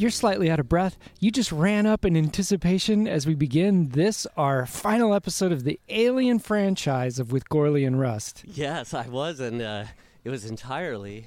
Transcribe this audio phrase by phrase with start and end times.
[0.00, 0.96] you're slightly out of breath.
[1.18, 5.78] You just ran up in anticipation as we begin this, our final episode of the
[5.90, 8.42] Alien franchise of With Gourley and Rust.
[8.46, 9.84] Yes, I was, and uh,
[10.24, 11.26] it was entirely.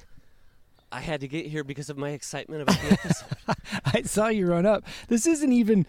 [0.92, 3.56] I had to get here because of my excitement about the episode.
[3.86, 4.84] I saw you run up.
[5.08, 5.86] This isn't even,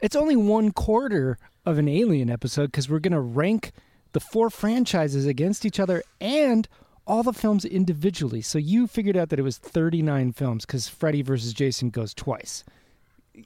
[0.00, 1.36] it's only one quarter
[1.66, 3.72] of an Alien episode because we're going to rank
[4.12, 6.66] the four franchises against each other and
[7.06, 8.40] all the films individually.
[8.42, 12.64] So you figured out that it was 39 films because Freddy versus Jason goes twice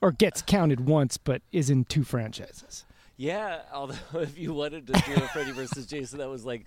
[0.03, 2.85] or gets counted once but is in two franchises.
[3.17, 6.67] yeah, although if you wanted to do a Freddy versus Jason, that was like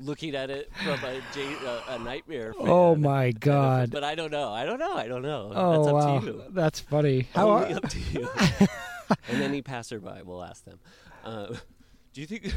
[0.00, 2.52] looking at it from a, J- uh, a nightmare.
[2.54, 2.66] Fan.
[2.68, 3.90] Oh my God.
[3.92, 4.52] But I don't know.
[4.52, 4.94] I don't know.
[4.96, 5.52] I don't know.
[5.54, 6.42] Oh That's up wow, to you.
[6.50, 7.28] that's funny.
[7.34, 8.28] How Only are, up to you.
[9.28, 10.80] and any passerby will ask them.
[11.24, 11.54] Uh,
[12.12, 12.52] do you think?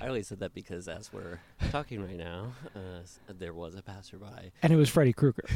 [0.00, 1.40] I only said that because as we're
[1.70, 4.52] talking right now, uh, there was a passerby.
[4.62, 5.44] and it was Freddy Krueger.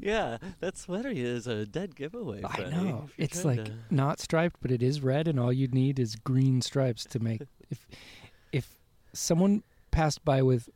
[0.00, 2.42] Yeah, that sweater is a dead giveaway.
[2.44, 5.98] I know it's like to- not striped, but it is red, and all you'd need
[5.98, 7.40] is green stripes to make.
[7.70, 7.86] if
[8.52, 8.74] if
[9.14, 10.68] someone passed by with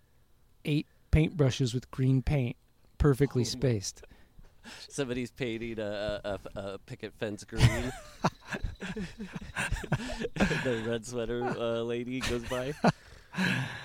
[0.65, 2.57] eight paintbrushes with green paint,
[2.99, 4.03] perfectly Oh, spaced.
[4.89, 7.65] somebody's painting a, a, a, picket fence green.
[10.37, 12.75] the red sweater uh, lady goes by.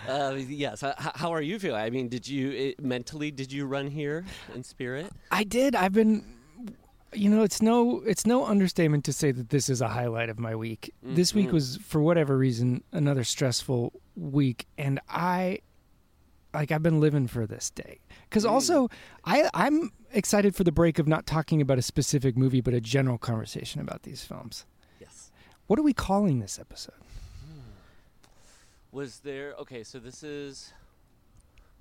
[0.07, 0.83] Uh, yes.
[0.83, 1.81] h- h- how are you feeling?
[1.81, 3.31] I mean, did you it, mentally?
[3.31, 4.23] Did you run here
[4.55, 5.11] in spirit?
[5.29, 5.75] I did.
[5.75, 6.37] I've been.
[7.13, 10.39] You know, it's no it's no understatement to say that this is a highlight of
[10.39, 10.93] my week.
[11.03, 11.53] This week Mhm.
[11.53, 15.59] was, for whatever reason, another stressful week, and I,
[16.53, 17.99] like, I've been living for this day.
[18.29, 18.89] Because also,
[19.25, 22.81] I I'm excited for the break of not talking about a specific movie, but a
[22.81, 24.65] general conversation about these films.
[24.99, 25.31] Yes.
[25.67, 26.93] What are we calling this episode?
[28.91, 29.53] Was there?
[29.59, 30.73] Okay, so this is.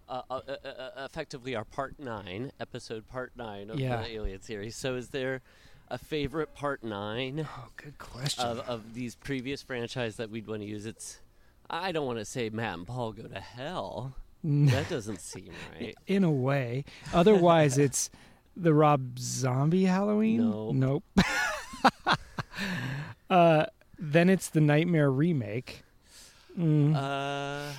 [0.08, 4.02] Uh, uh, uh, uh, effectively, our part nine episode, part nine of Yeah.
[4.02, 4.74] the Alien series.
[4.74, 5.41] So, is there
[5.88, 8.44] a favorite part nine Oh, good question.
[8.44, 10.86] of, of these previous franchise that we'd want to use?
[10.86, 11.20] It's.
[11.68, 14.16] I don't want to say Matt and Paul go to hell.
[14.45, 15.95] That doesn't seem right.
[16.06, 18.11] In a way, otherwise it's
[18.56, 20.51] the Rob Zombie Halloween.
[20.75, 21.05] Nope.
[21.17, 22.19] Nope.
[23.31, 23.67] uh,
[23.99, 25.83] then it's the Nightmare remake,
[26.59, 26.97] Mm.
[26.97, 27.73] Uh,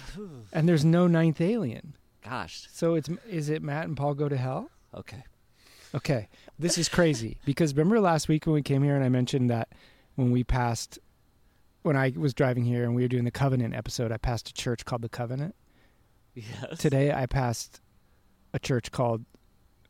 [0.54, 1.94] and there's no ninth Alien.
[2.24, 2.68] gosh.
[2.72, 4.70] So it's is it Matt and Paul go to hell?
[4.96, 5.24] Okay.
[5.94, 9.50] Okay, this is crazy because remember last week when we came here and I mentioned
[9.50, 9.68] that
[10.16, 11.00] when we passed,
[11.81, 14.54] when I was driving here and we were doing the Covenant episode, I passed a
[14.54, 15.54] church called the Covenant.
[16.33, 16.78] Yes.
[16.78, 17.81] Today I passed
[18.54, 19.25] a church called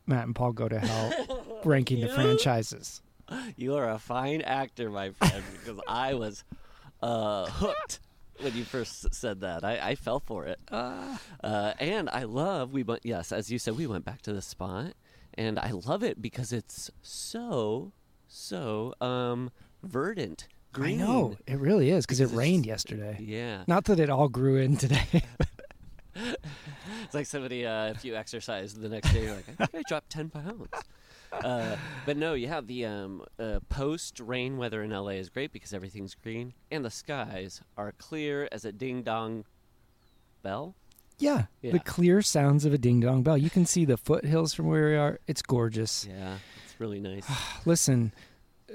[0.06, 3.00] Matt and Paul Go to Hell, ranking the franchises.
[3.56, 6.44] You are a fine actor, my friend, because I was
[7.00, 8.00] uh, hooked
[8.40, 9.64] when you first said that.
[9.64, 10.58] I, I fell for it.
[10.70, 14.42] Uh, and I love, we went, yes, as you said, we went back to the
[14.42, 14.94] spot.
[15.34, 17.92] And I love it because it's so,
[18.26, 19.50] so um,
[19.82, 20.48] verdant.
[20.72, 21.02] Green.
[21.02, 23.18] I know it really is because it rained yesterday.
[23.20, 23.64] Yeah.
[23.66, 25.22] Not that it all grew in today.
[26.14, 29.88] It's like somebody, uh, if you exercise the next day, you're like, I think I
[29.88, 30.68] dropped 10 pounds.
[31.32, 35.72] uh, but no, yeah, the um, uh, post rain weather in LA is great because
[35.72, 39.44] everything's green and the skies are clear as a ding dong
[40.42, 40.74] bell.
[41.18, 41.72] Yeah, Yeah.
[41.72, 43.38] the clear sounds of a ding dong bell.
[43.38, 45.20] You can see the foothills from where we are.
[45.26, 46.04] It's gorgeous.
[46.08, 47.24] Yeah, it's really nice.
[47.64, 48.12] Listen,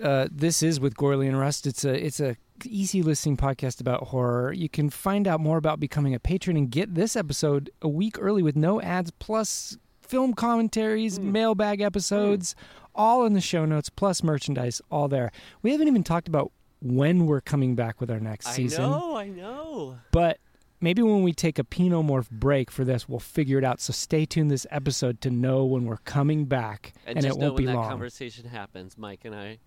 [0.01, 1.67] uh, this is with Gourley and Rust.
[1.67, 4.53] It's a it's a easy listening podcast about horror.
[4.53, 8.17] You can find out more about becoming a patron and get this episode a week
[8.19, 11.31] early with no ads, plus film commentaries, hmm.
[11.31, 12.55] mailbag episodes,
[12.95, 15.31] all in the show notes, plus merchandise, all there.
[15.61, 16.51] We haven't even talked about
[16.81, 18.85] when we're coming back with our next I season.
[18.85, 19.97] I know, I know.
[20.11, 20.39] But
[20.81, 23.81] maybe when we take a Pinomorph break for this, we'll figure it out.
[23.81, 27.39] So stay tuned this episode to know when we're coming back, And, and, it won't
[27.39, 27.89] be when be that long.
[27.89, 29.59] conversation happens, Mike and I.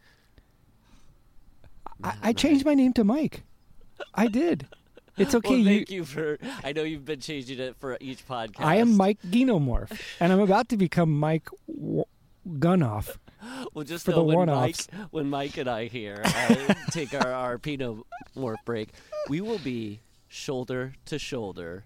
[2.03, 3.43] I, I changed my name to Mike.
[4.15, 4.67] I did.
[5.17, 5.57] It's okay.
[5.57, 6.39] well, thank you for.
[6.65, 8.65] I know you've been changing it for each podcast.
[8.65, 12.05] I am Mike Genomorph, and I'm about to become Mike w-
[12.49, 13.17] Gunoff.
[13.73, 14.89] Well, just for know the when one-offs.
[14.93, 17.97] Mike, when Mike and I here uh, take our our Pinot
[18.37, 18.91] Morph break,
[19.31, 21.85] we will be shoulder to shoulder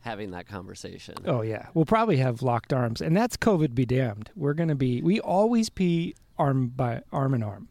[0.00, 1.14] having that conversation.
[1.24, 1.30] Hmm.
[1.30, 4.30] Oh yeah, we'll probably have locked arms, and that's COVID be damned.
[4.36, 5.00] We're gonna be.
[5.00, 7.68] We always pee arm by arm in arm.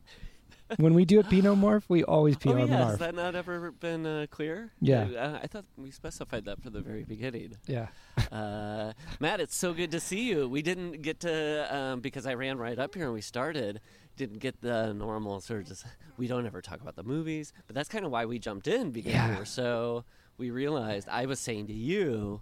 [0.77, 4.06] When we do a Pinomorph, we always pee Oh, yeah, has that not ever been
[4.06, 4.71] uh, clear?
[4.81, 5.04] Yeah.
[5.06, 7.57] Uh, I thought we specified that from the very beginning.
[7.66, 7.88] Yeah.
[8.31, 10.48] Uh, Matt, it's so good to see you.
[10.48, 13.81] We didn't get to um, because I ran right up here and we started.
[14.18, 15.86] Didn't get the normal sort of just.
[16.18, 18.92] We don't ever talk about the movies, but that's kind of why we jumped in
[18.92, 20.04] because we were so.
[20.38, 22.42] We realized I was saying to you,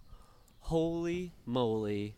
[0.60, 2.16] "Holy moly!"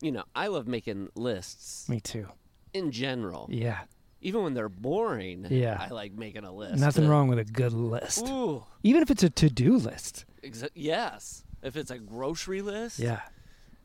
[0.00, 2.26] You know, I love making lists Me too.
[2.72, 3.48] in general.
[3.52, 3.80] Yeah.
[4.22, 5.76] Even when they're boring, Yeah.
[5.80, 6.78] I like making a list.
[6.80, 10.24] Nothing wrong with a good list, Ooh, even if it's a to-do list.
[10.42, 11.44] exa- yes.
[11.62, 13.20] If it's a grocery list, Yeah.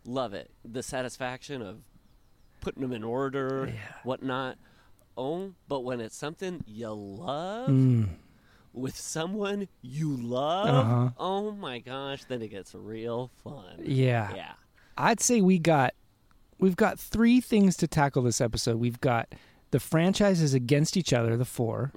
[0.06, 0.52] love it.
[0.64, 1.82] The satisfaction of
[2.62, 3.80] putting them in order, Yeah.
[4.04, 4.58] whatnot.
[5.18, 8.10] Oh, but when it's something you love Mm.
[8.74, 11.10] with someone you love, Uh-huh.
[11.18, 13.80] oh my gosh, then it gets real fun.
[13.84, 14.36] Yeah.
[14.36, 14.54] Yeah.
[14.98, 15.94] I'd say we got
[16.60, 18.78] we've got three things to tackle this episode.
[18.78, 19.34] We've got
[19.72, 21.92] the franchises against each other, the 4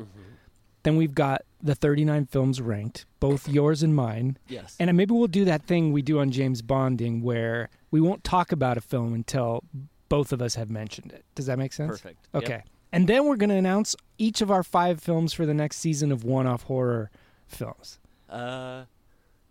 [0.82, 4.38] Then we've got the 39 films ranked, both yours and mine.
[4.48, 4.76] Yes.
[4.80, 8.50] And maybe we'll do that thing we do on James Bonding where we won't talk
[8.50, 9.62] about a film until
[10.08, 11.24] both of us have mentioned it.
[11.34, 11.90] Does that make sense?
[11.90, 12.26] Perfect.
[12.34, 12.42] Yep.
[12.42, 12.62] Okay.
[12.92, 16.10] And then we're going to announce each of our five films for the next season
[16.10, 17.10] of one off horror
[17.46, 17.98] films.
[18.28, 18.84] Uh,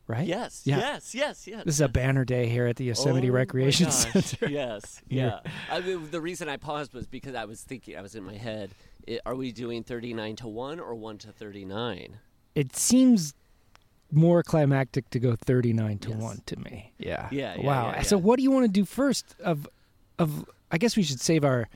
[0.09, 0.25] Right?
[0.27, 0.63] yes.
[0.65, 0.79] Yeah.
[0.79, 1.13] Yes.
[1.13, 1.47] Yes.
[1.47, 1.63] Yes.
[1.65, 3.91] This is a banner day here at the Yosemite Oh, Recreation.
[3.91, 4.47] Center.
[4.49, 5.41] yes, Yeah.
[5.71, 8.33] I mean, the reason I paused was because I was thinking, I was in my
[8.35, 8.71] head.
[9.07, 12.17] i are we doing thirty-nine to one or one to thirty-nine?
[12.55, 13.35] It seems
[14.11, 16.17] more climactic to go 39 to Yes.
[16.17, 16.91] 1 to me.
[16.97, 17.27] Yeah.
[17.31, 17.91] Yeah, yeah, wow.
[17.91, 19.67] yeah, So what do you want to do first of
[20.17, 21.69] of I guess we should save our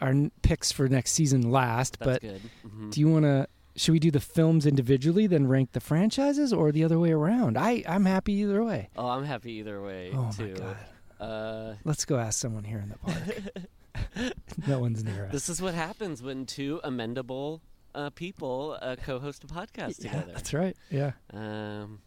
[0.00, 2.40] our picks for next season last, That's but good.
[2.66, 6.52] hmm do you want to should we do the films individually then rank the franchises
[6.52, 7.56] or the other way around?
[7.58, 8.88] I I'm happy either way.
[8.96, 10.54] Oh, I'm happy either way Oh too.
[10.54, 10.76] my god.
[11.20, 14.32] Uh, Let's go ask someone here in the park.
[14.66, 15.32] no one's near us.
[15.32, 17.60] this is what happens when two amendable
[17.94, 20.32] uh, people uh, co-host a podcast yeah, together.
[20.32, 20.76] that's right.
[20.90, 21.12] Yeah.
[21.32, 22.00] Um,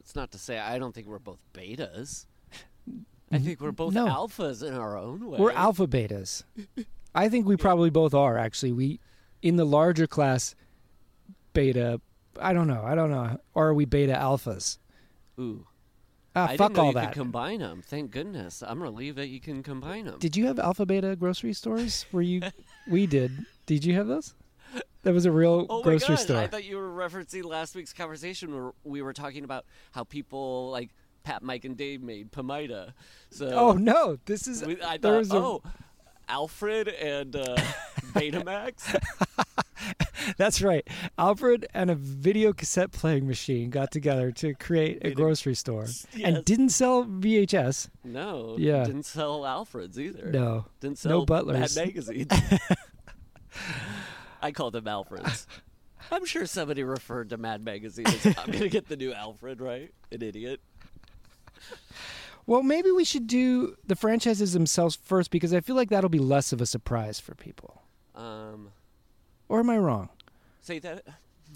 [0.00, 2.26] it's not to say I don't think we're both betas.
[3.30, 4.06] I think we're both No.
[4.06, 5.38] alphas in our own way.
[5.38, 6.44] We're alpha betas.
[7.14, 8.72] I think we probably both are actually.
[8.72, 9.00] We
[9.42, 10.54] in the larger class
[11.58, 12.00] beta
[12.40, 12.84] I don't know.
[12.84, 13.40] I don't know.
[13.54, 14.78] Or are we beta alphas?
[15.40, 15.66] Ooh,
[16.36, 17.06] Ah, I fuck didn't know all you that.
[17.12, 17.82] could combine them.
[17.84, 18.62] Thank goodness.
[18.64, 20.18] I'm relieved that you can combine them.
[20.20, 22.06] did you have alpha beta grocery stores?
[22.12, 22.42] Were you
[22.88, 23.32] we did.
[23.66, 24.34] Did you have those?
[25.02, 26.24] That was a real Oh grocery my gosh!
[26.24, 26.36] store.
[26.38, 30.70] I thought you were referencing last week's conversation where we were talking about how people
[30.70, 30.90] like
[31.24, 32.92] Pat, Mike, and Dave made Pomida.
[33.30, 35.62] So oh no, this is we, I there thought, was a, oh,
[36.28, 37.56] Alfred and uh,
[38.12, 38.94] Betamax.
[40.36, 40.86] That's right.
[41.18, 45.86] Alfred and a video cassette playing machine got together to create a grocery store
[46.22, 47.88] and didn't sell VHS.
[48.04, 48.84] No, Yeah.
[48.84, 50.30] didn't sell Alfreds either.
[50.30, 50.66] No.
[50.80, 51.76] didn't sell No Butlers.
[51.76, 52.26] Mad magazine.
[54.42, 55.46] I called them Alfreds.
[56.10, 59.92] I'm sure somebody referred to Mad Magazine as I'm gonna get the new Alfred, right?
[60.10, 60.60] An idiot.
[62.46, 66.18] Well, maybe we should do the franchises themselves first because I feel like that'll be
[66.18, 67.82] less of a surprise for people.
[68.14, 68.70] Um,
[69.48, 70.10] Or am I wrong?
[70.68, 71.04] say that.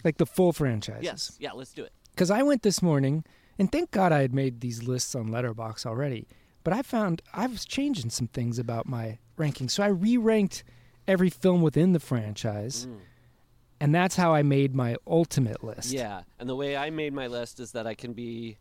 [0.04, 1.04] Like the full franchises.
[1.04, 1.52] Yes, yeah.
[1.52, 1.92] Let's do it.
[2.10, 3.24] Because I went this morning,
[3.58, 6.26] and thank God I had made these lists on Letterboxd already.
[6.64, 10.64] But I found I was changing some things about my ranking, so I re-ranked
[11.06, 12.98] every film within the franchise, mm.
[13.80, 15.92] and that's how I made my ultimate list.
[15.92, 18.56] Yeah, and the way I made my list is that I can be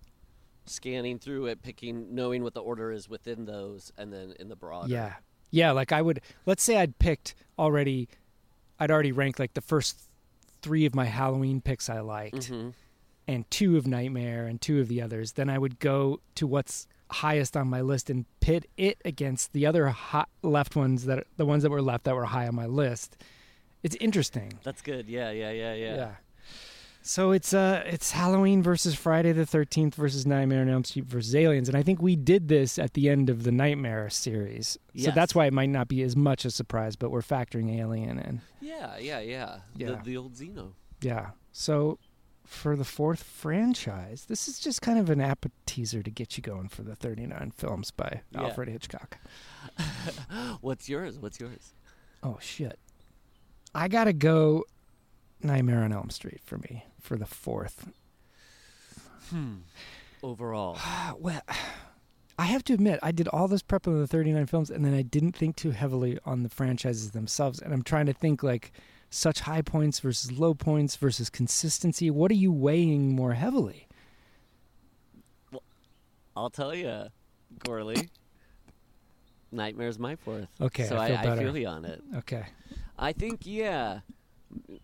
[0.66, 4.56] scanning through it, picking, knowing what the order is within those, and then in the
[4.56, 4.90] broader.
[4.92, 5.14] Yeah.
[5.54, 6.22] Yeah, like I would.
[6.46, 8.08] Let's say I'd picked already.
[8.82, 9.98] I'd already ranked like the first
[10.62, 12.70] three of my Halloween picks I liked, hmm
[13.28, 15.34] and two of Nightmare and two of the others.
[15.34, 19.66] Then I would go to what's highest on my list and pit it against the
[19.66, 22.66] other hot left ones that the ones that were left that were high on my
[22.66, 23.16] list.
[23.84, 24.54] It's interesting.
[24.64, 25.08] That's good.
[25.08, 26.12] Yeah, yeah, yeah, yeah.
[27.04, 31.36] So it's uh it's Halloween versus Friday the Thirteenth versus Nightmare on Elm Street versus
[31.36, 34.78] Aliens, and I think we did this at the end of the Nightmare series.
[34.96, 38.20] So that's why it might not be as much a surprise, but we're factoring Alien
[38.20, 38.42] in.
[38.62, 39.60] Yeah, yeah, yeah.
[39.76, 39.88] Yeah.
[39.94, 40.74] The, the old Xeno.
[41.02, 41.32] Yeah.
[41.52, 41.98] So
[42.46, 46.68] for the fourth franchise, this is just kind of an appetizer to get you going
[46.68, 48.42] for the 39 films by Yeah.
[48.44, 49.18] Alfred Hitchcock.
[50.62, 51.18] What's yours?
[51.18, 51.74] What's yours?
[52.22, 52.78] Oh shit.
[53.74, 54.66] I got to go
[55.42, 57.90] Nightmare on Elm Street for me for the fourth.
[60.24, 60.76] Overall.
[60.78, 61.42] Ah, well,
[62.38, 64.94] I have to admit, I did all this prep on the 39 films, and then
[64.94, 67.60] I didn't think too heavily on the franchises themselves.
[67.62, 68.72] And I'm trying to think like
[69.10, 72.10] such high points versus low points versus consistency.
[72.10, 73.88] What are you weighing more heavily?
[75.52, 75.64] Well,
[76.36, 77.06] I'll tell you,
[77.60, 78.10] Gourley.
[79.52, 80.48] Nightmare's my fourth.
[80.62, 81.42] Okay, so I I, feel I, better.
[81.42, 82.02] feel you on it.
[82.18, 82.46] Okay.
[82.98, 84.00] I think, yeah.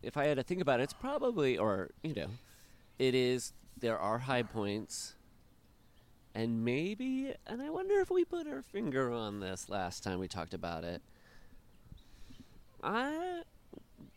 [0.01, 2.29] If I had to think about it, it's probably, or you know,
[2.99, 3.53] it is.
[3.79, 5.13] There are high points,
[6.33, 10.27] and maybe, and I wonder if we put our finger on this last time we
[10.27, 11.01] talked about it.
[12.83, 13.43] I,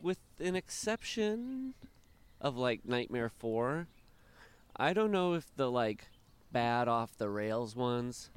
[0.01, 1.75] with an exception
[2.41, 3.87] of like Nightmare Four,
[4.77, 6.07] I don't know if the like
[6.53, 8.31] bad off the rails ones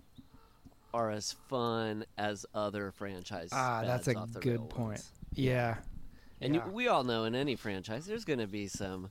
[0.93, 3.51] are as fun as other franchises.
[3.53, 4.89] Ah, that's a good point.
[4.89, 5.11] ones.
[5.33, 5.77] Yeah.
[6.43, 6.65] And Yeah.
[6.65, 9.09] you, we all know in any franchise, there's going to be some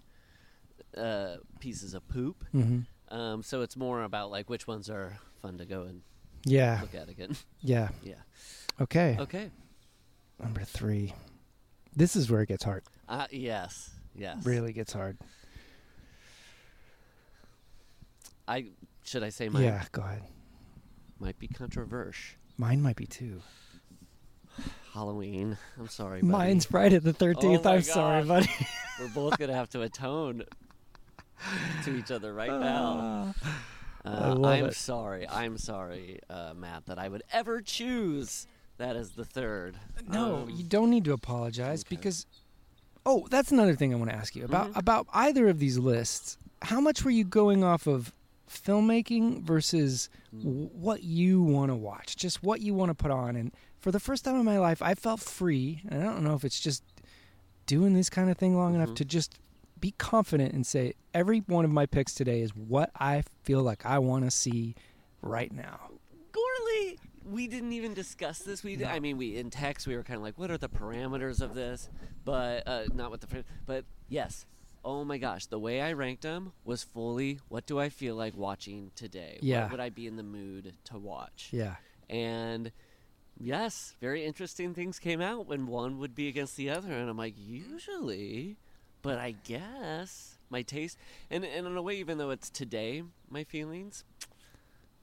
[0.96, 2.44] uh, pieces of poop.
[2.52, 6.02] hmm Um, so it's more about like which ones are fun to go and
[6.44, 6.78] Yeah.
[6.82, 7.36] look at again.
[7.60, 7.88] Yeah.
[8.02, 8.14] yeah.
[8.80, 9.16] Okay.
[9.20, 9.50] Okay.
[10.40, 11.14] Number three.
[11.94, 12.84] This is where it gets hard.
[13.08, 13.90] Uh, yes.
[14.14, 14.44] Yes.
[14.44, 15.18] Really gets hard.
[18.48, 18.66] I
[19.04, 19.84] should I say mine Yeah.
[19.92, 20.22] Go ahead.
[21.18, 22.36] might be controversial.
[22.58, 23.40] Mine might be two.
[24.92, 25.56] Halloween.
[25.78, 26.20] I'm sorry.
[26.20, 26.30] Buddy.
[26.32, 27.62] Mine's Friday the 13th.
[27.64, 28.50] Oh I'm sorry, buddy.
[29.00, 30.44] We're both gonna have to atone
[31.84, 33.34] to each other right now.
[34.04, 34.74] I Uh, I'm it.
[34.74, 35.28] sorry.
[35.28, 38.46] I'm sorry, uh, Matt, that I would ever choose
[38.78, 39.76] that as the third.
[40.08, 41.96] No, Um, you don't need to apologize okay.
[41.96, 42.26] because.
[43.06, 44.76] Oh, that's another thing I want to ask you about Mhm.
[44.76, 46.36] about either of these lists.
[46.62, 48.12] How much were you going off of
[48.48, 50.42] filmmaking versus Mm.
[50.42, 53.34] w- what you want to watch, just what you want to put on?
[53.36, 55.82] And for the first time in my life, I felt free.
[55.88, 56.82] And I don't know if it's just
[57.66, 58.96] doing this kind of thing long enough Mhm.
[58.96, 59.38] to just
[59.80, 63.84] be confident and say every one of my picks today is what I feel like
[63.84, 64.76] I want to see
[65.20, 65.90] right now.
[66.32, 66.98] Gourley,
[67.28, 68.62] we didn't even discuss this.
[68.62, 68.86] We, No.
[68.86, 71.54] I mean, we in text we were kind of like, what are the parameters of
[71.54, 71.88] this?
[72.24, 74.46] But uh, not what the, but yes.
[74.84, 77.40] Oh my gosh, the way I ranked them was fully.
[77.48, 79.38] What do I feel like watching today?
[79.42, 79.62] Yeah.
[79.64, 81.48] What would I be in the mood to watch?
[81.52, 81.76] Yeah.
[82.08, 82.70] And
[83.42, 87.16] yes, very interesting things came out when one would be against the other, and I'm
[87.16, 88.56] like, usually,
[89.02, 90.98] but I guess my taste,
[91.30, 94.04] and and in a way, even though it's today, my feelings,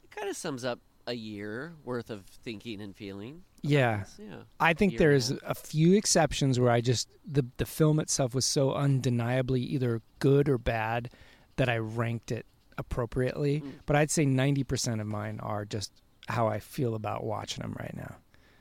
[0.03, 3.43] it kind of sums up a year worth of thinking and feeling.
[3.61, 4.05] Yeah.
[4.17, 4.43] Yeah.
[4.59, 7.99] I think year and a there's a few exceptions where I just the the film
[7.99, 11.09] itself was so undeniably either good or bad
[11.57, 12.45] that I ranked it
[12.77, 13.61] appropriately.
[13.61, 13.73] Mm.
[13.85, 15.91] But I'd say 90% of mine are just
[16.29, 18.15] how I feel about watching them right now.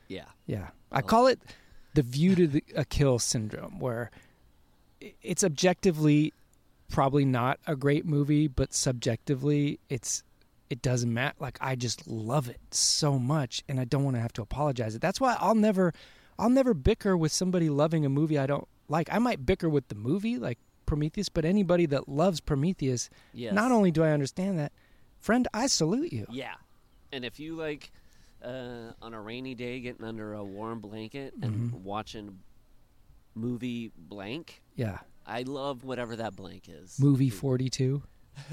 [0.09, 0.25] Yeah.
[0.47, 0.69] Yeah.
[0.91, 1.41] I call it
[1.95, 4.11] the view to the, a kill syndrome where
[5.23, 6.33] it's objectively
[6.91, 10.23] probably not a great movie, but subjectively it's
[10.71, 11.35] it doesn't matter.
[11.39, 14.95] Like I just love it so much and I don't want to have to apologize
[14.95, 15.01] it.
[15.01, 15.93] That's why I'll never
[16.39, 19.09] I'll never bicker with somebody loving a movie I don't like.
[19.13, 23.53] I might bicker with the movie like Prometheus, but anybody that loves Prometheus, Yes.
[23.55, 24.73] not only do I understand that,
[25.19, 26.27] friend, I salute you.
[26.31, 26.55] Yeah.
[27.13, 27.91] And if you like
[28.45, 31.85] uh, on a rainy day getting under a warm blanket and Mm-hmm.
[31.85, 32.39] watching
[33.35, 34.99] movie blank, Yeah.
[35.27, 36.99] I love whatever that blank is.
[36.99, 38.03] Movie 42.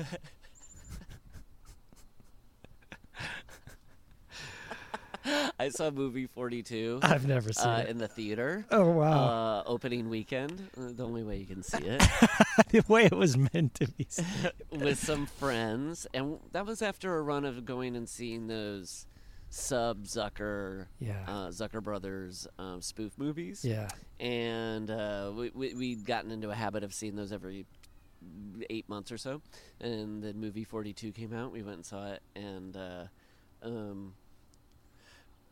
[5.57, 7.89] I saw movie 42 I've never seen uh, it.
[7.89, 8.63] in the theater.
[8.69, 9.25] Oh wow.
[9.27, 12.03] Uh, opening weekend, uh, the only way you can see it,
[12.69, 14.07] the way it was meant to be.
[14.71, 19.07] with some friends, and that was after a run of going and seeing those
[19.49, 21.23] sub Zucker, Yeah.
[21.27, 23.63] uh, Zucker Brothers um, spoof movies.
[23.63, 23.87] Yeah.
[24.19, 27.65] and uh, we, we we'd gotten into a habit of seeing those every
[28.69, 29.41] eight months or so.
[29.79, 31.51] And then movie Forty Two came out.
[31.51, 33.03] We went and saw it, and uh,
[33.61, 34.13] um,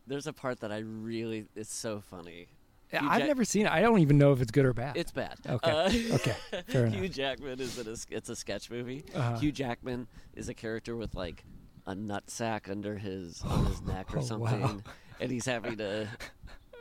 [0.06, 2.48] there's a part that I really it's so funny.
[2.90, 3.72] Hugh I've Jack- never seen it.
[3.72, 4.96] I don't even know if it's good or bad.
[4.96, 5.38] It's bad.
[5.48, 5.70] Okay.
[5.70, 6.36] Uh, Okay.
[6.68, 7.12] Fair Hugh enough.
[7.16, 9.04] Jackman is in a it's a sketch movie.
[9.14, 9.38] Uh-huh.
[9.38, 11.44] Hugh Jackman is a character with like
[11.86, 14.76] a nut sack under his on his neck or Oh, something, wow.
[15.20, 16.08] and he's having to.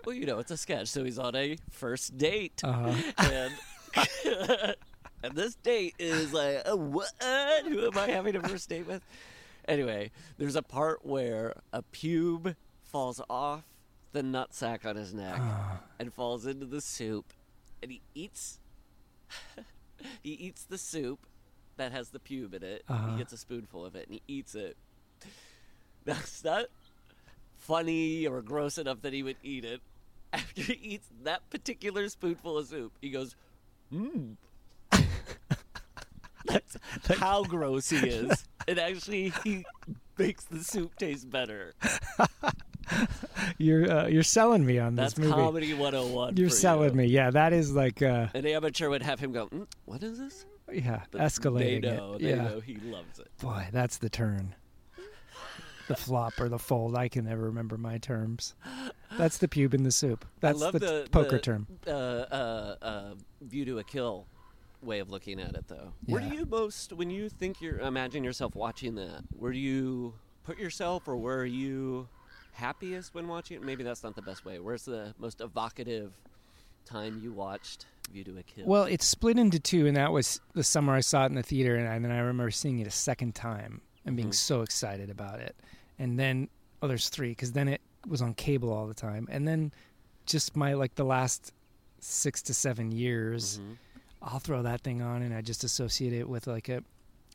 [0.06, 2.94] Well, you know, it's a sketch, so he's on a first date, Uh-huh.
[3.18, 3.54] and
[5.24, 7.10] and this date is like, uh, what?
[7.68, 9.02] Who am I having a first date with?
[9.68, 13.64] Anyway, there's a part where a pube falls off
[14.12, 15.42] the nut sack on his neck
[16.00, 17.32] and falls into the soup,
[17.82, 18.60] and he eats.
[20.22, 21.26] he eats the soup
[21.78, 22.84] that has the pube in it.
[22.90, 23.12] Uh-huh.
[23.12, 24.76] He gets a spoonful of it and he eats it.
[26.06, 26.66] That's not
[27.58, 29.82] funny or gross enough that he would eat it.
[30.34, 33.36] After he eats that particular spoonful of soup, he goes,
[33.94, 34.36] "Mmm."
[36.46, 36.78] That's
[37.20, 38.46] how gross he is.
[38.66, 39.66] And actually, he
[40.18, 41.74] makes the soup taste better.
[43.58, 45.34] You're uh, you're selling me on this That's movie.
[45.34, 46.38] comedy 101.
[46.38, 46.96] You're selling you.
[46.96, 47.06] me.
[47.08, 50.46] Yeah, that is like uh, An amateur would have him go, mm, "What is this?"
[50.72, 52.14] yeah, But escalating They know.
[52.14, 52.22] it.
[52.22, 52.36] They yeah.
[52.48, 53.28] know he loves it.
[53.42, 54.56] Boy, that's the turn.
[55.96, 56.96] The flop or the fold.
[56.96, 58.54] I can never remember my terms.
[59.18, 60.26] That's the pube in the soup.
[60.40, 61.68] That's the, the, poker the, term.
[61.86, 64.26] Uh, uh, uh, view to a kill
[64.82, 65.94] way of looking at it, though.
[66.06, 70.14] Where do you most, when you think you're, imagine yourself watching that, where do you
[70.44, 72.08] put yourself, or where are you
[72.54, 73.64] happiest when watching it?
[73.64, 74.60] Maybe that's not the best way.
[74.60, 76.14] Where's the most evocative
[76.86, 78.66] time you watched View to a Kill?
[78.66, 81.44] Well, it's split into two, and that was the summer I saw it in the
[81.44, 84.36] theater, and, I, and then I remember seeing it a second time and being Mhm.
[84.36, 85.56] so excited about it.
[86.00, 86.50] And then,
[86.82, 89.28] oh, there's three, because then it was on cable all the time.
[89.32, 89.72] And then
[90.26, 91.54] just my, like, the last
[92.00, 93.78] six to seven years, Mhm.
[94.22, 96.84] I'll throw that thing on, and I just associate it with, like, a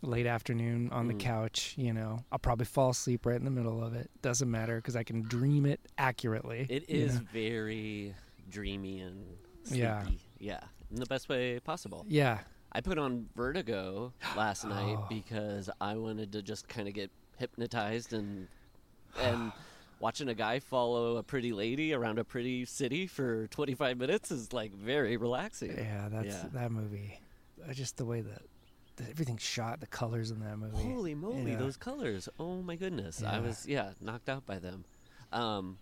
[0.02, 1.20] late afternoon on the Mm.
[1.20, 2.24] couch, you know.
[2.30, 4.10] I'll probably fall asleep right in the middle of it.
[4.22, 6.66] Doesn't matter, because I can dream it accurately.
[6.70, 7.26] It is know?
[7.32, 8.14] very
[8.50, 9.80] dreamy and sleepy.
[9.80, 10.06] Yeah.
[10.38, 10.60] Yeah.
[10.90, 12.04] In the best way possible.
[12.08, 12.40] Yeah.
[12.72, 15.06] I put on Vertigo last night Oh.
[15.08, 18.48] because I wanted to just kind of get hypnotized and
[19.20, 19.52] and
[20.00, 24.52] watching a guy follow a pretty lady around a pretty city for 25 minutes is
[24.52, 25.76] like very relaxing.
[25.76, 26.44] Yeah, that's Yeah.
[26.52, 27.18] that movie.
[27.72, 28.42] Just the way that,
[29.10, 30.76] everything's shot, the colors in that movie.
[30.76, 31.56] Holy moly, Yeah.
[31.58, 32.28] those colors!
[32.38, 34.84] Oh my goodness, I was yeah knocked out by them.
[35.32, 35.78] Um,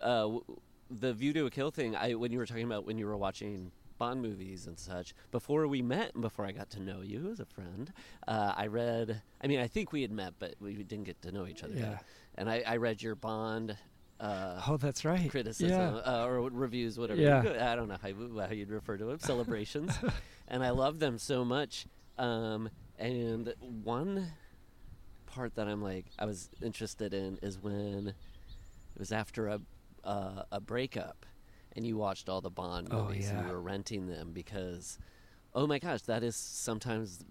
[0.00, 0.38] uh,
[0.90, 1.94] the View to a Kill thing.
[1.96, 5.68] I when you were talking about when you were watching Bond movies and such before
[5.68, 7.92] we met and before I got to know you as a friend,
[8.26, 9.22] uh, I read.
[9.42, 11.74] I mean, I think we had met, but we didn't get to know each other.
[11.74, 11.90] Yeah.
[11.90, 12.04] Yet.
[12.36, 13.76] And I, I read your Bond.
[14.18, 15.30] Uh, Oh, that's right.
[15.30, 16.00] criticism Yeah.
[16.00, 17.20] uh, or reviews, whatever.
[17.20, 17.70] Yeah.
[17.72, 19.92] I don't know how, how you'd refer to them, celebrations,
[20.48, 21.86] and I love them so much.
[22.18, 24.26] Um, and one
[25.26, 29.60] part that I'm like, I was interested in is when it was after a
[30.04, 31.24] uh, a breakup,
[31.76, 33.46] and you watched all the Bond Oh, movies and yeah.
[33.46, 34.98] you were renting them because,
[35.54, 37.24] oh my gosh, that is sometimes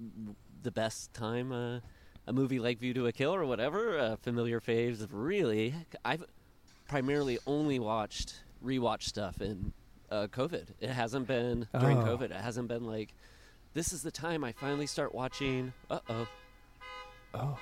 [0.63, 1.52] the best time.
[1.52, 1.80] Uh,
[2.28, 5.08] a movie like View to a Kill or whatever, uh, familiar faves.
[5.12, 5.73] Really,
[6.06, 6.23] I've
[6.88, 9.73] primarily only watched rewatch stuff in
[10.12, 10.67] uh, COVID.
[10.80, 12.06] It hasn't been during Oh.
[12.17, 12.25] COVID.
[12.32, 13.13] It hasn't been like
[13.73, 15.73] this is the time I finally start watching.
[15.89, 16.28] Uh oh,
[17.34, 17.60] Oh,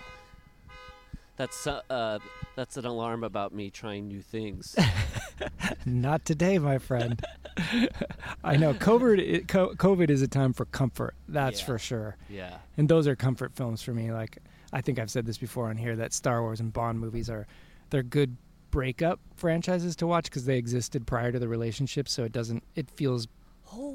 [1.37, 2.19] that's uh, uh,
[2.55, 4.75] that's an alarm about me trying new things.
[5.85, 7.23] not today, my friend.
[8.43, 9.45] I know COVID.
[9.47, 11.15] COVID is a time for comfort.
[11.27, 11.65] That's Yeah.
[11.65, 12.17] for sure.
[12.29, 14.11] yeah, And those are comfort films for me.
[14.11, 14.37] Like
[14.73, 17.47] I think I've said this before on here that Star Wars and Bond movies are
[17.89, 18.37] they're good
[18.69, 22.89] breakup franchises to watch because they existed prior to the relationship, so it doesn't it
[22.91, 23.27] feels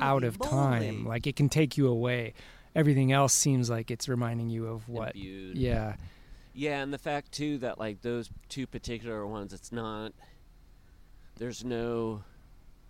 [0.01, 1.07] out Holy of time.
[1.07, 2.35] Like it can take you away.
[2.75, 5.15] Everything else seems like it's reminding you of what.
[5.15, 5.59] Imbued.
[5.59, 5.97] Yeah.
[6.55, 10.13] Yeah, and the fact too that like those two particular ones, it's not.
[11.37, 12.23] There's no,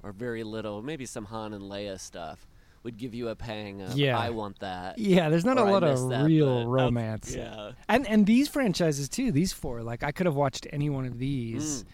[0.03, 2.47] or very little, maybe some Han and Leia stuff
[2.83, 4.19] would give you a pang of Yeah.
[4.19, 4.99] I want that.
[4.99, 7.35] Yeah, there's not a lot of that, real romance.
[7.35, 7.73] Yeah.
[7.89, 11.19] And and these franchises too, these four, like I could have watched any one of
[11.19, 11.85] these.
[11.85, 11.87] Mm.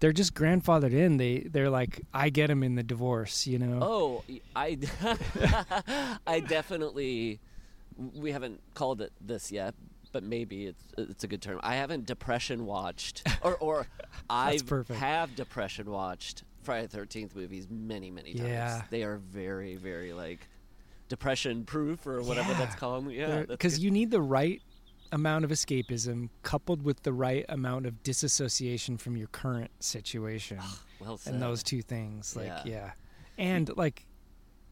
[0.00, 1.18] They're just grandfathered in.
[1.18, 3.78] They they're like I get them in the divorce, you know.
[3.82, 4.24] Oh,
[4.56, 4.78] I,
[6.26, 7.38] I definitely.
[8.14, 9.74] We haven't called it this yet,
[10.12, 11.60] but maybe it's it's a good term.
[11.62, 13.86] I haven't depression watched, or or
[14.28, 14.58] I
[14.94, 18.48] have depression watched Friday the Thirteenth movies many many times.
[18.48, 18.82] Yeah.
[18.90, 20.40] they are very very like
[21.08, 23.10] depression proof or whatever that's called.
[23.10, 24.62] Yeah, because you need the right
[25.12, 30.58] amount of escapism coupled with the right amount of disassociation from your current situation.
[30.60, 31.34] Ah, well said.
[31.34, 32.62] and those two things like Yeah.
[32.64, 32.90] yeah,
[33.38, 34.06] and like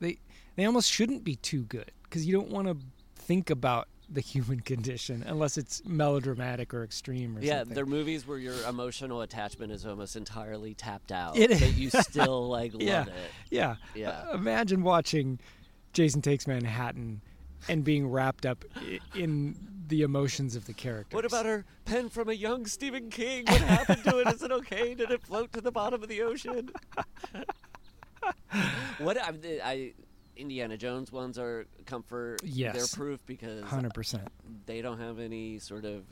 [0.00, 0.18] they
[0.56, 2.76] they almost shouldn't be too good because you don't want to
[3.16, 7.74] think about the human condition unless it's melodramatic or extreme or Yeah, something.
[7.74, 11.36] they're movies where your emotional attachment is almost entirely tapped out.
[11.36, 13.10] It but you still like love yeah, it.
[13.50, 14.08] yeah, Yeah.
[14.30, 15.38] Uh, imagine watching
[15.92, 17.20] Jason Takes Manhattan
[17.68, 18.64] and being wrapped up
[19.14, 19.56] in
[19.88, 21.14] the emotions of the character.
[21.16, 23.44] What about her pen from a young Stephen King?
[23.46, 24.28] What happened to it?
[24.28, 24.94] Is it okay?
[24.94, 26.70] Did it float to the bottom of the ocean?
[28.98, 29.32] what I,
[29.64, 29.92] I
[30.38, 32.40] Indiana Jones ones are comfort.
[32.44, 32.74] Yes.
[32.74, 34.28] they're proof because Hundred percent.
[34.66, 36.04] they don't have any sort of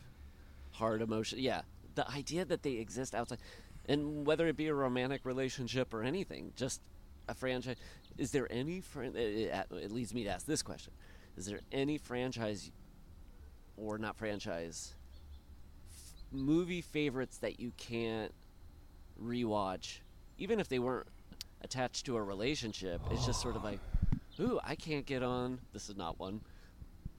[0.73, 1.39] hard emotion.
[1.39, 1.63] Yeah,
[1.95, 3.39] the idea that they exist outside,
[3.89, 6.81] and whether it be a romantic relationship or anything, just
[7.29, 7.77] a franchise.
[8.19, 8.81] Is there any?
[8.81, 10.93] Fran- it, leads me to ask this question:
[11.37, 12.71] Is there any franchise,
[13.77, 14.95] or not franchise,
[15.89, 18.33] f- movie favorites that you can't
[19.23, 19.99] rewatch,
[20.39, 21.07] even if they weren't
[21.63, 23.01] attached to a relationship?
[23.11, 23.81] It's just sort of like,
[24.41, 25.61] ooh, I can't get on.
[25.73, 26.41] This is not one.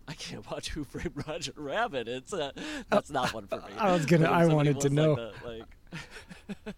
[0.07, 2.07] I can't watch Who Framed Roger Rabbit.
[2.07, 2.53] It's a,
[2.89, 3.63] that's not one for me.
[3.77, 5.31] I was gonna- I wanted to know.
[5.45, 6.05] Like, that,
[6.65, 6.75] like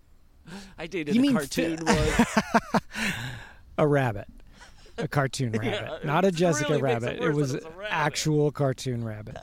[0.78, 3.14] I dated You a mean cartoon fi- once.
[3.78, 4.28] A rabbit.
[4.98, 6.04] A cartoon rabbit.
[6.06, 7.24] Not a Jessica really makes it rabbit.
[7.24, 7.94] It was that it's a rabbit.
[7.94, 9.38] actual cartoon rabbit.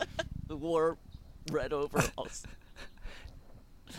[0.50, 0.98] wore
[1.50, 2.44] red overalls.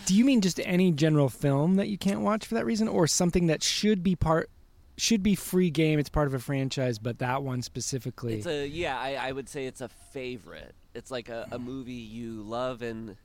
[0.06, 3.08] Do you mean just any general film that you can't watch for that reason, or
[3.08, 4.50] something that should be part,
[4.98, 6.00] should be free game?
[6.00, 8.36] It's part of a franchise, but that one specifically.
[8.36, 8.98] It's a yeah.
[9.00, 10.74] I, I would say it's a favorite.
[10.94, 13.16] It's like a, a movie you love and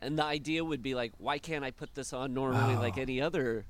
[0.00, 2.80] and the idea would be like, why can't I put this on normally Oh.
[2.80, 3.66] like any other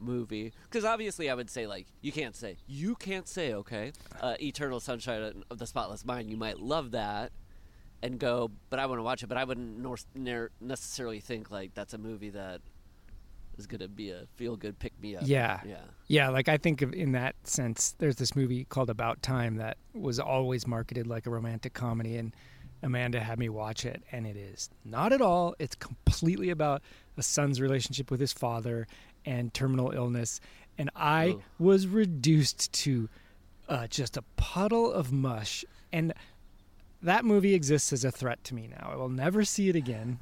[0.00, 0.52] movie?
[0.64, 4.80] Because obviously, I would say like you can't say you can't say okay, uh, Eternal
[4.80, 6.28] Sunshine of the Spotless Mind.
[6.30, 7.32] You might love that
[8.02, 9.28] and go, but I want to watch it.
[9.28, 12.60] But I wouldn't nor- ner- necessarily think like that's a movie that
[13.62, 15.22] is gonna be a feel good pick me up.
[15.24, 15.60] Yeah.
[15.64, 15.76] yeah.
[16.08, 19.78] Yeah, like I think of in that sense, there's this movie called About Time that
[19.94, 22.34] was always marketed like a romantic comedy, and
[22.82, 25.54] Amanda had me watch it, and it is not at all.
[25.58, 26.82] It's completely about
[27.16, 28.88] a son's relationship with his father
[29.24, 30.40] and terminal illness,
[30.76, 31.42] and I Ooh.
[31.58, 33.08] was reduced to
[33.68, 36.12] uh, just a puddle of mush, and
[37.00, 38.90] that movie exists as a threat to me now.
[38.92, 40.18] I will never see it again.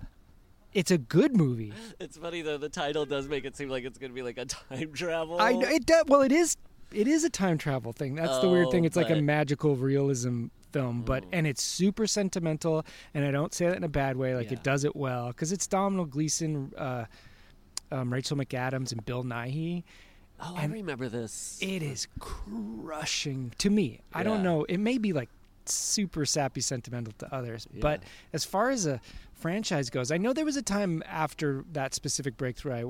[0.72, 1.72] It's a good movie.
[1.98, 2.59] It's funny though.
[2.59, 5.40] The title does make it seem like it's going to be like a time travel.
[5.40, 6.04] I know it does.
[6.06, 6.56] Well, it is.
[6.92, 8.14] It is a time travel thing.
[8.16, 8.85] That's the weird Oh, thing.
[8.85, 12.85] It's like a magical realism film, but and it's super sentimental.
[13.14, 14.35] And I don't say that in a bad way.
[14.35, 14.54] Like Yeah.
[14.59, 17.04] it does it well because it's Domhnall Gleeson, uh,
[17.92, 19.85] um, Rachel McAdams, and Bill Nighy.
[20.40, 21.59] Oh, I and remember this.
[21.61, 24.00] It is crushing to me.
[24.12, 24.64] I don't know.
[24.64, 25.28] It may be like
[25.70, 28.02] super sappy sentimental to others, but
[28.33, 29.00] as far as a
[29.33, 32.85] franchise goes, I know there was a time after that specific breakthrough I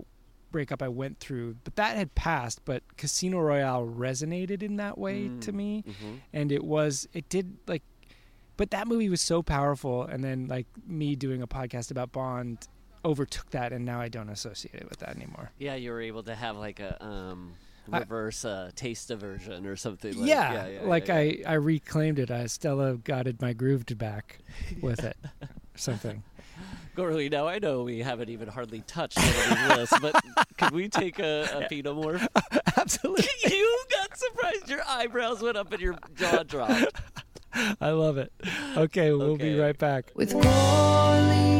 [0.51, 2.65] breakup I went through, but that had passed.
[2.65, 6.15] But Casino Royale resonated in that way Mm, to me, mm-hmm.
[6.33, 7.83] and it was it did like,
[8.57, 12.67] but that movie was so powerful, and then like me doing a podcast about Bond
[13.05, 15.53] overtook that, and now I don't associate it with that anymore.
[15.59, 17.53] Yeah, you were able to have like a um,
[17.91, 20.17] reverse uh, taste aversion or something.
[20.17, 21.49] Like, yeah, yeah, yeah, like yeah, yeah.
[21.49, 22.31] I I reclaimed it.
[22.31, 24.39] I Stella guided my groove to back
[24.81, 25.17] with it,
[25.75, 26.23] something.
[26.97, 30.23] Gourley, now I know we haven't even hardly touched one of these lists, but
[30.59, 32.27] could we take a, a Pinot Morph?
[32.77, 34.69] Absolutely, you got surprised.
[34.69, 37.01] Your eyebrows went up and your jaw dropped.
[37.81, 38.33] I love it.
[38.77, 40.13] Okay, we'll be right back.
[40.15, 41.60] with Gourley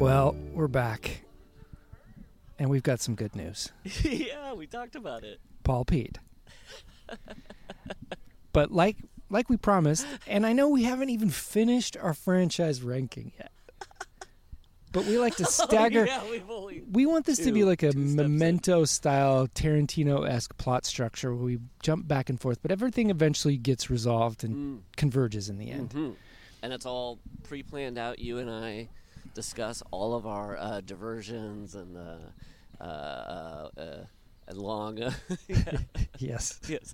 [0.00, 1.22] Well, we're back,
[2.58, 3.70] and we've got some good news.
[4.02, 5.40] yeah, we talked about it.
[5.62, 6.18] Paul Pete.
[8.52, 8.96] but like
[9.28, 13.52] like we promised, and I know we haven't even finished our franchise ranking yet.
[14.92, 16.06] But we like to stagger.
[16.10, 18.16] Oh, yeah, We want this to be like a two steps in.
[18.38, 23.56] memento style Tarantino esque plot structure where we jump back and forth, but everything eventually
[23.58, 24.82] gets resolved and Mm.
[24.96, 25.90] converges in the end.
[25.90, 26.14] Mhm.
[26.62, 28.18] And it's all pre-planned out.
[28.18, 28.88] You and I
[29.44, 32.16] discuss all of our uh, diversions and uh,
[32.78, 34.04] uh, uh, uh,
[34.48, 35.02] and long.
[35.02, 35.12] Uh,
[36.18, 36.60] Yes.
[36.68, 36.92] yes,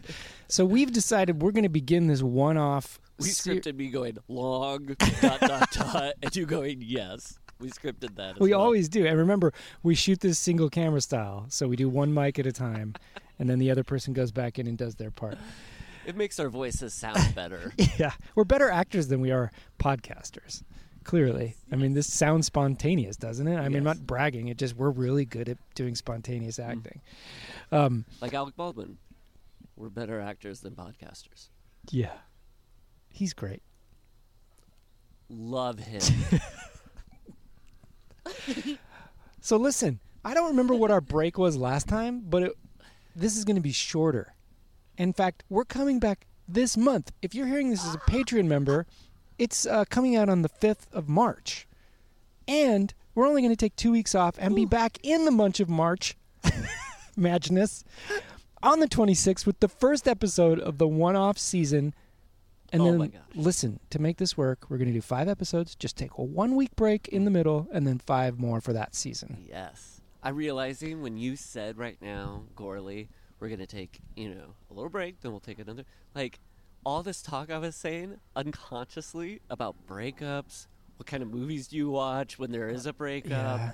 [0.48, 3.00] So we've decided we're going to begin this one off.
[3.18, 7.40] we scripted me going long dot dot dot, and you going yes.
[7.58, 8.36] We scripted that.
[8.36, 8.60] As We well.
[8.60, 9.04] always do.
[9.04, 11.46] And remember, we shoot this single camera style.
[11.48, 12.94] So we do one mic at a time,
[13.40, 15.36] and then the other person goes back in and does their part.
[16.06, 17.72] It makes our voices sound better.
[17.98, 18.12] Yeah.
[18.36, 20.62] We're better actors than we are podcasters.
[21.08, 21.56] Clearly.
[21.72, 23.56] I mean, this sounds spontaneous, doesn't it?
[23.56, 24.48] I mean, I'm not bragging.
[24.48, 26.68] It just, we're really good at doing spontaneous Mm.
[26.68, 27.00] acting.
[27.72, 28.98] Um, like Alec Baldwin,
[29.74, 31.48] we're better actors than podcasters.
[31.90, 32.12] yeah.
[33.08, 33.62] He's great.
[35.30, 36.02] Love him.
[39.40, 42.52] So listen, I don't remember what our break was last time, but it,
[43.16, 44.34] this is going to be shorter.
[44.98, 47.12] In fact, we're coming back this month.
[47.22, 48.86] If you're hearing this as a Patreon member,
[49.38, 51.66] it's uh, coming out on the 5th of March.
[52.46, 55.60] And we're only going to take two weeks off and be back in the month
[55.60, 56.16] of March,
[57.16, 57.84] Madness,
[58.62, 61.94] on the 26th with the first episode of the one off season.
[62.72, 65.96] And Oh then, listen, to make this work, we're going to do five episodes, just
[65.96, 69.44] take a one week break in the middle, and then five more for that season.
[69.48, 70.00] Yes.
[70.22, 73.08] I'm realizing when you said right now, Gourley,
[73.40, 75.84] we're going to take, you know, a little break, then we'll take another.
[76.14, 76.40] Like,
[76.84, 81.90] all this talk I was saying unconsciously about breakups, what kind of movies do you
[81.90, 83.30] watch when there is a breakup?
[83.30, 83.70] Yeah.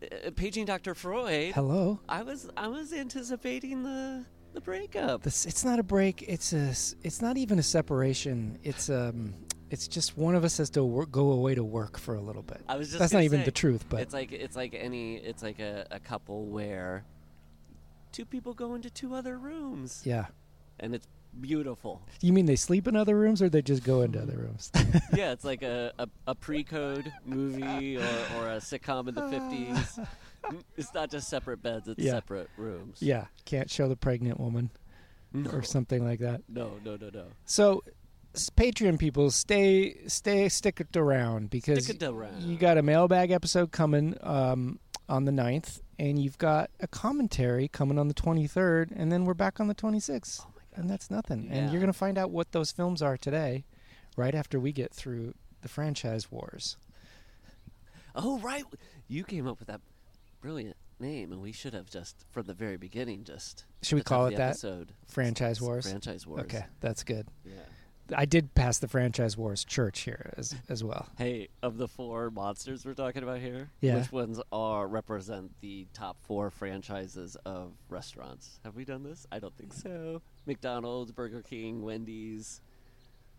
[0.00, 0.94] Uh, paging Dr.
[0.94, 2.00] Freud, Hello.
[2.08, 5.22] I was I was anticipating the the breakup.
[5.22, 6.22] This it's not a break.
[6.22, 6.70] It's a
[7.02, 8.58] It's not even a separation.
[8.62, 9.34] It's um.
[9.70, 12.40] It's just one of us has to work, go away to work for a little
[12.40, 12.62] bit.
[12.66, 15.16] I was just That's not gonna even the truth, but it's like it's like any
[15.16, 17.04] it's like a, a couple where
[18.12, 20.26] two people go into two other rooms yeah.
[20.80, 21.06] and it's
[21.40, 22.02] beautiful.
[22.20, 24.70] You mean they sleep in other rooms or they just go into other rooms?
[25.14, 28.00] yeah, it's like a, a, a pre-code movie or,
[28.36, 30.06] or a sitcom in the 50s.
[30.78, 32.12] It's not just separate beds, it's Yeah.
[32.12, 33.02] separate rooms.
[33.02, 33.26] yeah.
[33.44, 34.70] Can't show the pregnant woman
[35.32, 36.42] No, or something like that.
[36.48, 37.24] no, no, no, no.
[37.44, 37.82] So,
[38.56, 42.42] Patreon people, stay, stay, stick it around because Stick it around.
[42.42, 47.68] you got a mailbag episode coming um, on the 9th, and you've got a commentary
[47.68, 50.46] coming on the 23rd, and then we're back on the 26th.
[50.78, 51.48] And that's nothing.
[51.50, 53.64] And you're going to find out what those films are today,
[54.16, 56.76] right after we get through the franchise wars.
[58.14, 58.64] Oh, right.
[59.08, 59.80] You came up with that
[60.40, 63.64] brilliant name, and we should have just, from the very beginning, just.
[63.82, 64.50] Should we at the top call it that?
[64.50, 65.88] Episode, Franchise Wars?
[65.88, 66.42] Franchise Wars.
[66.42, 67.26] Okay, that's good.
[67.44, 67.52] Yeah.
[68.16, 71.06] I did pass the franchise wars church here as as well.
[71.18, 73.98] Hey, of the four monsters we're talking about here, Yeah.
[73.98, 78.60] which ones are represent the top four franchises of restaurants?
[78.64, 79.26] Have we done this?
[79.30, 80.22] I don't think so.
[80.48, 82.60] McDonald's, Burger King, Wendy's.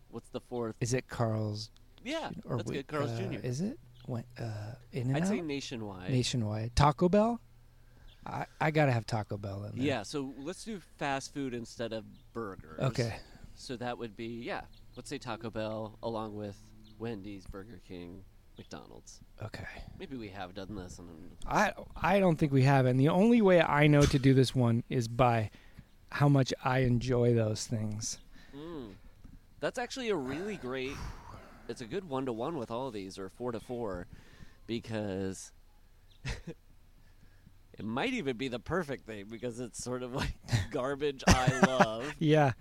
[0.09, 0.75] What's the fourth?
[0.79, 1.71] Is it Carl's?
[2.05, 2.87] Yeah, Or that's we- good.
[2.87, 3.39] Carl's uh, Jr.
[3.45, 3.77] Is it?
[4.05, 6.09] When, uh, in and I'd say nationwide.
[6.09, 6.75] nationwide.
[6.75, 7.41] Taco Bell.
[8.25, 9.85] I I gotta have Taco Bell in there.
[9.85, 12.79] Yeah, so let's do fast food instead of burgers.
[12.79, 13.15] Okay.
[13.55, 14.61] So that would be yeah.
[14.95, 16.57] Let's say Taco Bell along with
[16.97, 18.23] Wendy's, Burger King,
[18.57, 19.19] McDonald's.
[19.43, 19.63] Okay.
[19.99, 21.07] Maybe we have done this and
[21.47, 24.55] I I don't think we have, and the only way I know to do this
[24.55, 25.51] one is by
[26.11, 28.17] how much I enjoy those things.
[28.55, 28.91] Mm.
[29.59, 30.95] That's actually a really great.
[31.67, 34.07] It's a good one to one with all of these, or four to four,
[34.65, 35.51] because
[36.25, 40.33] it might even be the perfect thing because it's sort of like
[40.71, 42.53] garbage I love Yeah.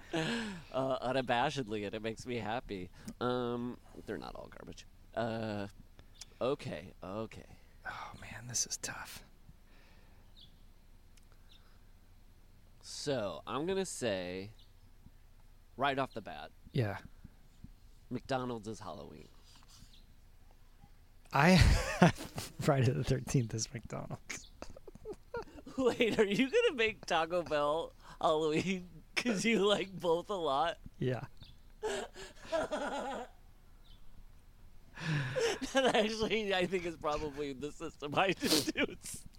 [0.72, 2.90] uh, unabashedly, and it makes me happy.
[3.20, 4.86] Um, they're not all garbage.
[5.16, 5.66] Uh,
[6.40, 7.46] okay, okay.
[7.86, 9.22] Oh man, this is tough.
[12.90, 14.48] So I'm gonna say,
[15.76, 16.96] right off the bat, Yeah.
[18.08, 19.28] McDonald's is Halloween.
[21.34, 21.58] I
[22.62, 24.50] Friday the Thirteenth is McDonald's.
[25.76, 30.78] Wait, are you gonna make Taco Bell Halloween because you like both a lot?
[30.98, 31.24] Yeah.
[35.74, 38.84] That actually, I think is probably the system I just do.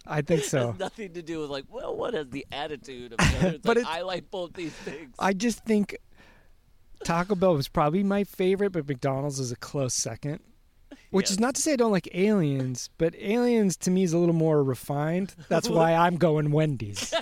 [0.06, 0.72] I think so.
[0.72, 3.58] has nothing to do with like, well, what is the attitude of the other?
[3.62, 5.14] But like, I like both these things.
[5.18, 5.96] I just think
[7.04, 10.40] Taco Bell was probably my favorite, but McDonald's is a close second.
[11.10, 14.18] Which is not to say I don't like aliens, but aliens to me is a
[14.18, 15.34] little more refined.
[15.48, 17.12] That's why I'm going Wendy's.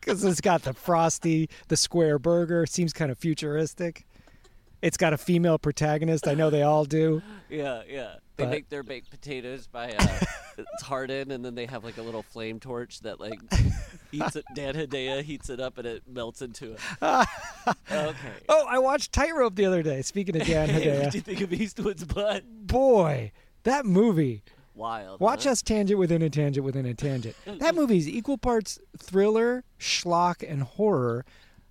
[0.00, 2.66] because it's got the frosty, the square burger.
[2.66, 4.06] Seems kind of futuristic.
[4.82, 6.28] It's got a female protagonist.
[6.28, 7.22] I know they all do.
[7.48, 8.16] Yeah, yeah.
[8.36, 10.18] They But- make their baked potatoes by uh,
[10.58, 13.40] it's hardened, and then they have like a little flame torch that like
[14.12, 14.44] heats it.
[14.54, 16.80] Dan Hedaya heats it up, and it melts into it.
[17.02, 18.32] okay.
[18.48, 20.02] Oh, I watched Tightrope the other day.
[20.02, 20.68] Speaking of Dan
[21.02, 22.44] What do you think of Eastwood's butt?
[22.66, 24.42] boy, that movie.
[24.74, 25.20] Wild.
[25.20, 25.52] Watch huh?
[25.52, 27.34] us tangent within a tangent within a tangent.
[27.46, 31.24] That movie is equal parts thriller, schlock, and horror.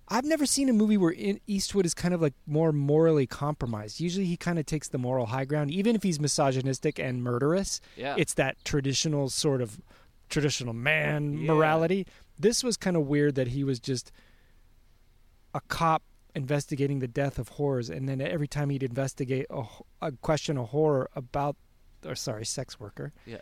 [0.08, 1.14] I've never seen a movie where
[1.46, 3.98] Eastwood is kind of like more morally compromised.
[3.98, 7.80] Usually he kind of takes the moral high ground, even if he's misogynistic and murderous.
[7.96, 8.14] Yeah.
[8.16, 9.80] It's that traditional sort of
[10.28, 11.52] traditional man Yeah.
[11.52, 12.06] morality.
[12.38, 14.12] This was kind of weird that he was just
[15.54, 16.02] a cop
[16.34, 19.46] investigating the death of horrors, and then every time he'd investigate
[20.02, 21.56] a question of horror about,
[22.04, 23.12] or sorry, sex worker.
[23.24, 23.38] Yeah.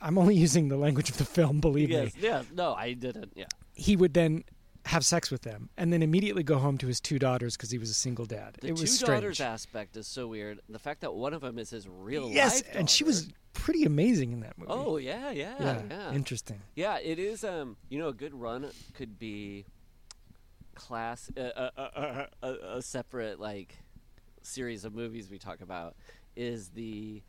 [0.00, 2.14] I'm only using the language of the film, believe Yes.
[2.14, 2.20] me.
[2.22, 3.32] Yeah, No, I didn't.
[3.34, 3.46] Yeah.
[3.74, 4.44] He would then
[4.86, 7.78] have sex with them, and then immediately go home to his two daughters because he
[7.78, 8.56] was a single dad.
[8.60, 10.60] The it two was daughters aspect is so weird.
[10.68, 13.84] The fact that one of them is his real Yes, life and she was pretty
[13.84, 14.70] amazing in that movie.
[14.72, 16.12] Oh yeah, yeah, yeah, yeah.
[16.12, 16.60] interesting.
[16.74, 17.42] Yeah, it is.
[17.42, 19.66] Um, you know, a good run could be
[20.74, 23.74] class uh, uh, uh, uh, a, a separate like
[24.42, 25.96] series of movies we talk about
[26.36, 27.22] is the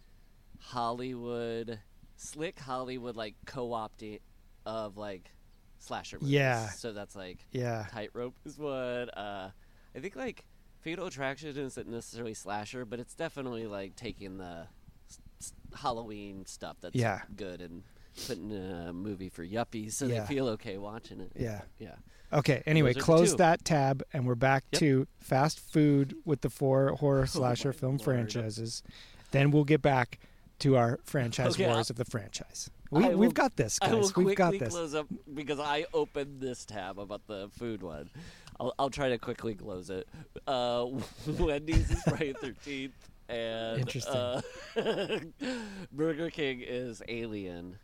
[0.59, 1.79] Hollywood
[2.17, 4.19] slick Hollywood like co-opting
[4.65, 5.31] of like
[5.87, 6.33] slasher movies.
[6.33, 6.69] Yeah.
[6.69, 9.49] So that's like Yeah, Tightrope is what Uh,
[9.95, 10.45] I think like
[10.81, 14.67] Fatal Attraction isn't necessarily slasher, but it's definitely like taking the
[15.39, 17.21] s- Halloween stuff that's Yeah.
[17.35, 17.83] good and
[18.27, 20.21] putting in a movie for yuppies so Yeah.
[20.21, 21.31] they feel okay watching it.
[21.35, 21.61] yeah.
[21.79, 21.95] Yeah.
[22.33, 22.61] Okay.
[22.65, 24.79] Anyway, Those are the close that tab, and we're back Yep.
[24.79, 28.01] to fast food with the four horror slasher my film lord.
[28.03, 28.83] franchises.
[29.31, 30.19] Then we'll get back
[30.59, 32.69] to our franchise Okay, wars I- of the franchise.
[32.91, 34.15] We, will- we've got this, I will guys.
[34.15, 34.69] We've got this.
[34.69, 38.09] close up because I opened this tab about the food one.
[38.59, 40.07] I'll, I'll try to quickly close it.
[40.47, 40.87] Uh,
[41.27, 42.93] Wendy's is Friday Thirteenth,
[43.29, 44.13] and Interesting.
[44.15, 44.41] Uh,
[45.91, 47.77] Burger King is Alien.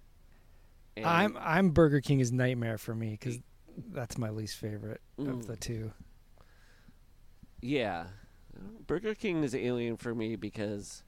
[0.95, 3.39] And I'm I'm Burger King is nightmare for me because
[3.91, 5.29] that's my least favorite Mm.
[5.29, 5.91] of the two.
[7.61, 8.05] Yeah.
[8.87, 11.03] Burger King is alien for me because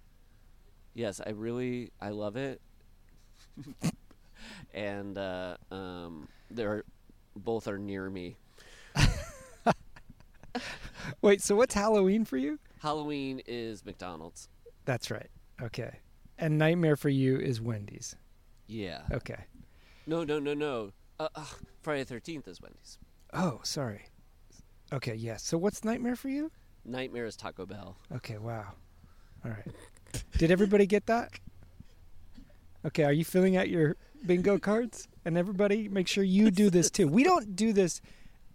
[0.93, 2.61] yes, I really I love it.
[4.73, 6.83] and uh um they're
[7.35, 8.37] both are near me.
[11.21, 12.59] Wait, so what's Halloween for you?
[12.79, 14.47] Halloween is McDonald's.
[14.85, 15.29] That's right.
[15.61, 15.99] Okay.
[16.37, 18.15] And nightmare for you is Wendy's.
[18.67, 19.01] Yeah.
[19.11, 19.43] Okay.
[20.07, 20.91] No, no, no, no.
[21.19, 21.45] Uh, uh,
[21.81, 22.97] Friday the 13th is Wendy's.
[23.33, 24.05] Oh, sorry.
[24.93, 25.43] Okay, yes.
[25.43, 26.51] So what's nightmare for you?
[26.85, 27.97] Nightmare is Taco Bell.
[28.15, 28.73] Okay, wow.
[29.43, 29.67] All right.
[30.37, 31.31] Did everybody get that?
[32.85, 33.95] Okay, are you filling out your
[34.25, 35.07] bingo cards?
[35.25, 37.07] And everybody, make sure you do this too.
[37.07, 37.99] We don't do this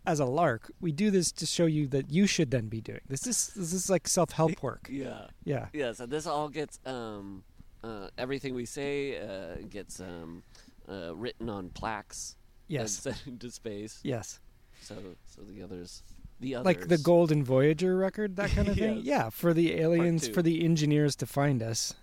[0.07, 0.71] as a lark.
[0.81, 3.01] We do this to show you that you should then be doing.
[3.09, 4.89] This is this is like self-help work.
[4.91, 5.27] Yeah.
[5.45, 5.67] Yeah.
[5.73, 7.43] Yes, and this all gets um
[7.83, 10.43] uh, everything we say uh, gets um
[10.89, 12.37] uh, written on plaques
[12.69, 12.93] and Yes.
[12.93, 14.01] sent into space.
[14.05, 14.39] Yes.
[14.81, 14.95] So
[15.27, 16.03] so the others
[16.39, 18.99] the others Like the Golden Voyager record, that kind of thing.
[18.99, 19.05] Yes.
[19.05, 21.95] Yeah, for the aliens, for the engineers to find us.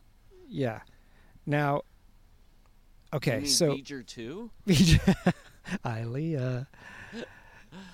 [0.49, 0.81] Yeah.
[1.45, 1.83] Now
[3.13, 4.51] Okay, so Beeger too?
[5.85, 6.67] Ilea.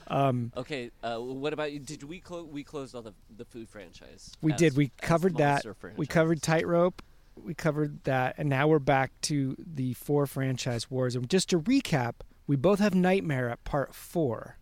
[0.07, 1.79] Um Okay, uh, what about you?
[1.79, 2.47] Did we close?
[2.47, 4.31] We closed all the the food franchise.
[4.41, 4.77] We as- did.
[4.77, 5.65] We covered that.
[5.65, 6.41] monster We covered.
[6.41, 7.01] Tightrope.
[7.35, 11.15] We covered that, and now we're back to the four franchise wars.
[11.15, 12.13] And just to recap,
[12.45, 14.57] we both have Nightmare at part four,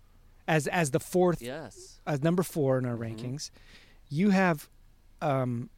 [0.47, 3.17] as as the fourth, Yes, as number four in our Mhm.
[3.17, 3.51] rankings.
[4.09, 4.69] You have
[5.21, 5.69] um,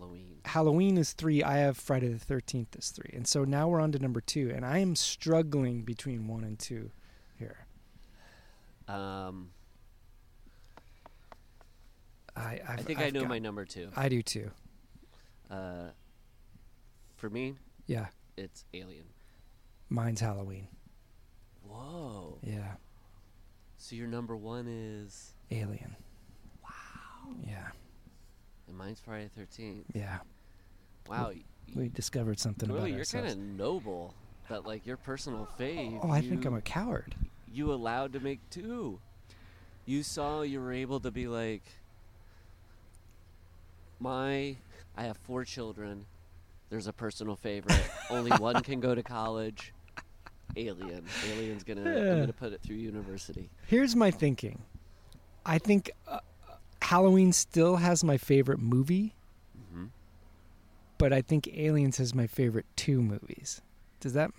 [0.00, 0.36] Halloween.
[0.44, 1.42] Halloween is three.
[1.42, 4.52] I have Friday the Thirteenth is three, and so now we're on to number two,
[4.54, 6.90] and I am struggling between one and two
[7.38, 7.66] here.
[8.88, 9.50] Um,
[12.36, 13.88] I i I've, think I've i know got- my number two.
[13.96, 14.50] I do too.
[15.50, 15.88] Uh,
[17.16, 17.54] for me,
[17.86, 18.06] Yeah,
[18.36, 19.04] it's Alien.
[19.88, 20.68] mine's Halloween.
[21.66, 22.38] Whoa!
[22.42, 22.74] Yeah,
[23.78, 25.96] So your number one is, Alien.
[26.62, 27.34] Wow.
[27.46, 27.68] Yeah,
[28.68, 29.86] and mine's Friday the Thirteenth.
[29.94, 30.18] yeah.
[31.08, 31.42] Wow, y-
[31.74, 33.34] We discovered something really, about you're ourselves.
[33.34, 34.14] kind of noble.
[34.48, 35.98] That like your personal fave.
[36.02, 37.14] Oh, I think I'm a coward.
[37.52, 39.00] you allowed to make two.
[39.84, 41.62] You saw you were able to be like
[44.00, 44.56] my
[44.96, 46.06] I have four children.
[46.70, 47.80] There's a personal favorite.
[48.10, 49.72] Only one can go to college.
[50.56, 51.04] Alien.
[51.32, 53.50] Alien's gonna I'm gonna put it through university.
[53.66, 54.62] Here's my thinking.
[55.44, 56.20] I think uh,
[56.86, 59.14] Halloween still has my favorite movie,
[59.74, 59.90] Mhm.
[60.98, 63.60] but I think Aliens has my favorite two movies.
[64.00, 64.30] Does that?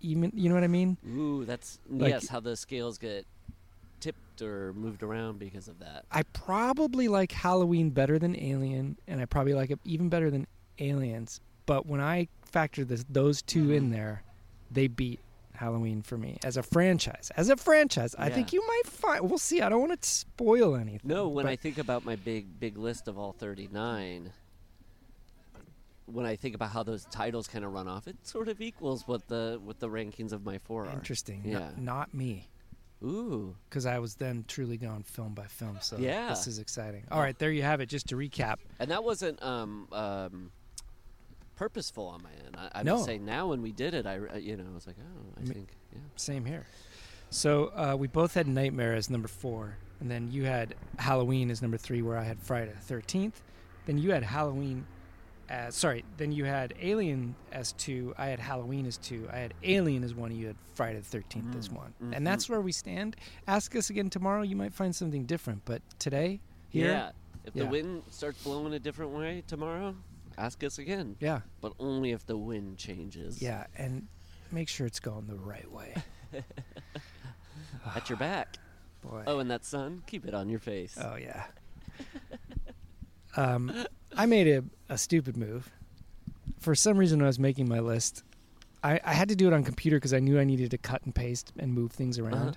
[0.00, 0.98] even you know what I mean?
[1.08, 2.28] Ooh, that's Like- yes.
[2.28, 3.26] How the scales get
[4.00, 6.04] tipped or moved around because of that.
[6.10, 10.46] I probably like Halloween better than Alien, and I probably like it even better than
[10.78, 11.40] Aliens.
[11.64, 14.22] But when I factor this, those two in there,
[14.70, 15.20] they beat
[15.64, 17.30] Halloween for me as a franchise.
[17.38, 19.28] As a franchise, I think you might find.
[19.28, 19.62] We'll see.
[19.62, 21.00] I don't want to spoil anything.
[21.08, 24.30] No, when I think about my big big list of all 39,
[26.06, 29.08] when I think about how those titles kind of run off, it sort of equals
[29.08, 30.92] what the what the rankings of my four are.
[30.92, 31.40] interesting.
[31.46, 31.58] Yeah.
[31.60, 32.50] Not, not me,
[33.02, 33.56] Ooh.
[33.70, 35.78] because I was then truly going film by film.
[35.80, 36.28] So Yeah.
[36.28, 37.04] this is exciting.
[37.10, 37.86] All right, there you have it.
[37.86, 38.56] Just to recap.
[38.78, 40.50] And that wasn't um, um,
[41.56, 42.56] purposeful on my end.
[42.56, 42.96] I, I No.
[42.96, 45.40] would say now when we did it, I uh, you know I was like, oh,
[45.40, 45.98] I think yeah.
[46.16, 46.66] Same here.
[47.30, 51.62] So uh, we both had Nightmare as number four, and then you had Halloween as
[51.62, 53.42] number three, where I had Friday the Thirteenth.
[53.86, 54.86] Then you had Halloween
[55.48, 56.04] as sorry.
[56.16, 58.14] Then you had Alien as two.
[58.16, 59.28] I had Halloween as two.
[59.32, 60.34] I had Alien as one.
[60.34, 63.16] You had Friday the Thirteenth as one, and that's where we stand.
[63.48, 64.42] Ask us again tomorrow.
[64.42, 67.10] You might find something different, but today, here, Yeah.
[67.46, 67.64] If Yeah.
[67.64, 69.94] the wind starts blowing a different way tomorrow,
[70.38, 71.16] ask us again.
[71.20, 73.40] yeah, But only if the wind changes.
[73.42, 74.06] yeah, and
[74.52, 75.94] make sure it's going the right way.
[77.96, 78.56] At your back.
[79.02, 79.22] Boy.
[79.26, 80.96] Oh, and that sun, keep it on your face.
[81.00, 81.44] Oh yeah.
[83.36, 83.72] um,
[84.16, 85.70] I made a, a stupid move.
[86.60, 88.22] For some reason, when I was making my list,
[88.82, 91.02] I, I had to do it on computer because I knew I needed to cut
[91.04, 92.34] and paste and move things around.
[92.34, 92.52] Uh-huh.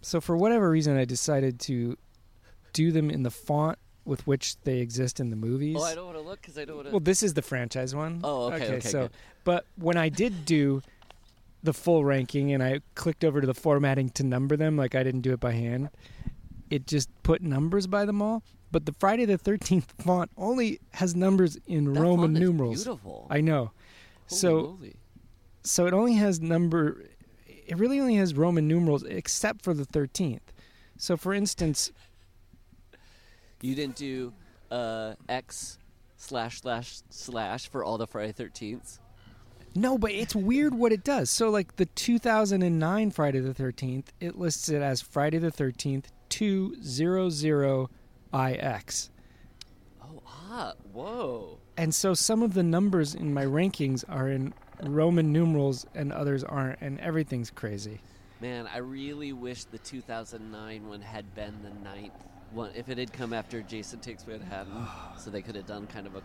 [0.00, 1.96] So for whatever reason, I decided to
[2.72, 5.76] do them in the font with which they exist in the movies.
[5.78, 6.92] Oh, I don't want to look because I don't want to.
[6.92, 8.20] Well, this is the franchise one.
[8.24, 9.10] Oh, okay, okay, so, good.
[9.44, 10.82] but when I did do
[11.62, 15.02] the full ranking and I clicked over to the formatting to number them, like I
[15.02, 15.90] didn't do it by hand,
[16.70, 18.42] it just put numbers by them all.
[18.70, 22.84] But the Friday the Thirteenth font only has numbers in That Roman font is numerals.
[22.84, 23.26] Beautiful.
[23.30, 23.70] I know.
[24.28, 24.96] Holy so moly.
[25.62, 27.04] so it only has number.
[27.46, 30.52] It really only has Roman numerals except for the thirteenth.
[30.96, 31.92] So for instance,
[33.62, 34.34] you didn't do
[34.70, 35.78] uh, X
[36.16, 38.98] slash slash slash for all the Friday Thirteenths.
[39.74, 41.30] No, but it's weird what it does.
[41.30, 47.88] So, like the 2009 Friday the 13th, it lists it as Friday the 13th 200IX.
[50.02, 51.58] Oh, ah, whoa.
[51.76, 54.52] And so some of the numbers in my rankings are in
[54.82, 58.00] Roman numerals and others aren't, and everything's crazy.
[58.40, 62.12] Man, I really wish the 2009 one had been the ninth
[62.52, 62.70] one.
[62.74, 64.86] If it had come after Jason Takes Manhattan,
[65.18, 66.22] so they could have done kind of a.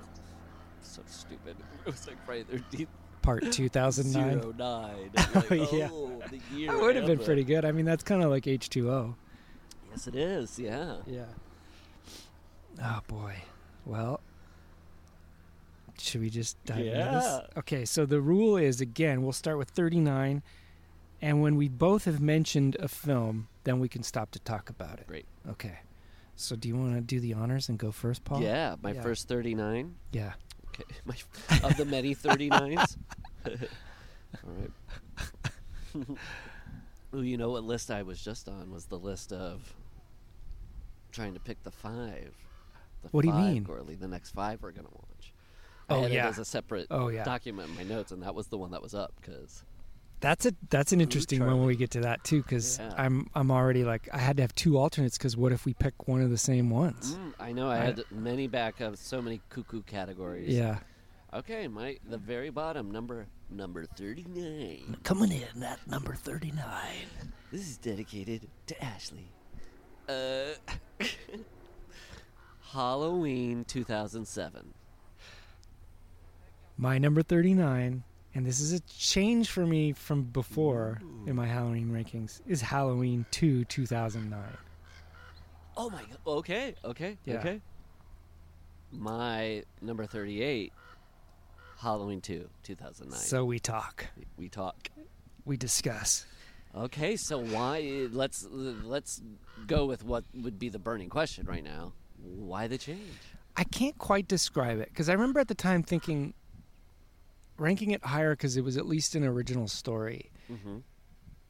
[0.81, 1.55] So stupid.
[1.85, 2.87] It was like Friday the 13th.
[3.21, 4.41] Part 2009.
[4.41, 5.11] Zero nine.
[5.35, 5.89] Oh, yeah.
[5.91, 7.65] oh, the year That would have been pretty good.
[7.65, 9.15] I mean, that's kind of like H2O.
[9.91, 10.59] Yes, it is.
[10.59, 10.97] Yeah.
[11.05, 11.25] Yeah.
[12.81, 13.35] Oh, boy.
[13.85, 14.21] Well,
[15.97, 17.39] should we just dive into this?
[17.57, 20.43] Okay, so the rule is again, we'll start with 39,
[21.21, 24.99] and when we both have mentioned a film, then we can stop to talk about
[24.99, 25.07] it.
[25.07, 25.25] Great.
[25.49, 25.79] Okay.
[26.39, 28.41] So, do you want to do the honors and go first, Paul?
[28.43, 29.01] Yeah, my Yeah.
[29.01, 29.95] first 39.
[30.11, 30.33] Yeah.
[30.69, 31.15] Okay, my,
[31.63, 32.95] of the many 39s.
[33.45, 33.53] All
[34.45, 34.71] right.
[37.15, 39.73] Ooh, you know what list I was just on was the list of
[41.11, 42.35] trying to pick the five.
[43.01, 43.65] The What do you mean?
[43.65, 45.33] Gourley, the next five we're gonna watch.
[45.89, 46.27] Oh, I had yeah.
[46.27, 47.23] it as a separate Oh, yeah.
[47.23, 49.63] document in my notes, and that was the one that was up because
[50.19, 52.91] That's a that's an interesting one when we get to that too, because Yeah.
[52.97, 56.07] I'm I'm already like I had to have two alternates because what if we pick
[56.07, 57.13] one of the same ones?
[57.15, 60.49] mm, I know I I- had many backups, so many cuckoo categories.
[60.49, 60.79] Yeah.
[61.33, 64.97] Okay, my the very bottom number number thirty nine.
[65.03, 66.63] Coming in at number 39.
[67.51, 69.29] This is dedicated to Ashley.
[70.09, 70.55] Uh,
[72.73, 74.73] Halloween 2007.
[76.77, 78.03] My number 39,
[78.37, 83.25] and this is a change for me from before in my Halloween rankings, is Halloween
[83.31, 84.39] 2 2009.
[85.75, 86.17] Oh my god.
[86.27, 87.39] Okay, okay, Yeah.
[87.39, 87.61] okay.
[88.91, 90.71] My number 38,
[91.79, 93.19] Halloween 2 2009.
[93.19, 94.05] So we talk,
[94.37, 94.89] we talk.
[95.45, 96.27] we discuss.
[96.75, 99.19] Okay, so why let's let's
[99.65, 101.93] go with what would be the burning question right now.
[102.21, 103.17] Why the change?
[103.55, 106.35] I can't quite describe it because I remember at the time thinking
[107.57, 110.31] ranking it higher because it was at least an original story.
[110.49, 110.83] Mhm.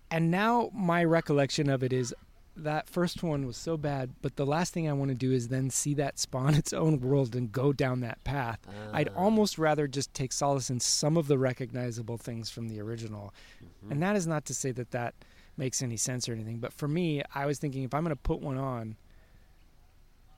[0.09, 2.13] And now my recollection of it is
[2.55, 5.49] that first one was so bad, but the last thing I want to do is
[5.49, 8.59] then see that spawn its own world and go down that path.
[8.93, 13.31] I'd almost rather just take solace in some of the recognizable things from the original.
[13.91, 15.13] And that is not to say that that
[15.55, 18.21] makes any sense or anything, but for me, I was thinking if I'm going to
[18.21, 18.95] put one on,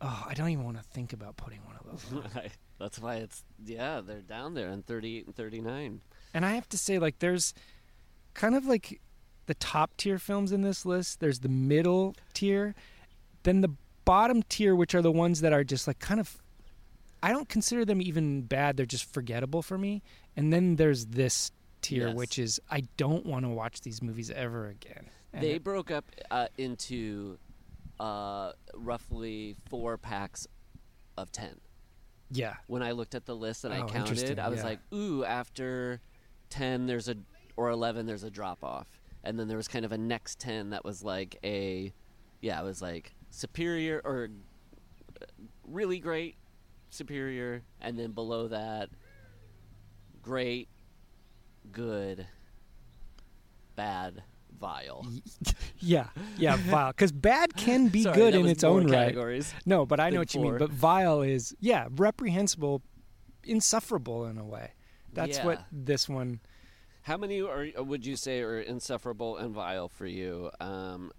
[0.01, 2.41] oh, I don't even want to think about putting one of those on.
[2.79, 6.01] That's why it's yeah, they're down there in 38 and 39.
[6.33, 7.53] And I have to say, like, there's
[8.33, 9.01] kind of like
[9.47, 11.19] the top tier films in this list.
[11.19, 12.75] There's the middle tier,
[13.43, 13.71] then the
[14.05, 16.37] bottom tier, which are the ones that are just like kind of.
[17.21, 18.77] I don't consider them even bad.
[18.77, 20.01] They're just forgettable for me.
[20.37, 21.51] And then there's this
[21.81, 22.15] tier, Yes.
[22.15, 25.09] which is I don't want to watch these movies ever again.
[25.33, 27.37] And They it- broke up uh, into
[27.99, 30.47] uh, roughly four packs
[31.17, 31.59] of ten.
[32.31, 34.65] Yeah, When I looked at the list and I Oh, counted, I was yeah.
[34.65, 35.99] like, "Ooh!" After
[36.49, 37.15] ten, there's a
[37.57, 38.87] or eleven, there's a drop off,
[39.23, 41.91] and then there was kind of a next ten that was like a,
[42.41, 44.29] yeah, it was like superior or
[45.21, 45.25] uh,
[45.67, 46.35] really great,
[46.89, 48.89] superior, and then below that,
[50.21, 50.67] great,
[51.71, 52.25] good,
[53.75, 54.23] bad,
[54.59, 55.05] vile.
[55.79, 56.07] yeah,
[56.37, 56.55] yeah.
[56.69, 59.15] Vile, because bad can be Sorry, good in its own right.
[59.65, 60.57] No, but I know what you mean.
[60.57, 62.81] But vile is yeah, reprehensible,
[63.43, 64.73] insufferable in a way.
[65.13, 66.39] That's what this one.
[67.03, 70.51] How many are would you say are insufferable and vile for you?
[70.59, 71.11] Um,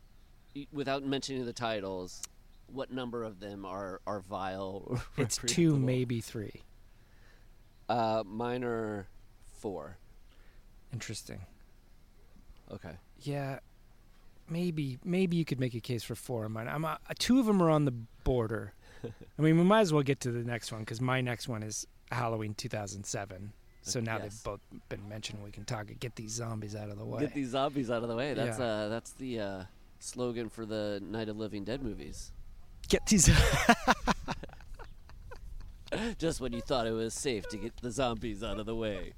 [0.72, 2.22] without mentioning the titles,
[2.66, 5.00] what number of them are are vile?
[5.16, 6.62] It's two, maybe three.
[7.88, 9.08] Uh, mine are
[9.58, 9.98] four.
[10.92, 11.40] Interesting.
[12.70, 12.96] Okay.
[13.22, 13.58] Yeah,
[14.48, 16.68] maybe maybe you could make a case for four of mine.
[16.68, 17.92] I'm uh, two of them are on the
[18.24, 18.72] border.
[19.04, 21.62] I mean, we might as well get to the next one because my next one
[21.62, 23.52] is Halloween 2007.
[23.82, 24.22] So now Yes.
[24.22, 24.60] they've both
[24.90, 25.42] been mentioned.
[25.42, 25.86] We can talk.
[26.00, 27.20] Get these zombies out of the way.
[27.20, 28.34] Get these zombies out of the way.
[28.34, 28.64] That's Yeah.
[28.64, 29.62] uh, that's the uh,
[30.00, 32.30] slogan for the Night of Living Dead movies.
[32.88, 33.30] Get these.
[36.18, 39.12] Just when you thought it was safe to get the zombies out of the way.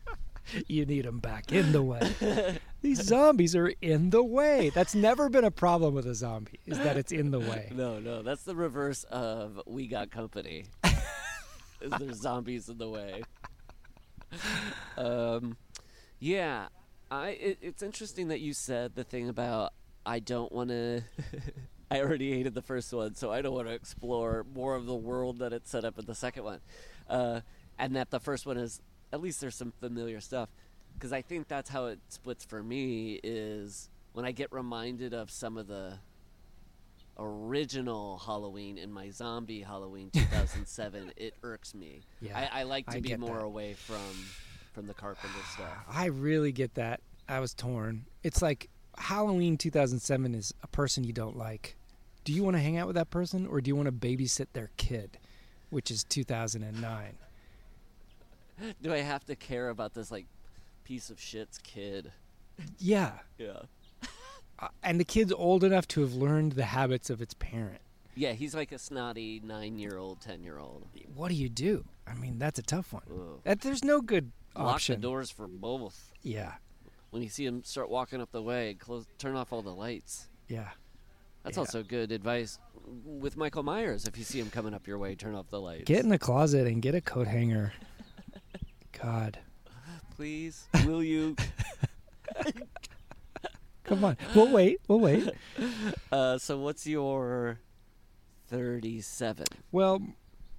[0.66, 2.58] you need them back in the way.
[2.82, 4.70] These zombies are in the way.
[4.74, 6.60] That's never been a problem with a zombie.
[6.66, 7.70] Is that it's in the way.
[7.74, 10.64] No, no, that's the reverse of We Got Company.
[11.80, 13.22] Is there zombies in the way?
[14.96, 15.56] Um,
[16.18, 16.68] yeah,
[17.10, 17.30] I.
[17.30, 19.72] It, it's interesting that you said the thing about
[20.06, 21.02] I don't want to.
[21.90, 24.94] I already hated the first one, so I don't want to explore more of the
[24.94, 26.60] world that it set up in the second one,
[27.10, 27.40] uh,
[27.78, 28.80] and that the first one is
[29.12, 30.48] at least there's some familiar stuff,
[30.94, 35.30] because I think that's how it splits for me is when I get reminded of
[35.30, 35.98] some of the
[37.18, 42.00] original Halloween in my zombie Halloween 2007, it irks me.
[42.20, 43.44] Yeah, I, I like to I be more that.
[43.44, 43.96] away from
[44.72, 45.68] from the Carpenter stuff.
[45.90, 47.00] I really get that.
[47.28, 48.06] I was torn.
[48.22, 51.76] It's like Halloween 2007 is a person you don't like.
[52.24, 54.46] Do you want to hang out with that person or do you want to babysit
[54.52, 55.18] their kid,
[55.70, 57.18] which is 2009?
[58.82, 60.26] Do I have to care about this like
[60.84, 62.12] piece of shit's kid?
[62.78, 63.12] Yeah.
[63.38, 63.62] Yeah.
[64.58, 67.80] Uh, and the kid's old enough to have learned the habits of its parent.
[68.14, 70.86] Yeah, he's like a snotty nine-year-old, ten-year-old.
[71.14, 71.84] What do you do?
[72.06, 73.02] I mean, that's a tough one.
[73.10, 73.40] Ugh.
[73.44, 75.00] That, there's no good Lock option.
[75.00, 76.12] the doors for both.
[76.22, 76.52] Yeah.
[77.10, 80.28] When you see him start walking up the way, close, turn off all the lights.
[80.46, 80.68] Yeah.
[81.42, 81.60] That's Yeah.
[81.62, 82.58] also good advice
[83.04, 84.06] with Michael Myers.
[84.06, 85.84] If you see him coming up your way, turn off the lights.
[85.86, 87.72] Get in the closet and get a coat hanger.
[89.00, 89.38] God.
[90.16, 90.66] please.
[90.86, 91.36] Will you?
[93.84, 94.16] Come on.
[94.34, 94.80] We'll wait.
[94.88, 95.28] We'll wait.
[96.12, 97.58] Uh, so what's your
[98.48, 99.46] thirty-seven?
[99.70, 100.02] Well,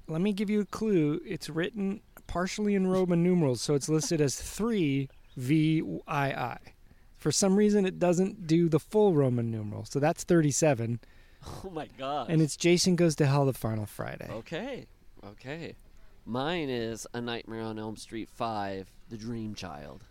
[0.08, 1.22] let me give you a clue.
[1.26, 5.08] It's written partially in Roman numerals, so it's listed as 3
[5.38, 6.02] VII.
[7.18, 11.00] For some reason, it doesn't do the full Roman numeral, so that's 37.
[11.46, 12.30] Oh my god!
[12.32, 14.28] And it's Jason Goes to Hell the Final Friday.
[14.32, 14.88] okay,
[15.24, 15.76] okay.
[16.26, 20.04] Mine is A Nightmare on Elm Street Five: The Dream Child.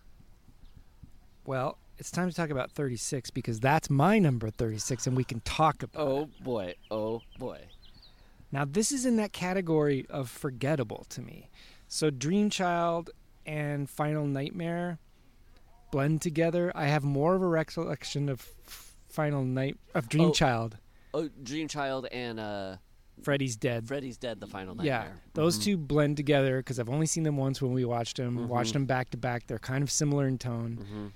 [1.45, 5.41] Well, it's time to talk about 36 because that's my number 36, and we can
[5.41, 6.03] talk about it.
[6.03, 6.75] Oh boy!
[6.91, 7.61] Oh boy!
[8.51, 11.49] Now, this is in that category of forgettable to me.
[11.87, 13.09] So, Dream Child
[13.45, 14.99] and Final Nightmare
[15.91, 16.71] blend together.
[16.75, 18.41] I have more of a recollection of
[19.09, 20.31] Final Night of Dream Oh.
[20.31, 20.77] Child.
[21.15, 22.77] Oh, Dream Child and uh,
[23.21, 23.87] Freddy's Dead.
[23.87, 24.85] Freddy's Dead: The Final Nightmare.
[24.93, 25.21] yeah, Nightmare.
[25.33, 25.63] those Mhm.
[25.63, 28.37] two blend together because I've only seen them once when we watched them.
[28.37, 28.47] Mhm.
[28.47, 29.47] Watched them back to back.
[29.47, 30.77] They're kind of similar in tone.
[30.81, 31.11] Mhm.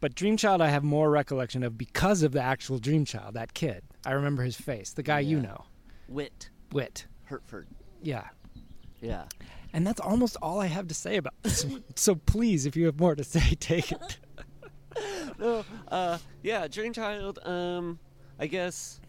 [0.00, 3.54] But Dream Child, I have more recollection of because of the actual Dream Child, that
[3.54, 3.84] kid.
[4.04, 5.64] I remember his face, the guy you know,
[6.08, 7.06] Whit, Whit.
[7.26, 7.68] Hertford.
[8.02, 8.28] Yeah.
[9.00, 9.26] Yeah.
[9.72, 11.84] And that's almost all I have to say about this one.
[11.96, 14.18] So please, if you have more to say, take it.
[15.38, 17.38] no, uh, yeah, Dream Child.
[17.44, 17.98] Um,
[18.38, 19.00] I guess,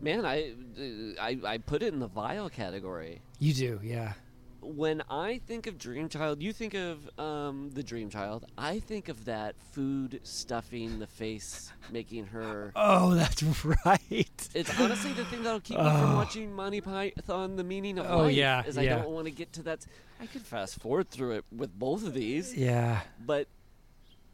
[0.00, 3.20] man, I, uh, I, I put it in the vile category.
[3.38, 4.14] You do, yeah.
[4.62, 8.46] When I think of Dream Child, you think of um, the Dream Child.
[8.58, 12.72] I think of that food stuffing the face, making her.
[12.74, 14.48] Oh, that's right.
[14.54, 16.16] It's honestly the thing that'll keep me from Oh.
[16.16, 18.34] watching Monty Python: The Meaning of Oh, Life.
[18.34, 18.96] yeah, is I yeah.
[18.96, 19.86] don't want to get to that.
[20.20, 23.02] I could fast forward through it with both of these, Yeah.
[23.24, 23.46] but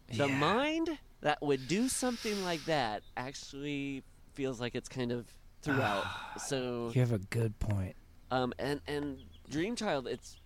[0.08, 0.38] The Yeah.
[0.38, 4.02] mind that would do something like that actually
[4.32, 5.26] feels like it's kind of
[5.62, 6.04] throughout.
[6.38, 7.96] so You have a good point.
[8.30, 9.18] um and and
[9.50, 10.36] Dream Child it's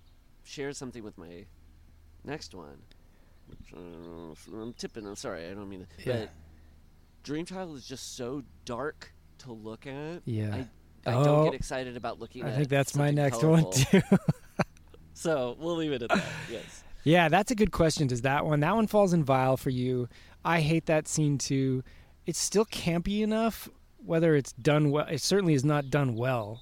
[0.45, 1.45] shares something with my
[2.25, 2.79] next one.
[3.49, 5.07] Which, uh, I'm tipping.
[5.07, 5.47] I'm sorry.
[5.49, 6.09] I don't mean to.
[6.09, 6.17] Yeah.
[6.21, 6.31] But
[7.23, 10.23] Dream Child is just so dark to look at.
[10.25, 10.55] Yeah.
[11.07, 12.57] I, I Oh, don't get excited about looking I at.
[12.57, 13.71] think that's my something next colorful.
[13.71, 14.03] one too.
[15.14, 16.25] So we'll leave it at that.
[16.51, 16.85] Yes.
[17.05, 18.07] yeah, that's a good question.
[18.07, 18.61] Does that one?
[18.61, 20.09] That one falls in Vile for you.
[20.45, 21.83] I hate that scene too.
[22.27, 23.69] It's still campy enough.
[24.07, 26.61] Whether it's done well, it certainly is not done well.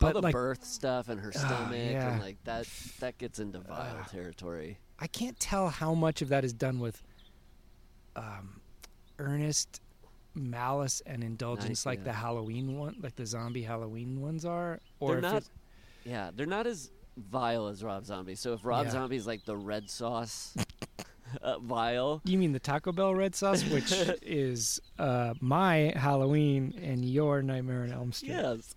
[0.00, 2.12] All But the like, birth stuff and her stomach yeah.
[2.12, 2.66] and like that
[3.00, 4.78] that gets into vile territory.
[4.98, 7.02] I can't tell how much of that is done with
[8.14, 8.60] um,
[9.18, 9.80] earnest
[10.34, 12.04] malice and indulgence, Nice, like yeah.
[12.04, 15.44] the Halloween one, like the zombie Halloween ones are, or they're not
[16.04, 18.34] yeah, they're not as vile as Rob Zombie.
[18.34, 18.92] So if Rob Yeah.
[18.92, 20.54] Zombie's like the red sauce
[21.42, 27.04] uh, vile, You mean the Taco Bell red sauce, which is uh, my Halloween and
[27.04, 28.30] your Nightmare on Elm Street?
[28.32, 28.74] yes.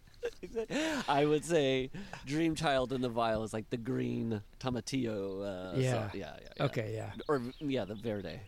[1.08, 1.92] I would say
[2.26, 5.74] Dream Child in the vile is like the green tomatillo.
[5.76, 5.92] Uh, Yeah.
[6.08, 6.16] sauce.
[6.16, 6.64] yeah, yeah, yeah.
[6.66, 7.12] Okay, yeah.
[7.30, 8.42] Or yeah, the verde.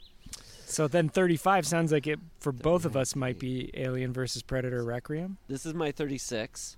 [0.66, 4.84] So then 35 sounds like it for both of us might be Alien versus Predator
[4.84, 5.38] Requiem.
[5.48, 6.76] This is my 36.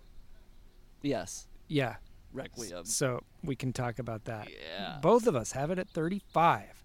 [1.02, 1.96] Yes, Yeah.
[2.32, 2.86] Requiem.
[2.86, 4.48] So we can talk about that.
[4.50, 4.98] Yeah.
[5.02, 6.83] Both of us have it at 35.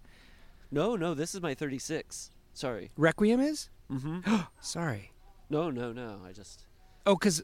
[0.71, 2.31] No, no, this is my 36.
[2.53, 2.91] Sorry.
[2.97, 3.69] Requiem is?
[3.91, 4.35] Mm-hmm.
[4.61, 5.11] Sorry.
[5.49, 6.19] no, no, no.
[6.27, 6.65] I just.
[7.05, 7.41] Oh, because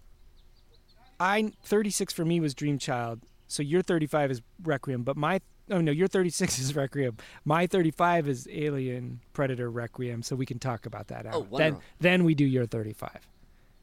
[1.19, 3.21] I 36 for me was Dream Child.
[3.47, 5.39] So your 35 is Requiem, but my
[5.71, 7.17] oh no, your 36 is Requiem.
[7.45, 10.21] My 35 is Alien Predator Requiem.
[10.23, 11.25] So we can talk about that.
[11.25, 11.33] Oh, out.
[11.33, 11.83] then wonderful.
[11.99, 13.27] then we do your 35.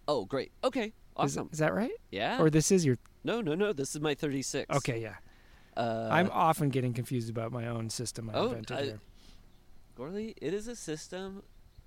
[0.09, 0.53] Oh, great.
[0.65, 0.87] Okay.
[0.87, 1.49] Is, Awesome.
[1.53, 1.93] is that right?
[2.11, 2.41] yeah.
[2.41, 3.73] Or this is your no, no, no.
[3.73, 4.75] This is my 36.
[4.79, 5.01] okay?
[5.01, 5.15] Yeah.
[5.77, 9.01] Uh, I'm often getting confused about my own system I Oh, invented I- here.
[10.03, 11.43] Gourley, it is a system.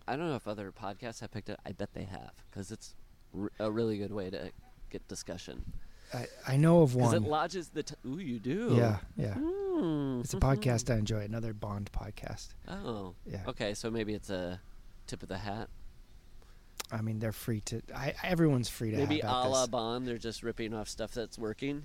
[0.08, 1.60] I don't know if other podcasts have picked it.
[1.66, 2.96] I bet they have because it's
[3.38, 4.52] r- a really good way to
[4.90, 5.74] get discussion.
[6.14, 7.10] I, I know of one.
[7.12, 7.84] Because it lodges the.
[7.84, 8.76] T- Ooh, you do.
[8.78, 9.34] Yeah, yeah.
[9.34, 10.22] Hmm.
[10.22, 11.22] It's a podcast I enjoy.
[11.22, 12.50] Another Bond podcast.
[12.68, 13.16] Oh.
[13.26, 13.42] Yeah.
[13.48, 14.62] Okay, so maybe it's a
[15.08, 15.68] tip of the hat.
[16.92, 17.82] I mean, they're free to.
[17.94, 19.70] I everyone's free to Maybe a la this.
[19.70, 21.84] Bond, they're just ripping off stuff that's working.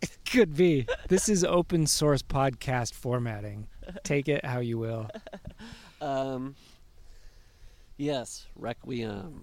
[0.00, 0.86] It Could be.
[1.08, 3.66] This is open source podcast formatting.
[4.04, 5.10] Take it how you will.
[6.00, 6.54] Um.
[7.98, 9.42] Yes, Requiem.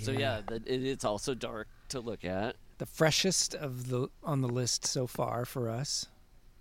[0.00, 2.56] So yeah, the, it, it's also dark to look at.
[2.78, 6.06] the freshest of the on the list so far for us.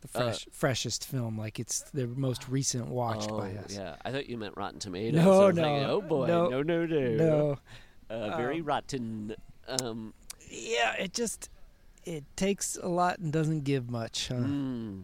[0.02, 3.74] The Uh, fresh, freshest film, like it's the most recent watched oh, by us.
[3.76, 3.96] yeah.
[4.04, 5.24] I thought you meant Rotten Tomatoes.
[5.24, 7.58] No, I was no, thinking, oh boy, no, no, no, no, No,
[8.10, 9.36] Uh, very Um, rotten.
[9.68, 10.14] Um,
[10.50, 11.50] yeah, it just
[12.04, 14.28] it takes a lot and doesn't give much.
[14.28, 14.36] Huh?
[14.36, 15.04] mm,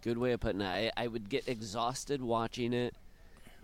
[0.00, 0.92] good way of putting it.
[0.96, 2.96] I, I would get exhausted watching it,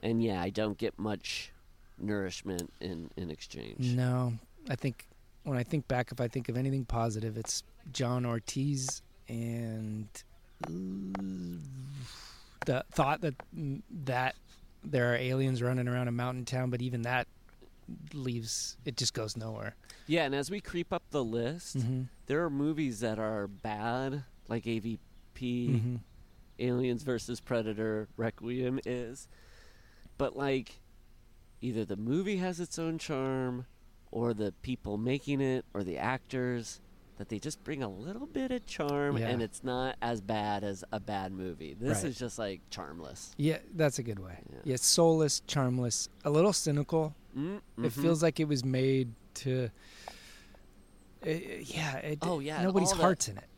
[0.02, 1.52] and yeah, I don't get much
[1.98, 3.78] nourishment in in exchange.
[3.94, 4.34] No,
[4.68, 5.06] I think
[5.44, 10.08] when I think back, if I think of anything positive, it's John Ortiz and
[10.66, 10.70] uh,
[12.66, 14.34] the thought that mm, that
[14.84, 17.26] there are aliens running around a mountain town, but even that
[18.12, 19.74] leaves it just goes nowhere.
[20.06, 22.02] Yeah, and as we creep up the list, Mm-hmm.
[22.26, 24.98] there are movies that are bad, like AVP,
[25.40, 25.96] Mm-hmm.
[26.60, 29.28] Aliens versus Predator, Requiem is.
[30.18, 30.80] But like
[31.60, 33.66] either the movie has its own charm
[34.10, 36.80] or the people making it or the actors
[37.16, 39.28] that they just bring a little bit of charm Yeah.
[39.28, 41.74] and it's not as bad as a bad movie.
[41.74, 42.10] This Right.
[42.10, 43.32] is just like charmless.
[43.36, 44.38] Yeah, that's a good way.
[44.52, 44.58] Yeah.
[44.64, 47.14] Yeah, soulless, charmless, a little cynical.
[47.36, 49.70] Mm, It feels like it was made to.
[51.26, 53.48] uh, yeah, it, Oh, yeah, nobody's all that- heart's in it.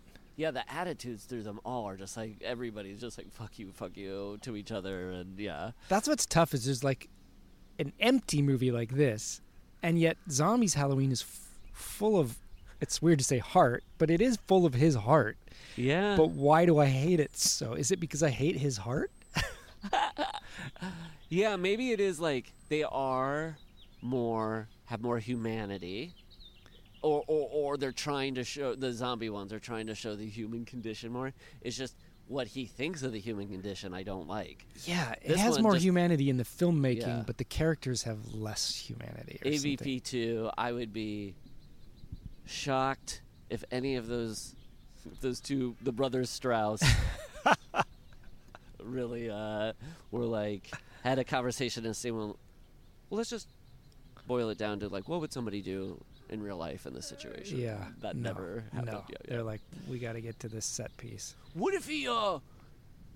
[0.41, 3.95] Yeah, the attitudes through them all are just like everybody's just like fuck you, fuck
[3.95, 5.73] you to each other and yeah.
[5.89, 7.11] That's what's tough is there's like
[7.79, 9.43] an empty movie like this,
[9.83, 12.39] and yet Zombies Halloween is f- full of.
[12.81, 15.37] It's weird to say heart, but it is full of his heart.
[15.77, 16.17] Yeah.
[16.17, 17.75] But why do I hate it so?
[17.75, 19.11] Is it because I hate his heart?
[21.33, 23.57] Yeah, maybe it is like they are
[24.03, 26.15] more have more humanity.
[27.03, 30.27] Or, or or they're trying to show the zombie ones are trying to show the
[30.29, 31.33] human condition more.
[31.63, 31.95] It's just
[32.29, 34.67] what he thinks of the human condition I don't like.
[34.85, 37.23] Yeah, it This has more just- humanity in the filmmaking, Yeah.
[37.27, 39.39] but the characters have less humanity.
[39.45, 41.35] AVP two, I would be
[42.47, 44.55] shocked if any of those
[45.23, 46.83] those two the brothers Strause
[48.83, 49.73] really uh
[50.11, 50.71] were like
[51.03, 52.37] had a conversation and say well,
[53.09, 53.49] well let's just
[54.27, 55.99] boil it down to like what would somebody do
[56.31, 59.31] in real life in this situation Yeah, that no, never happened No, yeah, yeah.
[59.37, 61.35] they're like, we got to get to this set piece.
[61.55, 62.39] what if he uh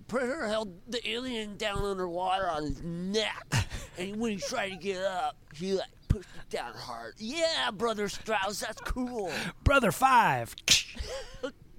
[0.07, 3.43] Predator held the alien down underwater on his neck,
[3.97, 7.15] and when he tried to get up, he like pushed it down hard.
[7.17, 9.31] Yeah, brother Strause, that's cool.
[9.63, 10.55] Brother Five.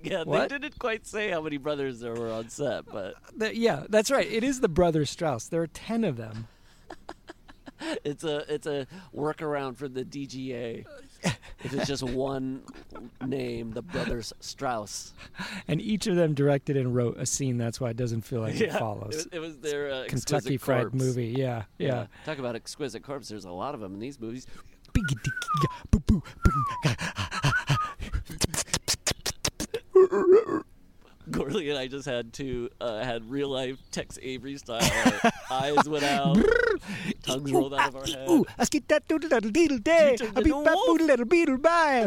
[0.02, 0.50] Yeah, What?
[0.50, 4.08] they didn't quite say how many brothers there were on set, but The- yeah, that's
[4.10, 4.30] right.
[4.30, 5.48] It is the Brother Strause.
[5.48, 6.46] There are ten of them.
[8.04, 10.84] it's a it's a workaround for the DGA.
[11.64, 12.62] If it's just one
[13.24, 15.12] name, the brothers Strause.
[15.68, 17.58] And each of them directed and wrote a scene.
[17.58, 19.14] That's why it doesn't feel like it It follows.
[19.16, 20.94] was, it was their uh, Kentucky Fried corpse.
[20.94, 21.34] movie.
[21.36, 22.06] Yeah, yeah.
[22.24, 23.28] Talk about exquisite corpse.
[23.28, 24.46] There's a lot of them in these movies.
[31.30, 34.80] Gourley and I just had to uh, had real life Tex Avery style.
[35.50, 36.38] Eyes went out,
[37.22, 38.28] tongues rolled out of our ah, head.
[38.28, 40.16] Ooh, I skip that doodle doodle doodle day.
[40.20, 42.04] I beat that boodle little beetle bye.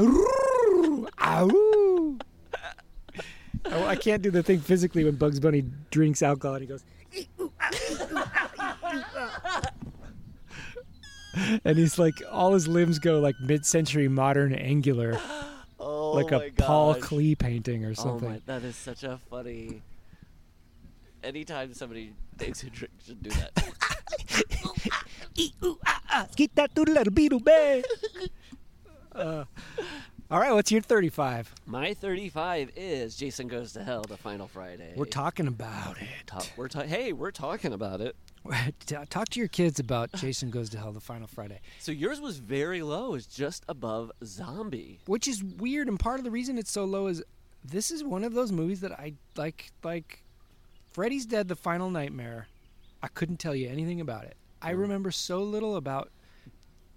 [1.21, 2.17] Ow.
[3.71, 6.83] Oh, I can't do the thing physically when Bugs Bunny drinks alcohol and he goes.
[7.59, 7.69] Ah,
[8.57, 9.61] ah,
[11.63, 15.19] and he's like, all his limbs go like mid-century modern angular,
[16.11, 17.03] Oh like my a Paul gosh.
[17.03, 18.29] Klee painting or Oh something.
[18.29, 19.81] my, that is such a funny.
[21.23, 23.51] Anytime somebody takes a drink, should do that.
[26.31, 27.41] Skip that little beetle.
[29.13, 29.43] Uh,
[30.31, 31.55] all right, what's your 35?
[31.65, 34.93] My 35 is Jason Goes to Hell, the final Friday.
[34.95, 36.51] We're talking about it.
[36.55, 38.15] We're ta- hey, we're talking about it.
[39.09, 41.59] Talk to your kids about Jason Goes to Hell, the final Friday.
[41.79, 44.99] So yours was very low, it's just above Zombie.
[45.07, 47.23] which is weird and part of the reason it's so low is
[47.65, 50.23] this is one of those movies that i like like
[50.93, 52.47] freddy's dead the final nightmare
[53.03, 54.79] i couldn't tell you anything about it i hmm.
[54.79, 56.09] remember so little about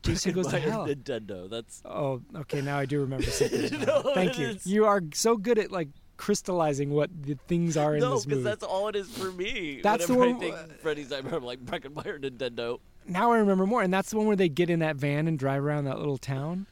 [0.02, 1.48] jason goes to hell Nintendo.
[1.48, 4.02] That's oh okay now i do remember some things now.
[4.02, 7.94] No, thank you is- you are so good at like crystallizing what the things are
[7.94, 8.42] in no, this movie.
[8.42, 9.80] No, because that's all it is for me.
[9.82, 12.78] That's the one- I think Freddy's Nightmare, I'm like Breckin Meyer Nintendo.
[13.06, 15.38] now i remember more and that's the one where they get in that van and
[15.38, 16.66] drive around that little town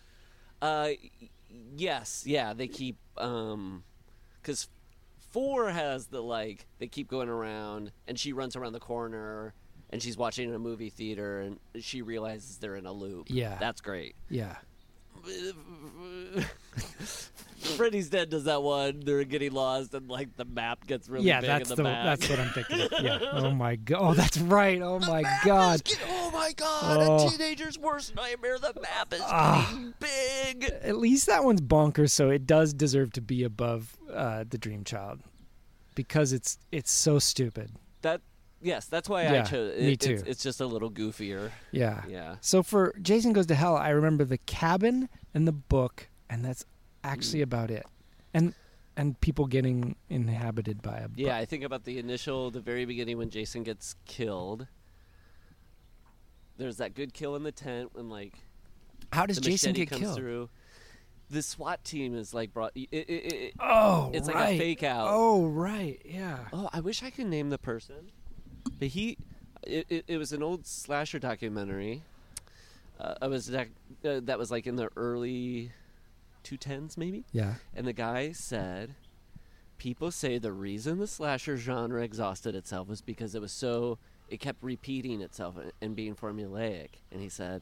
[0.63, 0.91] Uh,
[1.77, 3.83] yes, yeah, they keep um,
[4.41, 4.69] because
[5.31, 9.55] four has the like they keep going around, and she runs around the corner,
[9.91, 13.27] and she's watching in a movie theater, and she realizes they're in a loop.
[13.29, 13.57] Yeah.
[13.61, 14.15] that's great.
[14.29, 14.57] yeah
[17.77, 19.01] Freddy's Dead does that one.
[19.05, 21.89] They're getting lost, and like the map gets really yeah big that's in the the,
[21.89, 22.05] back.
[22.05, 22.93] that's what i'm thinking of.
[23.03, 26.97] yeah oh my god oh that's right oh my god Oh my god!
[27.01, 27.27] Oh.
[27.27, 28.59] A teenager's worst nightmare.
[28.59, 29.69] The map is Ah.
[29.71, 30.65] getting big.
[30.83, 34.85] at least that one's bonkers, so it does deserve to be above uh, the Dream
[34.85, 35.21] Child
[35.95, 37.73] because it's it's so stupid.
[38.03, 38.23] That
[38.61, 39.79] yes, that's why I chose.
[39.81, 40.23] me it- It's, too.
[40.27, 41.51] it's just a little goofier.
[41.73, 42.03] Yeah.
[42.09, 42.37] Yeah.
[42.41, 46.65] So for Jason Goes to Hell, I remember the cabin and the book, and that's
[47.05, 47.45] actually mm.
[47.45, 47.87] about it.
[48.35, 48.55] And
[48.97, 52.85] and people getting inhabited by a bu- Yeah, I think about the initial, the very
[52.85, 54.67] beginning when Jason gets killed.
[56.59, 58.35] There's that good kill in the tent when like
[59.13, 60.17] How does Jason get comes killed?
[60.17, 60.51] through.
[61.31, 62.73] The SWAT team is like brought.
[62.75, 65.07] It, it, it, Oh, It's like a fake out.
[65.11, 66.01] Oh, right.
[66.05, 66.39] Yeah.
[66.53, 68.11] oh, I wish I could name the person,
[68.81, 69.17] but he.
[69.63, 72.03] It, it, it was an old slasher documentary.
[72.99, 73.69] Uh, it was that,
[74.05, 75.71] uh, that was like in the early,
[76.43, 77.25] two tens maybe.
[77.33, 77.55] Yeah.
[77.77, 78.95] And the guy said,
[79.77, 83.99] People say the reason the slasher genre exhausted itself was because it was so,
[84.31, 86.89] it kept repeating itself and- being formulaic.
[87.13, 87.61] And he said,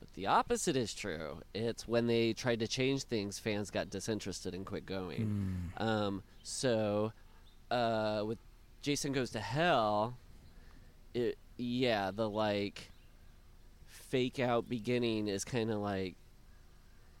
[0.00, 1.38] But the opposite is true.
[1.54, 5.70] It's when they tried to change things, fans got disinterested and quit going.
[5.78, 7.12] Um, so,
[7.70, 8.38] uh, with
[8.82, 10.16] Jason Goes to Hell,
[11.16, 12.92] it, yeah, the like
[13.86, 16.16] fake out beginning is kind of like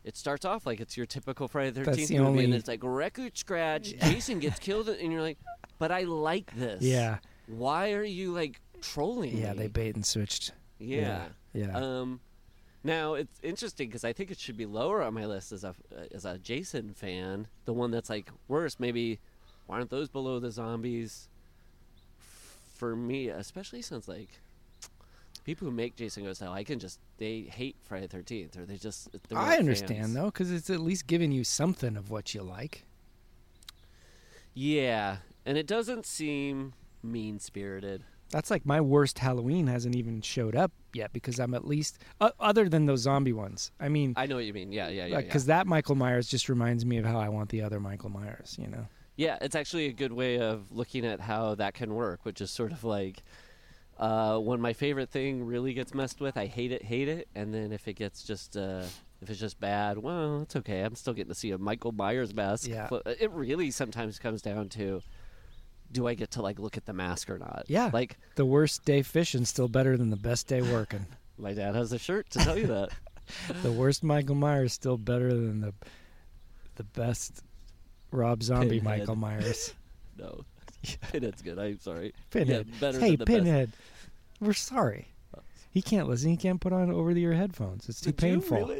[0.04, 2.80] it starts off like it's your typical Friday the Thirteenth movie, only- and it's like
[2.82, 3.94] record scratch.
[4.02, 5.38] Jason gets killed, and you're like,
[5.78, 6.82] "But I like this.
[6.82, 7.18] Yeah.
[7.48, 9.52] Why are you like trolling Yeah.
[9.52, 9.58] me?
[9.60, 10.52] They bait and switched.
[10.78, 11.24] Yeah.
[11.52, 11.66] Yeah.
[11.68, 11.76] yeah.
[11.76, 12.20] Um,
[12.84, 15.74] now it's interesting because I think it should be lower on my list as a
[16.14, 17.48] as a Jason fan.
[17.64, 19.18] The one that's like worse, maybe.
[19.66, 21.28] Why aren't those below the zombies?
[22.76, 24.40] For me, especially since like
[25.44, 28.76] people who make Jason Goes Hell, I can just they hate Friday Thirteenth, or they
[28.76, 30.14] just I understand fans.
[30.14, 32.84] though, because it's at least giving you something of what you like.
[34.52, 38.02] Yeah, and it doesn't seem mean spirited.
[38.30, 42.30] That's like my worst Halloween hasn't even showed up yet because I'm at least uh,
[42.40, 43.70] other than those zombie ones.
[43.78, 44.72] I mean, I know what you mean.
[44.72, 45.20] Yeah, yeah, yeah.
[45.20, 45.58] because yeah.
[45.58, 48.56] that Michael Myers just reminds me of how I want the other Michael Myers.
[48.60, 48.86] You know.
[49.16, 52.50] Yeah, it's actually a good way of looking at how that can work, which is
[52.50, 53.22] sort of like
[53.98, 57.52] uh, when my favorite thing really gets messed with, I hate it, hate it, and
[57.54, 58.84] then if it gets just uh,
[59.22, 60.82] if it's just bad, well, it's okay.
[60.82, 62.68] I'm still getting to see a Michael Myers mask.
[62.68, 62.88] Yeah.
[62.88, 65.00] Flo- It really sometimes comes down to
[65.90, 67.64] do I get to like look at the mask or not?
[67.68, 67.90] Yeah.
[67.92, 71.06] Like The worst day fishing still better than the best day working.
[71.38, 72.90] my dad has a shirt to tell you that.
[73.62, 75.72] the worst Michael Myers still better than the
[76.74, 77.42] the best
[78.10, 79.00] Rob Zombie Pinhead.
[79.00, 79.74] Michael Myers.
[80.18, 80.44] no.
[81.12, 81.58] Pinhead's good.
[81.58, 82.14] I'm sorry.
[82.30, 82.66] Pinhead.
[82.68, 83.38] Yeah, better hey, than the best.
[83.38, 83.72] Pinhead.
[84.40, 85.08] We're sorry.
[85.70, 86.30] He can't listen.
[86.30, 87.88] He can't put on over the ear headphones.
[87.88, 88.74] It's too Did painful.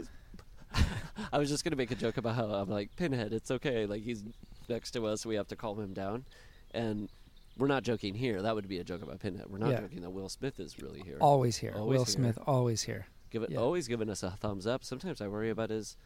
[1.32, 3.32] I was just gonna make a joke about how I'm like Pinhead.
[3.32, 3.84] It's okay.
[3.86, 4.24] Like he's
[4.68, 5.26] next to us.
[5.26, 6.24] We have to calm him down,
[6.72, 7.10] and
[7.58, 8.40] we're not joking here.
[8.40, 9.44] That would be a joke about Pinhead.
[9.48, 9.80] We're not Yeah.
[9.80, 11.18] joking that Will Smith is really here.
[11.20, 11.74] Always here.
[11.76, 12.12] Always Will here.
[12.12, 13.06] Smith, always here.
[13.30, 13.58] Give it, yeah.
[13.58, 14.84] always giving us a thumbs up.
[14.84, 15.96] Sometimes I worry about his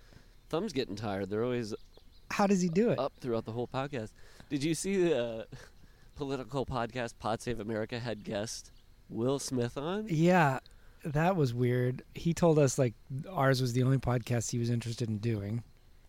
[0.48, 1.30] thumbs getting tired.
[1.30, 1.74] They're always
[2.30, 2.98] How does he do it?
[2.98, 4.10] up throughout the whole podcast.
[4.48, 5.44] Did you see the uh,
[6.16, 8.70] political podcast Pod Save America had guest
[9.08, 10.06] Will Smith on?
[10.08, 10.60] Yeah,
[11.04, 12.02] that was weird.
[12.14, 12.94] He told us like
[13.30, 15.62] ours was the only podcast he was interested in doing.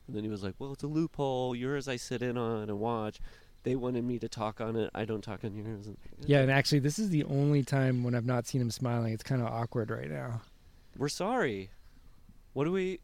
[0.07, 1.55] And then he was like, "Well, it's a loophole.
[1.55, 3.19] Yours I sit in on and watch.
[3.63, 4.89] They wanted me to talk on it.
[4.93, 5.87] I don't talk on yours."
[6.25, 9.13] Yeah, and actually, this is the only time when I've not seen him smiling.
[9.13, 10.41] It's kind of awkward right now.
[10.97, 11.69] we're sorry.
[12.53, 12.99] What do we?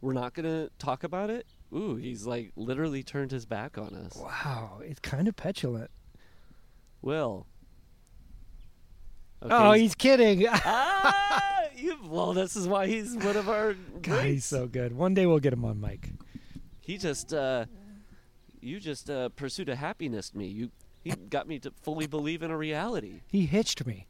[0.00, 1.46] We're not gonna talk about it.
[1.74, 4.16] Ooh, he's like literally turned his back on us.
[4.16, 5.90] Wow, it's kind of petulant.
[7.00, 7.46] Will.
[9.42, 10.46] Okay, oh, he's kidding.
[10.50, 13.74] ah, you, well, this is why he's one of our.
[14.02, 14.92] God, he's so good.
[14.92, 16.10] One day we'll get him on mic.
[16.80, 17.66] He just, uh,
[18.60, 20.46] you just uh, pursued a happiness me.
[20.46, 20.70] You,
[21.02, 23.22] he got me to fully believe in a reality.
[23.26, 24.06] He hitched me.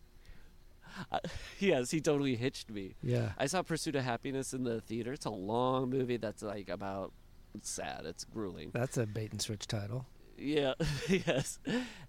[1.10, 1.18] Uh,
[1.58, 2.94] yes, he totally hitched me.
[3.02, 3.32] Yeah.
[3.38, 5.12] I saw Pursuit of Happiness in the theater.
[5.12, 7.12] It's a long movie that's like about.
[7.54, 8.02] It's sad.
[8.04, 8.70] It's grueling.
[8.72, 10.06] That's a bait and switch title.
[10.38, 10.74] Yeah,
[11.08, 11.58] yes.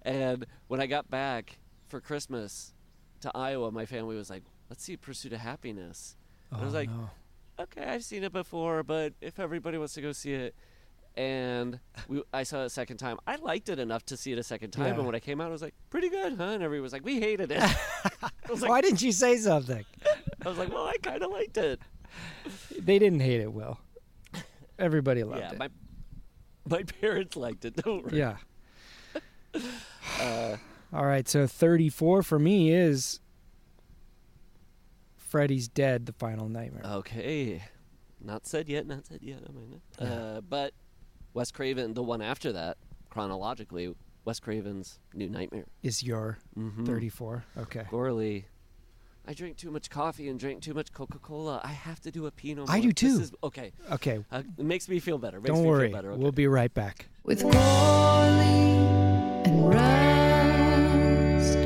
[0.02, 2.74] And when I got back for Christmas
[3.22, 6.16] to Iowa, my family was like, "Let's see Pursuit of Happiness."
[6.52, 7.10] Oh, I was oh, like, no.
[7.60, 10.56] okay, I've seen it before, but if everybody wants to go see it,
[11.16, 14.40] and we, I saw it a second time, I liked it enough to see it
[14.40, 14.86] a second time.
[14.86, 14.94] Yeah.
[14.96, 16.44] And when I came out, I was like, pretty good, huh?
[16.44, 17.62] And everybody was like, we hated it.
[18.24, 19.86] I was like, Why didn't you say something?
[20.46, 21.80] I was like, well, I kind of liked it.
[22.78, 23.80] They didn't hate it, Will.
[24.80, 25.44] Everybody loved it.
[25.44, 25.60] yeah, it.
[25.60, 25.70] my
[26.68, 27.76] my parents liked it.
[27.78, 28.18] Don't worry.
[28.18, 28.38] yeah.
[30.20, 30.58] Uh,
[30.92, 33.20] All right, so 34 for me is
[35.18, 36.84] Freddy's Dead, the final nightmare.
[36.86, 37.62] okay,
[38.24, 38.86] not said yet.
[38.88, 39.40] Not said yet.
[39.48, 40.74] I mean, uh, but
[41.34, 42.78] Wes Craven, the one after that,
[43.10, 43.94] chronologically,
[44.26, 45.66] Wes Craven's New Nightmare.
[45.82, 46.86] Is your Mhm.
[46.86, 47.44] 34?
[47.58, 47.86] Okay.
[47.90, 48.46] Gourley.
[49.26, 51.62] I drink too much coffee and drink too much Coca Cola.
[51.64, 52.66] I have to do a Pinot.
[52.70, 52.82] I Noir.
[52.82, 53.22] do This too.
[53.24, 54.24] is- okay, Okay.
[54.32, 55.40] uh, it makes me feel better.
[55.40, 55.88] Makes Don't me worry.
[55.88, 56.12] Feel better.
[56.12, 56.22] Okay.
[56.22, 57.08] We'll be right back.
[57.24, 57.54] with Gourley
[59.48, 61.58] and Rust.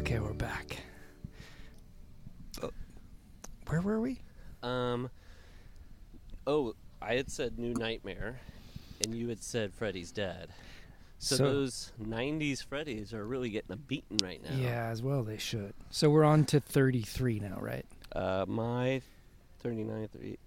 [0.00, 0.78] Okay, we're back.
[2.62, 2.68] Uh,
[3.68, 4.20] Where were we?
[4.62, 5.10] Um.
[6.46, 6.74] Oh,
[7.08, 8.38] I had said New Nightmare,
[9.02, 10.50] and you had said Freddy's Dead.
[11.18, 14.54] So, So- those '90s Freddys are really getting a beating right now.
[14.54, 15.72] Yeah, as well they should.
[15.88, 17.86] So we're on to 33 now, right?
[18.12, 19.00] Uh, my
[19.60, 20.38] 39, 30.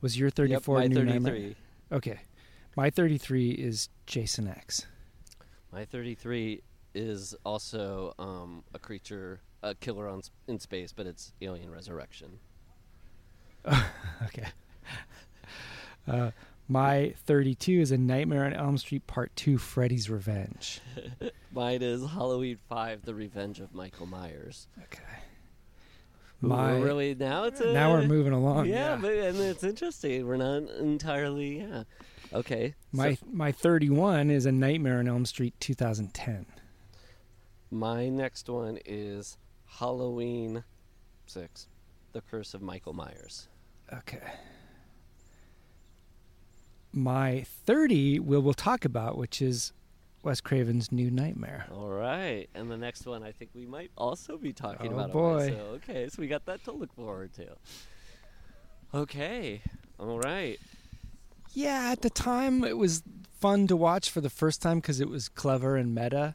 [0.00, 1.12] Was your 34 yep, my New 33.
[1.12, 1.54] Nightmare?
[1.92, 2.20] Okay.
[2.76, 4.86] My 33 is Jason X.
[5.70, 6.62] My 33
[6.94, 12.38] is also um, a creature, a killer on in space, but it's Alien Resurrection.
[14.24, 14.46] okay.
[16.06, 16.30] Uh,
[16.68, 20.80] my 32 is A Nightmare on Elm Street Part 2 Freddy's Revenge.
[21.52, 24.68] Mine is Halloween 5: The Revenge of Michael Myers.
[24.84, 25.02] Okay.
[26.40, 28.66] My, we're really now it's a, now we're moving along.
[28.66, 28.98] yeah, Yeah.
[29.00, 30.24] but and it's interesting.
[30.26, 31.82] We're not entirely yeah.
[32.32, 32.74] Okay.
[32.92, 36.46] my so my 31 is A Nightmare on Elm Street 2010.
[37.72, 39.36] my next one is
[39.66, 40.62] Halloween
[41.26, 41.66] 6:
[42.18, 43.46] The Curse of Michael Myers.
[43.92, 44.18] Okay.
[46.92, 49.72] My 30 we'll we'll talk about, which is
[50.24, 51.66] Wes Craven's New Nightmare.
[51.72, 55.12] All right, and the next one I think we might also be talking Oh, about.
[55.12, 55.50] boy.
[55.50, 57.54] So okay, so we got that to look forward to.
[58.92, 59.60] Okay,
[60.00, 60.58] all right.
[61.52, 63.04] Yeah, at the time it was
[63.38, 66.34] fun to watch for the first time because it was clever and meta.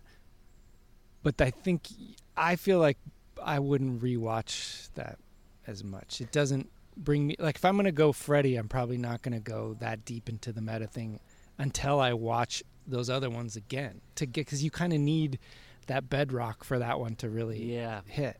[1.24, 1.90] But I think
[2.38, 3.00] I feel like
[3.44, 5.20] I wouldn't rewatch that
[5.68, 6.22] as much.
[6.22, 9.76] It doesn't bring me like if I'm gonna go Freddy, I'm probably not gonna go
[9.80, 11.20] that deep into the meta thing
[11.58, 15.40] until I watch those other ones again to get because you kind of need
[15.88, 18.38] that bedrock for that one to really Yeah, hit.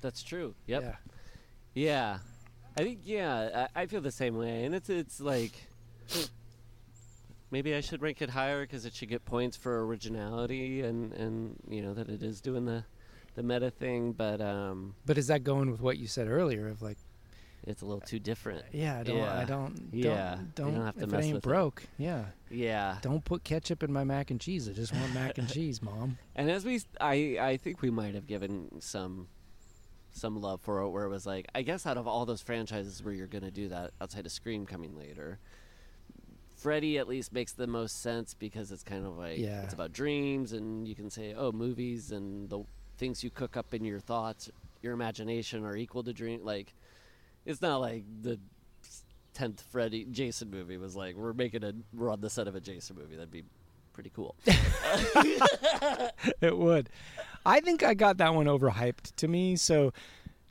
[0.00, 0.54] that's true.
[0.66, 0.82] Yep.
[0.82, 0.94] Yeah.
[1.74, 2.18] Yeah,
[2.78, 5.52] I think yeah, I, I feel the same way, and it's it's like
[7.50, 11.56] maybe I should rank it higher because it should get points for originality and and
[11.68, 12.84] you know that it is doing the
[13.36, 16.82] the meta thing, but um, But is that going with what you said earlier of
[16.82, 16.98] like,
[17.66, 18.64] it's a little too different.
[18.72, 19.44] yeah, I don't, I Yeah.
[19.46, 20.34] don't, Yeah.
[20.34, 21.48] don't, You don't, don't have to if mess it ain't with it.
[21.48, 24.68] broke, yeah, Yeah, don't put ketchup in my mac and cheese.
[24.68, 26.18] I just want mac and cheese, mom.
[26.34, 29.28] and as we, I, I think we might have given some,
[30.12, 33.02] some love for it, where it was like, I guess out of all those franchises
[33.02, 35.38] where you're gonna do that outside of Scream coming later.
[36.54, 39.62] Freddy at least makes the most sense because it's kind of like Yeah.
[39.64, 42.60] it's about dreams and you can say oh movies and the
[42.98, 44.50] things you cook up in your thoughts
[44.82, 46.74] your imagination are equal to dream like
[47.44, 48.38] it's not like the
[49.34, 52.60] 10th Freddy Jason movie was like we're making a we're on the set of a
[52.60, 53.44] Jason movie that'd be
[53.92, 54.34] pretty cool
[56.40, 56.90] it would.
[57.44, 59.56] I think I got that one overhyped to me.
[59.56, 59.92] So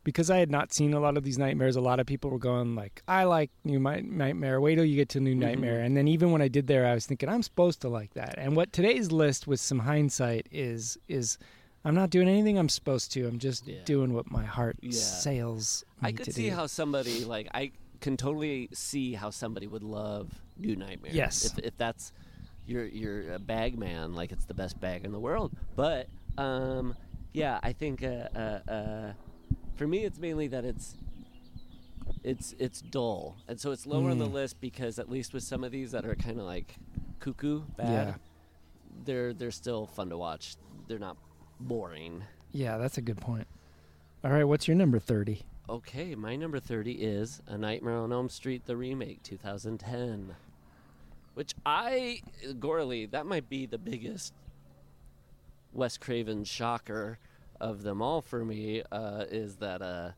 [0.03, 2.39] because I had not seen a lot of these nightmares, a lot of people were
[2.39, 4.61] going like, "I like New Mi- Nightmare.
[4.61, 5.39] Wait till you get to New mm-hmm.
[5.39, 8.13] Nightmare." And then even when I did there, I was thinking I'm supposed to like
[8.13, 8.35] that.
[8.37, 11.37] And what today's list, with some hindsight, is is
[11.86, 13.27] I'm not doing anything I'm supposed to.
[13.27, 13.83] I'm just Yeah.
[13.86, 14.91] doing what my heart Yeah.
[14.91, 15.86] sails.
[16.01, 16.55] Me I could see do.
[16.55, 17.71] how somebody like I
[18.01, 21.11] can totally see how somebody would love New Nightmare.
[21.13, 21.45] Yes.
[21.45, 22.11] if, if that's
[22.65, 25.53] you're you're a bag man, like it's the best bag in the world.
[25.75, 26.07] But
[26.38, 26.95] um,
[27.33, 29.13] yeah, I think uh, uh, uh,
[29.75, 30.95] for me, it's mainly that it's
[32.23, 34.33] it's it's dull, and so it's lower on the Mm.
[34.33, 36.75] list because at least with some of these that are kind of like
[37.19, 38.13] cuckoo bad, Yeah.
[39.05, 40.55] they're they're still fun to watch.
[40.88, 41.17] They're not
[41.60, 42.24] boring.
[42.51, 43.47] Yeah, that's a good point.
[44.24, 45.43] All right, what's your number thirty?
[45.68, 50.36] Okay, my number 30 is A Nightmare on Elm Street, the remake, 2010.
[51.34, 52.22] Which I,
[52.60, 54.32] Gourley, that might be the biggest
[55.74, 57.18] Wes Craven shocker
[57.60, 60.12] of them all for me, uh, is that uh,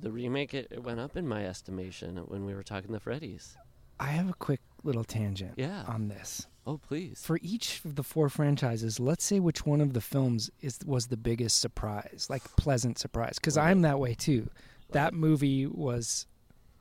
[0.00, 3.56] the remake, it, it went up in my estimation when we were talking the Freddy's.
[3.98, 5.82] I have a quick little tangent Yeah.
[5.88, 6.46] on this.
[6.66, 7.20] Oh, please.
[7.24, 11.06] for each of the four franchises, let's say which one of the films is was
[11.08, 13.34] the biggest surprise, like pleasant surprise.
[13.36, 13.70] Because Right.
[13.70, 14.48] I'm that way too.
[14.90, 16.26] That movie was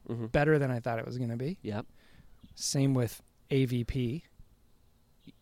[0.07, 1.57] hmm better than I thought it was going to be.
[1.61, 1.85] Yep.
[2.55, 3.21] Same with
[3.51, 4.23] AVP.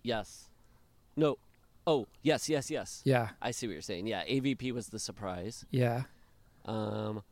[0.03, 0.49] Yes.
[1.15, 1.37] No.
[1.87, 3.01] Oh, yes, yes, yes.
[3.05, 4.07] Yeah, I see what you're saying.
[4.07, 5.65] Yeah, AVP was the surprise.
[5.71, 6.03] yeah.
[6.65, 7.23] Um,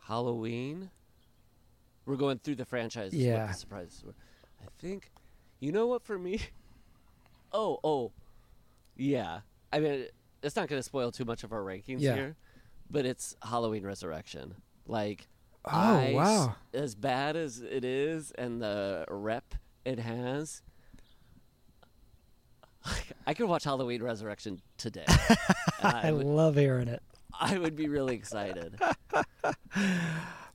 [0.00, 0.90] Halloween.
[2.06, 3.12] We're going through the franchises.
[3.14, 3.46] What Yeah.
[3.46, 4.14] the surprises were.
[4.60, 5.10] I think.
[5.60, 6.02] You know what?
[6.02, 6.40] For me.
[7.52, 8.12] Oh, oh,
[8.96, 9.40] yeah.
[9.72, 10.06] I mean,
[10.40, 12.14] it's not going to spoil too much of our rankings Yeah.
[12.14, 12.36] here,
[12.88, 14.54] but it's Halloween Resurrection.
[14.86, 15.26] Like,
[15.64, 16.54] Oh, I- wow.
[16.72, 20.62] As bad as it is, and the rep it has.
[23.26, 25.04] I could watch Halloween Resurrection today.
[25.82, 27.02] I would- love hearing it.
[27.38, 28.78] I would be really excited.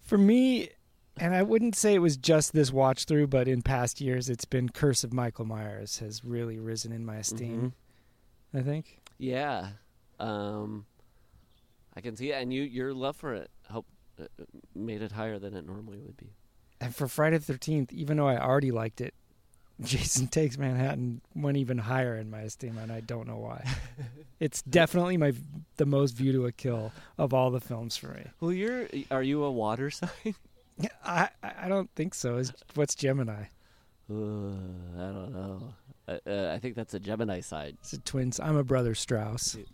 [0.02, 0.70] For me,
[1.18, 4.46] and I wouldn't say it was just this watch through, but in past years, it's
[4.46, 7.58] been Curse of Michael Myers has really risen in my esteem.
[7.58, 8.58] Mm-hmm.
[8.58, 9.00] I think.
[9.18, 9.70] Yeah,
[10.20, 10.86] um,
[11.96, 13.90] I can see it, and you your love for it helped
[14.20, 14.26] uh,
[14.74, 16.34] made it higher than it normally would be.
[16.82, 19.14] And for Friday the Thirteenth, even though I already liked it,
[19.82, 23.66] Jason Takes Manhattan went even higher in my esteem, and I don't know why.
[24.40, 25.34] it's definitely my
[25.78, 28.26] the most view to a kill of all the films for me.
[28.40, 30.10] Well, you're are you a water sign?
[31.06, 32.38] I I don't think so.
[32.38, 33.46] Is what's Gemini?
[34.10, 35.74] I don't know.
[36.08, 37.78] Uh, uh, I think that's a Gemini side.
[37.82, 38.40] It's a twins.
[38.40, 39.58] I'm a brother Strause.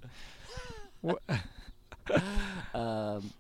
[2.74, 3.32] Um,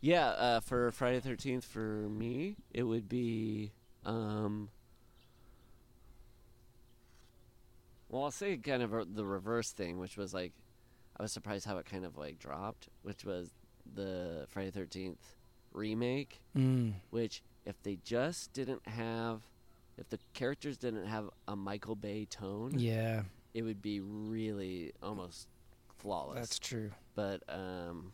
[0.00, 3.72] yeah, uh, for Friday Thirteenth, for me, it would be.
[4.04, 4.70] Um,
[8.08, 10.52] well, I'll say kind of the reverse thing, which was like,
[11.18, 13.50] I was surprised how it kind of like dropped, which was
[13.94, 15.34] the Friday Thirteenth
[15.72, 16.40] remake.
[16.56, 19.40] Mm, Which, if they just didn't have,
[19.98, 23.22] if the characters didn't have a Michael Bay tone, yeah,
[23.54, 25.48] it would be really almost
[25.98, 26.38] flawless.
[26.38, 26.90] that's true.
[27.14, 28.12] But um,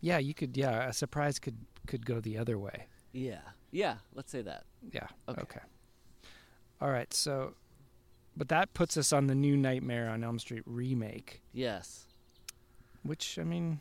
[0.00, 0.56] Yeah, you could.
[0.56, 1.56] Yeah, a surprise could
[1.86, 2.86] could go the other way.
[3.12, 3.40] yeah,
[3.70, 3.96] yeah.
[4.14, 4.64] Let's say that.
[4.92, 5.06] Yeah.
[5.28, 5.42] Okay.
[5.42, 5.60] Okay.
[6.80, 7.12] All right.
[7.14, 7.54] So,
[8.36, 12.06] but that puts us on the new Nightmare on Elm Street remake, Yes.
[13.02, 13.80] which I mean,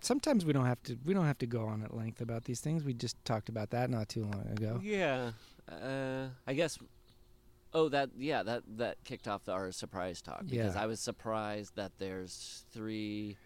[0.00, 0.96] sometimes we don't have to.
[1.04, 2.84] We don't have to go on at length about these things.
[2.84, 4.80] We just talked about that not too long ago.
[4.82, 5.32] Yeah.
[5.70, 6.78] Uh, I guess.
[7.74, 10.82] Oh, that yeah, that that kicked off our surprise talk because Yeah.
[10.82, 13.36] I was surprised that there's three,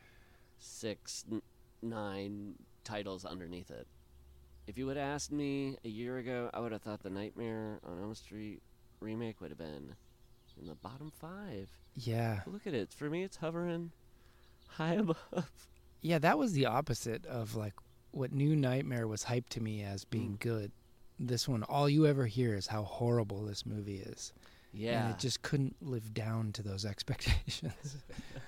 [0.58, 1.42] six, n-
[1.82, 3.86] nine titles underneath it.
[4.66, 7.80] If you would have asked me a year ago, I would have thought the Nightmare
[7.84, 8.62] on Elm Street
[9.00, 9.96] remake would have been
[10.60, 11.68] in the bottom five.
[11.96, 12.40] Yeah.
[12.46, 12.92] Look at it.
[12.92, 13.90] For me, it's hovering
[14.68, 15.50] high above.
[16.02, 17.74] Yeah, that was the opposite of like
[18.12, 20.40] what New Nightmare was hyped to me as being Mm.
[20.40, 20.72] good.
[21.18, 24.32] This one, all you ever hear is how horrible this movie is.
[24.72, 25.04] Yeah.
[25.06, 27.96] And it just couldn't live down to those expectations.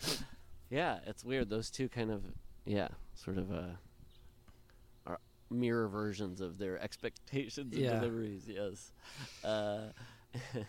[0.71, 1.51] Yeah, it's weird.
[1.51, 2.25] Those two kind of,
[2.65, 3.77] yeah, sort of uh,
[5.07, 5.19] are
[5.51, 7.99] mirror versions of their expectations and Yeah.
[8.01, 8.45] deliveries.
[8.49, 8.91] Yes.
[9.45, 9.89] Uh,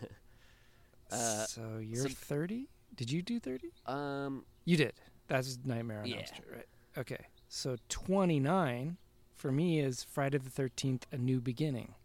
[1.09, 2.67] uh, so you're so- 30?
[2.95, 3.71] Did you do 30?
[3.85, 4.93] um, You did.
[5.27, 6.25] That's Nightmare on Elm Yeah.
[6.25, 6.67] Street, right?
[6.97, 7.25] Okay.
[7.47, 8.97] So 29
[9.35, 11.95] for me is Friday the 13th, A New Beginning.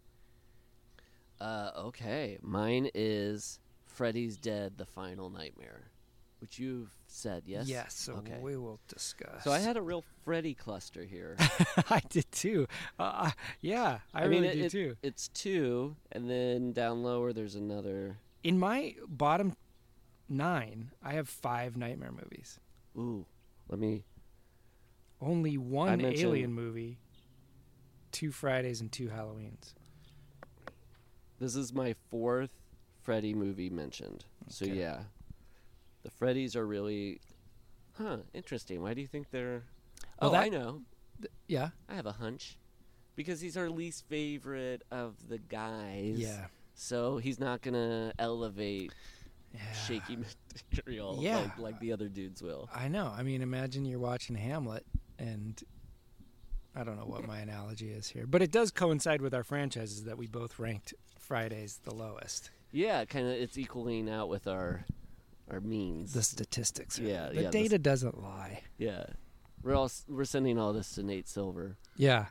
[1.41, 2.39] uh, okay.
[2.43, 5.91] Mine is Freddy's Dead: The Final Nightmare,
[6.41, 7.69] which you've said yes.
[7.69, 7.95] Yes.
[7.95, 8.39] So okay.
[8.41, 9.45] we will discuss.
[9.45, 11.37] So I had a real Freddy cluster here.
[11.91, 12.67] I did too.
[12.99, 13.31] Uh,
[13.61, 14.97] yeah, I, mean, really it, do it- too.
[15.03, 18.19] It's two, and then down lower there's another.
[18.43, 19.55] In my bottom
[20.29, 22.59] nine, I have five Nightmare movies.
[22.97, 23.27] Ooh,
[23.69, 24.05] let me.
[25.21, 26.99] Only one Alien movie,
[28.13, 29.75] two Fridays, and two Halloweens.
[31.41, 32.51] This is my fourth
[33.03, 34.25] Freddy movie mentioned.
[34.49, 35.01] So yeah,
[36.03, 37.21] the Freddys are really,
[37.97, 38.19] huh?
[38.35, 38.83] Interesting.
[38.83, 39.63] Why do you think they're?
[40.21, 40.83] Well, oh, that- I know.
[41.49, 41.71] Yeah.
[41.89, 42.57] I have a hunch,
[43.17, 46.15] because he's our least favorite of the guys.
[46.19, 46.47] Yeah.
[46.75, 48.93] So he's not gonna elevate
[49.53, 49.73] Yeah.
[49.73, 50.17] shaky
[50.73, 51.39] material Yeah.
[51.39, 52.69] like, like the other dudes will.
[52.73, 53.13] I know.
[53.17, 54.87] I mean, imagine you're watching Hamlet,
[55.19, 55.61] and
[56.75, 60.05] I don't know what my analogy is here, but it does coincide with our franchises
[60.05, 62.51] that we both ranked Fridays the lowest.
[62.73, 63.33] Yeah, kind of.
[63.33, 64.85] It's equaling out with our
[65.51, 66.13] our means.
[66.13, 66.99] The statistics.
[66.99, 68.63] are- Yeah, The yeah, data s- doesn't lie.
[68.77, 69.07] yeah,
[69.63, 71.77] we're all we're sending all this to Nate Silver.
[71.97, 72.27] Yeah.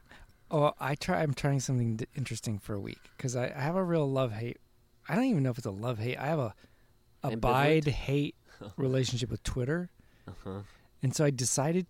[0.50, 1.22] Oh, I try.
[1.24, 4.32] I'm trying something d- interesting for a week because I, I have a real love
[4.32, 4.58] hate.
[5.10, 6.18] I don't even know if it's a love hate.
[6.18, 6.54] I have a
[7.24, 8.36] abide hate
[8.78, 9.90] relationship with Twitter,
[10.28, 10.60] Uh-huh.
[11.04, 11.88] and so I decided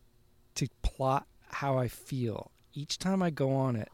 [0.58, 3.90] to plot how I feel each time I go on it.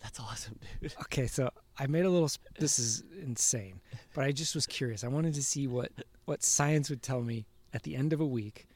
[0.00, 0.94] That's awesome, dude.
[1.02, 2.28] Okay, so I made a little.
[2.30, 3.80] Sp- this is insane,
[4.14, 5.04] but I just was curious.
[5.04, 5.90] I wanted to see what
[6.24, 8.66] what science would tell me at the end of a week,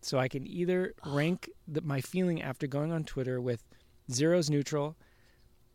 [0.00, 3.64] so I can either rank the, my feeling after going on Twitter with
[4.10, 4.96] zero's neutral,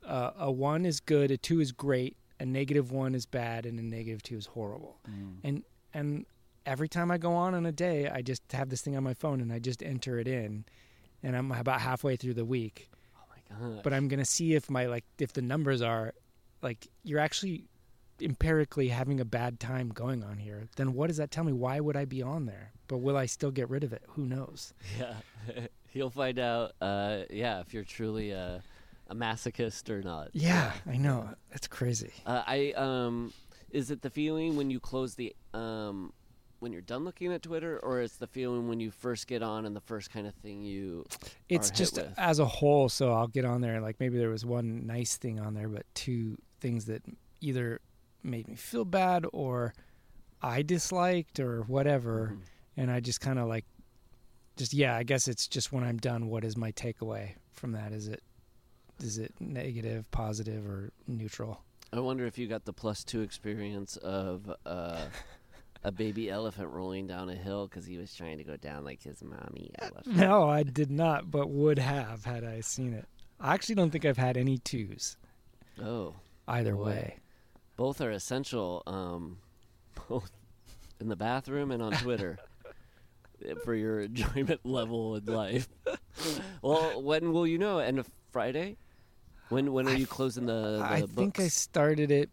[0.06, 3.78] uh, a one is good, a two is great, a negative one is bad, and
[3.80, 4.98] a negative two is horrible.
[5.44, 6.26] And and
[6.66, 9.14] every time I go on on a day, I just have this thing on my
[9.14, 10.64] phone and I just enter it in,
[11.24, 13.84] and I'm about halfway through the week Oh my god.
[13.84, 16.14] but I'm gonna see if my like if the numbers are
[16.62, 17.66] like you're actually
[18.22, 20.68] empirically having a bad time going on here.
[20.76, 21.52] Then what does that tell me?
[21.52, 22.72] Why would I be on there?
[22.88, 24.04] But will I still get rid of it?
[24.10, 24.74] Who knows?
[25.00, 25.16] yeah,
[25.94, 26.74] you'll find out.
[26.80, 28.62] Uh, yeah, if you're truly a,
[29.08, 30.30] a masochist or not.
[30.34, 31.30] Yeah, I know.
[31.52, 32.12] It's crazy.
[32.26, 33.34] Uh, I um,
[33.72, 36.14] is it the feeling when you close the um,
[36.64, 39.66] when you're done looking at Twitter, or it's the feeling when you first get on
[39.66, 41.06] and the first kind of thing you?
[41.50, 42.90] It's just as a whole.
[42.90, 45.68] So I'll get on there and like maybe there was one nice thing on there,
[45.68, 47.04] but two things that
[47.42, 47.82] either
[48.24, 49.74] made me feel bad or
[50.42, 52.34] I disliked or whatever.
[52.34, 52.40] Mhm.
[52.78, 53.66] and I just kind of like,
[54.56, 54.96] just yeah.
[54.96, 56.28] I guess it's just when I'm done.
[56.28, 57.92] What is my takeaway from that?
[57.92, 58.24] Is it
[59.02, 61.62] is it negative, positive, or neutral?
[61.92, 65.06] I wonder if you got the plus two experience of uh,
[65.84, 69.02] a baby elephant rolling down a hill because he was trying to go down like
[69.04, 70.08] his mommy elephant.
[70.16, 73.06] No, I did not, but would have had I seen it.
[73.40, 75.18] I actually don't think I've had any twos
[75.82, 76.16] Oh,
[76.48, 76.84] either Boy.
[76.86, 77.18] way.
[77.76, 78.84] both are essential.
[78.88, 79.40] Um,
[80.08, 80.32] both
[81.02, 82.38] in the bathroom and on Twitter
[83.46, 85.68] eh, for your enjoyment level in life.
[86.62, 87.80] well, when will you know?
[87.80, 88.78] End of Friday?
[89.50, 91.14] When when are I you closing the, the I books?
[91.14, 92.30] think I started it.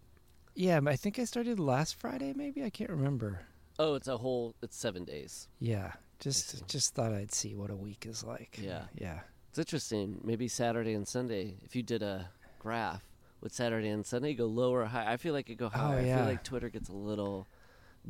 [0.60, 2.34] Yeah, I think I started last Friday.
[2.36, 3.40] Maybe I can't remember.
[3.78, 4.54] oh, it's a whole.
[4.62, 5.48] It's seven days.
[5.58, 8.58] Yeah, just just thought I'd see what a week is like.
[8.60, 8.82] Yeah.
[8.94, 9.20] yeah.
[9.48, 10.20] It's interesting.
[10.22, 11.56] Maybe Saturday and Sunday.
[11.64, 12.28] If you did a
[12.58, 13.02] graph,
[13.40, 15.10] would Saturday and Sunday go lower or high?
[15.10, 15.96] I feel like it go higher.
[15.96, 16.16] I Oh, yeah.
[16.18, 17.48] feel like Twitter gets a little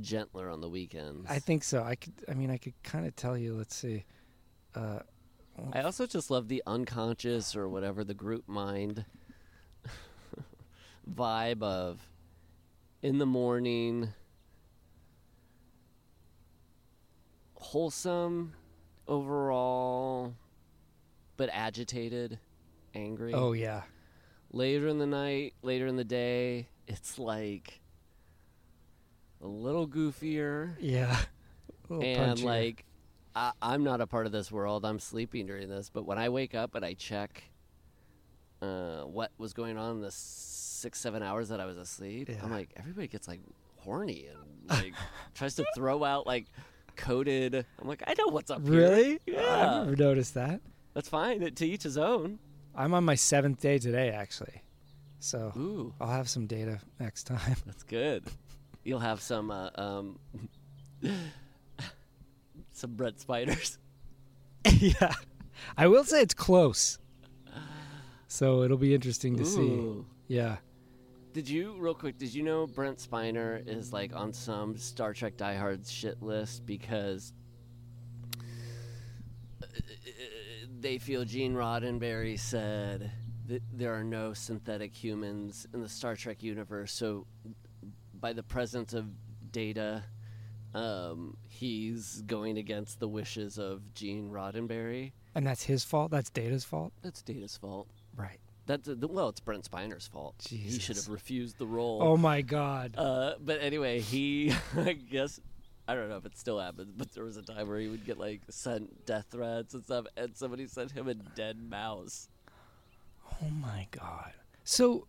[0.01, 1.31] gentler on the weekends.
[1.31, 1.85] I think so.
[1.85, 2.14] I could.
[2.28, 3.55] I mean, I could kind of tell you.
[3.55, 4.05] Let's see.
[4.74, 4.98] Uh,
[5.72, 9.05] I also just love the unconscious or whatever the group mind
[11.14, 12.01] vibe of
[13.02, 14.12] in the morning
[17.55, 18.52] wholesome
[19.06, 20.35] overall
[21.36, 22.39] but agitated
[22.94, 23.82] angry oh yeah.
[24.52, 27.81] later in the night later in the day it's like
[29.43, 31.16] a little goofier Yeah.
[31.89, 32.44] Little and punchier.
[32.44, 32.85] like
[33.35, 34.85] I, I'm not a part of this world.
[34.85, 37.44] I'm sleeping during this, but when I wake up and I check
[38.60, 40.10] uh, what was going on in the
[40.81, 42.36] six seven hours that I was asleep, Yeah.
[42.43, 43.40] I'm like everybody gets like
[43.78, 44.39] horny and
[44.69, 44.94] like
[45.35, 46.47] tries to throw out like
[46.97, 47.55] coded.
[47.81, 48.62] I'm like I know what's up.
[48.62, 49.81] here." really, Yeah.
[49.81, 50.61] I've never noticed that.
[50.94, 51.40] That's fine.
[51.55, 52.39] To each his own.
[52.74, 54.62] I'm on my seventh day today, actually.
[55.19, 57.57] So Ooh, I'll have some data next time.
[57.66, 58.24] that's good.
[58.85, 60.19] You'll have some uh, um,
[62.73, 63.78] some Brent Spiners.
[64.78, 65.15] yeah.
[65.77, 66.98] I will say it's close.
[68.28, 70.05] So it'll be interesting to see.
[70.28, 70.57] Yeah.
[71.32, 75.36] Did you, real quick, did you know Brent Spiner is like on some Star Trek
[75.36, 77.32] diehards shit list because
[79.62, 79.66] uh,
[80.81, 83.12] they feel Gene Roddenberry said
[83.47, 86.93] that there are no synthetic humans in the Star Trek universe.
[86.93, 87.27] So,
[88.19, 89.07] by the presence of
[89.52, 90.02] Data,
[90.74, 95.12] um, he's going against the wishes of Gene Roddenberry.
[95.36, 96.11] And that's his fault?
[96.11, 96.93] That's Data's fault?
[97.02, 97.86] That's Data's fault.
[98.16, 98.40] Right.
[98.70, 100.47] That's uh, well, it's Brent Spiner's fault.
[100.48, 101.98] He should have refused the role.
[102.01, 102.94] Oh my god.
[102.97, 105.40] Uh, but anyway, he, I guess,
[105.88, 108.06] I don't know if it still happens, but there was a time where he would
[108.06, 112.28] get like sent death threats and stuff, and somebody sent him a dead mouse.
[113.42, 114.32] Oh my god.
[114.62, 115.09] So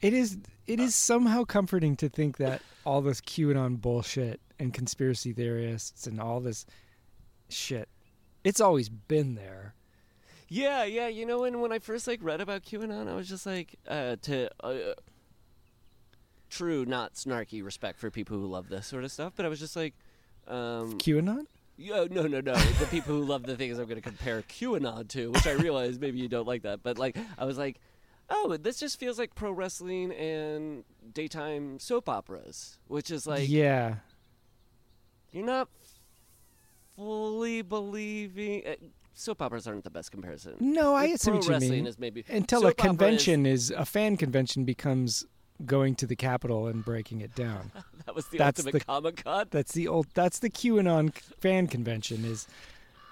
[0.00, 0.38] it is
[0.68, 6.20] it is somehow comforting to think that all this QAnon bullshit and conspiracy theorists and
[6.20, 6.66] all this
[7.48, 7.88] shit
[8.44, 9.74] it's always been there.
[10.50, 11.06] Yeah, yeah.
[11.06, 14.16] You know, and when I first like read about QAnon, I was just like, uh,
[14.22, 14.94] to uh,
[16.50, 19.60] true, not snarky respect for people who love this sort of stuff, but I was
[19.60, 19.94] just like,
[20.48, 21.46] um, QAnon?
[21.76, 22.54] Yeah, no, no, no.
[22.54, 25.98] the people who love the things I'm going to compare QAnon to, which I realize
[26.00, 27.80] maybe you don't like that, but like I was like,
[28.28, 30.82] oh, this just feels like pro wrestling and
[31.14, 33.94] daytime soap operas, which is like yeah.
[35.30, 35.68] you're not
[36.96, 38.62] fully believing.
[39.20, 40.54] Soap operas aren't the best comparison.
[40.60, 41.86] No, I Like, see what you wrestling mean.
[41.86, 45.26] is maybe Until soap a opera is- convention is, a fan convention becomes
[45.66, 47.70] going to the Capitol and breaking it down.
[48.06, 49.46] that was the that's ultimate the- Comic Con.
[49.50, 50.06] That's the old.
[50.14, 52.24] That's the QAnon fan convention.
[52.24, 52.46] Is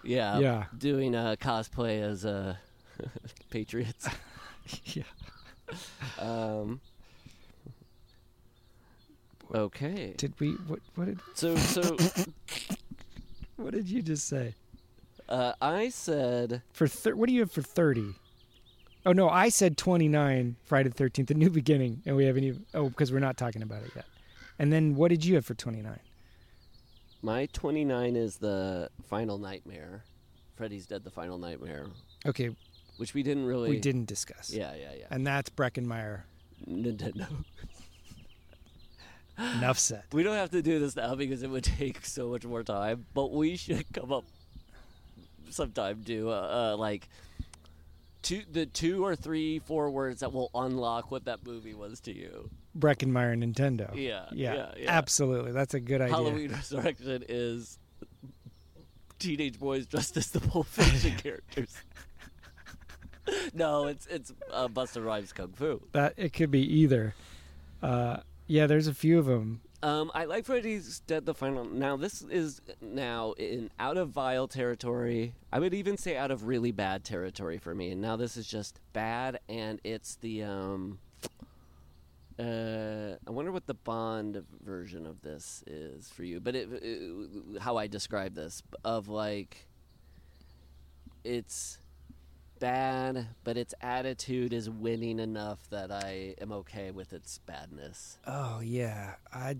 [0.02, 0.64] Yeah, Yeah.
[0.78, 2.56] Doing uh, cosplay as uh,
[3.50, 4.08] Patriots.
[4.84, 5.02] yeah.
[6.18, 6.80] Um,
[9.54, 10.14] okay.
[10.16, 10.52] Did we?
[10.52, 10.80] What?
[10.94, 11.20] What did?
[11.34, 11.96] So so
[13.56, 14.54] What did you just say?
[15.28, 18.14] Uh, I said For thir- what do you have for thirty?
[19.06, 20.56] Oh no, I said twenty nine.
[20.64, 22.66] Friday the Thirteenth, a new beginning, and we haven't even.
[22.74, 24.06] Oh, because we're not talking about it yet.
[24.58, 26.00] And then what did you have for twenty nine?
[27.20, 30.04] my 29 is the Final Nightmare.
[30.54, 31.86] Freddy's Dead: The Final Nightmare,
[32.24, 32.54] Okay,
[32.96, 33.70] which we didn't really.
[33.70, 34.50] we didn't discuss.
[34.52, 35.06] Yeah, yeah, yeah.
[35.10, 36.24] And that's Breckin Meyer.
[36.68, 37.26] Nintendo.
[39.38, 40.02] Enough said.
[40.12, 43.06] We don't have to do this now because it would take so much more time.
[43.14, 44.24] But we should come up
[45.50, 47.08] sometime do uh, uh, like
[48.22, 52.14] two, the two or three, four words that will unlock what that movie was to
[52.14, 52.50] you.
[52.78, 53.90] Breckin Meyer Nintendo.
[53.94, 54.54] Yeah, Yeah.
[54.54, 54.90] yeah, yeah.
[54.90, 55.52] Absolutely.
[55.52, 56.14] That's a good idea.
[56.14, 57.78] Halloween Resurrection is
[59.18, 61.76] teenage boys dressed as the Pulp Fiction characters.
[63.52, 65.80] no, it's it's uh, Busta Rhymes Kung Fu.
[65.92, 67.14] That it could be either.
[67.82, 69.60] Uh, yeah, there's a few of them.
[69.80, 71.64] Um, I like Freddy's Dead the Final.
[71.64, 75.34] Now this is now in out of vile territory.
[75.52, 77.92] I would even say out of really bad territory for me.
[77.92, 80.98] And now this is just bad, and it's the um.
[82.40, 87.60] Uh, I wonder what the Bond version of this is for you, but it, it,
[87.60, 89.66] how I describe this of like,
[91.24, 91.78] it's
[92.58, 98.18] bad, but its attitude is winning enough that I am okay with its badness.
[98.26, 99.56] Oh yeah, I.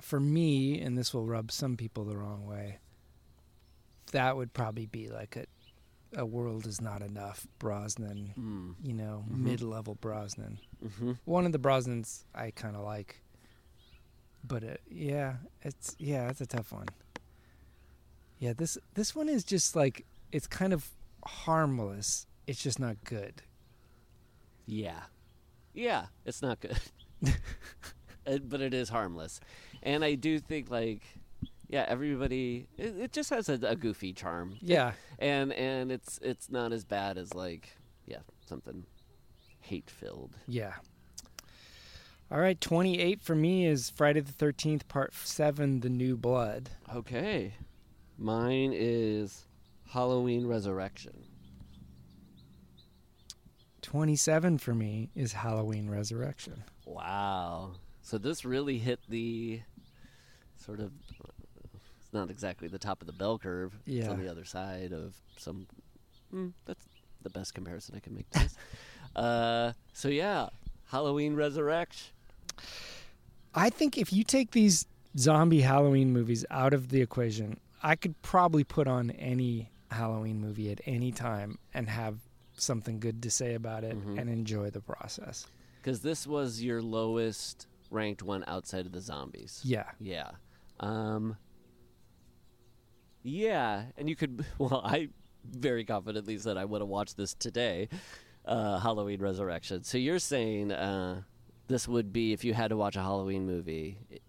[0.00, 2.78] For me, and this will rub some people the wrong way.
[4.10, 5.46] That would probably be like a,
[6.20, 8.34] a world is not enough Brosnan.
[8.38, 8.74] Mm.
[8.86, 9.38] You know, Mhm.
[9.38, 10.58] mid-level Brosnan.
[10.84, 11.18] Mhm.
[11.24, 13.20] One of the Brosnans I kind of like,
[14.42, 16.88] but it, yeah, it's yeah, it's a tough one.
[18.40, 20.90] Yeah, this this one is just like it's kind of
[21.24, 22.26] harmless.
[22.46, 23.42] It's just not good.
[24.66, 25.00] Yeah.
[25.74, 26.78] Yeah, it's not good.
[28.24, 29.40] It- but it is harmless.
[29.82, 31.02] And I do think, like,
[31.68, 34.58] yeah, everybody, it, it just has a, a goofy charm.
[34.60, 34.92] Yeah.
[35.18, 38.84] And and it's it's not as bad as, like, yeah, something
[39.58, 40.36] hate filled.
[40.46, 40.74] Yeah.
[42.30, 46.70] All right, 28 for me is Friday the 13th, part 7, The New Blood.
[46.94, 47.54] Okay.
[48.16, 49.46] Mine is
[49.88, 51.24] Halloween Resurrection.
[53.92, 56.64] 27 for me is Halloween Resurrection.
[56.86, 57.72] Wow.
[58.00, 59.60] So this really hit the
[60.56, 60.92] sort of
[62.00, 63.74] it's not exactly the top of the bell curve.
[63.86, 65.66] It's on the other side of some
[66.34, 66.86] mm, that's
[67.20, 68.56] the best comparison I can make to this.
[69.16, 70.48] uh so yeah,
[70.86, 72.12] Halloween Resurrection.
[73.54, 74.86] I think if you take these
[75.18, 80.72] zombie Halloween movies out of the equation, I could probably put on any Halloween movie
[80.72, 82.20] at any time and have
[82.56, 84.18] something good to say about it Mhm.
[84.20, 85.46] and enjoy the process.
[85.82, 89.60] Cuz this was your lowest ranked one outside of the zombies.
[89.64, 89.90] Yeah.
[89.98, 90.32] Yeah.
[90.80, 91.36] Um
[93.22, 94.44] Yeah, and you could.
[94.58, 95.08] Well, I
[95.44, 97.88] very confidently said I would have watched this today,
[98.44, 99.82] uh, Halloween Resurrection.
[99.84, 101.22] So you're saying uh,
[101.68, 104.22] this would be if you had to watch a Halloween movie, it-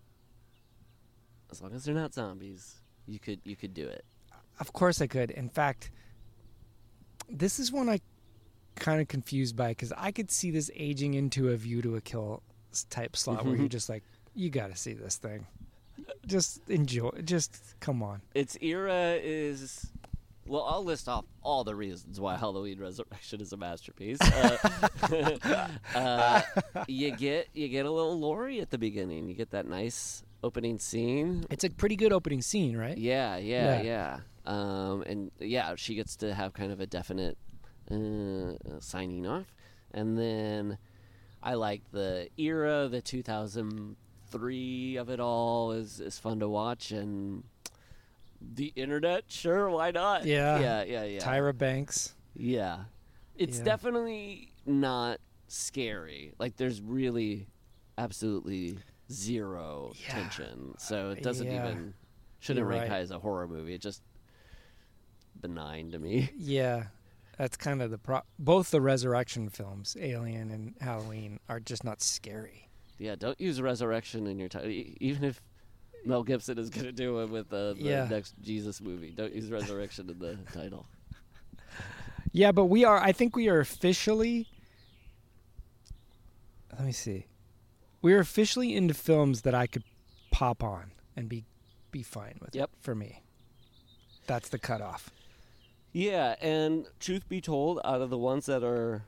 [1.51, 4.05] as long as they're not zombies, you could you could do it.
[4.59, 5.29] Of course I could.
[5.31, 5.91] In fact,
[7.29, 7.99] this is one I
[8.75, 12.01] kind of confused by because I could see this aging into a View to a
[12.01, 12.41] Kill
[12.89, 14.03] type slot where you're just like,
[14.35, 15.45] you got to see this thing.
[16.25, 17.09] Just enjoy.
[17.23, 18.21] Just come on.
[18.33, 19.91] Its era is.
[20.45, 24.19] Well, I'll list off all the reasons why Halloween Resurrection is a masterpiece.
[24.21, 26.41] Uh, uh,
[26.87, 29.29] you get you get a little Laurie at the beginning.
[29.29, 31.45] You get that nice opening scene.
[31.49, 32.97] It's a pretty good opening scene, right?
[32.97, 33.81] Yeah, yeah, Yeah.
[33.81, 34.19] yeah.
[34.45, 37.37] Um, and yeah, she gets to have kind of a definite
[37.93, 39.53] uh, signing off,
[39.93, 40.77] and then
[41.41, 47.43] I like the era, the 2003 of it all is is fun to watch, and
[48.41, 50.25] the internet, sure, why not?
[50.25, 50.59] Yeah.
[50.59, 51.19] yeah, yeah, yeah.
[51.19, 52.13] Tyra Banks.
[52.35, 52.85] Yeah.
[53.35, 53.63] It's Yeah.
[53.63, 56.33] definitely not scary.
[56.39, 57.47] Like there's really
[57.97, 58.77] absolutely
[59.11, 60.09] zero Yeah.
[60.13, 60.75] tension.
[60.77, 61.69] So it doesn't Yeah.
[61.69, 61.93] even
[62.39, 62.89] shouldn't You're rank right.
[62.91, 63.75] high as a horror movie.
[63.75, 64.01] It just
[65.39, 66.29] benign to me.
[66.37, 66.87] Yeah.
[67.37, 68.21] That's kind of the pro.
[68.37, 72.69] Both the resurrection films, Alien and Halloween, are just not scary.
[72.99, 74.69] Yeah, don't use resurrection in your title.
[74.69, 75.41] Even if
[76.05, 78.07] Mel Gibson is going to do it with uh, the Yeah.
[78.09, 80.85] next Jesus movie, don't use resurrection in the title.
[82.35, 82.97] Yeah, but we are.
[82.97, 84.47] I think we are officially.
[86.71, 87.27] Let me see.
[88.01, 89.83] We are officially into films that I could
[90.31, 91.45] pop on and be
[91.91, 92.55] be fine with.
[92.55, 92.71] Yep.
[92.81, 93.21] For me,
[94.25, 95.11] that's the cutoff.
[95.93, 99.03] Yeah, and truth be told, out of the ones that are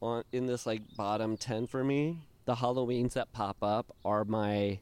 [0.00, 4.78] on in this like bottom ten for me, the Halloweens that pop up are my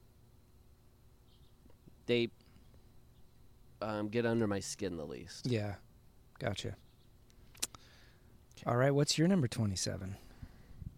[2.04, 2.28] they
[3.80, 5.46] um, get under my skin the least.
[5.46, 5.76] Yeah,
[6.38, 6.76] gotcha.
[8.66, 10.16] All right, what's your number twenty-seven?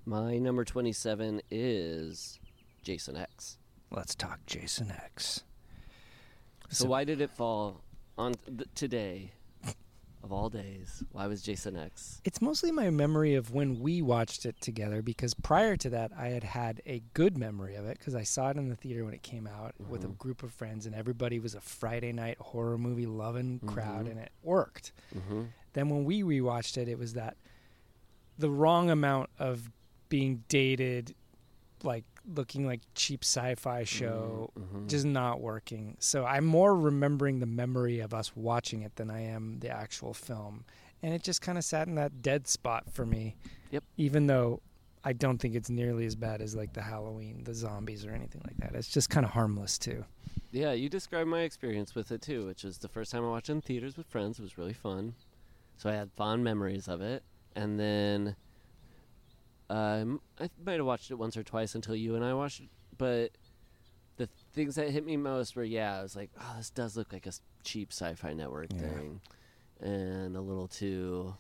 [0.05, 2.41] My number twenty-seven is
[2.83, 3.59] Jason X.
[3.91, 5.45] Let's talk Jason X.
[6.71, 7.83] So, why did it fall
[8.19, 9.31] on th- today,
[10.29, 11.03] of all days?
[11.13, 12.21] Why was Jason X?
[12.23, 16.29] It's mostly my memory of when we watched it together because prior to that, I
[16.29, 19.15] had had a good memory of it because I saw it in the theater when
[19.15, 22.77] it came out with a group of friends, and everybody was a Friday night horror
[22.77, 24.93] movie loving crowd, and it worked.
[25.17, 25.45] Mm-hmm.
[25.73, 27.39] Then when we rewatched it, it was that
[28.39, 29.71] the wrong amount of
[30.11, 31.15] being dated,
[31.83, 34.87] like looking like cheap sci-fi show, mm-hmm, mm-hmm.
[34.89, 35.97] just not working.
[35.99, 40.15] So I'm more remembering the memory of us watching it than I am the actual
[40.15, 40.65] film,
[41.03, 43.37] and it just kind of sat in that dead spot for me.
[43.71, 43.85] Yep.
[43.97, 44.61] Even though
[45.05, 48.43] I don't think it's nearly as bad as like the Halloween, the zombies, or anything
[48.47, 48.77] like that.
[48.77, 50.05] It's just kind of harmless too.
[50.51, 53.49] Yeah, you described my experience with it too, which is the first time I watched
[53.49, 54.39] it in theaters with friends.
[54.39, 55.15] It was really fun,
[55.77, 57.23] so I had fond memories of it.
[57.55, 58.37] And then
[59.71, 62.69] um, I might have watched it once or twice until you and I watched it.
[62.97, 63.33] But
[64.17, 67.13] the things that hit me most were, yeah, I was like, oh, this does look
[67.13, 67.33] like a
[67.65, 68.81] cheap sci-fi network Yeah.
[68.81, 69.21] thing,
[69.81, 71.35] and a little too.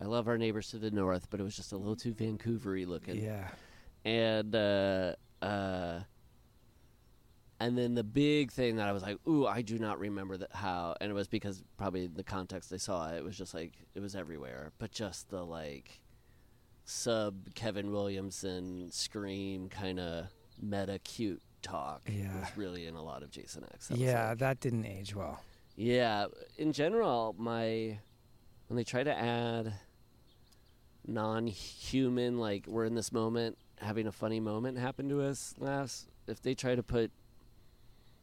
[0.00, 2.86] I love our neighbors to the north, but it was just a little too Vancouvery
[2.86, 3.48] looking Yeah.
[4.04, 6.00] and uh, uh,
[7.60, 10.52] and then the big thing that I was like, "Ooh, I do not remember that
[10.52, 13.72] how," and it was because probably the context I saw it, it was just like
[13.94, 16.00] it was everywhere, but just the like
[16.90, 20.24] sub Kevin Williamson scream kind of
[20.60, 22.40] meta cute talk Yeah.
[22.40, 23.88] was really in a lot of Jason X.
[23.88, 25.42] That Yeah, like- that didn't age well.
[25.76, 27.98] yeah, in general, my
[28.68, 29.74] when they try to add
[31.06, 36.08] non-human, like we're in this moment having a funny moment happen to us last.
[36.26, 37.10] If they try to put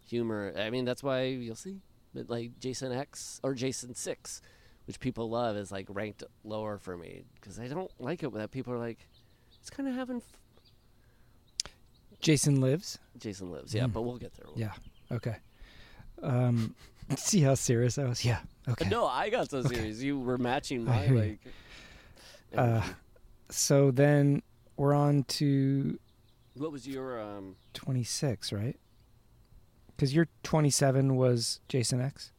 [0.07, 1.81] humor, I mean that's why you'll see,
[2.13, 4.41] but like Jason X or Jason Six,
[4.85, 8.41] which people love, is like ranked lower for me because I don't like it when
[8.41, 8.99] that people are like,
[9.59, 10.17] it's kind of having.
[10.17, 11.71] F-.
[12.19, 12.99] Jason lives.
[13.17, 13.93] Jason lives, yeah, Mm.
[13.93, 14.45] but we'll get there.
[14.55, 14.73] Yeah.
[15.11, 15.35] Okay.
[16.23, 16.75] Um,
[17.17, 18.23] see how serious I was.
[18.25, 18.39] Yeah.
[18.67, 18.89] Okay.
[18.89, 20.01] No, I got so serious.
[20.01, 21.39] You were matching my like.
[22.55, 22.81] Uh,
[23.49, 24.41] so then
[24.77, 25.99] we're on to
[26.55, 28.77] What was your um 26, right?
[29.95, 32.31] Because your 27 was Jason X.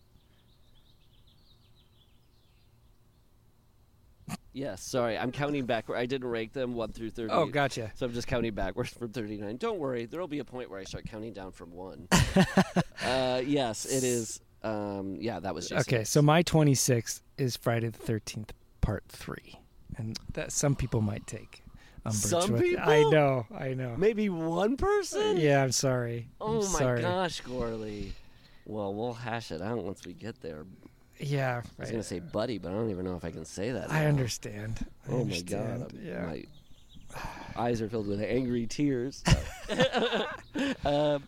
[4.52, 5.18] Yes, sorry.
[5.18, 5.96] I'm counting backward.
[5.96, 7.32] I didn't rank them 1 through 30.
[7.32, 7.92] Oh, gotcha.
[7.94, 9.58] So I'm just counting backwards from 39.
[9.58, 10.06] Don't worry.
[10.06, 12.08] There'll be a point where I start counting down from 1.
[13.04, 15.80] uh, yes, it is um yeah, that was Jason.
[15.80, 18.48] Okay, so my 26 is Friday the 13th,
[18.80, 19.60] part three,
[19.96, 21.62] and that some people might take.
[22.10, 22.88] Some with- people?
[22.88, 23.94] I know, I know.
[23.96, 25.36] maybe one person?
[25.36, 26.28] Yeah, I'm sorry.
[26.40, 27.02] Oh I'm my sorry.
[27.02, 28.12] gosh, Gourley.
[28.64, 30.64] Well, we'll hash it out once we get there.
[31.18, 33.72] Yeah, I was gonna say buddy, but I don't even know if I can say
[33.72, 33.90] that.
[33.90, 34.08] I now.
[34.08, 34.86] understand.
[35.08, 35.80] I Oh my god!
[35.82, 36.26] I'm- Yeah.
[36.26, 36.44] My
[37.56, 39.22] eyes are filled with angry tears.
[40.84, 41.22] um,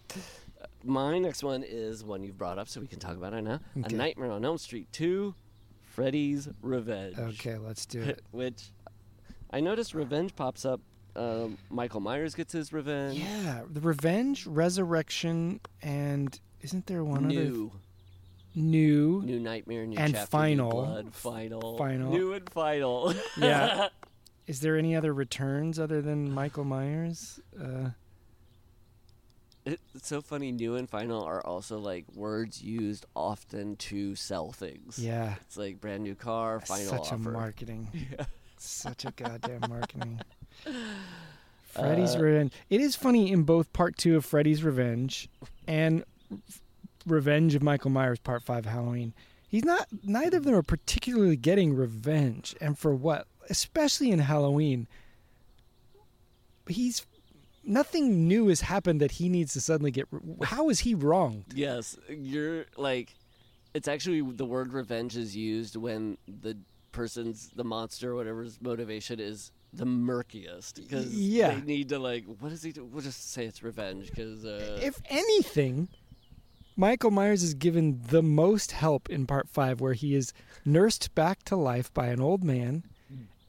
[0.85, 3.61] my next one is one you've brought up, so we can talk about it now.
[3.79, 3.95] Okay.
[3.95, 5.35] A Nightmare on Elm Street 2,
[5.83, 7.19] Freddy's Revenge.
[7.19, 8.23] Okay, let's do it.
[8.31, 8.71] Which
[9.51, 10.81] I noticed revenge pops up.
[11.17, 13.19] Um, Michael Myers gets his revenge.
[13.19, 17.73] Yeah, the revenge, resurrection, and isn't there one other New,
[18.59, 19.23] new?
[19.25, 20.71] new nightmare, new And chapter, final.
[20.71, 22.11] blood, final, Final.
[22.11, 23.15] new and final.
[23.39, 23.89] Yeah.
[24.47, 27.39] Is there any other returns other than Michael Myers?
[27.61, 27.91] Uh,
[29.67, 30.51] It's so funny.
[30.53, 34.99] New and final are also like words used often to sell things.
[34.99, 37.29] yeah, It's like brand new car, final such offer.
[37.29, 37.89] a marketing.
[38.19, 38.25] Yeah.
[38.57, 40.21] Such a goddamn marketing.
[41.63, 42.53] Freddy's Uh, Revenge.
[42.71, 45.29] It is funny in both part two of Freddy's Revenge
[45.67, 46.03] and
[47.11, 49.13] Revenge of Michael Myers Part Five Halloween.
[49.49, 49.87] He's not.
[50.05, 53.27] Neither of them are particularly getting revenge, and for what?
[53.51, 54.87] Especially in Halloween,
[56.69, 57.07] he's
[57.65, 60.07] nothing new has happened that he needs to suddenly get.
[60.11, 61.45] re- How is he wronged?
[61.55, 63.15] Yes, you're like.
[63.75, 66.57] It's actually the word revenge is used when the
[66.91, 71.55] person's the monster whatever's motivation is the murkiest because Yeah.
[71.55, 72.85] they need to like what does he do?
[72.87, 75.89] We'll just say it's revenge because uh, if anything,
[76.79, 80.33] Michael Myers is given the most help in part five, where he is
[80.65, 82.85] nursed back to life by an old man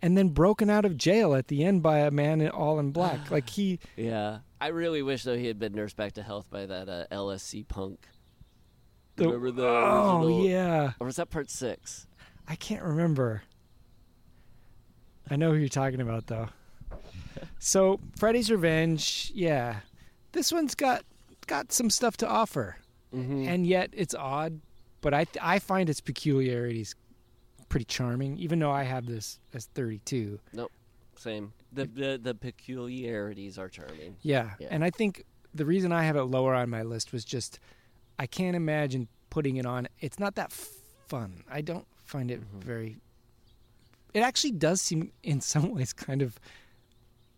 [0.01, 2.89] and then broken out of jail at the end by a man in all in
[2.91, 3.29] black.
[3.29, 4.39] Like he, yeah.
[4.59, 7.67] I really wish though he had been nursed back to health by that uh, LSC
[7.67, 8.07] punk.
[9.15, 12.07] the, Remember the oh original- yeah, or was that part six?
[12.47, 13.43] I can't remember.
[15.29, 16.49] I know who you're talking about though.
[17.59, 19.81] So Freddy's Revenge, yeah,
[20.31, 21.03] this one's got
[21.47, 22.77] got some stuff to offer.
[23.15, 23.47] Mm-hmm.
[23.47, 24.59] and yet it's odd.
[25.01, 26.95] But I I find its peculiarities
[27.69, 30.39] pretty charming, even though I have this as 32.
[30.53, 30.71] Nope,
[31.15, 31.53] same.
[31.71, 34.15] The, the the peculiarities are charming.
[34.21, 34.51] Yeah.
[34.59, 34.67] Yeah.
[34.71, 35.23] and I think
[35.53, 37.59] the reason I have it lower on my list was just
[38.17, 39.87] I can't imagine putting it on.
[39.99, 41.43] It's not that fun.
[41.49, 42.97] I don't find it very.
[44.13, 46.39] It actually does seem, in some ways, kind of.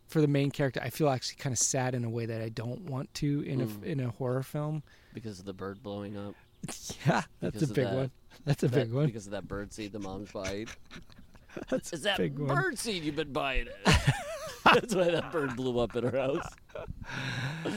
[0.07, 2.49] For the main character, I feel actually kind of sad in a way that I
[2.49, 4.83] don't want to in a in a horror film.
[5.13, 6.35] Because of the bird blowing up.
[7.07, 8.11] Yeah, that's a big that- one.
[8.45, 9.05] That's a That- big one.
[9.07, 10.67] Because of that bird seed the mom's buying.
[11.69, 12.47] That's Is a that big one.
[12.47, 13.67] bird seed you've been buying?
[14.63, 16.47] That's why that bird blew up in her house.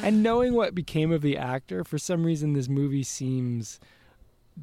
[0.02, 3.80] And knowing what became of the actor, for some reason, this movie seems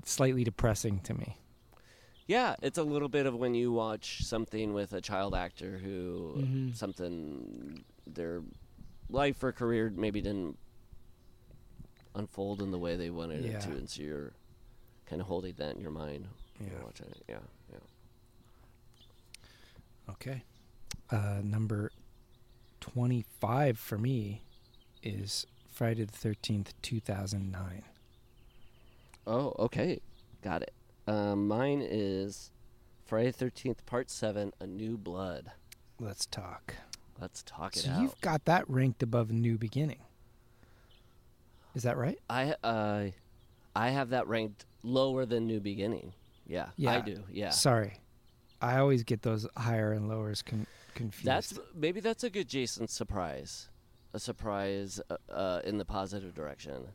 [0.06, 1.38] slightly depressing to me.
[2.27, 6.35] Yeah, it's a little bit of when you watch something with a child actor who
[6.38, 6.76] Mhm.
[6.76, 8.41] something their
[9.10, 10.57] life or career maybe didn't
[12.15, 13.51] unfold in the way they wanted Yeah.
[13.57, 14.33] it to, and so you're
[15.05, 16.27] kind of holding that in your mind.
[16.59, 16.83] Yeah.
[16.83, 17.23] watching it.
[17.27, 17.39] Yeah,
[17.71, 17.79] yeah.
[20.09, 20.43] Okay.
[21.09, 21.91] Uh, number
[22.81, 24.43] 25 for me
[25.03, 27.83] is Friday the 13th, 2009.
[29.27, 30.01] Oh, okay,
[30.41, 30.73] got it.
[31.07, 32.51] Um, mine is
[33.05, 35.51] Friday the Thirteenth Part Seven: A New Blood.
[35.99, 36.75] Let's talk.
[37.19, 38.01] Let's talk it So out.
[38.01, 39.99] you've got that ranked above New Beginning.
[41.76, 42.19] Is that right?
[42.30, 43.06] I uh,
[43.76, 46.14] I have that ranked lower than New Beginning.
[46.48, 47.23] Yeah, I do.
[47.31, 47.93] Yeah, Sorry.
[48.61, 51.26] I always get those higher and lowers con- confused.
[51.26, 53.69] that's maybe that's a good Jason surprise,
[54.14, 56.88] a surprise uh, uh, in the positive direction.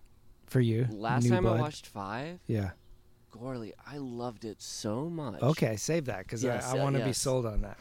[0.46, 0.86] for you.
[0.90, 1.58] Last New time Blood.
[1.58, 2.70] I watched Five, Yeah.
[3.32, 5.42] Gourley, I loved it so much.
[5.42, 7.18] Okay, save that because Yes, I, I want to be yes.
[7.18, 7.76] sold on that.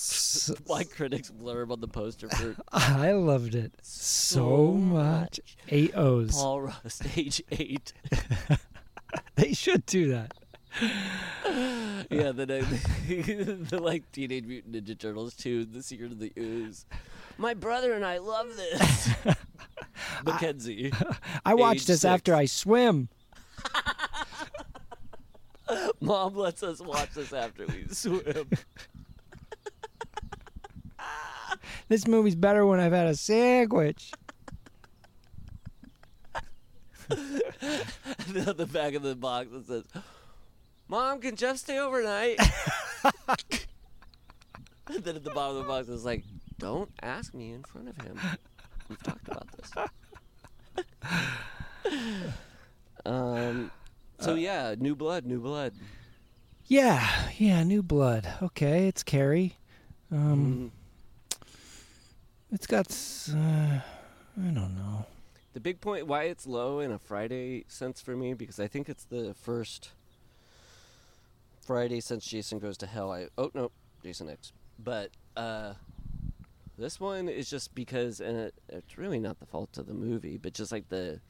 [0.00, 5.40] So, My critics blurb on the poster for I loved it so, So much.
[5.40, 5.56] much.
[5.70, 6.36] Eight O's.
[6.36, 7.92] Paul Rust, age eight.
[9.36, 10.34] They should do that.
[12.10, 16.84] yeah, the, the, the like Teenage Mutant Ninja Turtles 2, The Secret of the Ooze.
[17.38, 19.10] My brother and I love this.
[20.24, 20.92] Mackenzie.
[21.46, 22.34] I watch Age this after.
[22.34, 23.08] I swim.
[26.00, 28.48] Mom lets us watch this after we swim.
[31.88, 34.12] This movie's better when I've had a sandwich.
[37.10, 37.16] on
[38.56, 39.84] the back of the box it says,
[40.88, 42.38] Mom, can Jeff stay overnight?
[44.86, 46.24] and then at the bottom of the box it's like,
[46.58, 48.18] Don't ask me in front of him.
[48.88, 49.72] We've talked about this.
[53.06, 53.70] um
[54.20, 55.72] so yeah, new blood, new blood.
[56.66, 57.08] Yeah,
[57.38, 58.28] yeah, New Blood.
[58.42, 59.56] Okay, it's Carrie.
[60.12, 60.77] Um, Mm.
[62.52, 62.86] It's got.
[63.30, 63.80] Uh,
[64.40, 65.06] I don't know.
[65.52, 68.88] the big point why it's low in a Friday sense for me because I think
[68.88, 69.90] it's the first
[71.60, 73.10] Friday since Jason Goes to Hell.
[73.12, 73.70] I oh no,
[74.02, 74.52] Jason X.
[74.78, 75.74] But uh,
[76.78, 80.36] this one is just because, and it, it's really not the fault of the movie,
[80.38, 81.20] but just like the.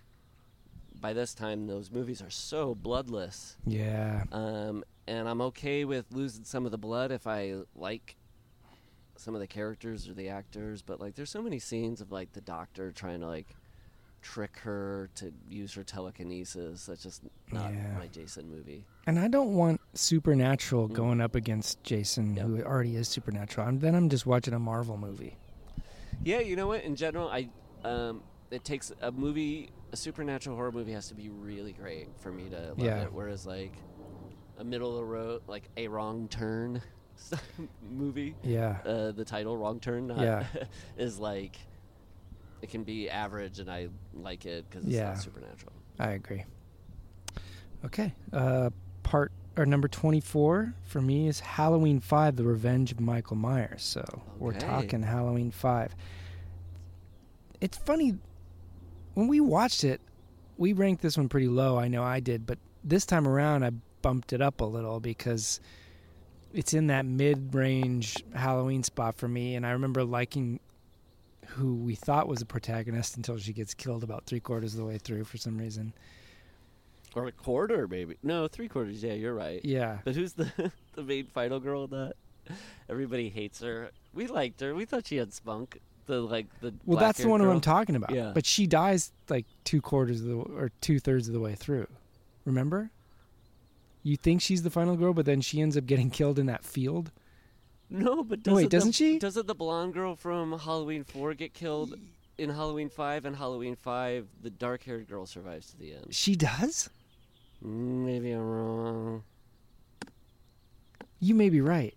[1.01, 4.25] By this time, those movies are so bloodless, Yeah.
[4.33, 8.17] um, and I'm okay with losing some of the blood if I like
[9.19, 10.83] some of the characters or the actors.
[10.83, 13.55] But like, there's so many scenes of like the doctor trying to like
[14.21, 16.87] trick her to use her telekinesis.
[16.87, 17.23] That's just
[17.53, 17.97] not Yeah.
[17.99, 18.85] my Jason movie.
[19.07, 22.47] And I don't want Supernatural going up against Jason, Yep.
[22.47, 23.67] who already is Supernatural.
[23.69, 25.37] I'm, then I'm just watching a Marvel movie.
[26.25, 26.83] Yeah, you know what?
[26.83, 27.49] In general, I
[27.85, 32.33] um, it takes a movie, a supernatural horror movie has to be really great for
[32.33, 33.03] me to love Yeah.
[33.05, 33.13] it.
[33.13, 33.73] Whereas like
[34.59, 36.83] a middle of the road, like a wrong turn
[37.91, 38.79] movie, Yeah.
[38.85, 40.45] uh, the title "Wrong Turn" Yeah.
[40.97, 41.57] is like
[42.63, 45.09] it can be average, and I like it because it's Yeah.
[45.11, 45.73] not supernatural.
[45.99, 46.45] I agree.
[47.85, 48.13] Okay.
[48.33, 48.71] Uh,
[49.03, 53.83] part or number 24 for me is Halloween 5 The Revenge of Michael Myers.
[53.83, 54.05] So
[54.39, 55.95] we're talking Halloween 5.
[57.61, 58.19] It's funny
[59.15, 60.01] when we watched it,
[60.57, 61.77] we ranked this one pretty low.
[61.77, 63.71] I know I did, but this time around I
[64.03, 65.61] bumped it up a little because
[66.53, 70.61] it's in that mid-range Halloween spot for me and I remember liking
[71.49, 74.85] who we thought was a protagonist until she gets killed about three quarters of the
[74.85, 75.93] way through for some reason.
[77.15, 78.17] Or a quarter, maybe.
[78.23, 79.03] No, three quarters.
[79.03, 79.65] Yeah, you're right.
[79.65, 79.99] Yeah.
[80.05, 82.15] But who's the the main final girl in that?
[82.89, 83.91] Everybody hates her.
[84.15, 84.75] We liked her.
[84.75, 85.81] We thought she had spunk.
[86.07, 86.75] The like the.
[86.85, 87.51] Well, that's the one girl.
[87.51, 88.15] I'm talking about.
[88.15, 88.33] Yeah.
[88.35, 91.87] But she dies like two quarters of the or two thirds of the way through.
[92.45, 92.91] Remember?
[94.03, 96.65] You think she's the final girl, but then she ends up getting killed in that
[96.65, 97.11] field.
[97.91, 99.19] No, but No, wait, doesn't doesn't the, she?
[99.19, 101.95] Doesn't the blonde girl from Halloween Four get killed
[102.37, 103.25] in Halloween Five?
[103.25, 106.07] And Halloween Five, the dark-haired girl survives to the end.
[106.11, 106.91] She does.
[107.61, 109.23] Maybe I'm wrong.
[111.21, 111.95] You may be right,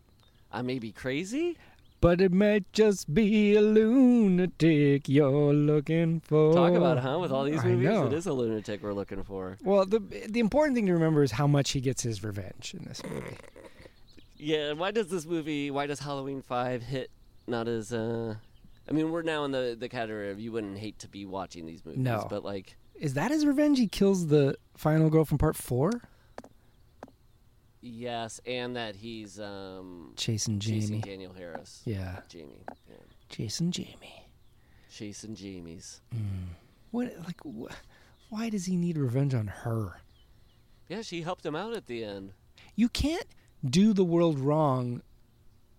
[0.51, 1.57] I may be crazy.
[2.01, 6.53] But it might just be a lunatic you're looking for.
[6.53, 7.19] Talk about it, huh?
[7.19, 9.57] With all these movies, it is a lunatic we're looking for.
[9.63, 12.85] Well, the the important thing to remember is how much he gets his revenge in
[12.85, 13.37] this movie.
[14.37, 15.69] Yeah, why does this movie?
[15.71, 17.11] Why does Halloween Five hit
[17.47, 17.93] not as?
[17.93, 18.35] uh
[18.89, 21.65] I mean, we're now in the the category of you wouldn't hate to be watching
[21.65, 22.25] these movies, No.
[22.29, 23.77] but like, Is that his revenge?
[23.77, 25.91] He kills the final girl from part four,
[27.81, 31.01] yes, and that he's um Chasing chasing Jamie.
[31.01, 31.81] Danielle Harris.
[31.85, 32.63] Yeah, Jamie.
[32.89, 32.95] Yeah.
[33.29, 34.27] Jason Jamie.
[34.91, 36.01] Chasing Jamie's.
[36.91, 37.73] What like wh-
[38.29, 40.01] why does he need revenge on her?
[40.89, 42.33] Yeah, she helped him out at the end.
[42.75, 43.25] You can't
[43.65, 45.01] do the world wrong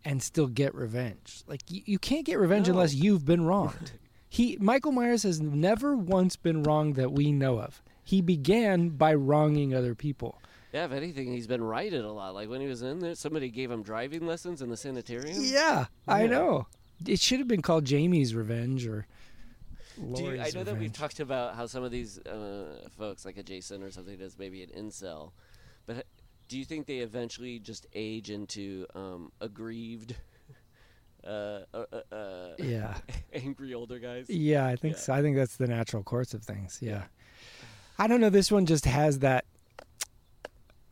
[0.04, 1.42] and still get revenge.
[1.46, 2.72] Like you, you can't get revenge No.
[2.74, 3.92] unless you've been wronged.
[4.30, 7.82] he Michael Myers has never once been wronged that we know of.
[8.04, 10.40] He began by wronging other people.
[10.72, 12.34] Yeah, if anything, he's been righted a lot.
[12.34, 15.36] Like when he was in there, somebody gave him driving lessons in the sanitarium.
[15.40, 16.66] Yeah, I know.
[17.06, 19.06] It should have been called Jamie's revenge or
[20.14, 23.36] Do you, I know that we've talked about how some of these uh, folks, like
[23.36, 25.32] a Jason or something, does maybe an incel,
[25.84, 26.06] but
[26.48, 30.14] do you think they eventually just age into um, aggrieved,
[31.26, 32.94] uh, uh, uh, uh, Yeah.
[33.34, 34.30] angry older guys?
[34.30, 35.00] Yeah, I think Yeah.
[35.00, 35.12] so.
[35.12, 36.78] I think that's the natural course of things.
[36.80, 37.04] Yeah.
[37.98, 38.30] I don't know.
[38.30, 39.44] This one just has that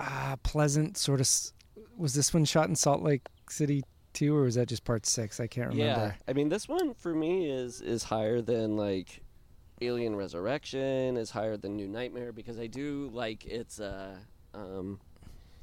[0.01, 1.29] uh, pleasant sort of.
[1.97, 5.41] Was this one shot in Salt Lake City too, or was that just part six?
[5.41, 6.07] I can't remember.
[6.07, 6.13] Yeah.
[6.27, 9.23] I mean, this one for me is is higher than like
[9.81, 13.81] Alien Resurrection, is higher than New Nightmare because I do like its.
[13.81, 14.17] Uh,
[14.55, 15.01] um,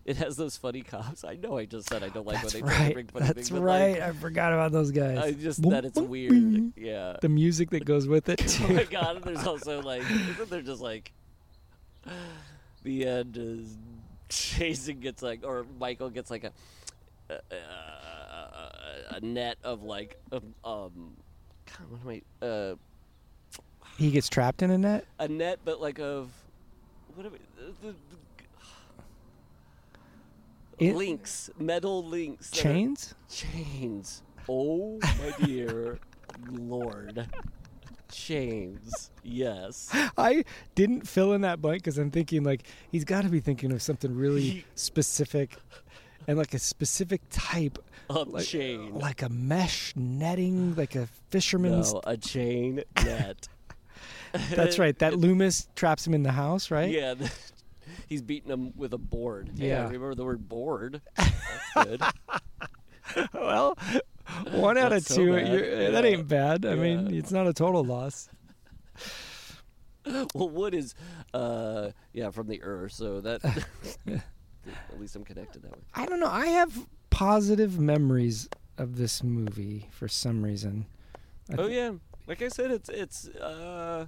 [0.06, 1.26] it has those funny cops.
[1.26, 2.94] I know I just said I don't like That's when they try to right.
[2.94, 4.00] bring funny That's things, right.
[4.00, 5.18] like, I forgot about those guys.
[5.18, 6.74] I just Boom, that it's boom, weird.
[6.78, 7.18] Yeah.
[7.22, 8.58] The music that goes with it.
[8.62, 9.18] oh my god!
[9.18, 11.12] And there's also like, isn't there just like
[12.84, 13.76] the end is
[14.30, 16.52] Jason gets like, or Michael gets like a
[17.30, 21.16] a, a, a net of like um, um
[21.66, 22.76] God, what am I uh
[23.98, 25.06] he gets trapped in a net.
[25.20, 26.30] a net, but like of
[27.16, 27.38] what am I
[27.82, 27.88] the,
[30.78, 33.16] the, It- links, metal links, Chains.
[33.30, 34.22] chains.
[34.48, 36.00] Oh my dear
[36.52, 37.28] lord,
[38.12, 39.12] chains.
[39.24, 39.90] Yes.
[40.18, 40.44] I
[40.76, 43.82] didn't fill in that blank because I'm thinking like he's got to be thinking of
[43.82, 45.56] something really specific,
[46.28, 47.78] and like a specific type,
[48.10, 48.94] Of like, chain.
[48.96, 51.94] like a mesh netting, like a fisherman's.
[51.94, 53.48] No, a chain net.
[54.52, 54.98] That's right.
[55.00, 56.90] That Loomis traps him in the house, right?
[56.92, 57.16] Yeah,
[58.08, 59.52] he's beating him with a board.
[59.56, 59.84] Yeah, Yeah.
[59.86, 61.02] remember the word board?
[61.18, 62.02] That's good.
[63.34, 63.78] well,
[64.52, 65.24] one out of so two.
[65.38, 66.66] you're- That ain't bad.
[66.66, 68.30] I mean, it's not a total loss.
[70.34, 70.96] well, wood is,
[71.34, 73.44] uh, yeah, from the earth, so that
[74.08, 75.84] at least I'm connected that way.
[75.94, 76.30] I don't know.
[76.30, 78.48] I have positive memories
[78.78, 80.86] of this movie for some reason.
[81.52, 81.92] I Oh thi- yeah,
[82.28, 84.06] like I said, it's it's uh,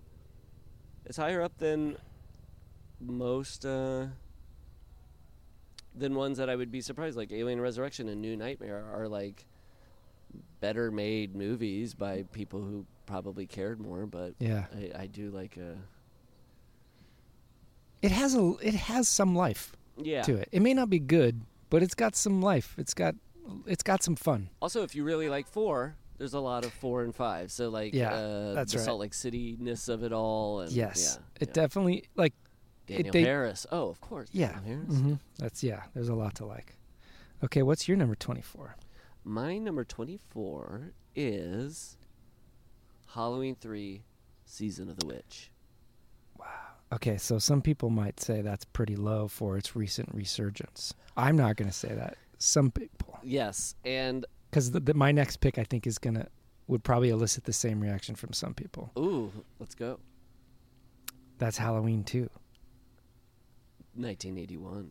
[1.05, 1.97] it's higher up than
[3.01, 4.07] most uh,
[5.95, 7.17] than ones that I would be surprised.
[7.17, 9.45] Like Alien Resurrection and New Nightmare are like
[10.59, 14.05] better made movies by people who probably cared more.
[14.05, 14.65] But Yeah.
[14.75, 15.75] I, I do like uh,
[18.01, 20.21] It has a it has some life yeah.
[20.23, 20.49] to it.
[20.51, 22.75] It may not be good, but it's got some life.
[22.77, 23.15] It's got
[23.65, 24.49] it's got some fun.
[24.61, 27.51] Also, if you really like four, there's a lot of four and five.
[27.51, 28.85] So like Yeah, uh, that's the right.
[28.85, 30.61] Salt Lake City ness of it all.
[30.61, 31.17] And, yes.
[31.19, 31.53] yeah, it yeah.
[31.53, 32.33] definitely like
[32.87, 33.65] Danielle they- Harris.
[33.71, 34.29] Oh, of course.
[34.31, 34.53] yeah.
[34.53, 34.99] Danielle Harris.
[34.99, 36.75] hmm That's yeah, there's a lot to like.
[37.43, 38.75] Okay, what's your number 24?
[39.29, 41.97] My number 24 is
[43.13, 44.01] Halloween 3
[44.45, 45.51] Season of the Witch.
[46.39, 46.47] Wow.
[46.93, 50.95] Okay, so some people might say that's pretty low for its recent resurgence.
[51.15, 52.17] I'm not going to say that.
[52.39, 56.27] Some people, Yes, and the, my next pick I think is gonna
[56.67, 58.89] would probably elicit the same reaction from some people.
[58.97, 59.99] ooh, let's go.
[61.37, 62.31] That's Halloween too.
[63.93, 64.89] 1981.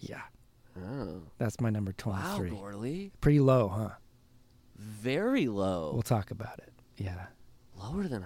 [0.00, 0.22] Yeah,
[0.84, 1.22] Oh.
[1.38, 2.22] that's my number 23.
[2.22, 2.58] Wow, 23.
[2.58, 3.10] Gourley.
[3.20, 3.90] Pretty low, huh?
[4.76, 5.90] Very low.
[5.92, 6.72] We'll talk about it.
[6.96, 7.26] Yeah.
[7.76, 8.24] Lower than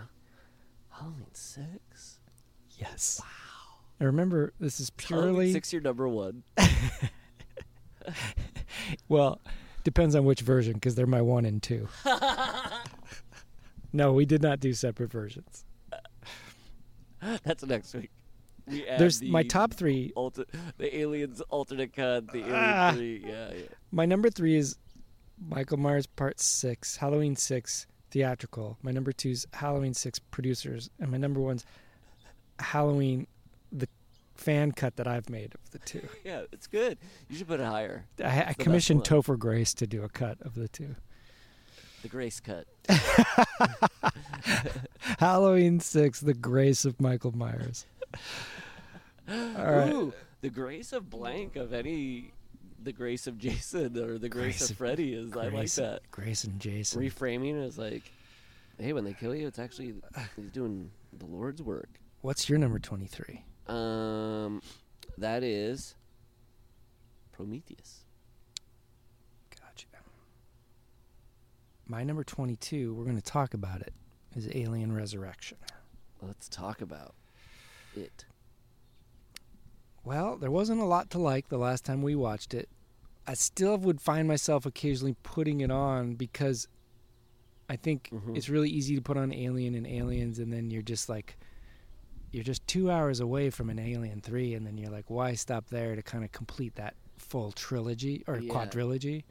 [0.91, 2.21] Halloween 6?
[2.79, 3.21] Yes.
[3.23, 3.27] Wow.
[4.01, 6.43] And remember, this is Halloween purely 6 your number 1.
[9.09, 9.41] well,
[9.85, 11.89] depends on which version because they're my one and two.
[13.93, 15.65] no, we did not do separate versions.
[17.45, 18.11] That's next week.
[18.67, 20.13] We add There's my top three.
[20.15, 20.47] alter-
[20.79, 22.93] the aliens alternate cut, the alien Ah.
[22.95, 23.23] 3.
[23.27, 23.63] Yeah, yeah.
[23.91, 24.77] My number three is
[25.39, 28.79] Michael Myers Part Six, Halloween Six theatrical.
[28.83, 31.65] My number two is Halloween Six producers, and my number one's
[32.61, 33.27] Halloween,
[33.73, 33.89] the
[34.37, 36.07] fan cut that I've made of the two.
[36.25, 36.99] Yeah, it's good.
[37.29, 38.05] You should put it higher.
[38.23, 39.03] I, I the commissioned.
[39.05, 40.95] Topher Grace to do a cut of the two.
[42.03, 42.67] The Grace cut.
[45.19, 47.87] Halloween Six, the grace of Michael Myers.
[49.29, 49.93] All right.
[49.93, 52.33] Ooh, the grace of blank of any,
[52.83, 55.37] the grace of Jason or the grace, Grace of Freddy is.
[55.37, 56.01] I like that.
[56.11, 57.01] Grace and Jason.
[57.01, 58.03] Reframing is like,
[58.79, 59.95] hey, when they kill you, it's actually
[60.37, 61.89] he's doing the Lord's work.
[62.21, 63.45] What's your number twenty-three?
[63.69, 64.61] Um,
[65.19, 65.95] that is
[67.33, 68.05] Prometheus.
[69.61, 69.87] Gotcha.
[71.87, 73.93] My number 22, we're going to talk about it,
[74.35, 75.59] is Alien Resurrection.
[76.21, 77.15] Let's talk about
[77.97, 78.25] it.
[80.05, 82.69] Well, there wasn't a lot to like the last time we watched it.
[83.27, 86.67] I still would find myself occasionally putting it on because
[87.69, 88.37] I think Mhm.
[88.37, 91.37] it's really easy to put on Alien and Aliens, and then you're just like,
[92.33, 95.69] you're just two hours away from an Alien 3, and then you're like, why stop
[95.69, 98.53] there to kind of complete that full trilogy or Yeah.
[98.53, 99.23] quadrilogy?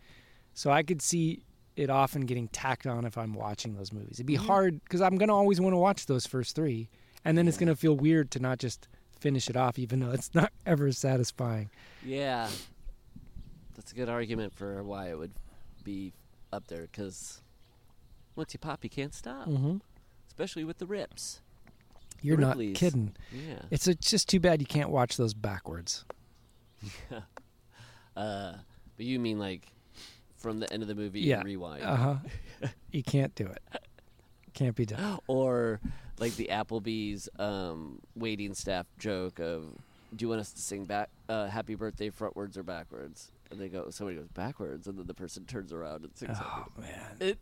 [0.53, 1.43] So I could see
[1.75, 4.13] it often getting tacked on if I'm watching those movies.
[4.13, 4.45] It'd be Mm-hmm.
[4.47, 6.89] hard because I'm going to always want to watch those first three,
[7.25, 8.87] and then it's going to feel weird to not just
[9.19, 11.69] finish it off, even though it's not ever satisfying.
[12.05, 12.49] Yeah,
[13.75, 15.33] that's a good argument for why it would
[15.83, 16.13] be
[16.51, 16.81] up there.
[16.83, 17.41] Because
[18.35, 19.47] once you pop, you can't stop.
[19.47, 19.77] Mm-hmm.
[20.27, 21.41] Especially with the rips.
[22.23, 22.77] You're not Ripley's.
[22.77, 23.15] kidding.
[23.33, 23.59] Yeah.
[23.71, 26.05] It's, it's just too bad you can't watch those backwards.
[28.15, 28.53] Uh,
[28.97, 29.67] but you mean like
[30.37, 31.41] from the end of the movie Yeah.
[31.43, 32.15] rewind, Uh huh.
[32.91, 33.61] you can't do it.
[34.53, 35.19] Can't be done.
[35.27, 35.79] or
[36.19, 39.63] like the Applebee's um, waiting staff joke of,
[40.15, 43.67] "Do you want us to sing back uh, Happy Birthday frontwards or backwards?" And they
[43.67, 46.37] go, somebody goes backwards, and then the person turns around and sings.
[46.41, 47.17] Oh man.
[47.19, 47.37] It,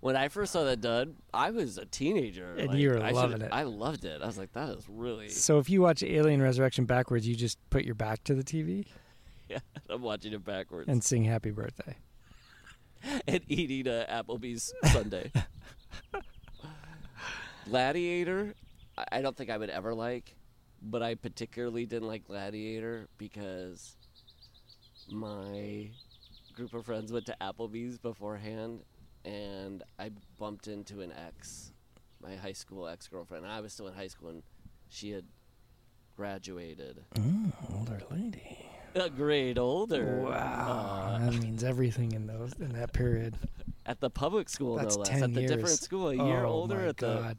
[0.00, 2.54] when I first saw that done, I was a teenager.
[2.56, 3.50] And like, you were I loving it.
[3.52, 4.22] I loved it.
[4.22, 5.28] I was like, that is really.
[5.28, 8.86] So if you watch Alien Resurrection backwards, you just put your back to the TV
[9.48, 9.58] Yeah,
[9.90, 11.96] I'm watching it backwards and sing Happy Birthday.
[13.26, 15.30] and eating a Applebee's Sunday.
[17.72, 18.54] Gladiator,
[19.10, 20.36] I- don't think I would ever like,
[20.82, 23.96] but I particularly didn't like Gladiator because
[25.10, 25.88] my
[26.54, 28.82] group of friends went to Applebee's beforehand,
[29.24, 31.72] and I bumped into an ex,
[32.22, 33.46] my high school ex girlfriend.
[33.46, 34.42] I was still in high school, and
[34.90, 35.24] she had
[36.14, 38.66] graduated Oh, older lady.
[38.94, 40.20] a grade older.
[40.26, 43.34] Wow, uh, that means everything in those in that period.
[43.92, 45.08] at the public school, That's no less.
[45.10, 45.50] ten At the years.
[45.52, 47.36] different school, a year oh, older my at the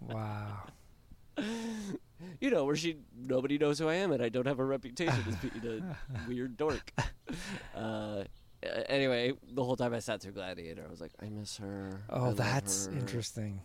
[0.00, 0.62] wow.
[2.40, 5.22] you know, where she nobody knows who I am, and I don't have a reputation
[5.28, 6.92] as being a weird dork.
[7.74, 8.22] Uh,
[8.88, 12.00] anyway, the whole time I sat through Gladiator, I was like, I miss her.
[12.08, 12.92] Oh, that's her.
[12.92, 13.60] interesting.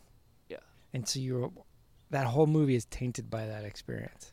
[0.49, 0.57] Yeah.
[0.91, 1.49] And so you were
[2.09, 4.31] that whole movie is tainted by that experience.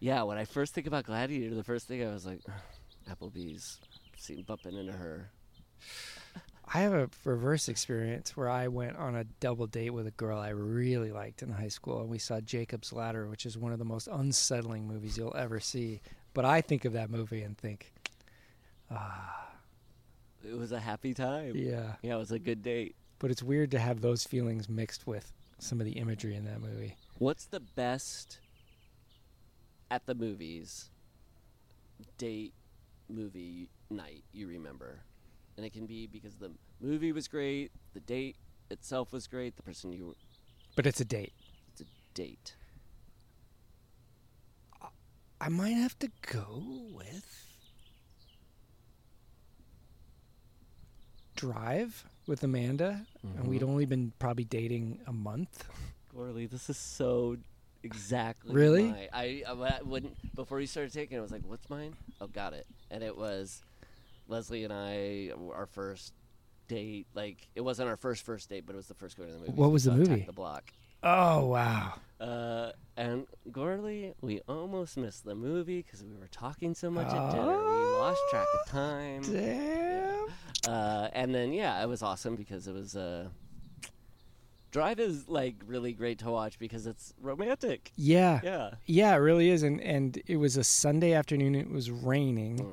[0.00, 2.40] Yeah, when I first think about Gladiator, the first thing I was like,
[3.10, 3.78] Applebee's,
[4.16, 5.30] seen bumping into her.
[6.74, 10.38] I have a reverse experience where I went on a double date with a girl
[10.40, 13.78] I really liked in high school, and we saw Jacob's Ladder, which is one of
[13.78, 16.00] the most unsettling movies you'll ever see.
[16.32, 17.92] But I think of that movie and think,
[18.90, 19.52] ah,
[20.44, 21.52] It was a happy time.
[21.54, 21.94] yeah.
[22.02, 22.96] Yeah, it was a good date.
[23.20, 26.60] But it's weird to have those feelings mixed with some of the imagery in that
[26.60, 26.96] movie.
[27.18, 28.40] What's the best
[29.92, 30.90] at the movies
[32.18, 32.52] date
[33.08, 35.04] movie night you remember?
[35.56, 36.50] And it can be because the
[36.80, 38.36] movie was great, the date
[38.70, 40.14] itself was great, the person you were,
[40.74, 41.32] But it's a date.
[41.72, 42.56] it's a date.
[45.40, 46.62] I might have to go
[46.92, 47.46] with
[51.36, 53.70] Drive with Amanda, and we'd mm-hmm.
[53.70, 55.68] only been probably dating a month.
[56.14, 57.36] Gourley, this is so
[57.82, 58.84] exactly Really?
[58.84, 62.26] my- I, I, when before you started taking, it, I was like, "What's mine?" Oh,
[62.26, 62.66] got it.
[62.90, 63.62] And it was
[64.28, 66.12] Leslie and I, our first
[66.68, 67.06] date.
[67.14, 69.40] Like it wasn't our first first date, but it was the first going to the
[69.40, 69.52] movie.
[69.52, 70.24] What was the movie?
[70.26, 70.72] The Block.
[71.02, 71.94] Oh wow!
[72.18, 77.30] Uh, and Gourley, we almost missed the movie because we were talking so much at
[77.30, 77.58] dinner.
[77.58, 79.22] We lost track of time.
[79.22, 80.26] Damn.
[80.66, 82.96] Uh, and then yeah, it was awesome because it was.
[82.96, 83.28] Uh,
[84.70, 87.92] Drive is like really great to watch because it's romantic.
[87.94, 88.40] Yeah.
[88.42, 88.70] Yeah.
[88.86, 89.62] Yeah, it really is.
[89.62, 91.54] And and it was a Sunday afternoon.
[91.54, 92.72] It was raining,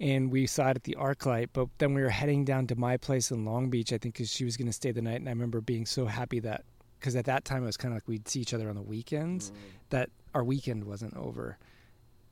[0.00, 1.48] and we saw it at the ArcLight.
[1.52, 4.30] But then we were heading down to my place in Long Beach, I think, because
[4.30, 5.16] she was going to stay the night.
[5.16, 6.64] And I remember being so happy that
[6.98, 8.82] because at that time it was kind of like we'd see each other on the
[8.82, 9.54] weekends, mm.
[9.90, 11.58] that our weekend wasn't over,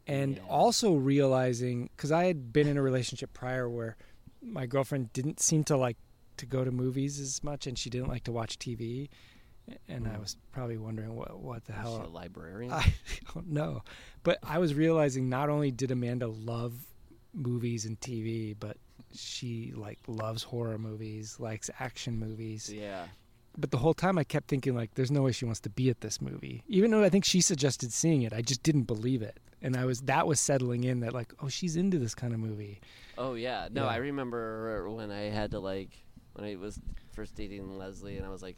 [0.07, 3.97] and also realizing because I had been in a relationship prior where
[4.43, 5.97] my girlfriend didn't seem to like
[6.39, 9.09] to go to movies as much, and she didn't like to watch TV.
[9.89, 10.21] And I mm.
[10.21, 12.73] was probably wondering what what the Is hell librarian?
[12.73, 12.93] I
[13.33, 13.83] don't know.
[14.23, 16.75] But I was realizing not only did Amanda love
[17.35, 18.77] movies and TV, but
[19.15, 22.71] she like loves horror movies, likes action movies.
[22.73, 23.07] yeah.
[23.57, 25.89] But the whole time I kept thinking like there's no way she wants to be
[25.89, 26.65] at this movie.
[26.67, 29.39] Even though I think she suggested seeing it, I just didn't believe it.
[29.63, 32.41] And I was that was settling in that like, oh, she's into this kind of
[32.41, 32.81] movie.
[33.17, 33.69] Oh yeah.
[33.71, 33.91] No, Yeah.
[33.91, 35.91] I remember when I had to like
[36.33, 36.81] when I was
[37.13, 38.57] first dating Leslie and I was like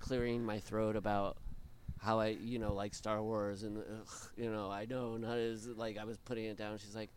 [0.00, 1.38] clearing my throat about
[1.98, 5.66] how I, you know, like Star Wars and ugh, you know, I know not as
[5.66, 6.76] like I was putting it down.
[6.76, 7.08] She's like,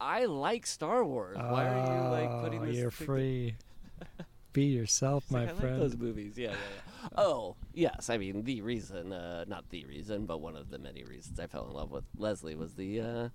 [0.00, 1.36] I like Star Wars.
[1.36, 2.76] Why are you like putting Oh, this?
[2.76, 3.56] You're free.
[4.52, 5.72] be yourself, She's my like, I friend.
[5.80, 6.36] like those movies.
[6.38, 7.08] Yeah, yeah, yeah.
[7.16, 8.10] Oh, yes.
[8.10, 11.46] I mean, the reason, uh, not the reason, but one of the many reasons I
[11.46, 13.28] fell in love with Leslie was the uh,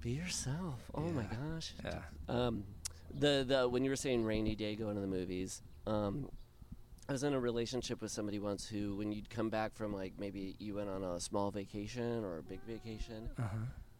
[0.00, 0.80] be yourself.
[0.94, 1.74] Oh my gosh.
[1.84, 2.00] Yeah.
[2.28, 2.64] Um,
[3.12, 6.28] the the when you were saying rainy day going to the movies, um,
[7.08, 10.12] I was in a relationship with somebody once who, when you'd come back from like
[10.18, 13.56] maybe you went on a small vacation or a big vacation, Uh-huh.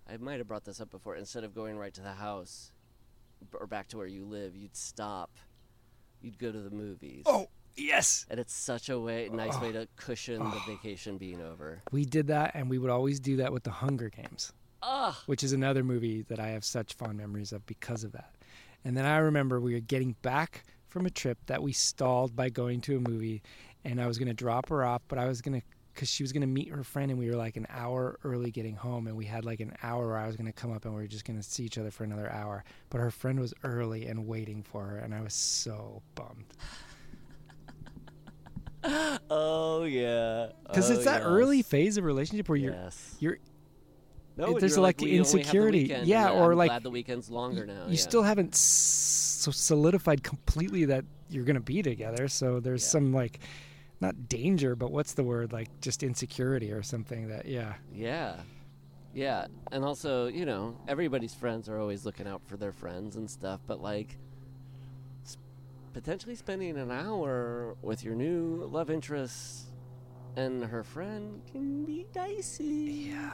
[0.08, 1.16] I might have brought this up before.
[1.16, 2.70] Instead of going right to the house
[3.52, 5.30] or back to where you live, you'd stop.
[6.20, 7.24] You'd go to the movies.
[7.26, 8.26] Oh, yes.
[8.30, 11.82] And it's such a way, nice way to cushion the vacation being over.
[11.92, 14.52] We did that and we would always do that with the Hunger Games.
[14.82, 18.34] Ah, which is another movie that I have such fond memories of because of that.
[18.84, 22.50] And then I remember we were getting back from a trip that we stalled by
[22.50, 23.42] going to a movie,
[23.84, 25.66] and I was going to drop her off, but I was going to
[25.96, 28.50] because she was going to meet her friend, and we were like an hour early
[28.50, 30.84] getting home, and we had like an hour where I was going to come up,
[30.84, 32.62] and we were just going to see each other for another hour.
[32.90, 36.44] But her friend was early and waiting for her, and I was so bummed
[39.30, 40.48] oh yeah.
[40.68, 41.26] because Oh, it's that yes.
[41.26, 43.16] early phase of relationship where you're Yes.
[43.18, 43.38] you're
[44.36, 45.82] No, It- there's like we the only have the insecurity.
[45.84, 47.86] weekend, Yeah, or I'm like, glad the weekend's longer now.
[47.86, 47.96] you yeah.
[47.96, 52.28] still haven't s- solidified completely that you're going to be together.
[52.28, 52.88] So there's Yeah.
[52.90, 53.40] some like,
[54.00, 55.52] not danger, but what's the word?
[55.52, 57.74] Like just insecurity or something that, yeah.
[57.92, 58.36] Yeah.
[59.14, 59.46] Yeah.
[59.72, 63.60] And also, you know, everybody's friends are always looking out for their friends and stuff,
[63.66, 64.18] but like
[65.94, 69.68] potentially spending an hour with your new love interest
[70.36, 73.08] and her friend can be dicey.
[73.10, 73.32] Yeah.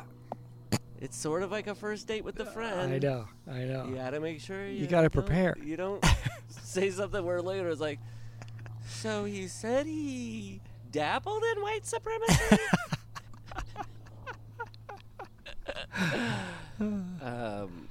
[1.01, 2.93] It's sort of like a first date with the friend.
[2.93, 3.27] I know.
[3.51, 3.87] I know.
[3.89, 5.57] You gotta make sure you, gotta prepare.
[5.61, 6.05] You don't
[6.49, 7.99] say something where later it's like,
[9.01, 10.61] so he said he
[10.91, 12.57] dabbled in white supremacy.
[16.81, 17.89] um,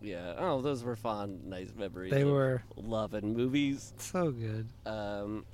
[0.00, 0.34] yeah.
[0.38, 2.10] Oh, those were fun, nice memories.
[2.12, 2.62] They were.
[2.76, 3.92] love and movies.
[3.98, 4.68] So good.
[4.86, 5.44] Um,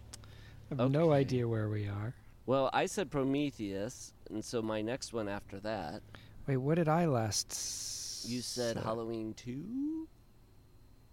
[0.77, 2.15] I have no idea where we are.
[2.47, 6.03] well, I said Prometheus, and so my next one after that,
[6.47, 7.53] Wait, what did I last?
[7.53, 8.77] s- you said?
[8.77, 10.09] Halloween two.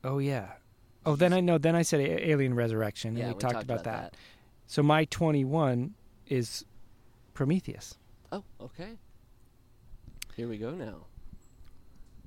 [0.03, 0.53] Oh yeah.
[1.05, 1.57] Oh, then I know.
[1.57, 4.17] Then I said Alien Resurrection, Yeah, and we, we talked, talked about, about that.
[4.67, 5.93] So my 21
[6.27, 6.63] is
[7.33, 7.97] Prometheus.
[8.31, 8.97] Oh, okay.
[10.35, 11.05] Here we go now.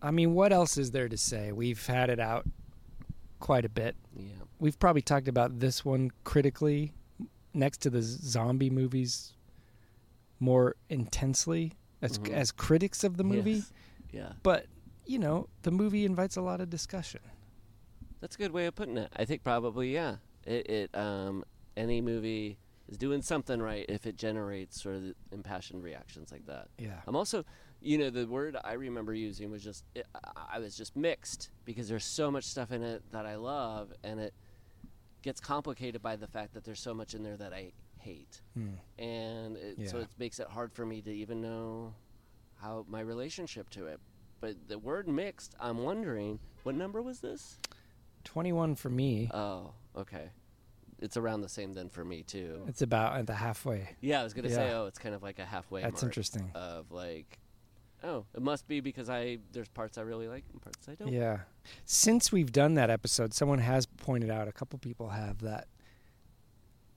[0.02, 1.52] I mean, what else is there to say?
[1.52, 2.44] We've had it out
[3.40, 3.96] quite a bit.
[4.16, 4.26] Yeah.
[4.58, 6.92] We've probably talked about this one critically
[7.54, 9.32] next to the zombie movies
[10.40, 11.72] more intensely
[12.02, 12.32] as Mhm.
[12.32, 13.52] as critics of the movie.
[13.52, 13.72] Yes.
[14.12, 14.32] Yeah.
[14.42, 14.66] But,
[15.06, 17.20] you know, the movie invites a lot of discussion.
[18.24, 19.12] That's a good way of putting it.
[19.14, 20.16] I think probably yeah.
[20.46, 21.44] It, it um
[21.76, 22.56] any movie
[22.88, 26.68] is doing something right if it generates sort of impassioned reactions like that.
[26.78, 27.00] Yeah.
[27.06, 27.44] I'm also,
[27.82, 30.06] you know, the word I remember using was just it,
[30.50, 34.18] I- was just mixed because there's so much stuff in it that I love, and
[34.18, 34.32] it
[35.20, 38.68] gets complicated by the fact that there's so much in there that I hate, Hmm.
[38.98, 41.92] and it, so it makes it hard for me to even know
[42.58, 44.00] how my relationship to it.
[44.40, 47.58] But the word mixed, I'm wondering what number was this?
[48.24, 49.30] 21 for me.
[49.32, 50.30] Oh, okay.
[51.00, 52.62] It's around the same then for me too.
[52.66, 53.90] It's about at the halfway.
[54.00, 54.78] Yeah, I was gonna say, Yeah.
[54.80, 55.82] oh, it's kind of like a halfway.
[55.82, 56.50] That's mark interesting.
[56.54, 57.38] Of like,
[58.02, 61.12] oh, it must be because I there's parts I really like and parts I don't.
[61.12, 61.40] Yeah.
[61.84, 65.66] Since we've done that episode, someone has pointed out, a couple people have, that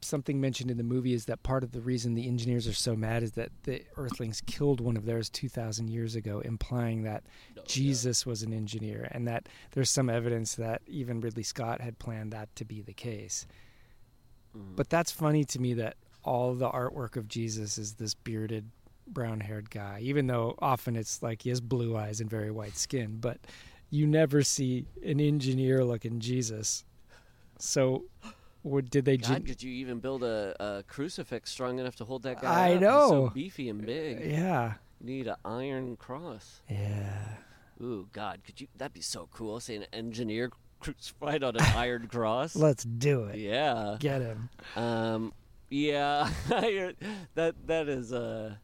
[0.02, 2.96] something mentioned in the movie is that part of the reason the engineers are so
[2.96, 7.24] mad is that the Earthlings killed one of theirs 2,000 years ago, implying that
[7.56, 7.68] No, yeah.
[7.68, 12.32] Jesus was an engineer and that there's some evidence that even Ridley Scott had planned
[12.32, 13.48] that to be the case.
[14.56, 14.76] Mhm.
[14.76, 18.70] But that's funny to me that all the artwork of Jesus is this bearded,
[19.08, 22.78] brown haired guy, even though often it's like he has blue eyes and very white
[22.78, 23.40] skin, but
[23.90, 26.84] you never see an engineer looking Jesus.
[27.58, 28.06] So,
[28.62, 32.24] what did they God, could you even build a, a crucifix strong enough to hold
[32.24, 32.70] that guy?
[32.70, 32.82] I up?
[32.82, 33.30] He's so know.
[33.34, 34.20] beefy and big.
[34.26, 34.74] Yeah.
[35.00, 36.62] You need an iron cross.
[36.70, 37.36] Yeah.
[37.82, 38.68] Ooh, God, could you?
[38.76, 39.60] That'd be so cool.
[39.60, 42.56] See an engineer crucified on an iron cross.
[42.56, 43.38] Let's do it.
[43.38, 43.98] yeah.
[44.00, 44.50] Get him.
[44.76, 45.34] Um,
[45.70, 48.56] yeah, that that is uh,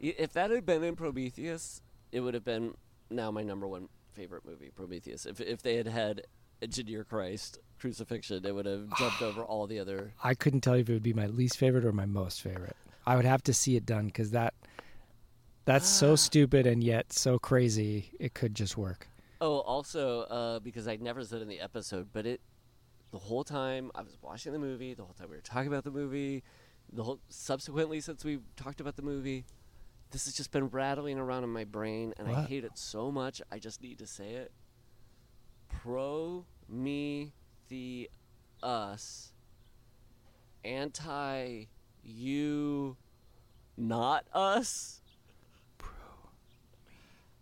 [0.00, 2.74] if that had been in Prometheus, it would have been
[3.10, 5.26] now my number one favorite movie, Prometheus.
[5.26, 6.22] If if they had had
[6.62, 10.12] Engineer Christ crucifixion, it would have jumped over all the other.
[10.24, 12.76] I couldn't tell you if it would be my least favorite or my most favorite.
[13.06, 14.54] I would have to see it done because that
[15.64, 18.10] that's so stupid and yet so crazy.
[18.18, 19.08] It could just work.
[19.40, 22.40] Oh, also uh, because I never said in the episode, but it
[23.10, 25.84] the whole time I was watching the movie, the whole time we were talking about
[25.84, 26.42] the movie,
[26.92, 29.44] the whole subsequently since we've talked about the movie,
[30.10, 33.42] this has just been rattling around in my brain, and I hate it so much.
[33.50, 34.52] I just need to say it.
[35.68, 37.32] Pro me
[37.68, 38.10] the
[38.62, 39.32] us
[40.64, 41.64] anti
[42.02, 42.96] you
[43.76, 45.00] not us
[45.78, 45.88] Bro,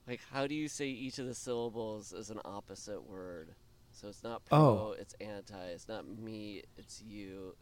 [0.09, 3.55] like how do you say each of the syllables is an opposite word
[3.92, 4.94] so it's not pro Oh.
[4.98, 7.55] it's anti it's not me it's you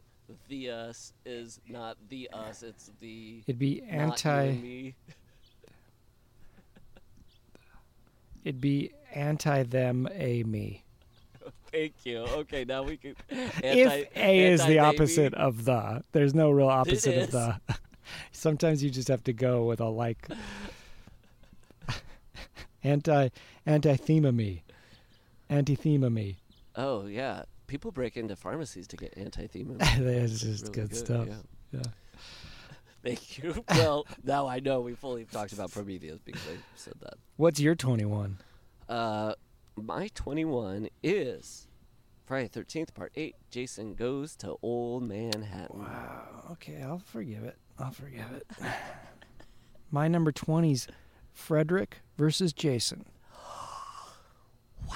[0.47, 4.51] the us is not the us it's the It'd be anti.
[4.53, 4.95] me
[8.43, 10.83] It'd be anti them, a me.
[11.73, 16.33] Thank you okay now we can if anti- a is the opposite of the, there's
[16.33, 17.59] no real opposite of the.
[18.31, 20.27] Sometimes you just have to go with a like.
[22.83, 23.29] anti
[23.65, 24.63] anti theme me,
[25.49, 26.37] anti theme me.
[26.75, 27.43] oh yeah
[27.73, 31.27] people break into pharmacies to get anti-theme That's just Really good, good, stuff.
[31.27, 31.35] yeah.
[31.71, 31.81] yeah.
[33.03, 33.65] Thank you.
[33.69, 37.15] Well, now I know we fully talked about Prometheus because I said that.
[37.35, 38.37] What's your twenty one?
[38.87, 39.33] Uh,
[39.75, 41.67] my 21 is
[42.25, 43.35] Friday 13th, Part 8.
[43.49, 45.79] Jason goes to Old Manhattan.
[45.79, 46.45] Wow.
[46.51, 47.57] Okay, I'll forgive it.
[47.79, 48.47] I'll forgive it.
[49.91, 50.87] My number 20's
[51.31, 53.05] Frederick versus Jason.
[54.87, 54.95] Wow.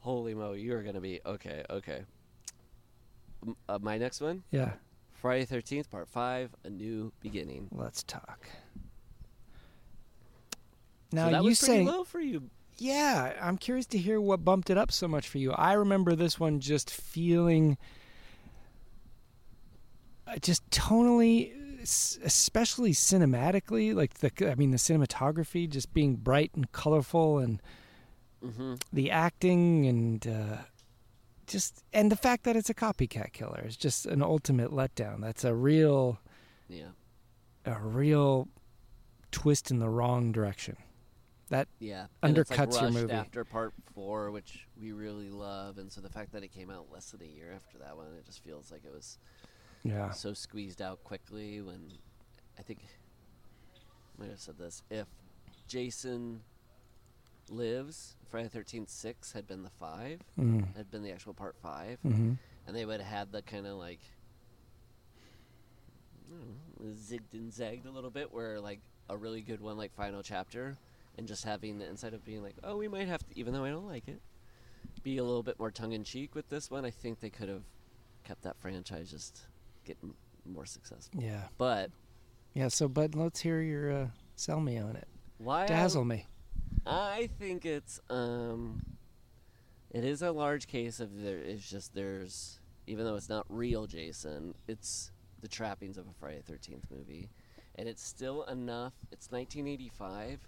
[0.00, 1.20] Holy mo, you're going to be.
[1.24, 2.02] Okay, okay.
[3.46, 4.72] M- Uh, my next one Yeah,
[5.12, 6.50] Friday 13th, Part 5.
[6.64, 7.68] A New Beginning.
[7.72, 8.48] let's talk.
[11.12, 12.50] Now so that you was pretty saying low for you.
[12.82, 15.52] Yeah, I'm curious to hear what bumped it up so much for you.
[15.52, 17.76] I remember this one just feeling
[20.26, 21.52] uh, just tonally
[21.82, 27.60] especially cinematically like the I mean the cinematography just being bright and colorful and
[28.42, 30.56] hmm the acting and uh,
[31.46, 35.20] just and the fact that it's a copycat killer is just an ultimate letdown.
[35.20, 36.18] That's a real
[36.66, 36.92] Yeah.
[37.66, 38.48] a real
[39.32, 40.76] twist in the wrong direction.
[41.50, 42.04] That Yeah.
[42.04, 43.12] It's, like, Undercuts your movie.
[43.12, 45.78] after Part 4, which we really love.
[45.78, 48.06] And so the fact that it came out less than a year after that one,
[48.18, 49.18] it just feels like it was.
[49.82, 50.10] yeah.
[50.10, 51.90] so squeezed out quickly when
[52.58, 54.82] I think I might have said this.
[54.90, 55.06] If
[55.68, 56.42] Jason
[57.48, 60.76] lives, Friday the Thirteenth Six had been the five, Mm.
[60.76, 62.38] had been the actual part 5 Mhm.
[62.66, 64.00] and they would have had the kind of like
[66.94, 70.76] zigged and zagged a little bit, where like a really good one like Final Chapter,
[71.20, 73.62] and just having the insight of being like, oh, we might have to, even though
[73.62, 74.22] I don't like it,
[75.02, 76.86] be a little bit more tongue in cheek with this one.
[76.86, 77.62] I think they could have
[78.24, 79.42] kept that franchise just
[79.84, 80.14] getting
[80.46, 81.22] more successful.
[81.22, 81.42] Yeah.
[81.58, 81.90] But
[82.54, 82.68] Yeah.
[82.68, 85.06] So, but let's hear your uh, sell me on it.
[85.36, 86.26] why I- Dazzle me.
[86.86, 88.80] I think it's um
[89.90, 93.86] it is a large case of there is just there's even though it's not real
[93.86, 95.10] Jason, it's
[95.42, 97.28] the trappings of a Friday 13th movie
[97.74, 98.94] and it's still enough.
[99.12, 100.40] It's 1985,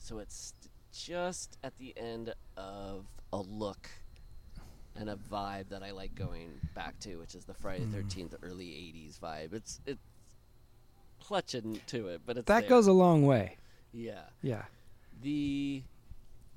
[0.00, 0.54] so it's
[0.92, 3.88] just at the end of a look
[4.96, 7.92] and a vibe that I like going back to, which is the Friday hmm.
[7.92, 9.52] the 13th early 80s vibe.
[9.54, 10.00] It's it's
[11.20, 12.68] clutching to it, but it's That there.
[12.70, 13.56] goes a long way.
[13.92, 14.64] yeah Yeah.
[15.22, 15.82] the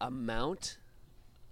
[0.02, 0.78] amount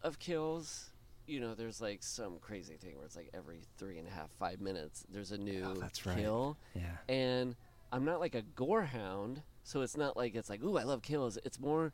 [0.01, 0.89] of kills
[1.27, 4.29] you know there's like some crazy thing where it's like every three and a half
[4.39, 6.17] five minutes there's a new Oh, that's right.
[6.17, 6.97] kill Yeah.
[7.07, 7.55] and
[7.91, 9.41] i'm not like a gore hound
[9.71, 11.93] so it's not like it's like ooh i love kills it's more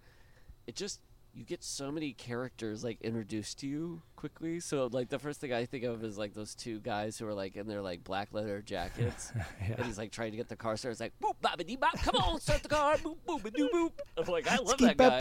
[0.66, 1.00] it just
[1.38, 4.60] you get so many characters like introduced to you quickly.
[4.60, 7.34] So like the first thing i think of is like those two guys who are
[7.34, 9.32] like in their like black leather jackets.
[9.62, 10.94] And he's like trying to get the car started.
[10.94, 12.96] It's like boop boppity bop come on start the car.
[12.98, 15.20] Boop boop doo boop i'm like i love that guy.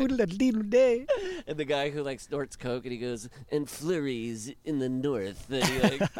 [1.46, 5.50] And the guy who like snorts coke and he goes and flurries in the north.
[5.50, 6.02] And he, like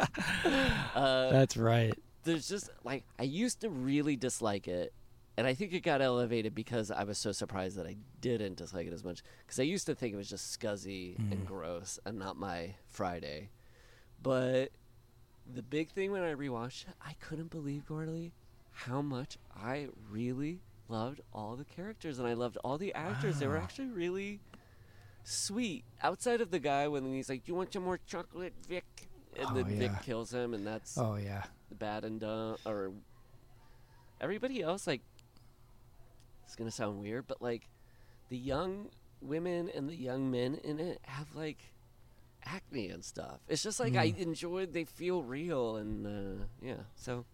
[0.95, 1.93] uh, That's right.
[2.23, 4.93] there's just like i used to really dislike it
[5.37, 8.87] and i think it got elevated because i was so surprised that i didn't dislike
[8.87, 11.45] it as much because i used to think it was just scuzzy and mm.
[11.45, 13.49] gross and not my friday.
[14.21, 14.69] But
[15.53, 18.31] the big thing when i rewatched it i couldn't believe gourley
[18.71, 20.59] how much i really
[20.89, 23.39] loved all the characters and i loved all the actors.
[23.39, 24.39] They were actually really
[25.23, 28.85] sweet outside of the guy when he's like do you want some more chocolate vic?
[29.37, 31.43] And Oh, then vic kills him and that's Oh yeah.
[31.71, 32.91] bad and dumb or
[34.19, 35.01] everybody else like
[36.47, 37.67] it's gonna sound weird but like
[38.29, 38.87] the young
[39.21, 41.59] women and the young men in it have like
[42.45, 47.25] acne and stuff it's just like i enjoy they feel real and uh, yeah so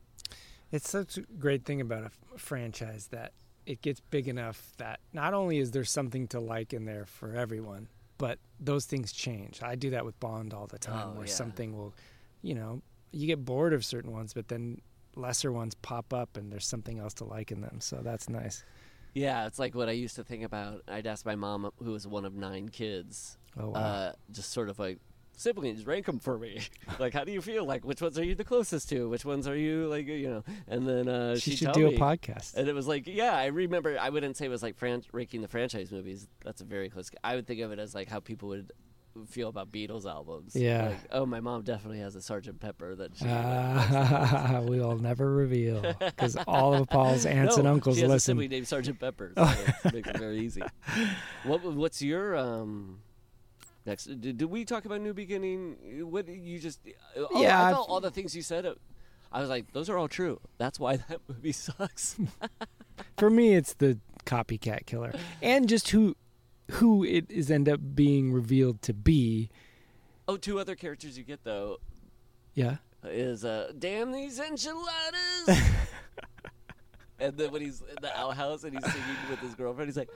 [0.72, 3.31] It's such a great thing about a f- franchise that
[3.68, 7.34] it gets big enough that not only is there something to like in there for
[7.35, 7.88] everyone,
[8.18, 9.61] but those things change.
[9.64, 11.31] I do that with Bond all the time, Oh, where yeah.
[11.34, 11.94] something will,
[12.41, 12.81] you know,
[13.11, 14.81] you get bored of certain ones, but then
[15.15, 17.80] lesser ones pop up and there's something else to like in them.
[17.80, 18.65] So that's nice.
[19.14, 22.06] Yeah it's like what i used to think about i'd ask my mom who was
[22.07, 23.80] one of nine kids Oh, wow.
[23.80, 24.98] uh, just sort of like
[25.35, 26.61] siblings rank them for me
[26.99, 29.48] like how do you feel like which ones are you the closest to which ones
[29.48, 31.95] are you like you know and then uh she she'd should do me.
[31.95, 32.56] a podcast.
[32.56, 33.98] And it was like, yeah, I remember.
[33.99, 36.27] I wouldn't say it was like fran- ranking the franchise movies.
[36.45, 37.10] That's a very close.
[37.23, 38.72] I would think of it as like how people would
[39.27, 40.56] feel about Beatles albums.
[40.56, 40.88] Yeah.
[40.90, 43.26] Like, oh, my mom definitely has a Sergeant Pepper that she.
[43.27, 48.14] Ah, we'll never reveal because all of Paul's aunts no, and uncles she has a
[48.14, 48.31] listen.
[48.34, 49.34] sibling named Sergeant Pepper.
[49.38, 49.44] So
[49.85, 50.61] it makes it very easy.
[51.44, 52.99] What What's your um?
[53.85, 55.76] Next, did, did we talk about New Beginning?
[56.10, 56.80] What you just?
[57.18, 58.65] Oh, Yeah, I felt all the things you said.
[58.65, 58.76] uh,
[59.31, 60.40] I was like, those are all true.
[60.57, 62.15] That's why that movie sucks.
[63.18, 65.11] For me, it's the copycat killer,
[65.41, 66.15] and just who
[66.72, 69.49] who it is end up being revealed to be.
[70.27, 71.77] oh, two other characters you get though
[72.53, 72.77] Yeah.
[73.03, 75.48] is uh, damn these enchiladas.
[77.19, 80.10] and then when he's in the outhouse and he's singing with his girlfriend, he's like,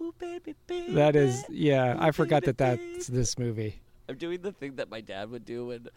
[0.00, 1.94] "Ooh, baby, baby." That is, yeah.
[1.96, 3.80] ooh, I forgot that that's baby." this movie.
[4.08, 5.88] I'm doing the thing that my dad would do when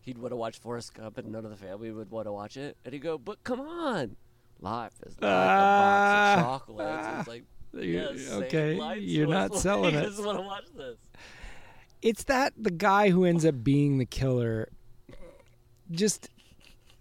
[0.00, 2.56] he'd want to watch Forrest Gump, and none of the family would want to watch
[2.56, 4.16] it, and he'd go, "But come on,
[4.60, 6.34] life is like Ah.
[6.34, 6.44] a box of
[6.76, 10.06] chocolates." It's like, yes, okay, you're not selling I it.
[10.06, 10.96] just want to watch this.
[12.00, 14.68] It's that the guy who ends up being the killer.
[15.90, 16.28] Just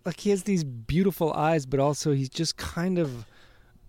[0.06, 3.26] like he has these beautiful eyes, but also he's just kind of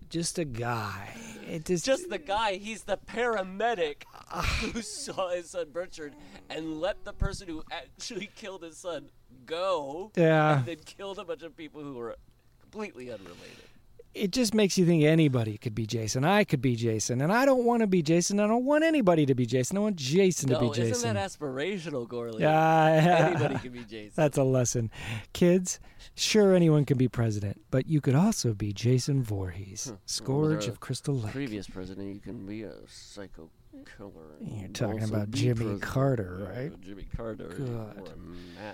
[0.09, 1.15] just a guy.
[1.49, 2.55] It just, just the guy.
[2.55, 4.43] He's the paramedic ah.
[4.61, 6.15] who saw his son Richard
[6.51, 9.11] and let the person who actually killed his son
[9.47, 10.13] go.
[10.15, 10.59] Yeah.
[10.59, 12.17] And then killed a bunch of people who were
[12.61, 13.69] completely unrelated.
[14.15, 16.23] It just makes you think anybody could be Jason.
[16.25, 18.41] I could be Jason, and I don't want to be Jason.
[18.41, 19.79] I don't want anybody to be Jason.
[19.79, 21.15] I want Jason to no, be isn't Jason.
[21.15, 22.41] that aspirational, Gourley?
[22.41, 24.13] Yeah, Anybody can be Jason.
[24.15, 24.91] That's a lesson.
[25.33, 25.81] Kids,
[26.15, 29.95] sure anyone can be president, but you could also be Jason Voorhees, hmm.
[30.05, 31.33] Scourge of Crystal Lake.
[31.33, 33.49] Previous president, you can be a psycho
[33.97, 34.37] killer.
[34.41, 35.83] You're talking about Jimmy president.
[35.83, 36.81] Carter, Yeah, right?
[36.83, 37.55] Jimmy Carter.
[37.57, 37.99] he God.
[37.99, 38.17] wore a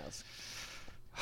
[0.03, 0.25] mask.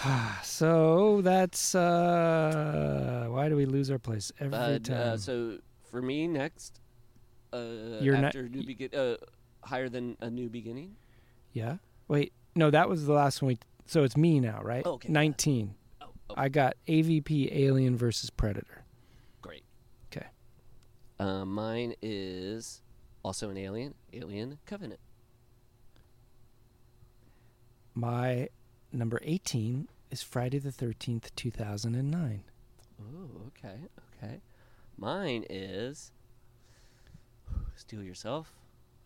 [0.44, 4.98] So that's uh why do we lose our place every Uh, time?
[5.14, 5.58] uh, so
[5.92, 6.80] for me, next,
[7.54, 9.18] uh, You're not- after new begin, uh,
[9.64, 10.96] higher than a new beginning.
[11.54, 11.78] yeah.
[12.10, 13.50] Wait, no, that was the last one.
[13.50, 14.86] We, so it's me now, right?
[14.86, 15.10] Okay.
[15.12, 15.76] 19.
[16.02, 16.08] Oh,
[16.38, 18.86] I got AVP Alien versus Predator.
[19.42, 19.64] Great.
[20.10, 20.28] Okay.
[21.20, 22.82] Uh, mine is
[23.24, 23.94] also an Alien.
[24.14, 25.02] Alien Covenant.
[27.94, 28.48] My
[28.98, 32.44] number 18 is Friday the 13th, 2009.
[33.00, 33.76] Oh, okay,
[34.24, 34.42] okay.
[34.98, 36.12] Mine is
[37.76, 38.52] Steel Yourself,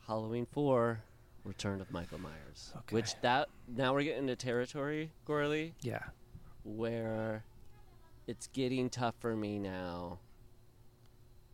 [0.08, 1.02] Halloween Four,
[1.44, 2.72] Return of Michael Myers.
[2.78, 2.94] Okay.
[2.96, 6.04] Which that now we're getting into territory, Gourley, Yeah.
[6.64, 7.44] where
[8.28, 10.20] it's getting tough for me now.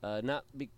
[0.04, 0.70] Uh, not be-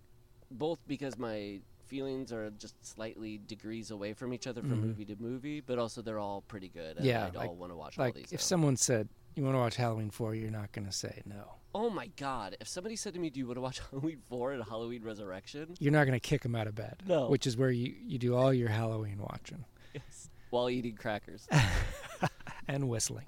[0.49, 1.59] both because my
[1.89, 4.81] feelings are just slightly degrees away from each other from Mhm.
[4.87, 6.97] movie to movie, but also they're all pretty good.
[6.97, 8.25] And Yeah, I'd like- all want to watch all Like, these.
[8.31, 8.43] if now.
[8.43, 11.53] someone said, You want to watch Halloween 4, you're not going to say no.
[11.73, 12.57] Oh my god!
[12.59, 15.75] If somebody said to me, "Do you want to watch Halloween Four and Halloween Resurrection?"
[15.79, 17.03] You're not going to kick them out of bed.
[17.07, 17.29] No.
[17.29, 19.63] Which is where you, you do all your Halloween watching
[19.93, 20.29] Yes.
[20.49, 21.47] While eating crackers.
[22.67, 23.27] and whistling.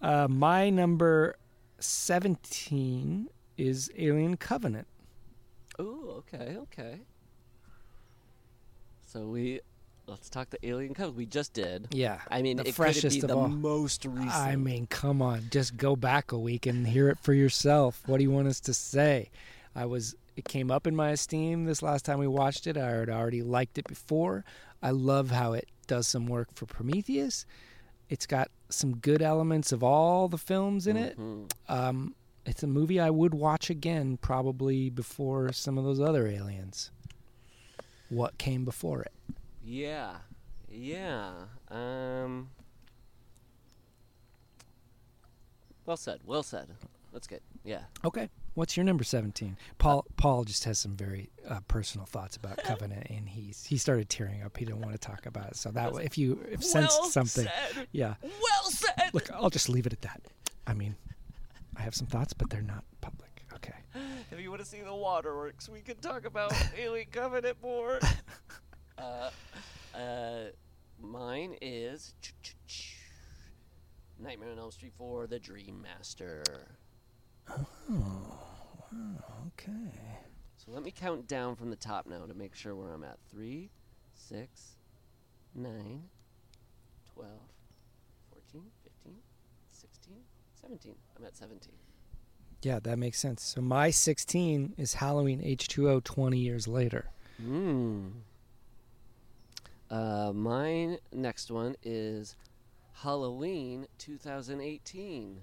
[0.00, 1.36] Uh, my number
[1.80, 4.86] 17 is Alien Covenant.
[5.78, 7.00] Oh, okay, okay.
[9.08, 9.60] So we
[10.06, 11.16] let's talk the Alien Covenant.
[11.16, 11.88] We just did.
[11.92, 12.20] Yeah.
[12.30, 13.48] I mean, the it freshest could be of the all.
[13.48, 14.34] most recent.
[14.34, 18.02] I mean, come on, just go back a week and hear it for yourself.
[18.06, 19.30] What do you want us to say?
[19.74, 22.76] I was it came up in my esteem this last time we watched it.
[22.76, 24.44] I had already liked it before.
[24.82, 27.46] I love how it does some work for Prometheus.
[28.10, 31.18] It's got some good elements of all the films in it.
[31.18, 31.50] Mhm.
[31.68, 32.14] Um,
[32.46, 36.90] it's a movie I would watch again, probably before some of those other aliens.
[38.08, 39.12] What came before it?
[39.64, 40.16] Yeah,
[40.70, 41.30] yeah.
[41.70, 42.50] Um.
[45.84, 46.20] Well said.
[46.24, 46.68] Well said.
[47.12, 47.40] That's good.
[47.64, 47.80] Yeah.
[48.04, 48.28] Okay.
[48.54, 49.56] What's your number 17?
[49.78, 54.08] Paul Paul just has some very uh, personal thoughts about Covenant and he's he started
[54.08, 54.56] tearing up.
[54.56, 55.56] He didn't want to talk about it.
[55.56, 57.44] So that way- if you if sensed Well something.
[57.44, 57.88] said.
[57.92, 58.14] Yeah.
[58.22, 59.10] Well said.
[59.12, 60.20] Look, I'll just leave it at that.
[60.66, 60.96] I mean,
[61.76, 63.27] I have some thoughts but they're not public.
[64.48, 64.50] Okay.
[64.50, 67.98] If you want to see the waterworks, we can talk about Alien Covenant more.
[68.98, 69.30] uh,
[69.94, 70.44] uh,
[71.00, 72.14] mine is
[74.18, 76.42] Nightmare on Elm Street 4: The Dream Master.
[77.50, 78.38] Oh,
[79.48, 79.92] Okay.
[80.56, 83.18] So let me count down from the top now to make sure where I'm at.
[83.30, 83.70] 3,
[84.14, 84.76] 6,
[85.54, 86.02] 9,
[87.14, 87.30] 12,
[88.30, 89.14] 14, 15,
[89.70, 90.16] 16,
[90.60, 90.94] 17.
[91.18, 91.72] I'm at 17.
[92.62, 93.42] Yeah, that makes sense.
[93.42, 97.06] So my 16 is Halloween H2O 20 years later.
[97.40, 98.08] Hmm.
[99.90, 102.36] Uh, mine next one is
[102.92, 105.40] Halloween 2018.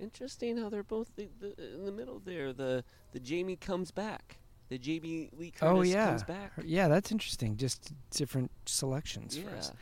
[0.00, 2.52] Interesting how they're both the, the, in the middle there.
[2.52, 4.38] The the Jamie comes back.
[4.70, 6.06] The Jamie Lee Curtis oh yeah.
[6.06, 6.52] comes back.
[6.64, 7.56] Yeah, that's interesting.
[7.56, 9.72] Just different selections for us.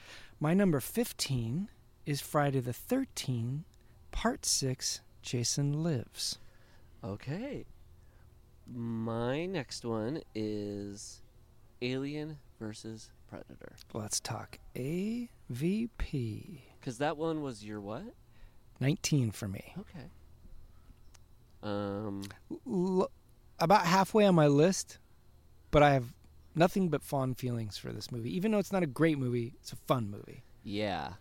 [0.41, 1.69] My number 15
[2.07, 3.65] is Friday the 13th,
[4.13, 6.39] part 6, Jason Lives.
[7.05, 7.65] Okay.
[8.73, 11.23] My next one is
[11.81, 13.77] Alien versus Predator.
[13.95, 16.61] Let's talk AVP.
[16.81, 18.15] Because that one was your what?
[18.81, 19.75] 19 for me.
[19.79, 20.07] Okay.
[21.63, 22.23] Um.
[22.67, 23.11] L-
[23.59, 24.99] about halfway on my list,
[25.73, 26.15] but I have
[26.55, 28.35] nothing but fond feelings for this movie.
[28.37, 30.45] Even though it's not a great movie, it's a fun movie.
[30.63, 31.15] Yeah,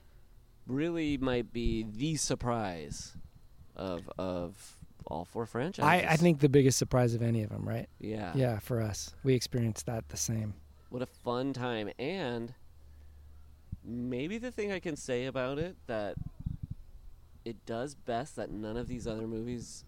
[0.68, 3.16] really might be the surprise
[3.76, 4.77] of of
[5.08, 5.88] all four franchises.
[5.88, 7.88] I, I think the biggest surprise of any of them, right?
[8.00, 8.32] Yeah.
[8.36, 9.14] Yeah, for us.
[9.24, 10.54] We experienced that the same.
[10.90, 12.54] What a fun time, and
[13.84, 16.16] maybe the thing I can say about it that
[17.46, 19.84] it does best that none of these other movies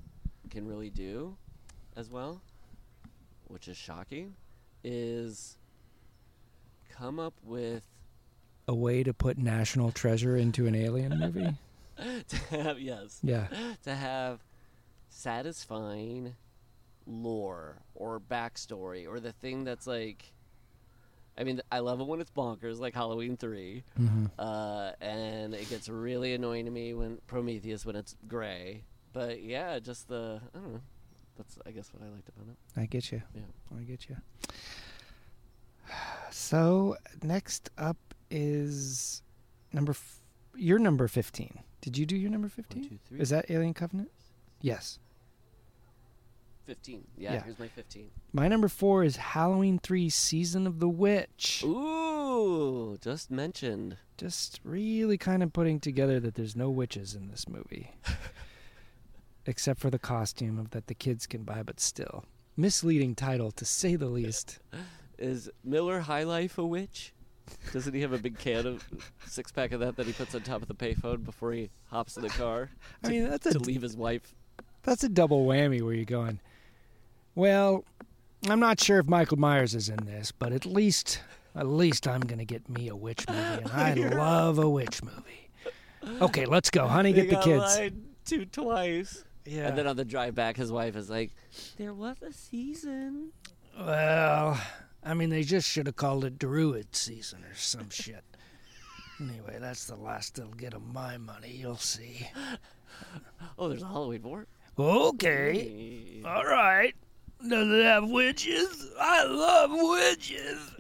[0.50, 1.36] can really do
[1.96, 2.41] as well,
[3.48, 4.36] which is shocking,
[4.84, 5.58] is
[6.90, 7.84] come up with
[8.68, 11.54] A way to put national treasure into an alien movie?
[12.30, 13.48] to have yes Yeah.
[13.84, 14.40] to have
[15.20, 16.36] satisfying
[17.06, 20.32] lore or backstory or the thing that's like
[21.38, 25.70] I mean I love it when it's bonkers like Halloween 3 hmm uh, and it
[25.70, 28.84] gets really annoying to me when Prometheus when it's gray
[29.14, 30.82] but yeah just the I don't know
[31.38, 33.22] that's I guess what I liked about it I get you.
[33.34, 33.41] Yeah.
[33.78, 34.16] I get you.
[36.32, 37.98] So next up
[38.30, 39.24] is
[39.74, 39.91] number.
[39.94, 40.20] F-
[40.56, 41.60] your number fifteen.
[41.82, 43.00] Did you do your number fifteen?
[43.18, 44.12] Is that Alien Covenant?
[44.62, 45.00] Yes.
[46.70, 47.44] 15 yeah, Yeah.
[47.46, 51.64] here's my 15 My number four is Halloween Three: Season of the Witch.
[51.66, 57.48] ooh just mentioned Just really kind of putting together that there's no witches in this
[57.50, 57.90] movie,
[59.48, 62.24] except for the costume of that the kids can buy, but still
[62.56, 64.60] misleading title to say the least.
[65.18, 67.14] is Miller High Life a witch
[67.74, 68.88] Doesn't he have a big can of
[69.26, 72.16] six pack of that that he puts on top of the payphone before he hops
[72.16, 72.70] in the car?
[73.04, 74.36] I mean, that's a to leave his wife.
[74.84, 76.40] that's a double whammy where you're going.
[77.35, 77.85] Well,
[78.47, 81.22] I'm not sure if Michael Myers is in this, but at least
[81.56, 85.49] at least I'm gonna get me a witch movie, and I love a witch movie.
[86.22, 87.11] Okay, let's go, honey.
[87.11, 87.60] They Get the got kids.
[87.77, 87.95] lied
[88.26, 89.23] to twice.
[89.45, 89.68] Yeah.
[89.68, 91.31] And then on the drive back, his wife is like,
[91.77, 93.31] "There was a season."
[93.77, 94.60] Well,
[95.03, 98.23] I mean, they just should have called it Druid season or some shit.
[99.19, 101.51] Anyway, that's the last they'll get of my money.
[101.51, 102.27] You'll see.
[103.57, 104.47] Oh, there's a Halloween four.
[104.77, 106.22] Okay.
[106.26, 106.93] All right.
[107.48, 108.88] Does it have witches?
[108.99, 110.72] I love witches.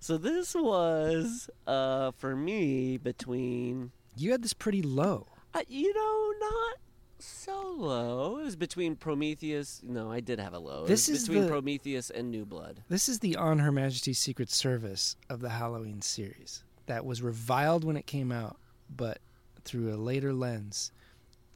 [0.00, 5.26] So this was uh for me between You had this pretty low.
[5.54, 6.76] uh, you know not
[7.18, 8.38] so low.
[8.38, 9.80] It was between Prometheus.
[9.82, 10.84] No, I did have a low.
[10.84, 12.82] It This was is between the- Prometheus and New Blood.
[12.88, 17.84] This is the On Her Majesty's Secret Service of the Halloween series that was reviled
[17.84, 18.58] when it came out,
[18.94, 19.18] but
[19.64, 20.92] through a later lens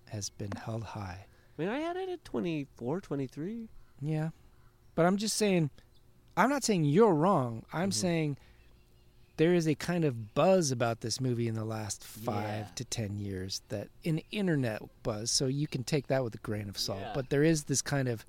[0.08, 1.26] has been held high.
[1.58, 3.68] I mean, I had it at 24, 23.
[4.00, 4.30] Yeah.
[4.94, 5.70] But I'm just saying,
[6.36, 7.64] I'm not saying you're wrong.
[7.72, 7.90] I'm mm-hmm.
[7.90, 8.36] saying
[9.36, 12.74] there is a kind of buzz about this movie in the last five Yeah.
[12.74, 16.68] to ten years that an internet buzz, so you can take that with a grain
[16.68, 17.00] of salt.
[17.00, 17.12] Yeah.
[17.14, 18.26] But there is this kind of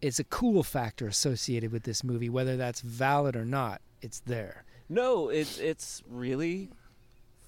[0.00, 4.64] it's a cool factor associated with this movie, whether that's valid or not, it's there.
[4.88, 6.68] No, it's it's really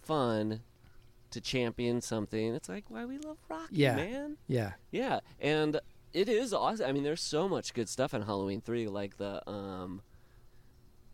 [0.02, 0.61] fun
[1.32, 2.55] to champion something.
[2.55, 3.97] It's like why we love Rocky, Yeah.
[3.97, 4.36] man.
[4.47, 4.73] Yeah.
[4.93, 5.81] Yeah, and
[6.14, 6.86] it is awesome.
[6.86, 10.00] I mean, there's so much good stuff in Halloween three, like the um,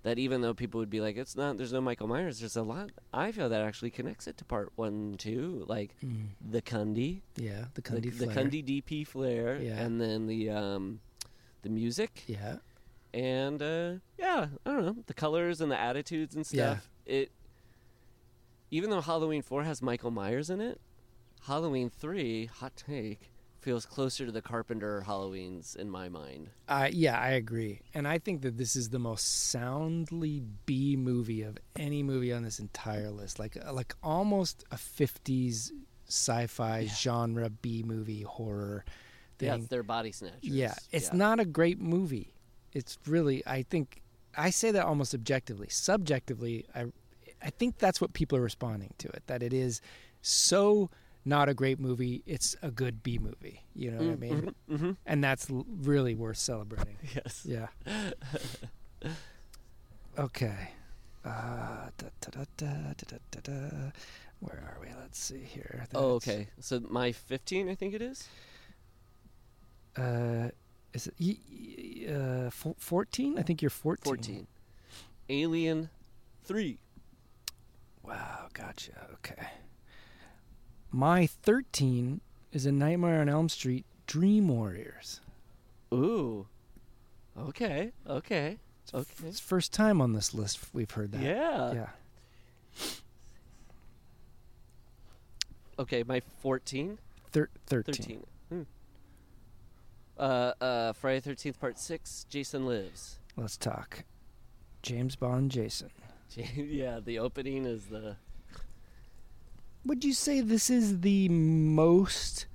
[0.02, 2.39] that even though people would be like, it's not, there's no Michael Myers.
[2.40, 2.90] There's a lot.
[3.12, 5.94] I feel that actually connects it to part one, too, like
[6.40, 7.64] the Cundey, Yeah.
[7.74, 8.36] The the, Cundey the flare.
[8.36, 9.81] Cundey DP flare, Yeah.
[9.81, 11.01] and then the um,
[11.62, 12.56] the music, Yeah.
[13.12, 16.72] and uh, yeah, I don't know, the colors and the attitudes and Yeah.
[16.74, 16.89] stuff.
[17.06, 17.31] It
[18.70, 20.81] even though Halloween four has Michael Myers in it,
[21.43, 23.30] Halloween three, hot take,
[23.61, 26.51] feels closer to the Carpenter Halloweens in my mind.
[26.69, 27.81] I yeah, I agree.
[27.95, 32.43] And I think that this is the most soundly B movie of any movie on
[32.43, 33.39] this entire list.
[33.39, 35.73] Like uh, like almost a 50s
[36.09, 38.85] sci-fi genre B movie horror
[39.39, 39.61] Yeah, thing.
[39.61, 40.43] it's their body snatchers.
[40.43, 41.16] Yeah, it's Yeah.
[41.16, 42.35] not a great movie.
[42.73, 44.03] It's really I think
[44.37, 45.69] I say that almost objectively.
[45.70, 46.87] Subjectively, I
[47.43, 49.23] I think that's what people are responding to it.
[49.27, 49.81] That it is
[50.23, 50.91] so
[51.25, 52.23] not a great movie.
[52.27, 53.63] It's a good B movie.
[53.75, 54.55] You know what I mean?
[54.71, 54.91] Mm-hmm.
[55.07, 56.97] And that's really worth celebrating.
[57.15, 57.45] Yes.
[57.45, 57.69] Yeah.
[60.19, 60.71] okay.
[61.25, 63.53] Uh, da, da, da.
[64.41, 64.89] Where are we?
[65.01, 65.87] Let's see here.
[65.95, 66.49] Oh, okay.
[66.61, 68.27] So my 15, I think it is.
[69.97, 70.49] Uh,
[70.95, 73.39] is it uh, 14?
[73.39, 74.05] I think you're 14.
[74.05, 74.47] 14.
[75.29, 75.91] Alien
[76.45, 76.79] 3.
[78.03, 78.93] Wow, gotcha.
[79.15, 79.47] Okay.
[80.93, 82.21] My 13
[82.53, 85.21] is A Nightmare on Elm Street Dream Warriors.
[85.95, 86.47] Ooh.
[87.39, 87.93] Okay.
[88.09, 88.59] Okay.
[88.93, 89.27] Okay.
[89.27, 91.23] It's first time on this list we've heard that.
[91.23, 91.73] Yeah.
[91.73, 91.87] Yeah.
[95.79, 96.99] Okay, my 14.
[97.33, 97.95] Thir- 13.
[97.95, 98.27] 13.
[98.51, 98.62] Hmm.
[100.19, 103.19] Uh, uh, Friday 13th, part 6, Jason Lives.
[103.37, 104.05] Let's talk.
[104.83, 105.91] James Bond Jason.
[106.37, 108.17] yeah, the opening is the.
[109.85, 112.47] Would you say this is the most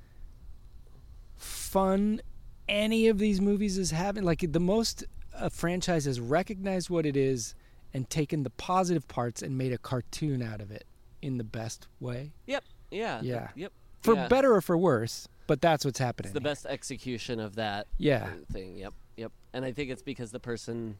[1.36, 2.22] fun
[2.68, 4.24] any of these movies is having?
[4.24, 5.04] Like the most
[5.34, 7.56] a franchise has recognized what it is
[7.94, 10.86] and taken the positive parts and made a cartoon out of it
[11.22, 12.32] in the best way?
[12.46, 12.64] Yep.
[12.92, 13.20] Yeah.
[13.22, 13.50] Yeah.
[13.56, 13.72] Yep.
[14.02, 14.28] For yeah.
[14.28, 16.30] better or for worse, but that's what's happening.
[16.30, 18.26] It's the best execution of that Yeah.
[18.26, 18.78] uh, thing.
[18.78, 18.94] Yep.
[19.18, 19.32] Yep.
[19.54, 20.98] And I think it's because the person,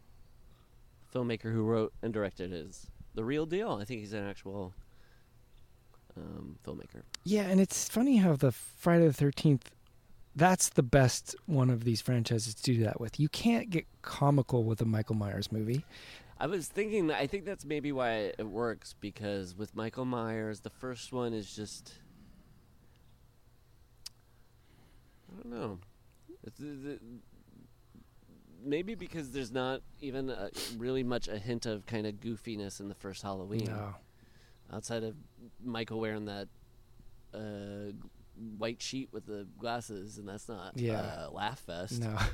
[1.14, 3.74] filmmaker who wrote and directed is the real deal.
[3.74, 4.74] I think he's an actual
[6.18, 7.02] um, filmmaker.
[7.24, 9.72] Yeah, and it's funny how the Friday the Thirteenth.
[10.36, 13.20] That's the best one of these franchises to do that with.
[13.20, 15.86] You can't get comical with a Michael Myers movie.
[16.38, 20.60] I was thinking that I think that's maybe why it works because with Michael Myers,
[20.60, 21.94] the first one is just
[25.32, 25.80] I don't know.
[26.44, 26.62] It's,
[28.64, 32.90] maybe because there's not even a, really much a hint of kind of goofiness in
[32.90, 33.96] the first Halloween No.
[34.72, 35.16] Outside of
[35.64, 36.48] Michael wearing that
[37.34, 37.92] uh,
[38.58, 41.00] white sheet with the glasses, and that's not Yeah.
[41.00, 42.02] uh, laugh fest.
[42.02, 42.18] No.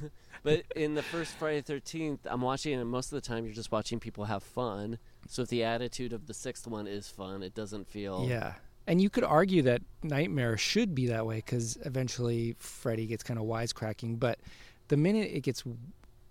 [0.44, 3.54] But in the first Friday the Thirteenth, I'm watching, and most of the time you're
[3.54, 4.98] just watching people have fun.
[5.28, 8.26] So if the attitude of the sixth one is fun, it doesn't feel.
[8.28, 8.54] Yeah.
[8.88, 13.38] And you could argue that Nightmare should be that way because eventually Freddy gets kind
[13.38, 14.18] of wisecracking.
[14.18, 14.40] But
[14.88, 15.62] the minute it gets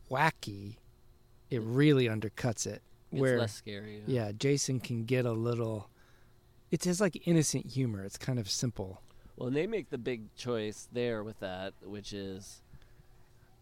[0.10, 0.76] wacky,
[1.50, 2.82] it really undercuts it.
[3.12, 4.02] It's less scary.
[4.08, 5.90] yeah, Jason can get a little.
[6.72, 8.04] It's his like innocent humor.
[8.04, 9.02] It's kind of simple.
[9.36, 12.62] Well, and they make the big choice there with that, which is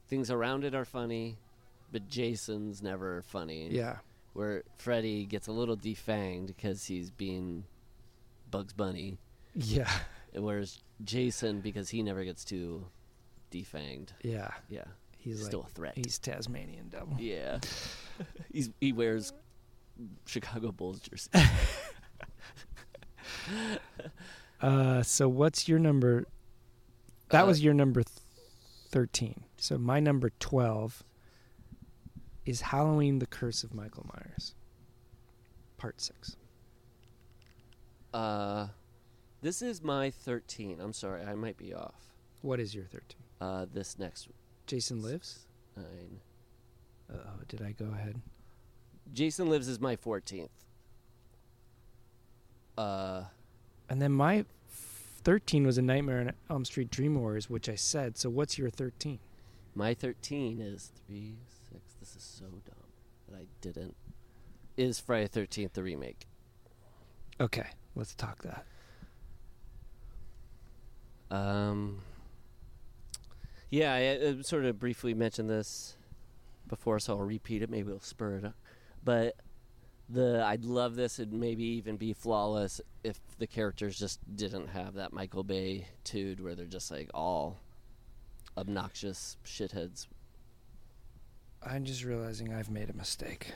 [0.08, 1.38] things around it are funny,
[1.92, 3.70] but Jason's never funny.
[3.72, 3.98] Yeah,
[4.34, 7.64] Where Freddy gets a little defanged because he's being
[8.52, 9.18] Bugs Bunny,
[9.56, 9.90] yeah,
[10.34, 12.86] whereas Jason because he never gets too
[13.52, 14.10] defanged.
[14.22, 14.52] yeah.
[14.70, 14.86] Yeah,
[15.20, 15.94] He's still like a threat.
[15.96, 17.16] he's Tasmanian devil.
[17.20, 17.60] yeah,
[18.52, 19.34] he's he wears
[20.26, 21.30] Chicago Bulls jersey.
[24.62, 26.26] Uh, so what's your number?
[27.30, 28.18] That Uh, was your number th-
[28.90, 29.44] thirteen.
[29.58, 31.02] So my number twelve
[32.46, 34.56] is Halloween: The Curse of Michael Myers,
[35.78, 36.36] Part Six.
[38.14, 38.68] Uh,
[39.42, 40.82] this is my thirteen.
[40.82, 42.12] I'm sorry, I might be off.
[42.42, 43.22] What is your thirteen?
[43.40, 44.28] Uh, this next
[44.70, 45.40] Jason Lives.
[45.76, 46.20] nine.
[47.12, 47.18] Oh,
[47.48, 48.22] did I go ahead?
[49.14, 50.50] Jason Lives is my 14th.
[52.78, 53.24] Uh,
[53.90, 54.46] And then my
[55.24, 58.16] thirteen was a Nightmare on Elm Street Dream Warriors, which I said.
[58.18, 59.18] So what's your thirteen?
[59.76, 61.36] my 13 is 3,
[61.72, 61.82] 6.
[62.00, 62.84] This is so dumb
[63.30, 63.96] that I didn't.
[64.78, 66.26] Is Friday 13th the remake?
[67.40, 68.66] Okay, let's talk that.
[71.32, 72.02] Um,
[73.70, 75.96] yeah, I, I sort of briefly mentioned this
[76.68, 77.70] before, so I'll repeat it.
[77.70, 78.56] Maybe it'll spur it up.
[79.04, 79.36] But
[80.10, 84.96] the I'd love this and maybe even be flawless if the characters just didn't have
[84.96, 87.58] that Michael Bay tude where they're just like all
[88.58, 90.08] obnoxious shitheads.
[91.62, 93.52] I'm just realizing I've made a mistake.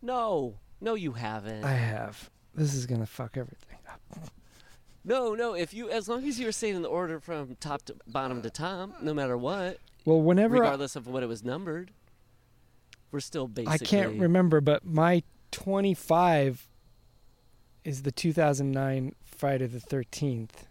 [0.00, 1.64] No, no, you haven't.
[1.64, 2.30] I have.
[2.54, 4.00] This is gonna fuck everything up.
[5.08, 5.54] no, no.
[5.54, 8.42] If you, as long as you were saying in the order from top to bottom
[8.42, 11.90] to top, no matter what, Well, whenever I- regardless of what it was numbered,
[13.10, 13.74] we're still basically.
[13.74, 16.68] I can't remember, but my 25
[17.84, 20.66] is the 2009 Friday the 13th.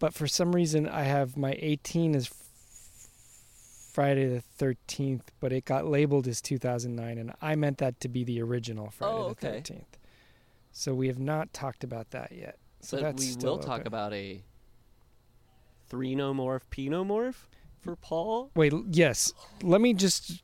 [0.00, 2.28] But for some reason, I have my 18 is
[3.92, 8.24] Friday the 13th, but it got labeled as 2009, and I meant that to be
[8.24, 9.84] the original Friday Oh, the 13th.
[10.72, 12.58] So we have not talked about that yet.
[12.80, 14.42] So but that's we still will talk about a
[15.90, 17.46] threenomorph penomorph
[17.80, 18.50] for Paul.
[18.56, 19.32] Wait, yes.
[19.62, 20.42] Let me just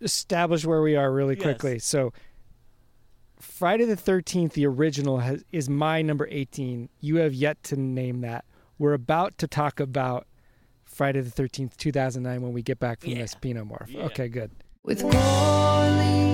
[0.00, 1.42] establish where we are really Yes.
[1.42, 1.78] quickly.
[1.78, 2.12] So,
[3.38, 6.88] Friday the 13th, the original, has, is my number 18.
[7.00, 8.44] You have yet to name that.
[8.78, 10.26] We're about to talk about
[10.84, 13.18] Friday the 13th, 2009, when we get back from Yeah.
[13.22, 13.88] this Penomorph.
[13.88, 14.04] Yeah.
[14.04, 14.50] Okay, good.
[14.84, 16.25] with Gourley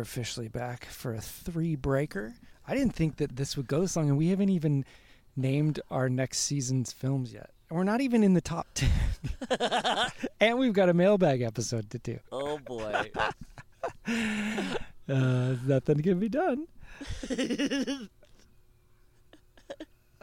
[0.00, 2.32] We're officially back for a three breaker.
[2.66, 4.86] I didn't think that this would go this long, and we haven't even
[5.36, 7.50] named our next season's films yet.
[7.68, 8.88] And we're not even in the top 10.
[10.40, 12.18] and we've got a mailbag episode to do.
[12.32, 13.10] Oh boy.
[15.06, 16.66] Uh, nothing can be done.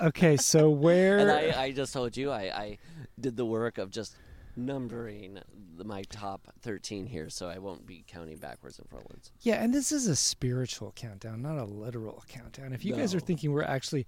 [0.02, 1.20] okay, so where.
[1.20, 2.78] and I, I just told you I, I
[3.20, 4.16] did the work of just
[4.58, 5.40] numbering
[5.78, 9.32] the, my top 13 here, so I won't be counting backwards and forwards.
[9.42, 12.74] yeah, and this is a spiritual countdown, not a literal countdown.
[12.74, 14.06] If you guys are thinking we're actually.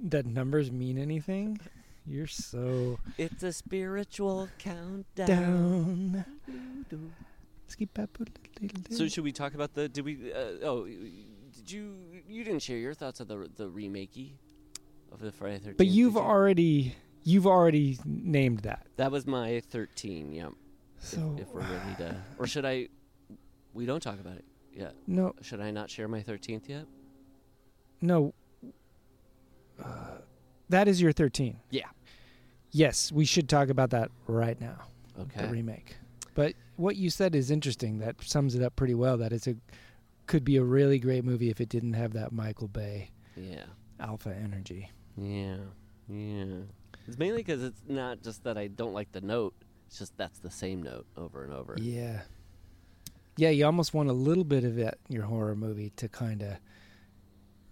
[0.00, 1.60] that numbers mean anything,
[2.06, 2.98] you're so.
[3.18, 6.24] It's a spiritual countdown.
[6.90, 7.14] down.
[8.90, 9.88] So should we talk about the?
[9.88, 10.32] Did we?
[10.32, 11.94] Uh, oh, did you?
[12.28, 14.32] You didn't share your thoughts of the the remakey
[15.12, 15.78] of the Friday Thirteenth.
[15.78, 16.94] but you've already
[17.24, 18.86] you've already named that.
[18.96, 20.32] That was my thirteen.
[20.32, 20.52] Yep.
[20.98, 22.88] So if we're ready to, or should I?
[23.72, 24.94] We don't talk about it yet.
[25.08, 26.86] no Should I not share my thirteenth yet?
[28.00, 28.32] no.
[29.82, 29.88] Uh,
[30.68, 31.58] that is your thirteen.
[31.70, 31.86] Yeah.
[32.70, 34.76] Yes, we should talk about that right now.
[35.20, 35.42] Okay.
[35.42, 35.96] The remake.
[36.34, 37.98] But what you said is interesting.
[37.98, 39.16] That sums it up pretty well.
[39.18, 39.56] That it's a
[40.26, 43.64] could be a really great movie if it didn't have that Michael Bay Yeah.
[44.00, 44.90] alpha energy.
[45.16, 45.58] Yeah.
[46.08, 46.62] Yeah.
[47.06, 49.54] It's mainly because it's not just that I don't like the note.
[49.86, 51.76] It's just that's the same note over and over.
[51.78, 52.22] Yeah.
[53.36, 56.42] Yeah, you almost want a little bit of it in your horror movie to kind
[56.42, 56.56] of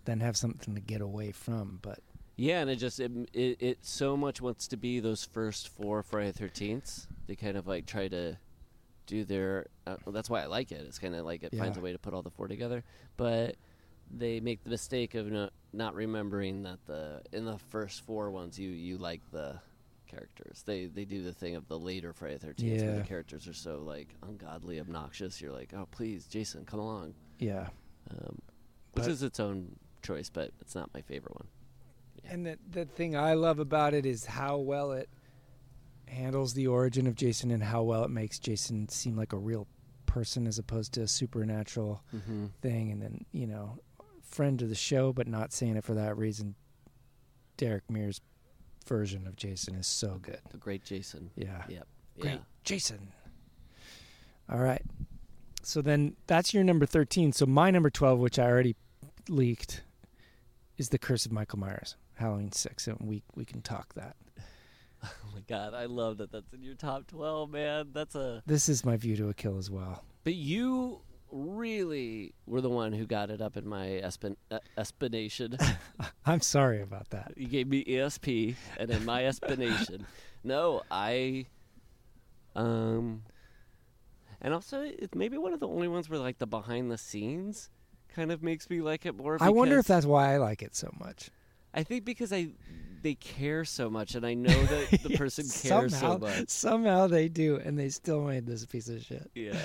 [0.04, 1.78] then have something to get away from.
[1.82, 2.00] But
[2.36, 6.02] Yeah, and it just it, it it so much wants to be those first four
[6.02, 7.06] Friday Thirteenths.
[7.26, 8.36] They kind of like try to
[9.06, 9.66] do their.
[9.86, 10.84] Uh, well, that's why I like it.
[10.86, 12.82] It's kind of like it finds a way to put all the four together,
[13.16, 13.56] but
[14.12, 18.58] they make the mistake of not not remembering that the in the first four ones
[18.58, 19.58] you you like the
[20.06, 20.62] characters.
[20.66, 23.78] They they do the thing of the later Friday Thirteenth where the characters are so
[23.84, 25.40] like ungodly, obnoxious.
[25.40, 27.14] You're like, oh please, Jason, come along.
[27.38, 27.68] Yeah.
[28.10, 28.38] Um,
[28.92, 31.46] which But- is its own choice, but it's not my favorite one.
[32.24, 35.08] And the the thing I love about it is how well it
[36.06, 39.66] handles the origin of Jason and how well it makes Jason seem like a real
[40.06, 42.46] person as opposed to a supernatural Mm-hmm.
[42.60, 42.92] thing.
[42.92, 43.78] And then you know,
[44.32, 46.54] friend of the show, but not saying it for that reason.
[47.56, 48.20] Derek Mears'
[48.86, 50.40] version of Jason is so good.
[50.50, 51.30] The Great Jason.
[51.36, 51.62] Yeah.
[51.68, 51.86] Yep.
[52.18, 52.38] Great Yeah.
[52.64, 53.12] Jason.
[54.50, 54.82] All right.
[55.62, 57.32] So then that's your number 13.
[57.32, 58.74] So my number 12, which I already
[59.28, 59.82] leaked,
[60.76, 62.88] is The Curse of Michael Myers, Halloween 6.
[62.88, 64.16] And we, we can talk that.
[65.04, 66.30] Oh my god, I love that.
[66.30, 67.88] That's in your top twelve, man.
[67.92, 68.40] That's a.
[68.46, 70.04] This is my view to a kill as well.
[70.22, 71.00] But you
[71.32, 75.58] really were the one who got it up in my espin- uh, espination.
[76.26, 77.32] I'm sorry about that.
[77.36, 80.04] you gave me ESP, and in my espination,
[80.44, 81.46] no, I,
[82.54, 83.22] um,
[84.40, 87.70] and also it's maybe one of the only ones where like the behind the scenes
[88.14, 89.38] kind of makes me like it more.
[89.40, 91.30] I wonder if that's why I like it so much.
[91.74, 92.48] I think because I
[93.02, 96.48] they care so much, and I know that the person cares somehow, so much.
[96.48, 99.30] Somehow they do, and they still made this piece of shit.
[99.34, 99.56] Yeah.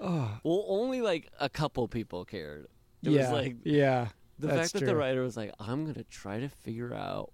[0.00, 2.66] Oh, Well, only like a couple people cared.
[3.02, 3.22] It yeah.
[3.22, 4.08] was like yeah.
[4.38, 7.32] the fact that the writer was like, "I'm gonna try to figure out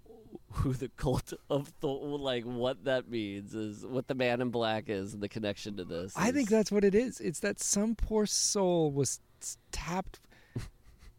[0.50, 4.88] who the cult of the like what that means is what the Man in Black
[4.88, 7.20] is and the connection to this." I think that's what it is.
[7.20, 9.20] It's that some poor soul was
[9.70, 10.20] tapped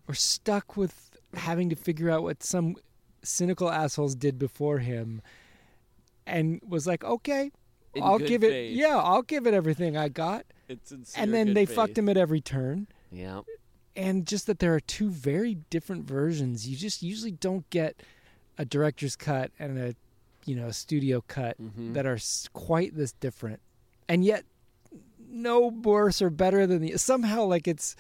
[0.08, 2.76] or stuck with having to figure out what some
[3.24, 5.22] cynical assholes did before him
[6.26, 7.52] and was like, okay,
[7.94, 8.72] In I'll give faith.
[8.72, 10.46] it, yeah, I'll give it everything I got.
[10.70, 12.88] It's in and then they fucked him at every turn.
[13.12, 13.42] Yeah,
[13.96, 16.68] And just that there are two very different versions.
[16.68, 18.02] You just usually don't get
[18.58, 19.96] a director's cut and a,
[20.46, 21.94] you know, a studio cut Mhm.
[21.96, 22.20] that are
[22.54, 23.60] quite this different,
[24.08, 24.44] and yet
[25.32, 27.96] no worse or better than the somehow like it's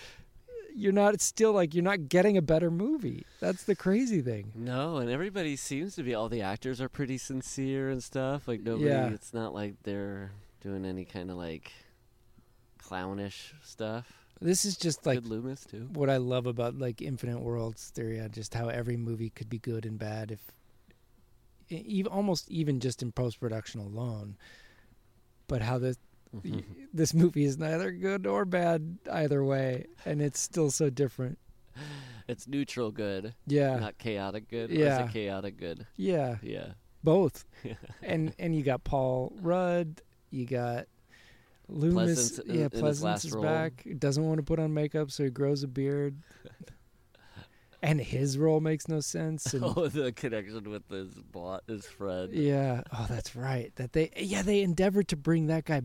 [0.75, 3.25] you're not it's still like you're not getting a better movie.
[3.39, 4.51] That's the crazy thing.
[4.55, 6.13] no, and everybody seems to be.
[6.13, 8.47] All the actors are pretty sincere and stuff.
[8.47, 8.85] Like nobody.
[8.89, 9.09] Yeah.
[9.09, 10.31] It's not like they're
[10.61, 11.71] doing any kind of like
[12.89, 14.11] clownish stuff.
[14.41, 15.89] This is just like Good Loomis too.
[15.93, 19.59] what I love about like Infinite Worlds theory, on just how every movie could be
[19.59, 20.39] good and bad if
[21.69, 24.37] even almost even just in post production alone.
[25.47, 25.97] But how this
[26.35, 26.63] Mhm.
[26.93, 31.37] this movie is neither good or bad either way, and it's still so different.
[32.27, 34.69] It's neutral good, Yeah, not chaotic good.
[34.69, 35.03] Or Yeah.
[35.03, 35.87] is it chaotic good?
[35.95, 36.73] yeah, Yeah.
[37.03, 37.45] both.
[38.03, 40.87] and and you got Paul Rudd, you got
[41.69, 42.39] Loomis.
[42.39, 43.43] Pleasence in- yeah, in Pleasence is role.
[43.43, 43.85] back.
[43.97, 46.15] Doesn't want to put on makeup, so he grows a beard.
[47.81, 49.53] and his role makes no sense.
[49.53, 52.33] And, Oh, the connection with his bot, his friend.
[52.33, 52.81] Yeah.
[52.91, 53.71] Oh, that's right.
[53.75, 55.81] That they yeah they endeavored to bring that guy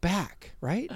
[0.00, 0.90] back, right?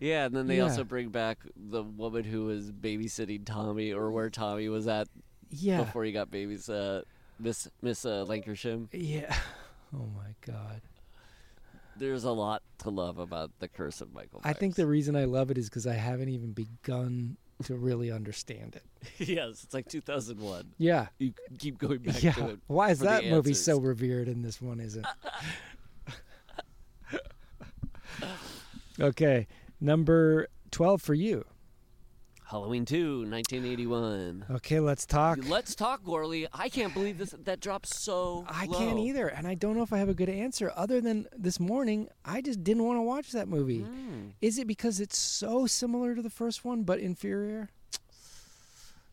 [0.00, 0.62] Yeah, and then they Yeah.
[0.64, 5.08] also bring back the woman who was babysitting Tommy, or where Tommy was at
[5.50, 5.82] Yeah.
[5.84, 7.04] before he got babysat.
[7.38, 8.80] Miss Miss uh, Lancashire.
[8.92, 9.34] Yeah.
[9.96, 10.80] Oh my god.
[11.96, 14.40] There's a lot to love about the Curse of Michael.
[14.44, 14.54] Myers.
[14.56, 18.10] I think the reason I love it is because I haven't even begun to really
[18.10, 18.84] understand it.
[19.28, 20.72] yes, it's like 2001.
[20.78, 21.06] Yeah.
[21.18, 22.32] You keep going back yeah.
[22.32, 22.58] to it.
[22.66, 23.64] Why is that movie answers.
[23.64, 25.06] so revered and this one isn't?
[29.00, 29.46] okay.
[29.80, 31.44] Number 12 for you.
[32.54, 34.46] Halloween 2, 1981.
[34.48, 35.40] Okay, let's talk.
[35.48, 36.46] Let's talk, Gourley.
[36.52, 37.34] I can't believe this.
[37.42, 38.44] That dropped so.
[38.46, 38.78] I low.
[38.78, 41.58] can't either, and I don't know if I have a good answer other than this
[41.58, 43.80] morning I just didn't want to watch that movie.
[43.80, 44.28] Hmm.
[44.40, 47.70] Is it because it's so similar to the first one but inferior?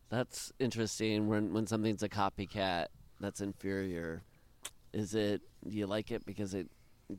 [0.09, 1.27] That's interesting.
[1.27, 2.89] When when something's a copycat,
[3.19, 4.22] that's inferior.
[4.93, 5.41] Is it?
[5.68, 6.69] Do you like it because it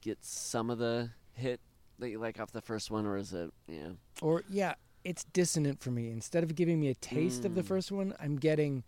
[0.01, 1.59] gets some of the hit
[1.99, 3.51] that you like off the first one, or is it?
[3.67, 3.89] Yeah.
[4.21, 4.75] Or yeah,
[5.05, 6.11] it's dissonant for me.
[6.11, 7.67] Instead of giving me a taste of the Mm.
[7.67, 8.85] first one, I'm getting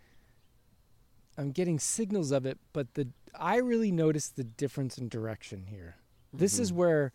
[1.36, 5.96] I'm getting signals of it, but the I really notice the difference in direction here.
[6.32, 6.76] This is Mhm.
[6.76, 7.12] where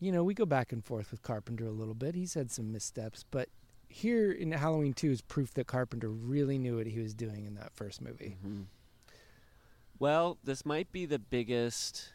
[0.00, 2.14] you know, we go back and forth with Carpenter a little bit.
[2.14, 3.48] He's had some missteps, but
[3.88, 7.54] here in Halloween 2 is proof that Carpenter really knew what he was doing in
[7.54, 8.36] that first movie.
[8.44, 8.66] Mhm.
[9.98, 12.12] Well, this might be the biggest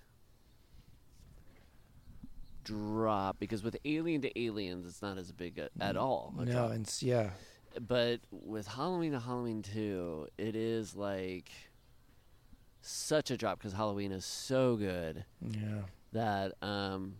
[2.69, 6.33] drop because with Alien to Aliens, it's not as big a, at all.
[6.37, 6.71] No, drop.
[6.71, 7.31] and yeah.
[7.87, 11.49] but with Halloween to Halloween 2, it is like
[12.81, 15.81] such a drop because Halloween is so good Yeah.
[16.13, 17.15] that um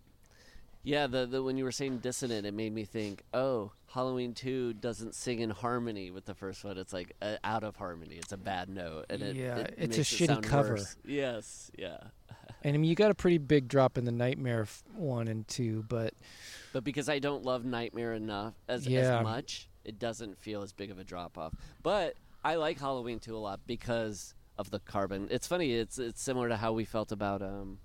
[0.84, 4.74] yeah the, the when you were saying dissonant it made me think oh Halloween 2
[4.76, 6.78] doesn't sing in harmony with the first one.
[6.78, 8.16] It's like uh, out of harmony.
[8.18, 9.06] It's a bad note.
[9.10, 10.76] And it, Yeah, it it's a it shitty cover.
[10.76, 10.96] worse.
[11.04, 11.98] Yes, yeah.
[12.64, 15.86] And I mean, you got a pretty big drop in the Nightmare one and two,
[15.88, 16.14] but
[16.74, 19.20] But because I don't love Nightmare enough as, Yeah.
[19.20, 21.54] as much, it doesn't feel as big of a drop off.
[21.82, 25.28] But I like Halloween 2 a lot because of the carbon.
[25.32, 25.74] It's funny.
[25.74, 27.80] It's it's similar to how we felt about um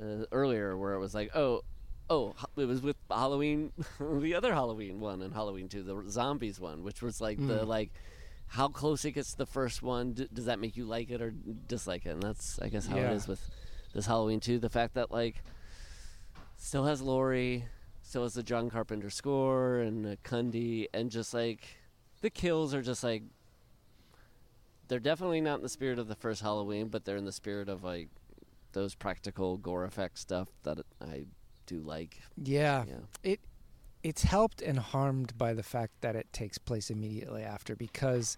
[0.00, 1.62] uh, earlier, where it was like, oh,
[2.10, 6.82] oh, it was with Halloween, the other Halloween one, and Halloween 2, the zombies one,
[6.82, 7.90] which was like the like.
[8.52, 11.22] How close it gets to the first one, d- does that make you like it
[11.22, 12.10] or dislike it?
[12.10, 13.10] And that's, I guess, how Yeah.
[13.10, 13.40] it is with
[13.94, 14.58] this Halloween too.
[14.58, 15.42] The fact that, like,
[16.58, 17.64] still has Laurie,
[18.02, 21.64] still has the John Carpenter score and uh, Cundey, and just like
[22.20, 23.22] the kills are just like
[24.88, 27.68] they're definitely not in the spirit of the first Halloween, but they're in the spirit
[27.70, 28.08] of like
[28.72, 31.24] those practical gore effect stuff that I
[31.66, 32.20] do like.
[32.36, 32.94] yeah, Yeah.
[33.22, 33.40] it
[34.02, 38.36] it's helped and harmed by the fact that it takes place immediately after because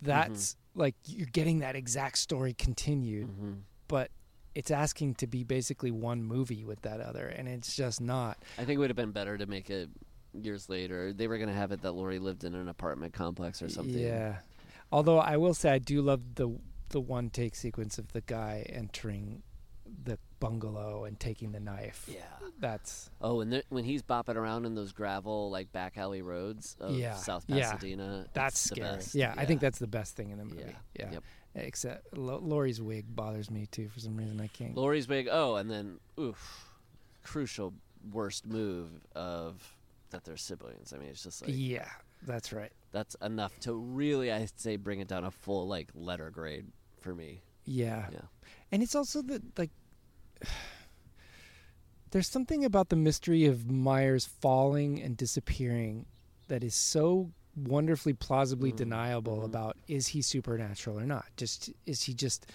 [0.00, 3.52] that's like you're getting that exact story continued, hmm
[3.88, 4.10] but
[4.54, 8.38] it's asking to be basically one movie with that other, and it's just not.
[8.56, 9.90] I think it would have been better to make it
[10.32, 11.12] years later.
[11.12, 13.98] They were gonna have it that Laurie lived in an apartment complex or something.
[13.98, 14.36] Yeah.
[14.90, 16.56] Although I will say I do love the
[16.88, 19.42] the one take sequence of the guy entering
[20.04, 22.08] the bungalow and taking the knife.
[22.12, 22.18] Yeah.
[22.58, 26.76] That's Oh, and there, when he's bopping around in those gravel like back alley roads
[26.80, 27.70] of Yeah, South yeah.
[27.72, 28.88] Pasadena, that's scary.
[28.96, 29.14] best.
[29.14, 30.64] Yeah, I think that's the best thing in the movie.
[30.66, 31.06] Yeah.
[31.06, 31.12] Yeah.
[31.12, 31.22] Yep.
[31.54, 34.40] Except Lo- Laurie's wig bothers me too for some reason.
[34.40, 34.74] I can't.
[34.76, 35.28] Laurie's wig.
[35.30, 36.70] Oh, and then oof,
[37.22, 37.72] crucial
[38.10, 39.76] worst move of
[40.10, 40.92] that they're siblings.
[40.92, 41.88] I mean, it's just like yeah,
[42.26, 42.72] that's right.
[42.90, 46.66] that's enough to really, I'd say, bring it down a full like letter grade
[47.00, 47.42] for me.
[47.64, 48.06] Yeah.
[48.12, 48.20] Yeah.
[48.72, 49.70] And it's also the like
[52.10, 56.06] there's something about the mystery of Myers falling and disappearing
[56.48, 59.44] that is so wonderfully plausibly Mm, deniable mhm.
[59.44, 61.26] about is he supernatural or not?
[61.36, 62.46] Just is he just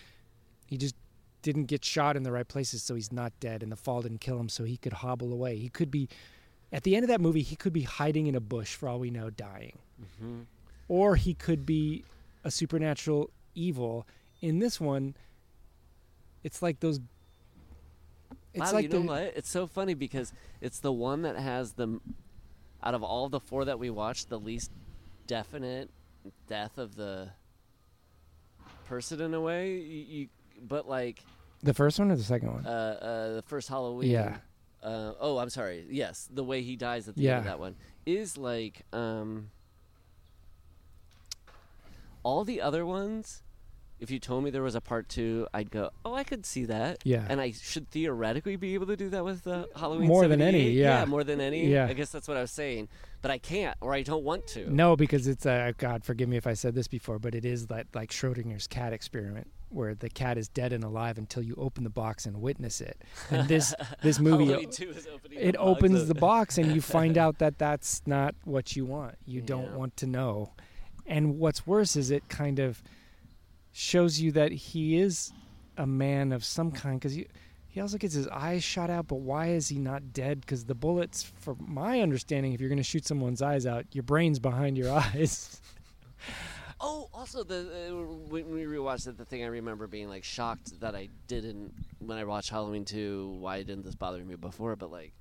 [0.66, 0.96] he just
[1.42, 4.20] didn't get shot in the right places so he's not dead and the fall didn't
[4.22, 5.58] kill him so he could hobble away.
[5.58, 6.10] He could be
[6.72, 9.00] at the end of that movie he could be hiding in a bush for all
[9.00, 9.78] we know dying.
[10.02, 10.42] Mm-hmm.
[10.88, 12.04] Or he could be
[12.44, 14.08] a supernatural evil.
[14.42, 15.16] In this one
[16.44, 17.00] it's like those
[18.58, 19.22] it's wow, like you know the, what?
[19.36, 22.00] It's so funny because it's the one that has the,
[22.84, 24.72] out of all the four that we watched, the least
[25.28, 25.90] definite
[26.48, 27.30] death of the
[28.86, 29.76] person in a way.
[29.76, 30.28] You, you
[30.62, 31.24] but like
[31.64, 32.66] the first one or the second one?
[32.66, 34.10] uh, uh, the first Halloween.
[34.10, 34.38] Yeah.
[34.82, 35.86] Uh, oh, I'm sorry.
[35.90, 37.32] Yes, the way he dies at the Yeah.
[37.32, 37.76] end of that one
[38.06, 39.50] is like um,
[42.24, 43.44] all the other ones.
[44.00, 46.66] If you told me there was a part two, I'd go, "Oh, I could see
[46.66, 47.26] that." Yeah.
[47.28, 50.08] and I should theoretically be able to do that with uh, Halloween.
[50.08, 50.74] More than any, 78.
[50.80, 51.06] yeah.
[51.06, 51.66] more than any.
[51.68, 51.88] Yeah.
[51.88, 52.90] I guess that's what I was saying,
[53.24, 54.70] but I can't, or I don't want to.
[54.72, 56.04] No, because it's a God.
[56.04, 59.50] Forgive me if I said this before, but it is that like Schrodinger's cat experiment,
[59.70, 63.02] where the cat is dead and alive until you open the box and witness it.
[63.32, 65.40] And this this movie, Halloween two is opening.
[65.40, 69.16] it the opens the box and you find out that that's not what you want.
[69.26, 69.76] You don't Yeah.
[69.76, 70.52] want to know.
[71.08, 72.84] And what's worse is it kind of
[73.78, 75.32] shows you that he is
[75.78, 77.28] a man of some kind because he
[77.68, 79.08] he also gets his eyes shot out.
[79.08, 80.42] But why is he not dead?
[80.42, 84.02] Because the bullets, for my understanding, if you're going to shoot someone's eyes out, your
[84.02, 85.62] brain's behind your eyes.
[86.80, 87.96] Oh, also the uh,
[88.30, 92.18] when we rewatched it, the thing I remember being like shocked that I didn't when
[92.18, 93.38] I watched Halloween two.
[93.40, 94.76] Why didn't this bother me before?
[94.76, 95.14] But like,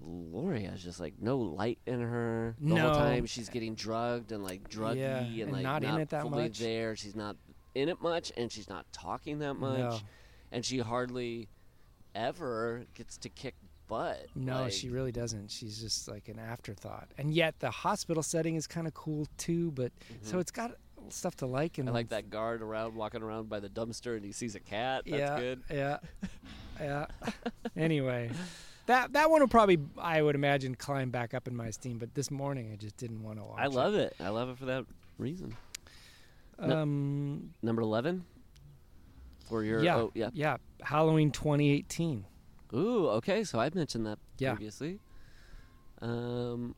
[0.00, 2.80] Laurie has just like no light in her the No.
[2.82, 3.26] whole time.
[3.26, 6.44] She's getting drugged and like druggy Yeah, and, and like not in it that fully
[6.44, 6.58] much.
[6.58, 6.94] there.
[6.96, 7.36] She's not
[7.74, 9.98] in it much, and she's not talking that much, No.
[10.52, 11.48] and she hardly
[12.14, 13.54] ever gets to kick
[13.88, 14.26] butt.
[14.34, 15.50] No, Like, she really doesn't.
[15.50, 17.08] She's just like an afterthought.
[17.18, 19.70] And yet the hospital setting is kind of cool too.
[19.72, 19.92] But
[20.22, 20.72] so it's got
[21.10, 21.78] stuff to like.
[21.78, 21.96] And Mm-hmm.
[21.96, 25.02] I like that guard around walking around by the dumpster and he sees a cat.
[25.06, 25.62] That's yeah, good.
[25.70, 25.98] Yeah,
[26.80, 27.06] yeah.
[27.76, 28.30] anyway,
[28.86, 31.98] that that one will probably I would imagine climb back up in my esteem.
[31.98, 33.60] But this morning I just didn't want to watch.
[33.60, 34.14] I love it.
[34.20, 34.84] I love it for that
[35.18, 35.56] reason.
[36.62, 36.70] it.
[36.70, 37.54] Um.
[37.62, 38.24] Number eleven.
[39.48, 39.96] For your yeah.
[39.96, 40.30] oh yeah.
[40.32, 40.56] Yeah.
[40.82, 42.24] Halloween 2018.
[42.74, 43.44] Ooh, okay.
[43.44, 44.54] So I mentioned that Yeah.
[44.54, 44.98] previously.
[46.02, 46.74] Um,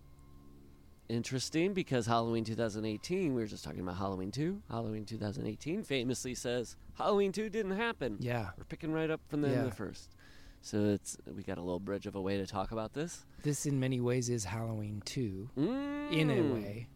[1.09, 3.35] interesting because Halloween 2018.
[3.35, 4.63] We were just talking about Halloween 2.
[4.71, 8.17] Halloween 2018 famously says Halloween 2 didn't happen.
[8.21, 8.51] Yeah.
[8.59, 10.11] We're picking right up from the end of the first.
[10.69, 13.25] So it's we got a little bridge of a way to talk about this.
[13.43, 16.13] This in many ways is Halloween 2 Mm.
[16.13, 16.89] in a way.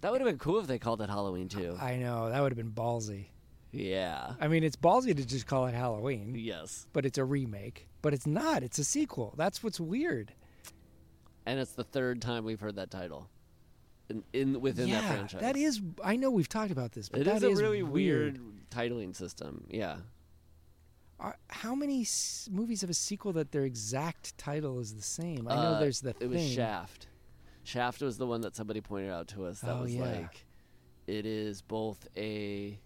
[0.00, 1.76] That would have been cool if they called it Halloween 2.
[1.80, 3.26] I know that would have been ballsy.
[3.70, 4.32] yeah.
[4.40, 6.34] I mean, it's ballsy to just call it Halloween.
[6.36, 6.88] Yes.
[6.92, 7.86] but it's a remake.
[8.02, 8.62] But it's not.
[8.64, 9.32] It's a sequel.
[9.36, 10.32] That's what's weird.
[11.46, 13.28] and it's the third time we've heard that title
[14.08, 15.40] in, in within yeah, that franchise.
[15.40, 15.80] that is.
[16.02, 18.38] I know we've talked about this, but It that is a really weird.
[18.40, 19.64] weird titling system.
[19.70, 19.98] Yeah.
[21.20, 25.48] Are, how many s- movies have a sequel that their exact title is the same?
[25.48, 26.40] I know Uh, there's the It was.
[26.48, 27.08] Shaft.
[27.64, 29.60] Shaft was the one that somebody pointed out to us.
[29.60, 30.02] That Oh, was yeah.
[30.02, 30.46] like,
[31.06, 32.78] it is both a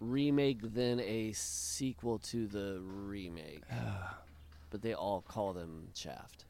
[0.00, 3.62] remake then a sequel to the remake.
[4.70, 6.44] but they all call them Shaft.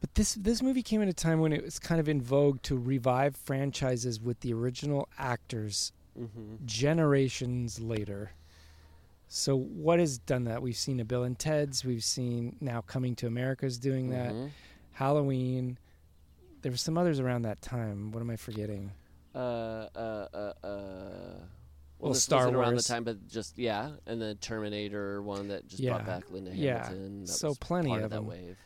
[0.00, 2.60] But this this movie came at a time when it was kind of in vogue
[2.62, 6.56] to revive franchises with the original actors Mm-hmm.
[6.64, 8.30] generations later.
[9.26, 10.62] So what has done that?
[10.62, 11.84] We've seen a Bill and Ted's.
[11.84, 14.32] We've seen now Coming to America's doing that.
[14.32, 14.50] Mhm.
[14.92, 15.78] Halloween.
[16.62, 18.12] There were some others around that time.
[18.12, 18.92] What am I forgetting?
[19.34, 21.34] Uh, uh, uh, uh.
[21.98, 25.66] Well, Well, Star wasn't around the time, but just yeah, and the Terminator one that
[25.66, 25.94] just Yeah.
[25.94, 26.84] brought back Linda Yeah.
[26.84, 27.20] Hamilton.
[27.22, 28.26] That So plenty part of that them.
[28.26, 28.56] wave.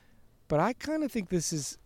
[0.49, 1.79] But I kind of think this is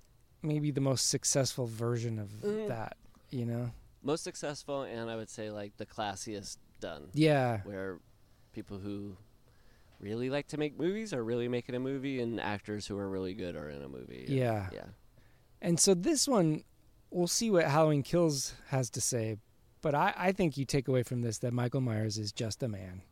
[0.42, 2.68] maybe the most successful version of Mm.
[2.68, 2.96] that.
[3.30, 3.70] You know?
[4.02, 7.08] Most successful, and I would say like the classiest done.
[7.14, 7.60] Yeah.
[7.64, 8.00] where
[8.52, 9.16] people who
[10.00, 13.34] really like to make movies are really making a movie, and actors who are really
[13.34, 14.26] good are in a movie.
[14.28, 14.68] Yeah.
[14.72, 14.86] yeah.
[15.60, 16.64] And so this one,
[17.10, 19.36] we'll see what Halloween Kills has to say.
[19.80, 22.68] But I, I think you take away from this that Michael Myers is just a
[22.68, 23.02] man.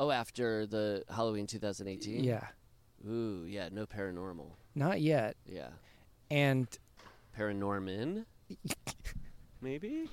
[0.00, 2.22] Oh, after the Halloween 2018.
[2.22, 2.46] Yeah.
[3.06, 3.68] Ooh, yeah.
[3.72, 4.50] No paranormal.
[4.74, 5.36] Not yet.
[5.46, 5.68] Yeah.
[6.30, 6.68] And
[7.36, 8.24] Paranorman.
[9.60, 10.08] Maybe.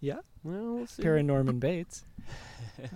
[0.00, 1.02] yeah, Well, we'll see.
[1.02, 2.04] Paranorman Bates.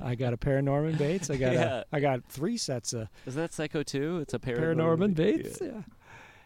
[0.02, 1.30] I got a Paranorman Bates.
[1.30, 1.82] I got Yeah.
[1.92, 4.18] a, I got three sets of Isn't that Psycho 2?
[4.20, 5.14] It's a Paranorman paranorman.
[5.14, 5.58] Bates.
[5.60, 5.68] Yeah.
[5.68, 5.82] Yeah.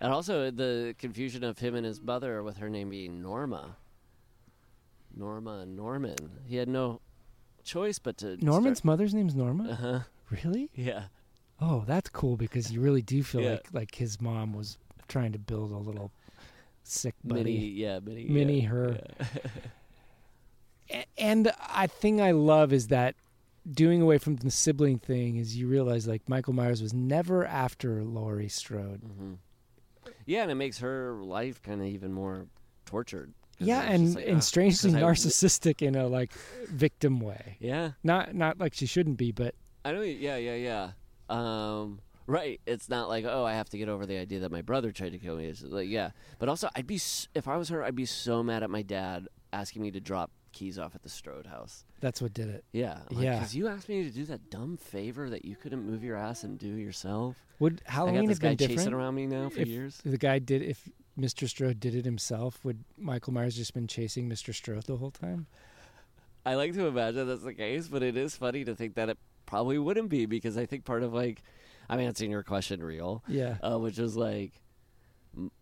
[0.01, 3.77] And also the confusion of him and his mother with her name being Norma.
[5.17, 6.17] Norma Norman.
[6.47, 7.01] He had no
[7.63, 8.37] choice but to.
[8.45, 9.71] Norman's mother's name's Norma.
[9.71, 10.01] Uh huh.
[10.31, 10.71] Really?
[10.75, 11.05] Yeah.
[11.61, 13.51] Oh, that's cool because you really do feel Yeah.
[13.53, 14.79] like like his mom was
[15.09, 16.11] trying to build a little
[16.93, 17.53] sick Mini, buddy.
[17.53, 18.99] yeah, mini, Mini yeah, her.
[20.91, 21.01] yeah.
[21.17, 23.15] And I thing I love is that
[23.71, 28.03] doing away from the sibling thing is you realize like Michael Myers was never after
[28.03, 29.01] Laurie Strode.
[29.01, 29.35] hmm
[30.27, 32.47] Yeah, and it makes her life kind of even more
[32.85, 33.33] tortured.
[33.59, 36.33] Yeah, and like, and ah, strangely 'cause I- narcissistic in a like
[36.69, 37.57] victim way.
[37.61, 39.55] Yeah, Not not like she shouldn't be, but
[39.85, 40.03] I know.
[40.03, 40.91] Yeah, yeah, yeah.
[41.31, 42.61] Um, right.
[42.67, 45.13] It's not like oh, I have to get over the idea that my brother tried
[45.13, 45.47] to kill me.
[45.47, 47.01] It's like yeah, but also I'd be
[47.35, 50.31] if I was her, I'd be so mad at my dad asking me to drop
[50.53, 51.85] keys off at the Strode house.
[52.01, 52.65] that's what did it.
[52.73, 53.35] Yeah, Yeah.
[53.35, 56.45] Because you asked me to do that dumb favor that you couldn't move your ass
[56.45, 57.37] and do yourself.
[57.59, 58.81] Would Halloween have been different?
[58.81, 60.01] chasing around me now for if years.
[60.05, 61.49] The guy did if Mr.
[61.49, 64.55] Strode did it himself, would Michael Myers just been chasing Mr.
[64.55, 65.47] Strode the whole time?
[66.45, 69.19] I like to imagine that's the case, but it is funny to think that it
[69.47, 71.43] probably wouldn't be because I think part of like,
[71.93, 73.57] I'm answering your question real, Yeah.
[73.63, 74.53] uh, which was like,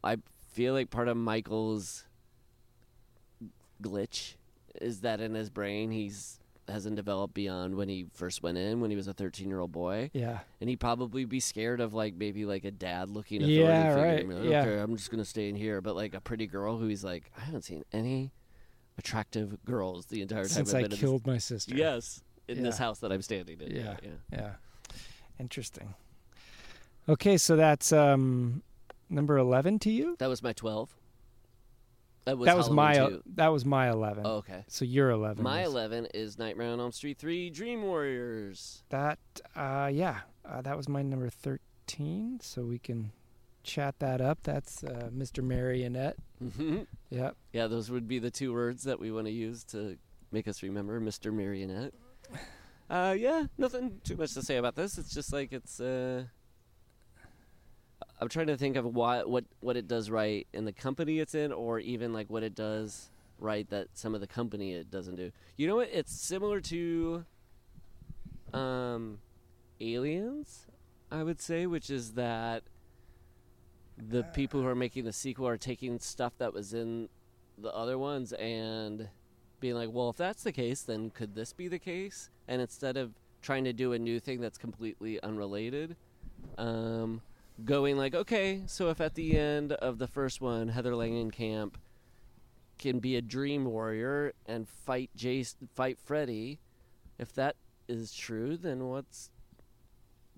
[0.05, 0.17] I
[0.53, 2.05] feel like part of Michael's
[3.83, 4.35] glitch
[4.81, 8.91] is that in his brain he's hasn't developed beyond when he first went in when
[8.91, 10.41] he was a 13 year old boy Yeah.
[10.61, 14.05] and he'd probably be scared of like maybe like a dad looking Yeah, authority figure
[14.05, 14.61] right, and be like, yeah.
[14.63, 17.33] okay i'm just gonna stay in here but like a pretty girl who he's like
[17.37, 18.31] i haven't seen any
[18.99, 21.75] attractive girls the entire time Since I've I killed my sister.
[21.75, 23.75] Yes, in this house that I'm standing in.
[23.75, 23.97] Yeah.
[24.03, 24.09] yeah.
[24.31, 24.51] Yeah.
[25.41, 25.95] Interesting.
[27.09, 28.63] Okay, so that's um
[29.09, 30.17] number 11 to you?
[30.19, 30.95] That was my twelve.
[32.27, 33.23] That was, that was my two.
[33.35, 34.25] that was my 11.
[34.27, 34.65] Oh, okay.
[34.69, 35.43] So you're 11.
[35.43, 35.69] My yes.
[35.69, 38.83] eleven is Nightmare on Elm Street three Dream Warriors.
[38.91, 39.19] That
[39.57, 43.13] uh yeah, uh, that was my number 13, so we can
[43.63, 44.39] chat that up.
[44.43, 45.43] That's uh, Mr.
[45.43, 46.17] Marionette.
[46.43, 46.87] Mhm.
[47.11, 47.37] Yep.
[47.53, 49.97] yeah, those would be the two words that we want to use to
[50.31, 51.33] make us remember Mr.
[51.33, 51.95] Marionette.
[52.89, 54.99] Uh, yeah, nothing too much to say about this.
[54.99, 55.79] It's just like it's.
[55.79, 56.25] Uh,
[58.21, 61.35] I'm trying to think of why what what it does right in the company it's
[61.35, 65.17] in, or even like what it does right that some of the company it doesn't
[65.17, 65.33] do.
[65.57, 65.89] You know what?
[65.91, 67.25] It's similar to
[68.53, 69.19] um,
[69.81, 70.67] Aliens,
[71.11, 72.63] I would say, which is that
[73.97, 77.09] the people who are making the sequel are taking stuff that was in
[77.59, 79.09] the other ones and
[79.61, 82.31] being like, well, if that's the case, then could this be the case?
[82.49, 85.97] And instead of trying to do a new thing that's completely unrelated,
[86.57, 87.21] um,
[87.65, 91.75] going like, okay, so if at the end of the first one, Heather Langenkamp
[92.79, 96.59] can be a dream warrior and fight Jason, fight Freddy,
[97.19, 97.57] if that
[97.89, 99.31] is true, then what's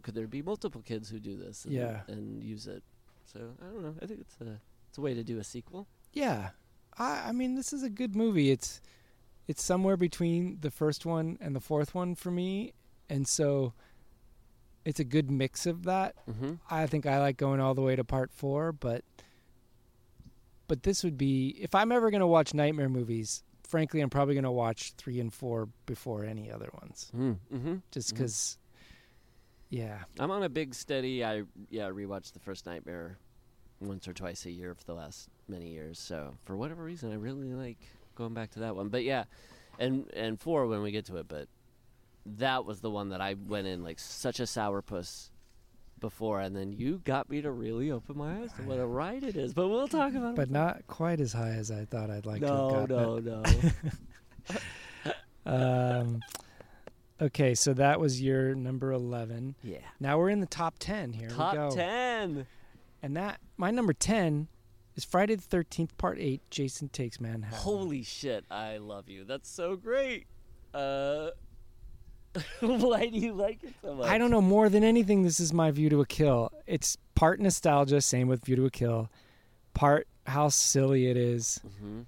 [0.02, 2.00] could there be multiple kids who do this and, Yeah.
[2.08, 2.82] and use it?
[3.24, 3.94] So I don't know.
[4.02, 5.86] I think it's a it's a way to do a sequel.
[6.12, 6.50] Yeah.
[6.98, 8.50] I I mean this is a good movie.
[8.50, 8.80] It's
[9.46, 12.72] it's somewhere between the first one and the fourth one for me.
[13.08, 13.74] And so
[14.84, 16.14] it's a good mix of that.
[16.30, 16.54] Mm-hmm.
[16.70, 19.04] I think I like going all the way to part four, but
[20.68, 23.42] but this would be if I'm ever gonna watch nightmare movies.
[23.68, 27.76] Frankly, I'm probably gonna watch three and four before any other ones, Mm-hmm.
[27.90, 28.58] just because.
[29.70, 31.24] Yeah, I'm on a big steady.
[31.24, 33.16] I yeah rewatch the first Nightmare
[33.80, 35.98] once or twice a year for the last many years.
[35.98, 37.78] So for whatever reason, I really like
[38.14, 38.88] going back to that one.
[38.88, 39.24] But yeah,
[39.78, 41.26] and and four when we get to it.
[41.26, 41.48] But
[42.24, 45.30] that was the one that I went in like such a sourpuss
[46.00, 49.22] before, and then you got me to really open my eyes to what a ride
[49.22, 49.54] it is.
[49.54, 50.36] But we'll talk about it.
[50.36, 53.42] but not quite as high as I thought I'd like no, to have no, no.
[55.44, 56.20] Um,
[57.20, 59.56] okay, so that was your number eleven.
[59.62, 59.78] yeah.
[59.98, 61.12] Now we're in the top ten.
[61.12, 61.70] Here we Top go.
[61.70, 62.46] ten.
[63.02, 64.46] And that my number ten
[64.94, 66.42] is Friday the Thirteenth Part Eight.
[66.50, 67.58] Jason Takes Manhattan.
[67.58, 68.44] Holy shit!
[68.50, 69.24] I love you.
[69.24, 70.26] That's so great.
[70.72, 71.30] Uh,
[72.60, 74.08] why do you like it so much?
[74.08, 75.22] I don't know more than anything.
[75.22, 76.50] This is my view to a kill.
[76.66, 79.10] It's part nostalgia, same with View to a Kill.
[79.74, 81.60] Part how silly it is.
[81.66, 82.06] Mhm.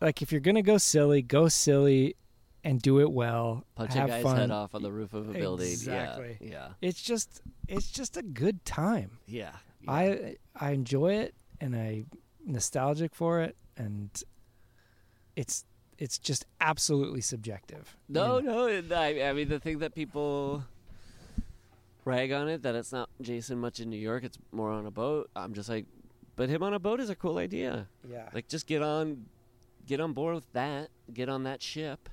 [0.00, 2.16] Like if you're gonna go silly, go silly,
[2.64, 3.64] and do it well.
[3.74, 4.36] Punch have a guy's fun.
[4.36, 5.70] head off on the roof of a building.
[5.70, 6.36] Exactly.
[6.40, 6.48] Yeah.
[6.50, 6.68] Yeah.
[6.80, 9.18] It's just it's just a good time.
[9.26, 9.52] Yeah.
[9.82, 9.90] yeah.
[9.90, 12.04] I I enjoy it and I
[12.44, 14.10] nostalgic for it and
[15.36, 15.64] it's
[16.00, 17.96] it's just absolutely subjective.
[18.08, 18.80] you no, know?
[18.80, 18.96] no.
[18.96, 20.64] I, I mean, the thing that people
[22.04, 24.24] rag on it that it's not Jason much in New York.
[24.24, 25.30] It's more on a boat.
[25.36, 25.84] I'm just like,
[26.36, 27.86] but him on a boat is a cool idea.
[28.10, 28.28] Yeah.
[28.32, 29.26] Like, just get on,
[29.86, 30.88] get on board with that.
[31.12, 32.08] Get on that ship,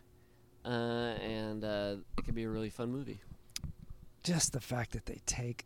[0.66, 3.22] uh, and uh, it could be a really fun movie.
[4.24, 5.66] just the fact that they take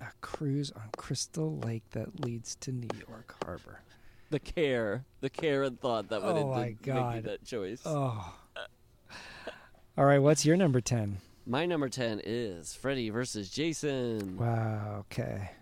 [0.00, 3.80] a cruise on Crystal Lake that leads to New York Harbor.
[4.30, 7.80] The care, the care and thought that went Oh into my making that choice.
[7.84, 8.34] Oh.
[9.96, 11.18] All right, what's your number 10?
[11.46, 14.36] My number 10 is Freddy versus Jason.
[14.36, 15.52] Wow, okay.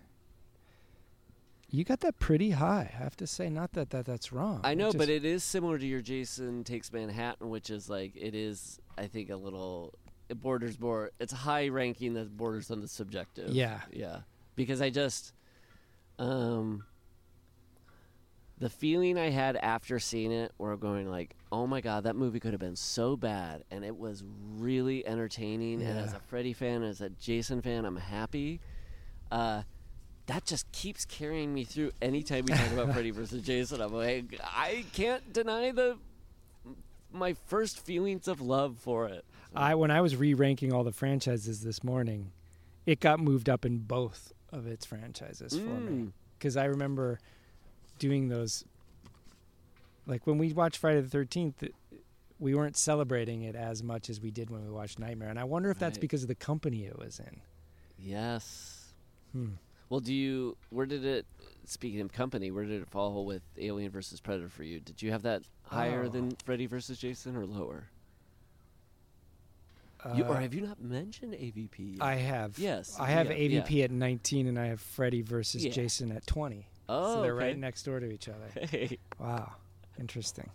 [1.71, 2.91] You got that pretty high.
[2.93, 4.61] I have to say not that, that that's wrong.
[4.65, 8.13] I know, just- but it is similar to your Jason Takes Manhattan, which is like,
[8.17, 9.95] it is, I think, a little,
[10.29, 13.51] it borders more, it's high ranking that borders on the subjective.
[13.51, 13.81] Yeah.
[13.93, 14.19] Yeah.
[14.57, 15.33] Because I just,
[16.19, 16.85] um,
[18.59, 22.41] the feeling I had after seeing it, where going like, "Oh my god, that movie
[22.41, 24.25] could have been so bad," and it was
[24.57, 25.83] really entertaining.
[25.83, 28.61] And as a Freddy fan, as a Jason fan, I'm happy.
[29.31, 29.63] Uh,
[30.27, 31.93] that just keeps carrying me through.
[32.03, 35.99] Anytime we talk about Freddy versus Jason, I'm like, I can't deny the
[37.13, 39.25] my first feelings of love for it.
[39.55, 42.33] I when I was re-ranking all the franchises this morning,
[42.85, 46.13] it got moved up in both of its franchises for me Mm.
[46.39, 47.19] because I remember
[47.99, 48.65] doing those.
[50.07, 51.65] Like when we watched Friday the Thirteenth,
[52.39, 55.45] we weren't celebrating it as much as we did when we watched Nightmare, and I
[55.45, 57.41] wonder if that's because of the company it was in.
[57.99, 58.93] Yes.
[59.33, 59.53] Hmm.
[59.89, 60.57] Well, do you?
[60.71, 61.27] Where did it?
[61.65, 64.79] Speaking of company, where did it fall with Alien versus Predator for you?
[64.81, 66.09] Did you have that higher Oh.
[66.09, 67.89] than Freddy versus Jason or lower?
[70.15, 71.95] you, Uh, or have you not mentioned AVP?
[71.95, 72.03] Yet?
[72.03, 72.59] I have.
[72.59, 75.73] Yes, I have yeah, AVP at 19, and I have Freddy versus Yeah.
[75.73, 76.69] Jason at 20.
[76.89, 77.47] Oh, so they're okay.
[77.47, 78.67] right next door to each other.
[78.67, 78.99] Hey.
[79.19, 79.53] Wow,
[79.99, 80.51] interesting.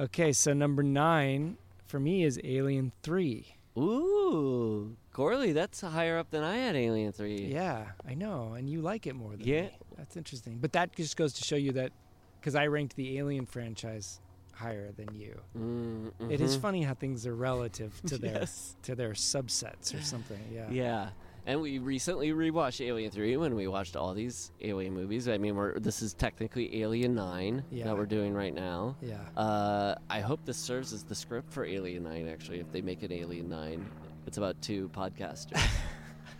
[0.00, 3.56] Okay, so number nine for me is Alien Three.
[3.78, 7.46] Ooh, Gourley, that's higher up than I had Alien Three.
[7.46, 9.62] Yeah, I know, and you like it more than Yeah.
[9.62, 9.70] me.
[9.96, 10.58] That's interesting.
[10.60, 11.92] But that just goes to show you that
[12.40, 14.20] because I ranked the Alien franchise
[14.52, 15.40] higher than you.
[15.56, 16.60] Mm, It is mhm.
[16.60, 18.76] funny how things are relative to their Yes.
[18.82, 20.40] to their subsets or something.
[20.52, 20.70] Yeah.
[20.70, 21.10] Yeah.
[21.46, 25.28] And we recently rewatched Alien 3 when we watched all these Alien movies.
[25.28, 27.84] I mean, we're, this is technically Alien 9 Yeah.
[27.84, 28.96] that we're doing right now.
[29.02, 29.18] Yeah.
[29.36, 33.02] Uh, I hope this serves as the script for Alien 9, actually, if they make
[33.02, 33.86] an Alien 9.
[34.26, 35.62] It's about two podcasters.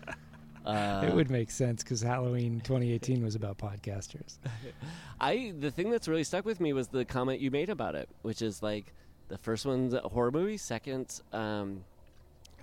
[0.64, 4.38] uh, it would make sense because Halloween 2018 was about podcasters.
[5.20, 8.08] I the thing that's really stuck with me was the comment you made about it,
[8.22, 8.94] which is like
[9.28, 11.84] the first one's a horror movie, second um,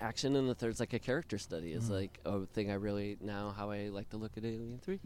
[0.01, 1.71] action, and the third's like a character study.
[1.73, 1.91] Is Mm.
[1.91, 4.99] like a thing I really now how I like to look at Alien Three.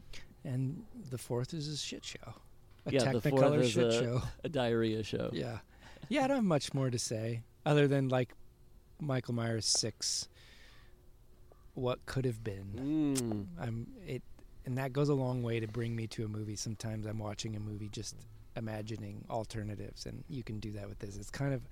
[0.43, 2.33] And the fourth is a shit show.
[2.85, 4.21] A yeah, the Technicolor is shit a, show.
[4.43, 5.29] a diarrhea show.
[5.33, 5.59] Yeah.
[6.07, 8.33] Yeah, I don't have much more to say other than like
[8.99, 10.29] Michael Myers 6
[11.73, 13.47] what could have been.
[13.57, 13.61] Mm.
[13.61, 14.21] I'm it
[14.65, 16.55] and that goes a long way to bring me to a movie.
[16.55, 18.15] Sometimes I'm watching a movie just
[18.55, 21.17] imagining alternatives and you can do that with this.
[21.17, 21.67] It's kind of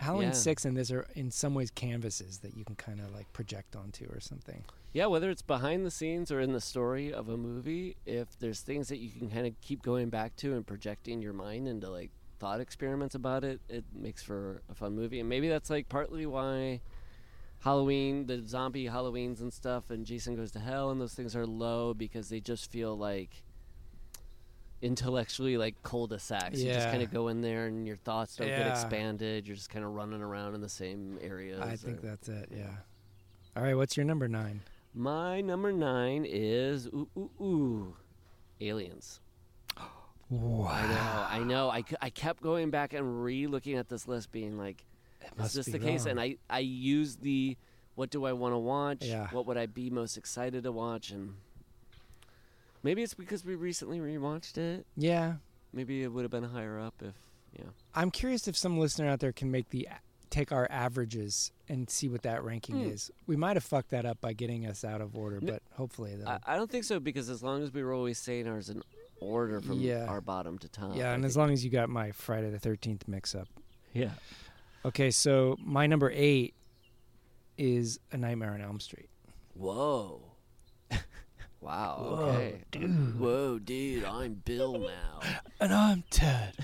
[0.00, 0.34] Halloween Yeah.
[0.34, 3.76] 6 and this are in some ways canvases that you can kind of like project
[3.76, 4.64] onto or something.
[4.92, 8.60] Yeah, whether it's behind the scenes or in the story of a movie, if there's
[8.60, 11.90] things that you can kind of keep going back to and projecting your mind into
[11.90, 15.20] like thought experiments about it, it makes for a fun movie.
[15.20, 16.80] And maybe that's like partly why
[17.60, 21.46] Halloween, the zombie Halloweens and stuff, and Jason Goes to Hell, and those things are
[21.46, 23.42] low because they just feel like
[24.82, 26.60] intellectually like cul-de-sacs.
[26.60, 29.46] You just kind of go in there, and your thoughts don't get expanded.
[29.46, 31.60] You're just kind of running around in the same areas.
[31.60, 32.50] I think or- that's it.
[32.56, 32.66] Yeah.
[33.56, 33.74] All right.
[33.74, 34.60] What's your number nine?
[34.94, 37.96] My number nine is ooh ooh ooh,
[38.60, 39.20] Aliens.
[40.30, 40.68] Wow.
[40.70, 41.70] I know, I know.
[41.70, 44.84] I, I kept going back and re-looking at this list, being like,
[45.42, 46.20] "Is this the case?" And.
[46.20, 47.56] I I used the,
[47.94, 48.98] "What do I want to watch?
[49.06, 49.28] Yeah.
[49.30, 51.36] What would I be most excited to watch?" And
[52.82, 54.86] maybe it's because we recently rewatched it.
[54.96, 55.34] Yeah.
[55.72, 57.14] Maybe it would have been higher up if
[57.58, 57.66] yeah.
[57.94, 59.88] I'm curious if some listener out there can make the
[60.30, 62.90] take our averages and see what that ranking Hmm.
[62.90, 63.10] is.
[63.26, 66.14] We might have fucked that up by getting us out of order, No, but hopefully
[66.16, 66.28] they'll.
[66.28, 68.82] I, I don't think so because as long as we were always saying ours in
[69.20, 70.04] order from Yeah.
[70.06, 70.94] our bottom to top.
[70.96, 73.48] yeah, I and as think- long as you got my Friday the Thirteenth mix up.
[73.94, 74.10] yeah.
[74.84, 76.54] Okay, so my number eight
[77.56, 79.08] is A Nightmare on Elm Street.
[79.54, 80.22] Whoa.
[81.60, 81.96] Wow.
[82.00, 82.62] Whoa, okay.
[83.18, 84.04] Whoa, dude.
[84.04, 85.20] I'm Bill now.
[85.60, 86.54] And I'm Ted.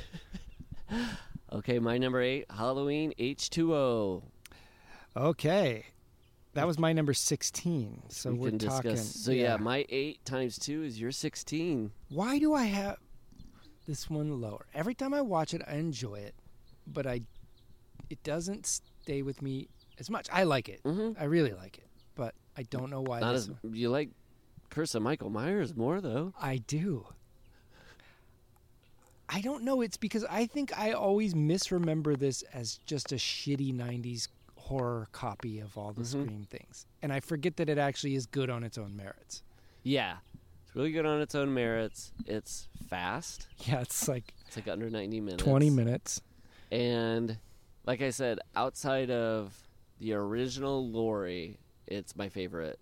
[1.53, 4.23] Okay, my number eight, Halloween H2O.
[5.17, 5.87] Okay,
[6.55, 8.03] that was my number sixteen.
[8.09, 8.97] So we we're can talking.
[8.97, 9.57] So yeah.
[9.57, 11.93] my eight times two is your sixteen.
[12.09, 12.97] Why do I have
[13.87, 14.67] this one lower?
[14.75, 16.35] Every time I watch it, I enjoy it,
[16.89, 17.21] but I
[18.11, 19.69] it doesn't stay with me
[20.01, 20.27] as much.
[20.33, 20.83] I like it.
[20.83, 21.15] Mhm.
[21.21, 23.21] I really like it, but I don't know why.
[23.21, 24.11] Not this as one- you like
[24.75, 26.33] Curse of Michael Myers more though.
[26.41, 27.07] I do.
[29.29, 29.81] I don't know.
[29.81, 35.61] It's because I think I always misremember this as just a shitty '90s horror copy
[35.61, 36.07] of all the Mhm.
[36.07, 39.43] Scream things, and I forget that it actually is good on its own merits.
[39.83, 40.19] Yeah,
[40.65, 42.13] it's really good on its own merits.
[42.27, 43.47] It's fast.
[43.67, 45.43] Yeah, it's like It's like under ninety minutes.
[45.43, 46.21] 20 minutes.
[46.73, 47.39] And
[47.87, 49.69] like I said, outside of
[50.01, 52.79] the original Laurie, it's my favorite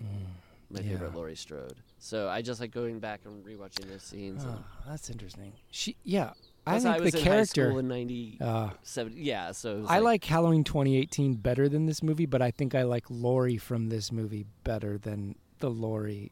[0.00, 0.26] Laurie.
[0.72, 1.14] My favorite.
[1.14, 1.74] Laurie Strode.
[1.98, 4.44] So I just like going back and rewatching those scenes.
[4.46, 5.52] Oh, that's interesting.
[5.70, 6.32] She, yeah,
[6.66, 7.78] I think I was the in character.
[7.78, 9.14] in ninety Uh, seven.
[9.16, 13.04] Yeah, so I like Halloween 2018 better than this movie, but I think I like
[13.10, 16.30] Laurie from this movie better than the Laurie.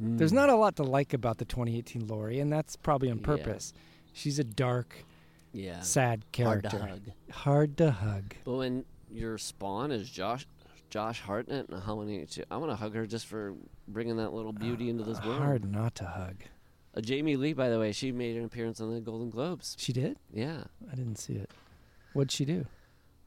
[0.00, 0.36] There's Hmm.
[0.36, 3.24] not a lot to like about the 2018 Laurie, and that's probably on Yeah.
[3.26, 3.72] purpose.
[4.12, 5.04] She's a dark,
[5.52, 6.68] yeah sad hard character.
[6.70, 7.00] to hug.
[7.30, 8.34] Hard to hug.
[8.44, 10.46] But when your spawn is Josh
[10.96, 13.52] Josh Hartnett and a Halloween, I want to hug her just for
[13.86, 15.42] bringing that little beauty into this world.
[15.42, 16.36] Hard not to hug.
[16.96, 19.76] Uh, Jamie Lee, by the way, she made an appearance on the Golden Globes.
[19.78, 20.16] She did?
[20.32, 20.64] Yeah.
[20.90, 21.50] I didn't see it.
[22.14, 22.64] What'd she do?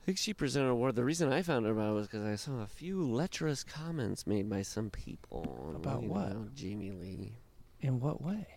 [0.01, 0.95] I think she presented an award.
[0.95, 4.25] The reason I found out about it was because I saw a few lecherous comments
[4.25, 5.71] made by some people.
[5.75, 6.29] About what?
[6.29, 7.33] know, Jamie Lee.
[7.81, 8.47] In what way?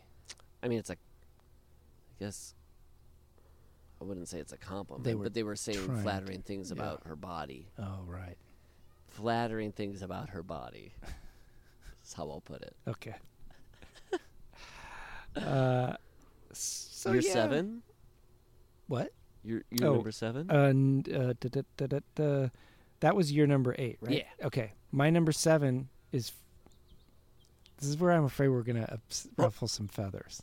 [0.62, 1.00] I mean, it's like,
[2.18, 2.54] I guess,
[4.00, 6.70] I wouldn't say it's a compliment, They but they were saying trying to- flattering things
[6.70, 6.82] yeah.
[6.82, 7.68] about her body.
[7.78, 8.38] Oh, right.
[9.14, 10.92] Flattering things about her body.
[12.00, 12.74] That's how I'll put it.
[12.88, 13.14] Okay.
[15.36, 15.94] uh,
[16.52, 17.32] so You're yeah.
[17.32, 17.82] seven?
[18.88, 19.12] What?
[19.44, 20.50] You're, you're Oh, number seven?
[20.50, 22.48] And uh, da, da, da, da,
[23.00, 24.18] that was your number eight, right?
[24.18, 24.46] Yeah.
[24.46, 24.72] Okay.
[24.92, 26.32] My number seven is.
[27.78, 30.42] This is where I'm afraid we're gonna ups- ruffle some feathers.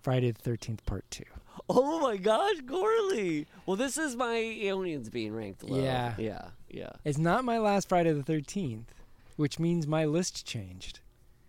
[0.00, 1.22] Friday the Thirteenth Part Two.
[1.68, 3.46] oh my gosh, Gourley!
[3.66, 5.80] Well, this is my aliens being ranked low.
[5.80, 6.14] Yeah.
[6.18, 6.90] Yeah, yeah.
[7.04, 8.92] It's not my last Friday the Thirteenth,
[9.36, 11.00] which means my list changed.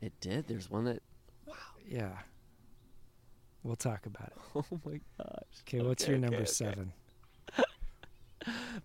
[0.02, 0.48] It did.
[0.48, 1.02] There's one that.
[1.48, 1.56] Wow.
[1.88, 2.12] Yeah.
[3.64, 4.34] We'll talk about it.
[4.56, 5.44] Oh my gosh.
[5.68, 6.46] Okay, what's Okay, your number okay.
[6.46, 6.94] seven?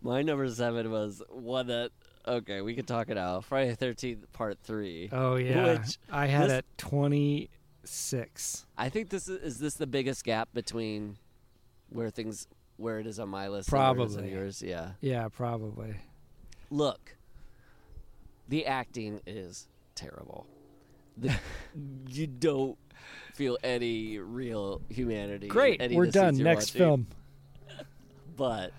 [0.03, 1.91] My number seven was one that.
[2.27, 3.45] Okay, we can talk it out.
[3.45, 5.09] Friday the Thirteenth Part Three.
[5.13, 7.51] Oh yeah, Which I had this- at twenty
[7.85, 8.67] six.
[8.77, 11.17] I think this is is this the biggest gap between
[11.91, 14.33] where things where it is on my list and where it is on Probably.
[14.33, 14.63] yours.
[14.63, 14.91] Yeah.
[15.01, 15.97] Yeah, probably.
[16.71, 17.17] Look,
[18.49, 20.47] the acting is terrible.
[21.17, 21.35] The,
[22.09, 22.79] you don't
[23.35, 25.49] feel any real humanity.
[25.49, 26.37] Great, we're done.
[26.37, 26.79] Next watching.
[26.79, 27.07] film.
[28.37, 28.73] But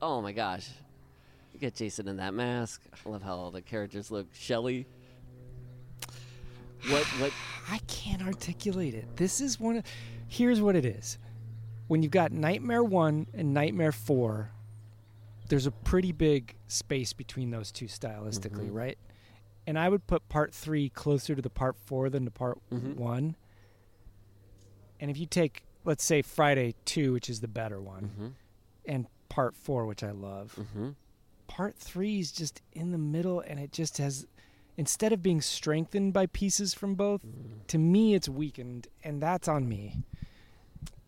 [0.00, 0.68] oh my gosh,
[1.52, 2.80] you get Jason in that mask.
[2.92, 4.26] I love how all the characters look.
[4.32, 4.86] Shelly.
[6.88, 7.32] What what
[7.68, 9.16] I can't articulate it.
[9.16, 9.84] This is one of.
[10.28, 11.18] Here's what it is.
[11.88, 14.50] When you've got Nightmare 1 and Nightmare 4,
[15.48, 18.74] there's a pretty big space between those two stylistically, mm-hmm.
[18.74, 18.98] right?
[19.66, 22.94] And I would put part 3 closer to the part 4 than to part mm-hmm.
[22.94, 23.36] 1.
[25.00, 28.26] And if you take, let's say, Friday 2, which is the better one, mm-hmm.
[28.86, 30.58] and part 4, which I love,
[31.46, 34.26] part 3 is just in the middle and it just has
[34.78, 37.66] instead of being strengthened by pieces from both, mm.
[37.66, 40.04] to me it's weakened, and that's on me.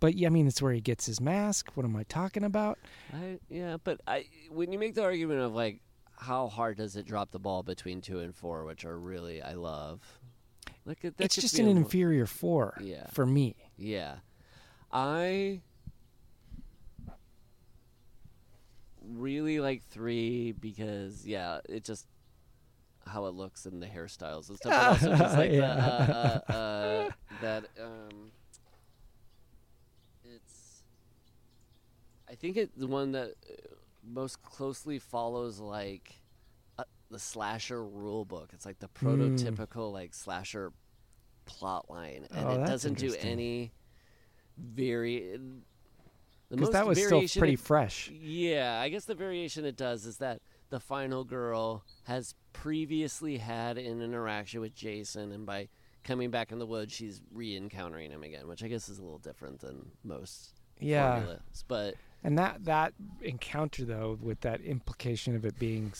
[0.00, 1.70] But yeah, I mean, it's where he gets his mask.
[1.74, 2.78] What am I talking about?
[3.12, 5.80] I, yeah, but I when you make the argument of like
[6.16, 9.52] how hard does it drop the ball between two and four, which are really I
[9.52, 10.00] love.
[10.86, 13.06] Like that it's just an a- inferior four Yeah.
[13.12, 13.54] for me.
[13.76, 14.16] Yeah,
[14.90, 15.60] I
[19.06, 22.06] really like three because yeah, it just
[23.06, 24.72] how it looks and the hairstyles and stuff.
[24.72, 25.74] But also just like Yeah.
[25.74, 27.10] the, uh, uh, uh,
[27.42, 28.30] that um,
[30.24, 30.82] it's.
[32.30, 33.52] I think it's the one that uh,
[34.04, 36.12] most closely follows like
[36.78, 38.50] uh, the slasher rule book.
[38.52, 40.72] It's like the prototypical like slasher
[41.46, 43.72] plot line, and Oh, it doesn't do any
[44.56, 45.38] very.
[46.50, 48.10] Because that was still pretty it- fresh.
[48.10, 53.78] yeah, I guess the variation it does is that the final girl has previously had
[53.78, 55.68] an interaction with Jason, and by
[56.02, 59.18] coming back in the woods, she's re-encountering him again, which I guess is a little
[59.18, 61.16] different than most Yeah.
[61.20, 61.64] formulas.
[61.68, 62.92] But And that that
[63.22, 65.92] encounter though, with that implication of it being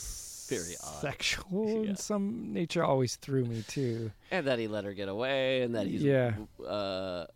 [0.48, 1.00] Very odd.
[1.00, 1.90] sexual Yeah.
[1.90, 4.12] in some nature, always threw me too.
[4.30, 6.34] and that he let her get away, and that he's Yeah.
[6.66, 7.26] uh,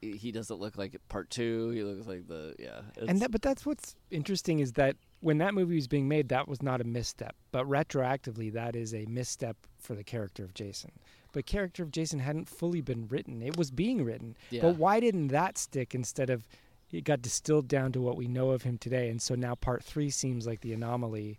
[0.00, 1.70] he he doesn't look like part two.
[1.70, 2.82] He looks like the yeah.
[3.08, 6.46] and that, but that's what's interesting is that when that movie was being made, that
[6.46, 10.92] was not a misstep, but retroactively, that is a misstep for the character of Jason.
[11.38, 14.36] But character of Jason hadn't fully been written; it was being written.
[14.50, 14.62] Yeah.
[14.62, 16.48] But why didn't that stick instead of
[16.90, 19.08] it got distilled down to what we know of him today?
[19.08, 21.38] And so now part three seems like the anomaly.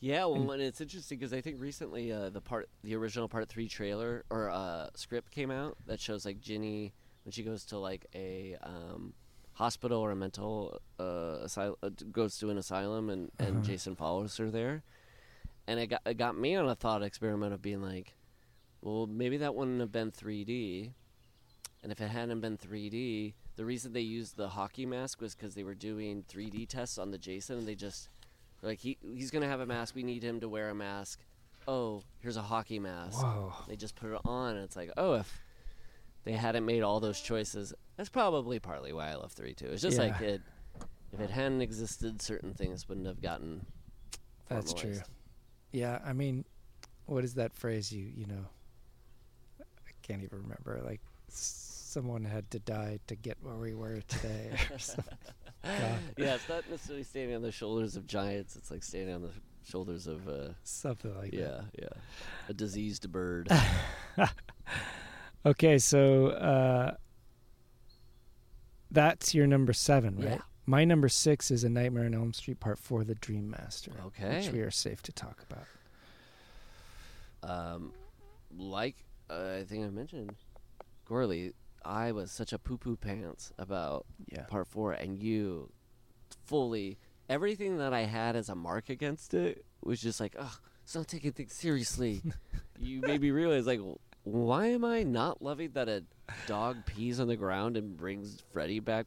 [0.00, 3.46] Yeah, well, and it's interesting because I think recently uh, the part, the original part
[3.50, 6.94] three trailer or uh, script came out that shows like Ginny
[7.26, 9.12] when she goes to like a um,
[9.52, 14.38] hospital or a mental uh, asylum, uh, goes to an asylum, and, and Jason follows
[14.38, 14.84] her there,
[15.66, 18.14] and it got it got me on a thought experiment of being like,
[18.82, 20.90] well, maybe that wouldn't have been 3D,
[21.82, 25.54] and if it hadn't been 3D, the reason they used the hockey mask was because
[25.54, 28.08] they were doing 3D tests on the Jason, and they just
[28.62, 29.94] like he he's gonna have a mask.
[29.94, 31.20] We need him to wear a mask.
[31.66, 33.22] Oh, here's a hockey mask.
[33.22, 33.52] Whoa.
[33.68, 35.40] They just put it on, and it's like, oh, if
[36.24, 39.66] they hadn't made all those choices, that's probably partly why I love three two.
[39.66, 40.04] It's just Yeah.
[40.04, 40.42] like it.
[41.12, 43.64] If it hadn't existed, certain things wouldn't have gotten.
[44.48, 45.00] That's true.
[45.72, 46.44] Yeah, I mean,
[47.06, 47.90] what is that phrase?
[47.92, 48.46] You you know,
[50.08, 50.80] can't even remember.
[50.84, 54.50] Like, someone had to die to get where we were today.
[54.72, 55.14] or something.
[55.64, 58.56] God, Yeah, it's not necessarily standing on the shoulders of giants.
[58.56, 59.30] It's like standing on the
[59.68, 61.36] shoulders of uh, something like that.
[61.38, 61.88] yeah, yeah,
[62.48, 63.48] a diseased bird.
[65.46, 66.94] Okay, so uh,
[68.90, 70.30] that's your number seven, right?
[70.30, 70.38] Yeah.
[70.66, 73.92] My number six is A Nightmare on Elm Street Part Four: The Dream Master.
[74.06, 75.64] Okay, which we are safe to talk about.
[77.50, 77.92] um,
[78.56, 78.96] like
[79.30, 80.36] I think I mentioned,
[81.08, 81.52] Gourley,
[81.84, 84.44] I was such a poo poo pants about Yeah.
[84.44, 85.70] part four, and you
[86.44, 86.98] fully
[87.28, 91.06] everything that I had as a mark against it was just like, oh, it's not
[91.08, 92.22] taking things seriously.
[92.78, 93.80] you made me realize, like,
[94.24, 96.04] why am I not loving that a
[96.46, 99.06] dog pees on the ground and brings Freddy back?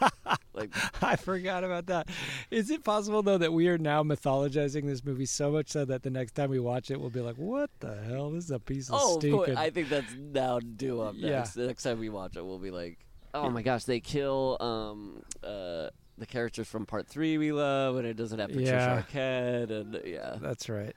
[0.54, 0.70] like,
[1.02, 2.08] I forgot about that.
[2.50, 6.02] Is it possible though that we are now mythologizing this movie so much so that
[6.02, 8.30] the next time we watch it, we'll be like, "What the hell?
[8.30, 11.14] This is a piece of oh, of stupid." course, I think that's now due up
[11.16, 11.30] Yeah.
[11.38, 11.52] next.
[11.54, 12.98] The next time we watch it, we'll be like,
[13.34, 15.88] oh my gosh, they kill um uh
[16.18, 19.02] the characters from part three we love, and it doesn't have Patricia Yeah.
[19.02, 20.36] Arquette, and yeah.
[20.40, 20.94] That's right.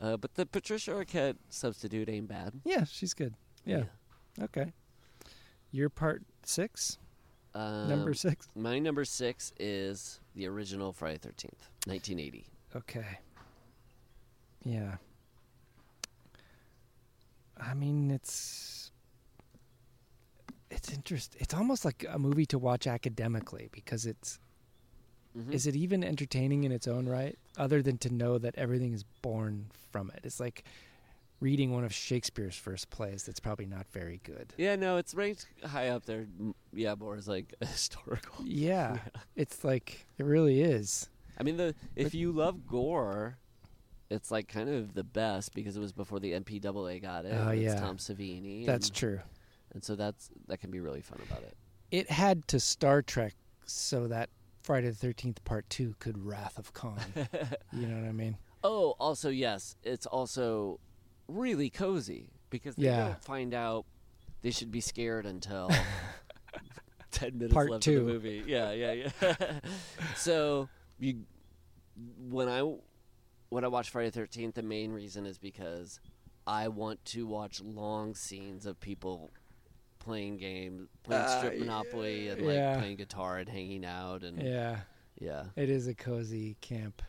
[0.00, 2.52] Uh, but the Patricia Arquette substitute ain't bad.
[2.64, 3.34] Yeah, she's good.
[3.64, 3.84] Yeah.
[4.40, 4.72] Okay.
[5.72, 6.98] Your part six,
[7.56, 8.48] Um, number six.
[8.54, 12.46] My number six is the original Friday Thirteenth, 1980.
[12.76, 13.18] Okay.
[14.62, 14.96] Yeah.
[17.58, 18.90] I mean, it's
[20.70, 21.40] it's interesting.
[21.40, 24.38] It's almost like a movie to watch academically because it's.
[25.36, 25.52] Mhm.
[25.52, 29.04] Is it even entertaining in its own right, other than to know that everything is
[29.22, 30.20] born from it?
[30.24, 30.64] It's like
[31.40, 34.54] reading one of Shakespeare's first plays that's probably not very good.
[34.56, 36.26] Yeah, no, it's ranked high up there.
[36.72, 38.36] Yeah, more as like historical.
[38.44, 38.98] Yeah,
[39.34, 41.08] it's like it really is.
[41.38, 43.36] I mean, the if you love gore,
[44.08, 47.34] it's like kind of the best because it was before the MPAA got it.
[47.36, 47.80] Oh, It's yeah.
[47.80, 48.64] Tom Savini.
[48.64, 49.20] That's and, true.
[49.72, 51.54] and so that's that can be really fun about it.
[51.90, 53.34] it had to Star Trek
[53.66, 54.30] so that
[54.62, 56.98] Friday the Thirteenth Part Two could Wrath of Khan.
[57.72, 58.38] you know what I mean?
[58.64, 60.80] Oh, also yes, it's also
[61.28, 63.04] really cozy because they Yeah.
[63.08, 63.84] don't find out
[64.42, 65.70] they should be scared until
[67.10, 68.00] ten minutes Part left two.
[68.00, 68.42] of the movie.
[68.46, 69.58] Yeah, yeah, yeah.
[70.16, 71.22] so you,
[72.28, 72.62] when I
[73.48, 76.00] when I watch Friday the Thirteenth, the main reason is because
[76.46, 79.30] I want to watch long scenes of people
[79.98, 82.78] playing game, playing uh, strip monopoly, and like yeah.
[82.78, 84.78] playing guitar and hanging out, and Yeah,
[85.20, 85.44] yeah.
[85.56, 87.02] it is a cozy camp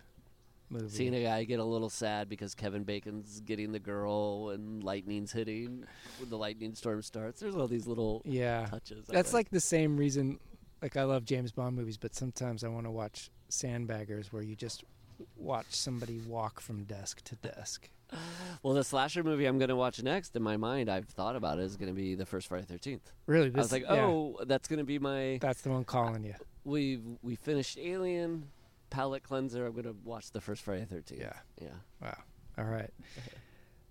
[0.70, 0.90] movie.
[0.90, 5.32] Seeing a guy get a little sad because Kevin Bacon's getting the girl and lightning's
[5.32, 5.86] hitting
[6.20, 7.42] when the lightning storm starts.
[7.42, 9.08] There's all these little yeah, touches.
[9.08, 10.40] That's like the same reason.
[10.82, 14.56] Like I love James Bond movies, but sometimes I want to watch Sandbaggers, where you
[14.56, 14.84] just
[15.36, 17.90] watch somebody walk from desk to desk.
[18.64, 21.60] Well, the slasher movie I'm going to watch next, in my mind, I've thought about
[21.60, 23.12] it, is going to be the first Friday Thirteenth.
[23.28, 25.38] Really, I was like, yeah, oh, that's going to be my.
[25.40, 26.34] that's the one calling you.
[26.64, 28.50] We we finished Alien,
[28.90, 29.66] palate cleanser.
[29.66, 31.22] I'm going to watch the first Friday Thirteenth.
[31.22, 31.34] Yeah.
[31.62, 31.68] yeah.
[32.02, 32.18] Wow.
[32.58, 32.92] All right.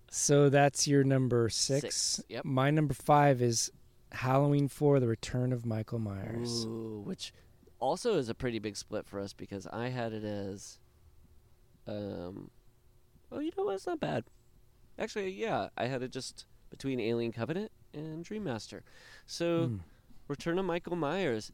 [0.09, 1.83] So that's your number six.
[1.97, 2.45] Six, yep.
[2.45, 3.71] My number five is
[4.13, 6.65] Halloween Four: The Return of Michael Myers.
[6.65, 7.33] Ooh, which
[7.81, 10.79] also is a pretty big split for us because I had it as,
[11.87, 12.51] um,
[13.33, 13.75] oh, you know what?
[13.75, 14.25] It's not bad.
[14.99, 18.85] Actually, yeah, I had it just between Alien Covenant and Dream Master.
[19.27, 19.77] So, Hmm.
[20.29, 21.53] Return of Michael Myers,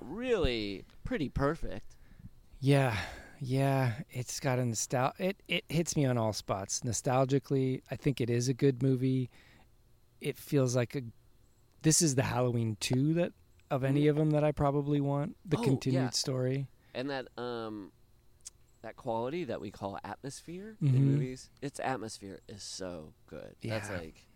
[0.00, 1.96] really pretty perfect.
[2.64, 2.96] Yeah,
[3.40, 3.94] yeah.
[4.10, 5.12] It's got a nostal.
[5.18, 6.80] It it hits me on all spots.
[6.80, 9.30] Nostalgically, I think it is a good movie.
[10.20, 11.02] It feels like a.
[11.82, 13.32] This is the Halloween two that
[13.68, 15.36] of any of them that I probably want.
[15.44, 16.10] The Oh, continued yeah.
[16.10, 16.68] story.
[16.94, 17.90] And that um,
[18.82, 20.94] that quality that we call atmosphere Mhm.
[20.94, 23.56] in movies, its atmosphere is so good.
[23.60, 23.78] Yeah.
[23.80, 24.28] That's like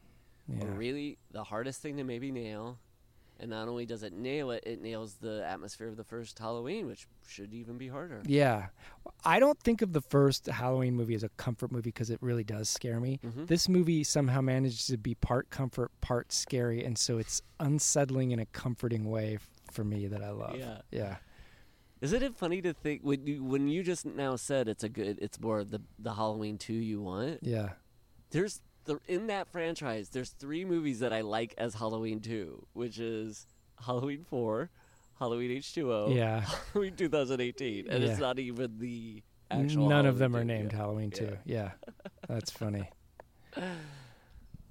[0.48, 0.64] Yeah.
[0.74, 2.80] really the hardest thing to maybe nail.
[3.39, 6.86] And not only does it nail it, it nails the atmosphere of the first Halloween,
[6.86, 8.23] which should even be harder.
[8.26, 8.68] Yeah.
[9.24, 12.44] I don't think of the first Halloween movie as a comfort movie because it really
[12.44, 13.20] does scare me.
[13.23, 13.47] Mhm.
[13.47, 18.39] This movie somehow manages to be part comfort, part scary, and so it's unsettling in
[18.39, 20.56] a comforting way f- for me that I love.
[20.58, 20.81] Yeah.
[20.90, 21.16] Yeah.
[22.00, 25.18] Isn't it funny to think when you when you just now said it's a good,
[25.20, 27.40] it's more the the Halloween two you want?
[27.42, 27.73] Yeah.
[28.31, 30.08] There's the in that franchise.
[30.08, 33.47] There's three movies that I like as Halloween two, which is
[33.84, 34.70] Halloween four,
[35.18, 36.40] Halloween H two O, Yeah.
[36.73, 38.10] Halloween 2018, and Yeah.
[38.10, 39.89] it's not even the actual.
[39.89, 40.78] None of them are named Yeah.
[40.78, 41.18] Halloween Yeah.
[41.28, 41.36] too.
[41.44, 41.70] Yeah.
[42.28, 42.89] That's funny.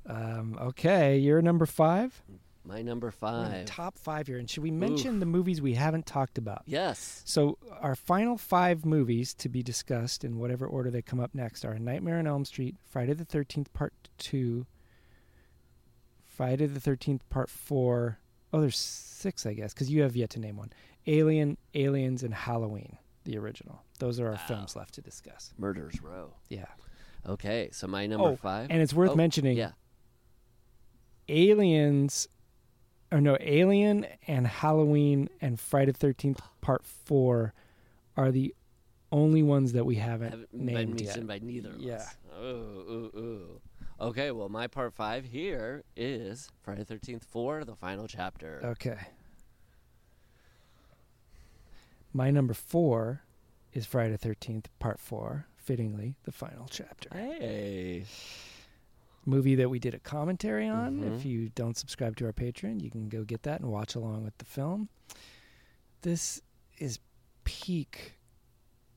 [0.07, 2.21] Um, okay, you're number five.
[2.65, 3.65] My number five.
[3.65, 4.37] Top five here.
[4.39, 6.63] And should we mention the movies we haven't talked about?
[6.65, 7.21] Yes.
[7.25, 11.63] So our final five movies to be discussed in whatever order they come up next
[11.63, 14.65] are Nightmare on Elm Street, Friday the Thirteenth Part Two,
[16.23, 18.19] Friday the Thirteenth Part Four.
[18.51, 20.71] Oh, there's six, I guess, because you have yet to name one.
[21.07, 23.83] Alien, Aliens, and Halloween, the original.
[23.99, 25.53] Those are our films left to discuss.
[25.57, 26.33] Murder's Row.
[26.49, 26.65] Yeah.
[27.27, 28.67] Okay, so my number oh, five.
[28.69, 29.57] and it's worth Oh, mentioning.
[29.57, 29.71] Yeah.
[31.27, 32.27] Aliens,
[33.15, 37.53] or no, Alien and Halloween and Friday the Thirteenth Part Four
[38.17, 38.53] are the
[39.11, 41.07] only ones that we haven't, haven't been named yet.
[41.07, 41.95] mentioned by neither of Yeah.
[41.95, 42.15] us.
[42.37, 43.61] Ooh, ooh, ooh.
[44.01, 48.59] Okay, well, my part five here is Friday the 13th for the final chapter.
[48.65, 48.97] Okay.
[52.11, 53.21] My number four
[53.73, 55.47] is Friday the Thirteenth Part Four.
[55.55, 57.09] Fittingly, the final chapter.
[57.13, 58.03] Hey.
[59.25, 61.01] Movie that we did a commentary on.
[61.01, 61.15] Mhm.
[61.17, 64.23] If you don't subscribe to our Patreon, you can go get that and watch along
[64.23, 64.89] with the film.
[66.01, 66.41] This
[66.77, 66.99] is
[67.43, 68.13] peak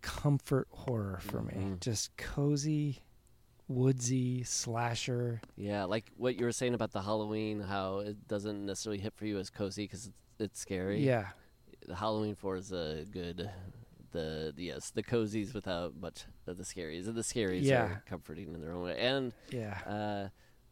[0.02, 1.55] comfort horror for me.
[1.55, 1.81] Mhm.
[1.81, 2.98] Just cozy,
[3.68, 5.40] woodsy slasher.
[5.57, 9.26] Yeah, like what you were saying about the Halloween, how it doesn't necessarily hit for
[9.26, 11.05] you as cozy because it's, it's scary.
[11.05, 11.31] Yeah,
[11.86, 13.50] The Halloween 4 is a good.
[14.12, 17.82] The yes, the cozies without much of the scaries, and the scaries Yeah.
[17.84, 18.98] are comforting in their own way.
[18.98, 19.78] And yeah.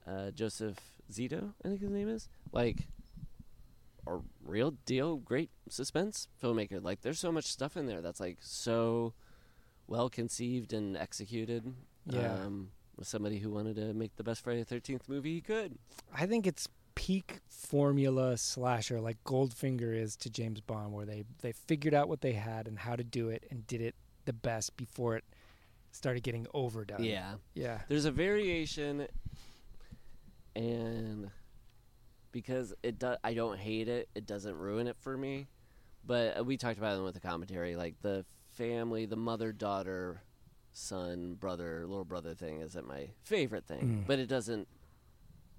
[0.07, 0.79] uh, uh, Joseph
[1.13, 2.89] Zito, I think his name is, like
[4.07, 6.83] a real deal great suspense filmmaker.
[6.83, 9.15] Like there's so much stuff in there that's like so
[9.87, 11.75] well conceived and executed.
[12.07, 12.33] Yeah.
[12.35, 15.77] Um, with somebody who wanted to make the best Friday Thirteenth movie he could.
[16.15, 21.53] I think it's peak formula slasher like Goldfinger is to James Bond, where they they
[21.53, 23.95] figured out what they had and how to do it and did it
[24.25, 25.25] the best before it
[25.93, 27.05] started getting overdone.
[27.05, 27.35] Yeah.
[27.55, 29.07] yeah, There's a variation,
[30.55, 31.31] and
[32.33, 35.47] because it do, I don't hate it, it doesn't ruin it for me.
[36.05, 40.23] But uh, we talked about it with the commentary, like the family, the mother, daughter,
[40.73, 44.07] son, brother, little brother thing isn't my favorite thing, Mm.
[44.07, 44.69] but it doesn't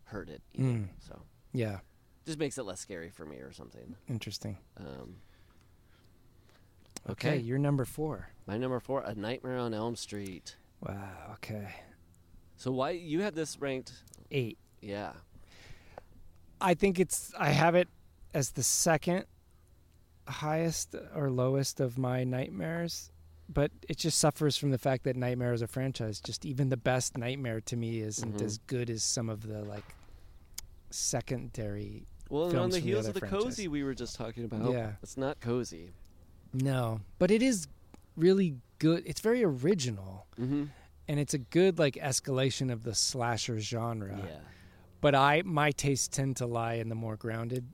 [0.07, 0.67] hurt it either.
[0.69, 0.87] Mm.
[1.07, 1.21] So
[1.53, 1.79] yeah.
[2.25, 3.95] just makes it less scary for me or something.
[4.09, 4.57] Interesting.
[4.77, 5.15] Um,
[7.09, 7.37] Okay, Okay.
[7.37, 8.29] you're number four.
[8.47, 10.57] my number four, A Nightmare on Elm Street.
[10.81, 11.33] Wow.
[11.35, 11.73] Okay,
[12.57, 14.03] So why you had this ranked?
[14.31, 14.57] eight.
[14.81, 15.13] Yeah.
[16.59, 17.87] I think it's I have it
[18.33, 19.25] as the second
[20.27, 23.11] highest or lowest of my nightmares,
[23.47, 26.19] but it just suffers from the fact that Nightmare is a franchise.
[26.19, 28.41] Just even the best Nightmare to me isn't Mhm.
[28.41, 29.85] as good as some of the like
[30.89, 33.43] secondary Well, and on the from the heels of the franchise.
[33.43, 34.93] cozy we were just talking about, Yeah.
[35.01, 35.93] it's not cozy.
[36.53, 37.67] No, but it is
[38.15, 39.03] really good.
[39.05, 40.65] It's very original, Mm-hmm.
[41.07, 44.17] and it's a good like escalation of the slasher genre.
[44.25, 44.39] Yeah.
[45.01, 47.65] But I my tastes tend to lie in the more grounded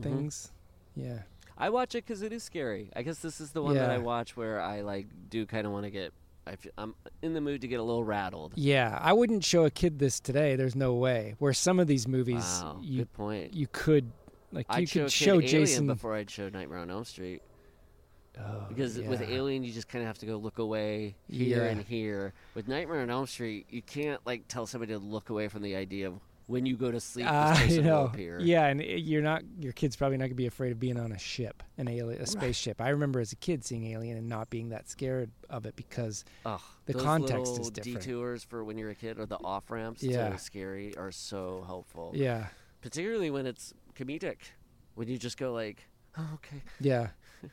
[0.00, 0.02] Mhm.
[0.02, 0.52] things.
[0.96, 1.22] Yeah.
[1.56, 2.90] I watch it because it is scary.
[2.96, 5.72] I guess this is the one that I watch where I like do kind of
[5.72, 6.12] want to get.
[6.46, 8.52] I feel, I'm in the mood to get a little rattled.
[8.56, 10.56] Yeah, I wouldn't show a kid this today.
[10.56, 11.34] There's no way.
[11.38, 13.54] Where some of these movies, Wow, you good point.
[13.54, 14.10] you could
[14.50, 17.42] like I'd show, could show Alien Jason before I'd show Nightmare on Elm Street
[18.38, 19.20] Oh, because with.
[19.22, 21.70] Alien you just kind of have to go look away here Yeah.
[21.70, 22.32] and here.
[22.54, 25.76] With Nightmare on Elm Street, you can't like tell somebody to look away from the
[25.76, 26.14] idea of
[26.52, 28.04] when you go to sleep, person will know.
[28.04, 28.38] appear.
[28.40, 29.42] Yeah, and you're not.
[29.58, 32.26] Your kid's probably not gonna be afraid of being on a ship, an alien, a
[32.26, 32.80] spaceship.
[32.80, 36.24] I remember as a kid seeing Alien and not being that scared of it because
[36.46, 38.02] Ugh, The context is different.
[38.02, 40.28] Detours for when you're a kid or the off ramps Yeah.
[40.28, 42.12] to scary are so helpful.
[42.14, 42.46] yeah,
[42.80, 44.36] particularly when it's comedic.
[44.94, 47.08] When you just go like, oh, okay, yeah,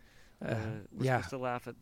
[0.45, 0.55] uh, uh,
[0.91, 1.17] we're yeah.
[1.17, 1.75] supposed to laugh at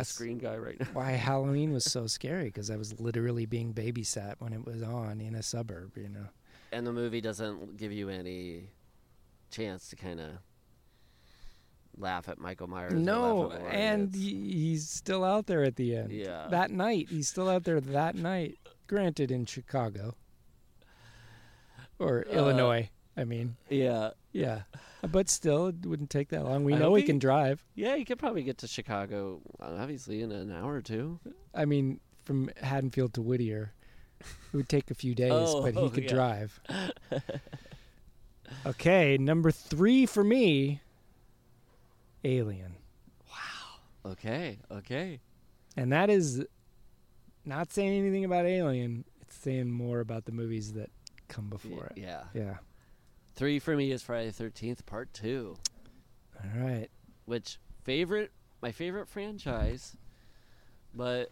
[0.00, 0.86] the That's screen guy right now.
[0.92, 5.20] why Halloween was so scary because I was literally being babysat when it was on
[5.20, 5.96] in a suburb.
[5.96, 6.26] You know.
[6.72, 8.68] And the movie doesn't give you any
[9.50, 10.30] chance to kind of
[11.98, 12.92] laugh at Michael Myers.
[12.94, 13.74] No, laugh at Laurie.
[13.74, 16.12] and he's still out there at the end.
[16.12, 16.46] Yeah.
[16.50, 18.58] That night, he's still out there that night.
[18.86, 20.14] Granted, in Chicago
[21.98, 22.90] or Uh, Illinois.
[23.20, 24.62] I mean, yeah, yeah,
[25.06, 26.64] but still, it wouldn't take that long.
[26.64, 27.62] We I know he can drive.
[27.74, 31.20] yeah, he could probably get to Chicago obviously in an hour or two.
[31.54, 33.74] I mean, from Haddonfield to Whittier,
[34.20, 36.10] it would take a few days, Oh, but he could yeah.
[36.14, 36.60] drive.
[38.66, 40.80] okay, number three for me,
[42.24, 42.74] Alien.
[43.28, 44.12] Wow.
[44.12, 45.20] Okay, okay.
[45.76, 46.44] And that is
[47.44, 49.04] not saying anything about Alien.
[49.20, 50.90] It's saying more about the movies that
[51.28, 51.92] come before it.
[51.98, 52.24] yeah.
[52.34, 52.56] Yeah.
[53.40, 55.56] Three for me is Friday the Thirteenth Part Two.
[56.44, 56.88] All right.
[57.24, 59.96] which favorite my favorite franchise,
[60.94, 61.30] but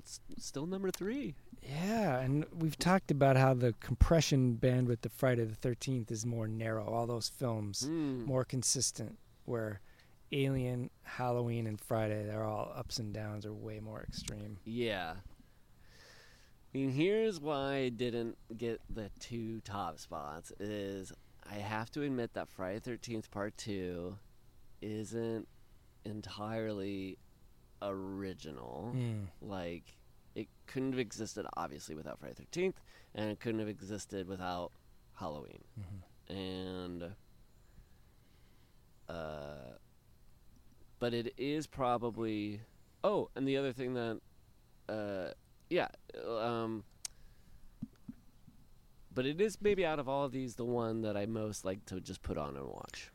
[0.00, 1.36] it's still number three.
[1.62, 6.48] Yeah, and we've talked about how the compression bandwidth of Friday the Thirteenth is more
[6.48, 6.88] narrow.
[6.88, 8.26] All those films Mm.
[8.26, 9.80] more consistent, where
[10.32, 14.58] Alien, Halloween, and Friday they're all ups and downs are way more extreme.
[14.64, 15.14] Yeah.
[16.78, 21.12] Mean, here's why I didn't get the two top spots is
[21.50, 24.16] I have to admit that Friday Thirteenth Part Two
[24.80, 25.48] isn't
[26.04, 27.18] entirely
[27.82, 28.92] original.
[28.94, 29.26] Mm.
[29.42, 29.96] Like
[30.36, 32.80] it couldn't have existed obviously without Friday Thirteenth,
[33.12, 34.70] and it couldn't have existed without
[35.14, 35.64] Halloween.
[36.28, 37.10] And
[39.08, 39.74] uh,
[41.00, 42.60] but it is probably.
[43.02, 44.20] Oh, and the other thing that,
[44.88, 45.32] uh,
[45.70, 45.88] yeah,
[46.26, 46.84] um,
[49.14, 51.84] but it is maybe out of all of these the one that I most like
[51.86, 53.10] to just put on and watch.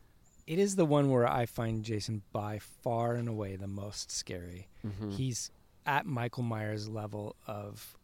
[0.46, 4.68] It is the one where I find Jason by far and away the most scary.
[4.86, 5.12] Mm-hmm.
[5.12, 5.52] He's
[5.86, 7.98] at Michael Myers' level of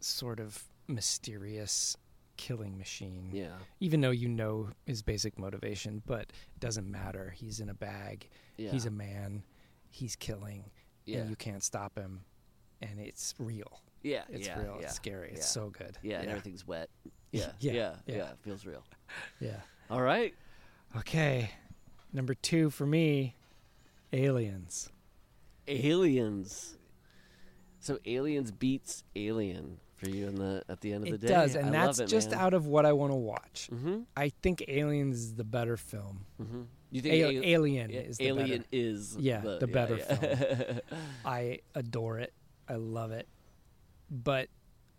[0.00, 1.96] sort of mysterious
[2.36, 3.30] killing machine.
[3.32, 3.56] Yeah.
[3.80, 7.32] Even though you know his basic motivation, but it doesn't matter.
[7.36, 8.28] He's in a bag.
[8.56, 8.70] Yeah.
[8.70, 9.42] He's a man.
[9.88, 10.70] He's killing.
[11.04, 11.18] Yeah.
[11.18, 12.22] And you can't stop him.
[12.82, 13.80] And it's real.
[14.02, 14.22] Yeah.
[14.28, 14.76] It's yeah, real.
[14.80, 15.28] Yeah, It's scary.
[15.30, 15.44] It's yeah.
[15.44, 15.96] so good.
[16.02, 16.88] Yeah, and everything's wet.
[17.32, 17.50] Yeah.
[17.60, 17.94] Yeah, Yeah.
[18.06, 18.16] Yeah.
[18.16, 18.30] yeah.
[18.30, 18.82] It feels real.
[19.40, 19.56] Yeah.
[19.90, 20.34] All right.
[20.96, 21.50] Okay.
[22.12, 23.34] Number two for me,
[24.12, 24.90] Aliens.
[25.68, 26.76] Aliens.
[27.80, 31.32] So Aliens beats Alien for you in the at the end of It the day.
[31.34, 32.40] It does, and I that's it, just man.
[32.40, 33.68] out of what I want to watch.
[33.72, 34.00] Mm-hmm.
[34.16, 36.24] I think Aliens is the better film.
[36.40, 36.62] Mm-hmm.
[36.90, 38.64] You think A- Al- Alien is the Alien better.
[38.72, 40.80] is Yeah, the, the better film.
[41.24, 42.32] I adore it.
[42.68, 43.28] I love it.
[44.10, 44.48] But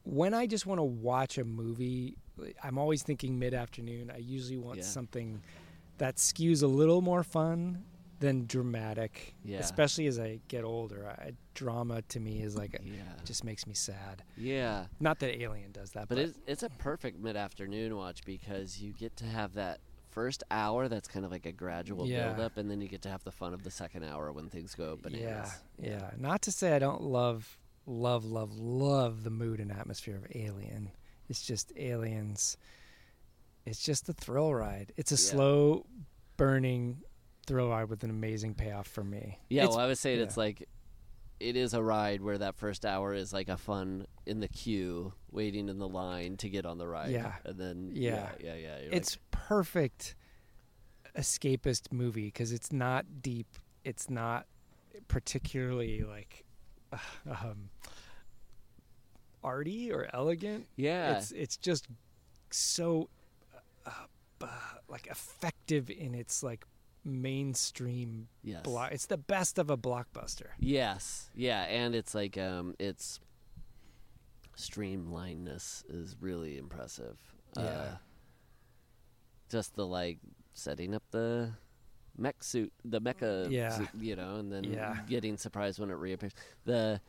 [0.04, 2.18] when I just want to watch a movie,
[2.64, 4.12] I'm always thinking mid afternoon.
[4.14, 4.84] I usually want Yeah.
[4.84, 5.42] something
[5.98, 7.84] that skews a little more fun
[8.20, 9.36] than dramatic.
[9.44, 9.60] Yeah.
[9.60, 13.74] Especially as I get older, I, drama to me is like yeah, just makes me
[13.74, 14.24] sad.
[14.36, 14.86] yeah.
[15.00, 18.82] Not that Alien does that, But but, it's it's a perfect mid afternoon watch because
[18.82, 19.80] you get to have that
[20.18, 22.30] first hour that's kind of like a gradual Yeah.
[22.34, 24.50] build up, and then you get to have the fun of the second hour when
[24.50, 25.52] things go bananas.
[25.80, 26.12] yeah, yeah.
[26.18, 30.90] Not to say I don't love, love, love, love the mood and atmosphere of Alien.
[31.30, 32.58] It's just Aliens.
[33.66, 34.92] It's just a thrill ride.
[34.98, 35.32] It's a Yeah.
[35.32, 35.86] slow
[36.38, 37.04] burning
[37.46, 39.40] thrill ride with an amazing payoff for me.
[39.50, 40.24] Yeah, It's- well, I would say yeah.
[40.24, 40.68] it's like
[41.40, 45.14] it is a ride where that first hour is like a fun in the queue,
[45.32, 47.12] waiting in the line to get on the ride.
[47.12, 47.34] Yeah.
[47.46, 48.30] and then Yeah.
[48.40, 48.90] yeah, yeah, yeah.
[48.92, 50.16] it's perfect
[51.16, 53.48] escapist movie because it's not deep.
[53.84, 54.46] It's not
[55.08, 56.44] particularly like
[57.30, 57.70] um,
[59.44, 60.68] arty or elegant.
[60.76, 61.88] yeah, It's it's just
[62.50, 63.10] so
[63.86, 63.90] uh,
[64.42, 64.48] uh,
[64.88, 66.66] like effective in its like
[67.08, 68.64] mainstream Yes.
[68.64, 68.92] block.
[68.92, 70.50] It's the best of a blockbuster.
[70.60, 71.30] Yes.
[71.36, 73.20] Yeah, and it's like um its
[74.58, 77.18] streamlinedness is really impressive.
[77.56, 77.64] Yeah.
[77.64, 77.98] Uh,
[79.50, 80.20] just the like
[80.54, 81.52] setting up the
[82.18, 83.70] mech suit, the mecha Yeah.
[83.70, 84.98] suit, you know, and then Yeah.
[85.08, 86.34] getting surprised when it reappears.
[86.66, 87.00] The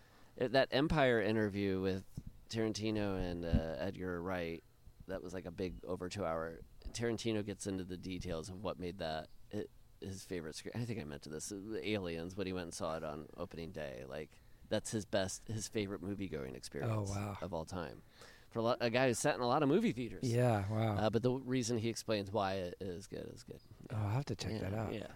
[0.41, 2.05] uh, that Empire interview with
[2.51, 4.62] Tarantino and uh, Edgar Wright,
[5.09, 6.60] that was like a big over 2 hour.
[6.93, 9.70] Tarantino gets into the details of what made that it,
[10.01, 10.73] his favorite screen.
[10.75, 11.52] I think I mentioned this.
[11.52, 14.05] uh, Aliens when he went and saw it on opening day.
[14.09, 14.31] Like
[14.68, 17.39] that's his best, his favorite movie going experience Oh, wow.
[17.43, 18.02] of all time.
[18.51, 20.20] For a, lot, a guy who's sat in a lot of movie theaters.
[20.23, 20.97] Yeah, wow.
[20.97, 23.59] Uh, but the reason he explains why it is good is good.
[23.93, 24.93] oh, I'll have to check yeah, that out.
[24.94, 25.07] Yeah.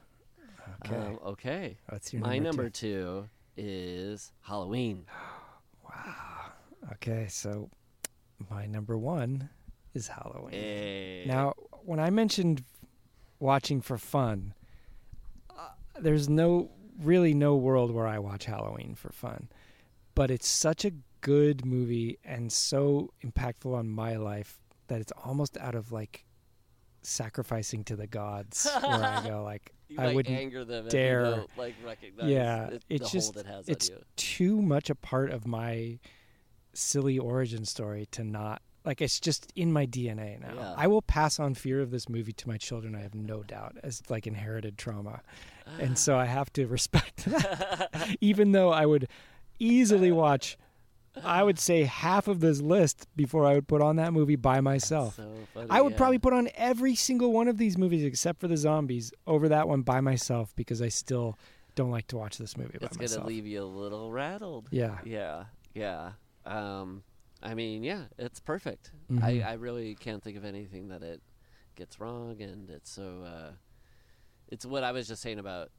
[0.87, 0.97] Okay.
[0.97, 1.77] Um, okay.
[1.89, 5.07] What's your My number number two is Halloween.
[5.85, 6.53] Wow.
[6.93, 7.69] Okay, so
[8.51, 9.51] my number one
[9.95, 10.55] is Halloween.
[10.55, 11.53] Eh, Now,
[11.85, 12.65] when I mentioned
[13.41, 14.55] watching for fun,
[16.03, 19.49] there's no really no world where I watch Halloween for fun,
[20.15, 24.59] but it's such a good movie and so impactful on my life
[24.89, 26.25] that it's almost out of like
[27.03, 31.23] sacrificing to the gods where I go like you I wouldn't anger them dare.
[31.23, 33.97] If you don't, like recognize yeah, it, it's the just hold it has it's on
[33.97, 34.03] you.
[34.17, 35.99] too much a part of my
[36.75, 40.55] silly origin story to not like it's just in my DNA now.
[40.55, 40.75] Yeah.
[40.77, 42.95] I will pass on fear of this movie to my children.
[42.95, 45.21] I have no doubt as like inherited trauma,
[45.79, 48.17] and so I have to respect that.
[48.21, 49.09] Even though I would
[49.59, 50.57] easily watch,
[51.23, 54.61] I would say half of this list before I would put on that movie by
[54.61, 55.17] myself.
[55.17, 55.99] So funny, I would yeah.
[55.99, 59.69] probably put on every single one of these movies except for the zombies over that
[59.69, 61.39] one by myself because I still
[61.75, 63.23] don't like to watch this movie by It's myself.
[63.23, 64.69] gonna leave you a little rattled.
[64.71, 64.99] Yeah.
[65.05, 65.45] Yeah.
[65.75, 66.13] Yeah.
[66.45, 67.03] Um,
[67.43, 68.93] I mean, yeah, it's perfect.
[69.11, 69.23] Mhm.
[69.23, 71.21] I, I really can't think of anything that it
[71.77, 73.23] gets wrong, and it's so.
[73.25, 73.53] Uh,
[74.49, 75.71] it's what I was just saying about,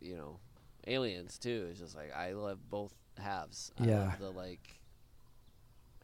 [0.00, 0.38] you know,
[0.86, 1.66] aliens too.
[1.70, 3.72] It's just like I love both halves.
[3.78, 3.98] I Yeah.
[4.04, 4.80] love the like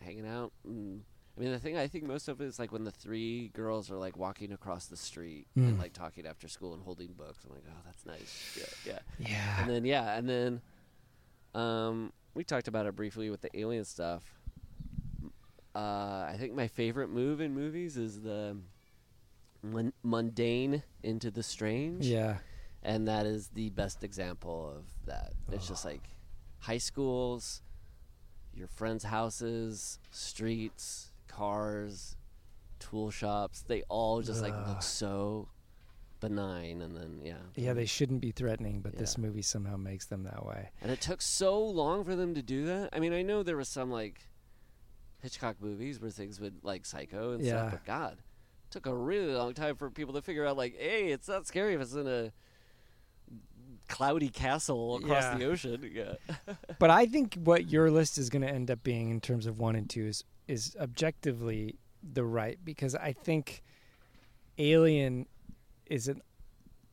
[0.03, 0.53] hanging out.
[0.65, 1.03] And,
[1.37, 3.91] I mean, the thing I think most of it is like when the three girls
[3.91, 5.79] are like walking across the street and Mm.
[5.79, 7.45] like talking after school and holding books.
[7.45, 8.57] I'm like, oh, that's nice.
[8.85, 9.29] Yeah, yeah.
[9.29, 9.61] Yeah.
[9.61, 10.61] And then yeah, and then
[11.55, 14.36] um, we talked about it briefly with the alien stuff.
[15.77, 18.57] Uh, I think my favorite move in movies is the
[19.63, 22.07] mun- mundane into the strange.
[22.07, 22.39] yeah.
[22.83, 25.33] And that is the best example of that.
[25.51, 26.03] It's just like
[26.61, 27.61] high schools,
[28.55, 32.17] your friends' houses, streets, cars,
[32.79, 33.65] tool shops.
[33.67, 35.49] They all just like look so
[36.21, 36.81] benign.
[36.81, 37.35] And then, yeah.
[37.57, 40.71] Yeah, they shouldn't be threatening, but this movie somehow makes them that way.
[40.81, 42.91] And it took so long for them to do that.
[42.93, 44.21] I mean, I know there was some like
[45.23, 47.69] Hitchcock movies where things would like Psycho and Yeah.
[47.69, 48.19] stuff, but God,
[48.71, 51.75] took a really long time for people to figure out like, hey, it's not scary
[51.75, 52.33] if it's in a
[53.89, 55.39] cloudy castle across Yeah.
[55.39, 55.91] the ocean.
[55.95, 56.15] Yeah.
[56.79, 59.59] But I think what your list is going to end up being in terms of
[59.59, 63.63] one and two is is objectively the right because I think
[64.59, 65.27] Alien
[65.87, 66.23] is an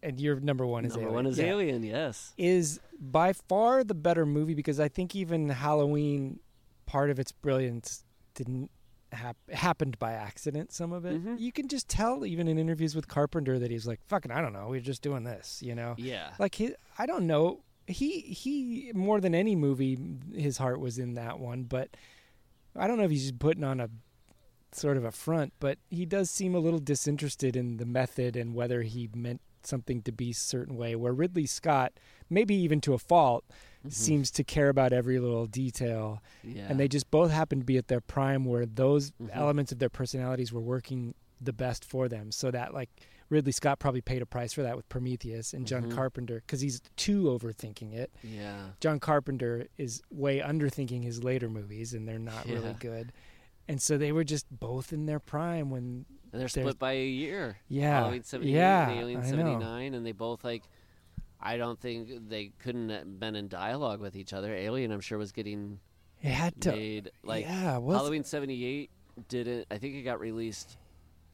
[0.01, 1.15] and your number one is Number Alien.
[1.15, 1.45] one is Yeah.
[1.45, 1.83] Alien.
[1.83, 2.33] Yes.
[2.37, 6.39] is by far the better movie because I think even Halloween,
[6.85, 8.03] part of its brilliance
[8.35, 8.71] didn't
[9.11, 10.71] hap- happened by accident.
[10.71, 11.39] Some of it Mhm.
[11.39, 14.53] you can just tell even in interviews with Carpenter that he's like, "Fucking, I don't
[14.53, 15.95] know, we're just doing this," you know.
[15.97, 16.33] Yeah.
[16.39, 17.63] Like he, I don't know.
[17.85, 19.97] He he more than any movie,
[20.33, 21.63] his heart was in that one.
[21.63, 21.95] But
[22.75, 23.89] I don't know if he's just putting on a
[24.71, 25.53] sort of a front.
[25.59, 30.01] But he does seem a little disinterested in the method and whether he meant something
[30.03, 30.95] to be a certain way.
[30.95, 31.93] Where Ridley Scott,
[32.29, 33.45] maybe even to a fault,
[33.89, 36.21] seems to care about every little detail.
[36.45, 36.57] Mm-hmm.
[36.57, 36.67] Yeah.
[36.69, 39.29] And they just both happen to be at their prime where those Mhm.
[39.33, 42.31] elements of their personalities were working the best for them.
[42.31, 42.89] So that like
[43.29, 45.95] Ridley Scott probably paid a price for that with Prometheus and John Mhm.
[45.95, 48.11] Carpenter because he's too overthinking it.
[48.23, 48.69] Yeah.
[48.79, 53.11] John Carpenter is way underthinking his later movies and they're not really good.
[53.67, 57.05] And so they were just both in their prime when And they're split by a
[57.07, 57.57] year.
[57.69, 59.93] Yeah, Halloween 78 yeah, and Alien 79.
[59.93, 60.63] And they both, like,
[61.45, 64.53] I don't think they couldn't have been in dialogue with each other.
[64.55, 65.79] Alien, I'm sure, was getting
[66.21, 67.11] it had to made.
[67.21, 68.89] Like, yeah, was Halloween 78
[69.27, 70.77] didn't, I think it got released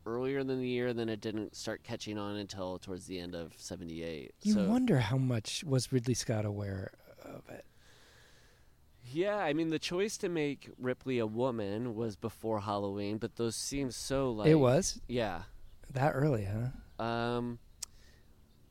[0.07, 3.35] earlier than the year, and then it didn't start catching on until towards the end
[3.35, 4.33] of 78.
[4.41, 6.91] you so, wonder how much was Ridley Scott aware
[7.23, 7.65] of it.
[9.11, 13.55] Yeah, I mean, the choice to make Ripley a woman was before Halloween, but those
[13.55, 14.47] seem so, like.
[14.47, 15.43] it was Yeah.
[15.93, 17.03] that early, huh?
[17.03, 17.59] Um,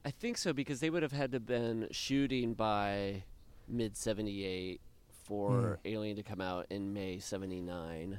[0.08, 3.24] I think so because they would have had to been shooting by
[3.68, 4.80] mid '78
[5.24, 5.88] for Hmm.
[5.88, 8.18] Alien to come out in May '79.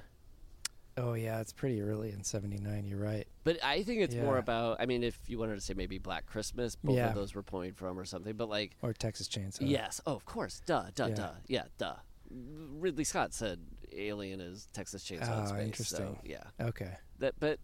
[0.97, 2.85] Oh yeah, it's pretty early in '79.
[2.85, 3.27] You're right.
[3.43, 4.79] But I think it's more about.
[4.79, 7.09] I mean, if you wanted to say maybe Black Christmas, both Yeah.
[7.09, 8.35] of those were pulling from or something.
[8.37, 9.67] But like, Or Texas Chainsaw.
[9.67, 11.15] yes, oh, of course, duh, duh, Yeah.
[11.15, 11.95] duh, yeah, duh.
[12.29, 15.65] Ridley Scott said Alien is Texas Chainsaw in Ah, space.
[15.65, 15.97] interesting.
[15.97, 16.95] So, yeah, Okay.
[17.17, 17.33] that.
[17.39, 17.59] But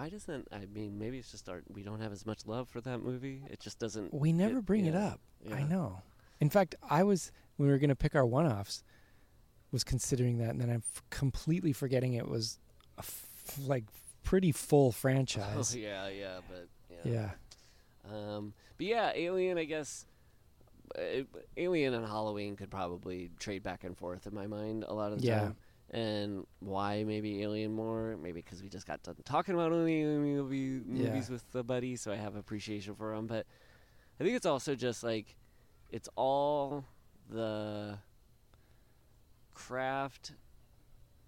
[0.00, 0.48] why doesn't?
[0.50, 1.62] I mean, maybe it's just our.
[1.68, 3.42] We don't have as much love for that movie.
[3.50, 4.14] It just doesn't.
[4.14, 5.20] We never get- bring it yeah, up.
[5.52, 6.02] I know.
[6.40, 8.82] In fact, I was when we were going to pick our one-offs,
[9.72, 12.58] was considering that, and then I'm f- completely forgetting it was
[12.96, 13.84] a f- like
[14.22, 15.42] pretty full franchise.
[15.48, 15.76] Oh franchise.
[15.76, 16.68] yeah, yeah, but
[17.04, 17.12] yeah.
[17.12, 18.36] yeah.
[18.36, 20.06] Um, but yeah, Alien, I guess.
[20.98, 21.22] Uh,
[21.56, 25.20] Alien and Halloween could probably trade back and forth in my mind a lot of
[25.20, 25.40] the Yeah.
[25.40, 25.56] time.
[25.92, 28.16] And why maybe Alien more?
[28.16, 31.32] Maybe because we just got done talking about only Alien movie, movies Yeah.
[31.32, 33.26] with the buddy, so I have appreciation for them.
[33.26, 33.44] But
[34.20, 35.34] I think it's also just like
[35.90, 36.84] it's all
[37.28, 37.98] the
[39.54, 40.32] craft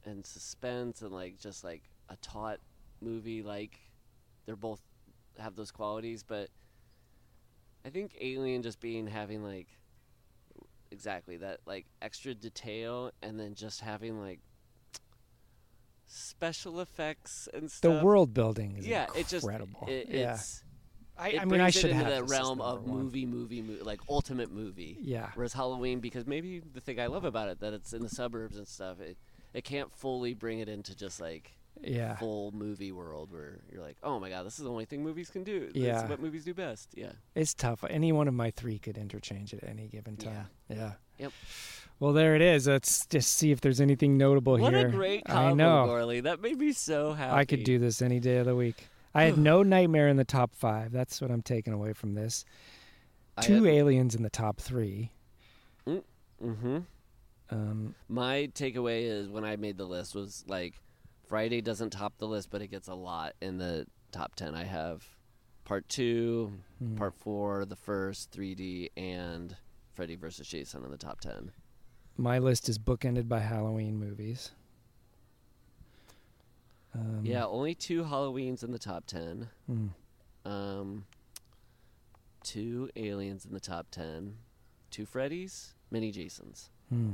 [0.04, 2.60] and suspense and like just like a taut
[3.00, 3.42] movie.
[3.42, 3.80] Like
[4.46, 4.80] they're both
[5.38, 6.50] have those qualities, but
[7.84, 9.66] I think Alien just being having like
[10.92, 14.38] exactly that like extra detail and then just having like
[16.12, 18.00] special effects and stuff.
[18.00, 19.86] The world building is yeah, it just incredible.
[19.88, 20.34] it, yeah.
[20.34, 20.62] it's
[21.18, 22.98] I, it I mean, brings I it should into have the realm of one.
[22.98, 24.98] movie, movie, movie, like ultimate movie.
[25.00, 25.30] Yeah.
[25.34, 28.56] Whereas Halloween, because maybe the thing I love about it that it's in the suburbs
[28.56, 29.16] and stuff, it
[29.54, 32.16] it can't fully bring it into just like Yeah.
[32.16, 35.30] full movie world where you're like, oh my god, this is the only thing movies
[35.30, 35.70] can do.
[35.74, 35.92] Yeah.
[35.94, 36.90] That's what movies do best.
[36.96, 37.12] Yeah.
[37.34, 37.84] It's tough.
[37.88, 40.46] Any one of my three could interchange at any given time.
[40.68, 40.92] Yeah.
[41.18, 41.32] Yep.
[42.02, 42.66] Well, there it is.
[42.66, 44.88] Let's just see if there's anything notable What here.
[44.88, 45.86] a great I combo, know.
[45.88, 46.20] Gourley.
[46.24, 47.32] That made me so happy.
[47.32, 48.88] I could do this any day of the week.
[49.14, 50.90] I had no nightmare in the top five.
[50.90, 52.44] That's what I'm taking away from this.
[53.40, 55.12] Two aliens in the top three.
[55.86, 56.78] Mm-hmm.
[57.50, 60.74] Um, My takeaway is when I made the list was like
[61.28, 64.56] Friday doesn't top the list, but it gets a lot in the top ten.
[64.56, 65.04] I have
[65.64, 66.96] part two, Hmm.
[66.96, 69.54] part four, the first 3D, and
[69.94, 70.48] Freddy vs.
[70.48, 71.52] Jason in the top ten.
[72.16, 74.50] My list is bookended by Halloween movies.
[76.94, 79.48] Um, yeah, only two Halloweens in the top ten.
[79.66, 79.88] hmm.
[80.44, 81.04] Um,
[82.42, 84.34] two Aliens in the top ten.
[84.90, 86.68] Two Freddys, many Jasons.
[86.90, 87.12] Hmm.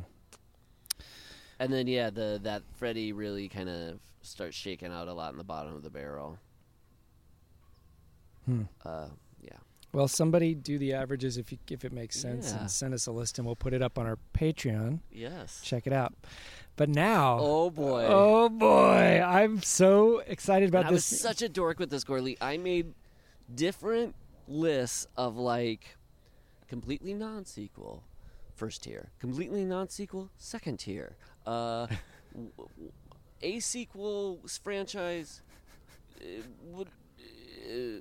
[1.61, 5.39] And then yeah, the that Freddy really kind of starts shaking out a lot in
[5.39, 6.39] the bottom of the barrel.
[8.47, 8.63] Hmm.
[8.85, 9.09] Uh.
[9.93, 12.61] Well, somebody do the averages if you, if it makes sense, Yeah.
[12.61, 15.01] and send us a list, and we'll put it up on our Patreon.
[15.11, 15.61] Yes.
[15.65, 16.15] Check it out.
[16.77, 18.05] But now, Oh boy.
[18.09, 21.21] oh boy, I'm so excited about And I was this.
[21.21, 22.37] such a dork with this, Gourley.
[22.41, 22.95] I made
[23.53, 24.15] different
[24.47, 25.97] lists of like
[26.69, 28.05] completely non-sequel,
[28.55, 31.87] first tier, completely non-sequel, second tier, uh,
[33.43, 35.41] a sequel franchise,
[36.21, 38.01] uh, uh,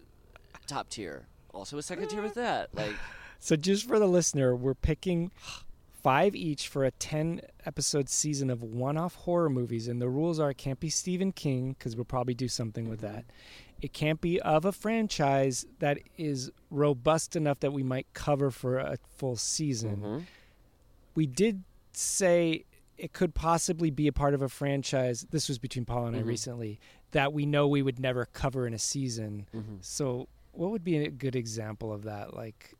[0.67, 1.25] top tier,
[1.57, 2.73] also a second tier with that.
[2.73, 2.95] Like,
[3.39, 5.29] So, just for the listener, we're picking
[6.01, 9.87] five each for a 10 episode season of one off horror movies.
[9.87, 13.01] And the rules are it can't be Stephen King, because we'll probably do something with
[13.01, 13.25] that.
[13.79, 18.79] It can't be of a franchise that is robust enough that we might cover for
[18.79, 19.97] a full season.
[19.97, 20.23] mhm.
[21.13, 21.63] We did
[21.93, 22.65] say
[22.97, 25.27] it could possibly be a part of a franchise.
[25.29, 26.25] This was between Paul and I Mhm.
[26.27, 26.79] recently
[27.11, 29.45] that we know we would never cover in a season.
[29.53, 29.77] Mhm.
[29.83, 30.27] So,
[30.57, 32.33] what would be a good example of that?
[32.35, 32.73] Like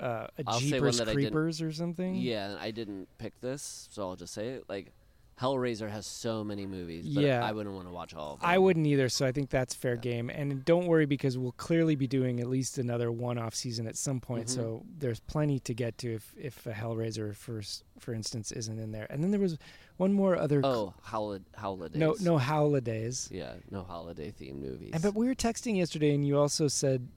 [0.00, 2.14] uh, a I'll Jeepers that I didn't- Creepers or something?
[2.14, 4.64] Yeah, I didn't pick this, so I'll just say it.
[4.68, 4.92] Like,
[5.40, 7.06] Hellraiser has so many movies.
[7.14, 7.42] But Yeah.
[7.44, 8.48] I wouldn't want to watch all of them.
[8.50, 10.00] I wouldn't either, so I think that's fair Yeah.
[10.00, 10.28] game.
[10.30, 14.20] And don't worry because we'll clearly be doing at least another one-off season at some
[14.20, 14.48] point.
[14.48, 14.54] Mhm.
[14.54, 17.62] So there's plenty to get to if if a Hellraiser, for
[17.98, 19.06] for instance, isn't in there.
[19.10, 19.56] And then there was
[19.96, 20.60] one more other.
[20.64, 21.98] Oh, hol- holidays.
[21.98, 23.28] no, no holidays.
[23.32, 24.90] Yeah, no holiday themed movies.
[24.92, 27.08] And, but we were texting yesterday, and you also said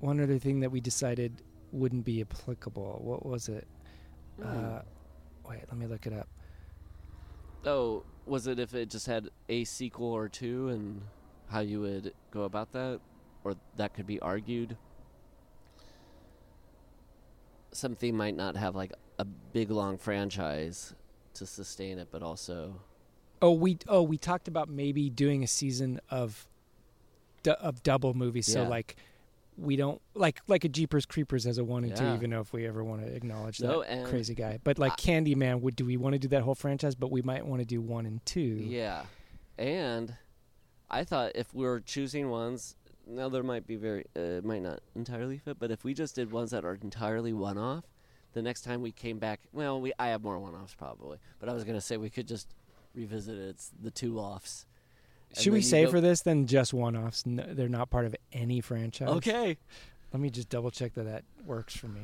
[0.00, 1.42] one other thing that we decided
[1.72, 3.00] wouldn't be applicable.
[3.02, 3.66] What was it?
[4.40, 4.46] Hmm.
[4.46, 4.82] Uh,
[5.48, 6.28] wait, let me look it up.
[7.66, 11.02] Oh, was it if it just had a sequel or two, and
[11.48, 13.00] how you would go about that,
[13.44, 14.76] or that could be argued?
[17.72, 20.94] Something might not have like a big long franchise
[21.34, 22.80] to sustain it, but also
[23.42, 26.46] Oh, we oh we talked about maybe doing a season of
[27.60, 28.46] of double movies.
[28.46, 28.96] So like
[29.56, 32.52] we don't like like a Jeepers Creepers as a one and two, even though if
[32.52, 34.58] we ever want to acknowledge No, that crazy guy.
[34.62, 36.94] But like I- Candyman, would do we want to do that whole franchise?
[36.94, 38.40] But we might want to do one and two.
[38.40, 39.04] Yeah,
[39.58, 40.16] and
[40.90, 42.76] I thought if we were choosing ones,
[43.06, 46.32] now there might be very, uh, might not entirely fit, but if we just did
[46.32, 47.84] ones that are entirely one-off,
[48.32, 51.52] the next time we came back, well, we I have more one-offs probably, but I
[51.52, 52.48] was gonna say we could just
[52.94, 53.48] revisit it.
[53.50, 54.66] It's the two offs.
[55.36, 57.26] Should we say go- for this then just one offs?
[57.26, 59.08] No, they're not part of any franchise.
[59.08, 59.56] Okay.
[60.12, 62.02] Let me just double check that that works for me.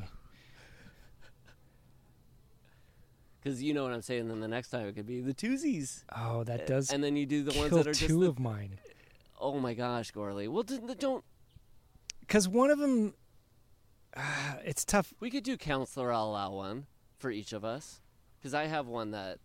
[3.41, 4.27] Because you know what I'm saying.
[4.27, 6.03] Then the next time it could be the twosies.
[6.15, 8.39] Oh, that does And then you do the ones that are just two the, of
[8.39, 8.79] mine.
[9.43, 10.47] Oh my gosh, Gourley.
[10.47, 11.23] Well, don't.
[12.19, 13.15] Because one of them,
[14.15, 15.15] uh, it's tough.
[15.19, 16.13] We could do counselor.
[16.13, 16.85] I'll allow one
[17.17, 18.01] for each of us.
[18.37, 19.39] Because I have one that.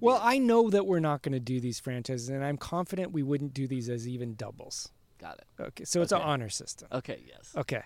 [0.00, 3.22] Well, I know that we're not going to do these franchises, and I'm confident we
[3.22, 4.90] wouldn't do these as even doubles.
[5.18, 5.46] got it.
[5.62, 6.88] Okay, so it's an honor system.
[6.92, 7.20] Okay.
[7.26, 7.52] Yes.
[7.56, 7.82] Okay.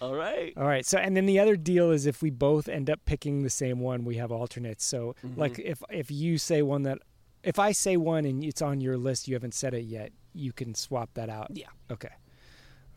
[0.00, 0.52] All right.
[0.56, 0.84] All right.
[0.84, 3.78] So, and then the other deal is if we both end up picking the same
[3.78, 4.84] one, we have alternates.
[4.84, 5.38] So, Mm-hmm.
[5.40, 6.98] like if if you say one that,
[7.44, 10.52] if I say one and it's on your list, you haven't said it yet, you
[10.52, 11.48] can swap that out.
[11.52, 11.68] Yeah.
[11.90, 12.08] Okay.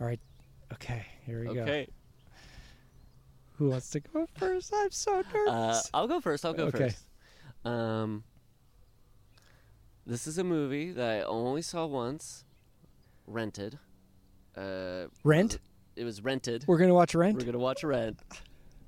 [0.01, 0.19] All right.
[0.73, 1.05] Okay.
[1.25, 1.61] Here we go.
[1.61, 1.87] Okay.
[3.57, 4.73] Who wants to go first?
[4.75, 5.47] I'm so nervous.
[5.47, 6.43] Uh, I'll go first.
[6.45, 6.89] I'll go Okay.
[6.89, 7.05] first.
[7.65, 8.23] Um,
[10.05, 12.45] this is a movie that I only saw once,
[13.25, 13.79] rented.
[14.55, 15.57] Uh, Rent?
[15.95, 16.63] It was rented.
[16.67, 17.37] We're gonna watch Rent.
[17.37, 18.19] We're gonna watch Rent.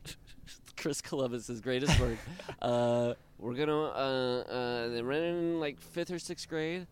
[0.77, 2.17] Chris Columbus's greatest work.
[2.61, 6.85] uh, we're gonna uh, uh, they rented in like fifth or sixth grade,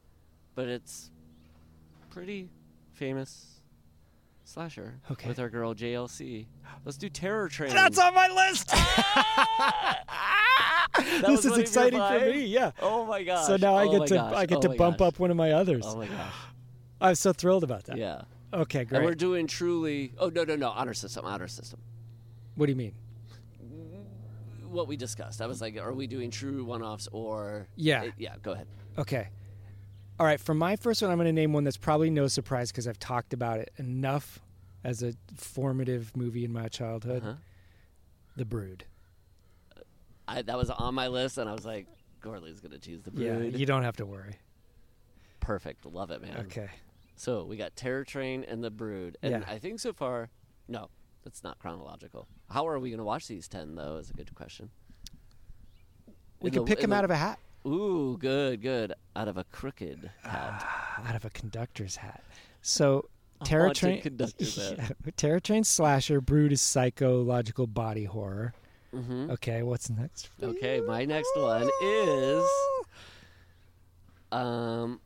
[0.56, 1.12] but it's
[2.10, 2.50] pretty
[2.94, 3.55] famous
[4.46, 5.28] slasher Okay.
[5.28, 6.46] with our girl JLC.
[6.86, 7.74] Let's do Terror Train.
[7.74, 8.72] That's on my list.
[10.98, 12.46] This is one of your exciting for me.
[12.46, 12.72] Yeah.
[12.82, 13.48] Oh my gosh!
[13.48, 14.34] So now I Oh get to gosh.
[14.34, 15.08] I get Oh to bump gosh.
[15.10, 15.84] up one of my others.
[15.86, 16.34] Oh my gosh!
[17.02, 17.98] I'm so thrilled about that.
[17.98, 18.22] Yeah.
[18.54, 19.00] Okay, great.
[19.00, 20.14] And we're doing truly.
[20.18, 20.70] Oh no no no!
[20.70, 21.82] Honor system, honor system.
[22.56, 22.94] what do you mean?
[24.64, 25.42] What we discussed.
[25.42, 27.68] I was like, are we doing true one-offs or?
[27.76, 28.06] Yeah.
[28.18, 28.36] Yeah.
[28.42, 28.68] Go ahead.
[28.98, 29.30] Okay.
[30.20, 30.40] All right.
[30.40, 33.00] For my first one, I'm going to name one that's probably no surprise because I've
[33.00, 34.40] talked about it enough
[34.84, 37.24] as a formative movie in my childhood.
[37.24, 37.34] Uh-huh.
[38.38, 38.86] The Brood.
[40.28, 41.88] I, that was on my list, and I was like,
[42.22, 43.54] Gourley's gonna choose the Brood.
[43.54, 44.36] Yeah, you don't have to worry.
[45.40, 45.86] Perfect.
[45.86, 46.38] Love it, man.
[46.48, 46.70] Okay.
[47.16, 49.44] So we got Terror Train and the Brood, and Yeah.
[49.48, 50.30] I think so far,
[50.68, 50.90] no,
[51.24, 52.28] that's not chronological.
[52.50, 53.98] How are we gonna watch these ten though?
[53.98, 54.70] Is a good question.
[56.42, 58.94] We In could the- pick them the- out of a hat, Ooh, good, good.
[59.16, 60.66] Out of a crooked hat.
[61.06, 62.24] out of a conductor's hat.
[62.62, 63.10] So,
[63.44, 64.02] Terror Train.
[64.40, 66.22] Yeah, Terror Train slasher.
[66.22, 68.54] Brood is psychological body horror.
[68.92, 70.30] hmm Okay, what's next?
[70.42, 72.46] Okay, my next one is
[74.32, 75.00] um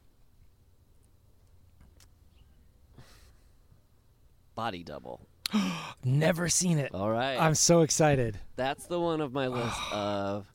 [4.56, 5.22] Body Double.
[6.04, 6.94] Never seen it.
[6.94, 7.38] All right.
[7.40, 8.38] I'm so excited.
[8.56, 10.46] That's the one of my list of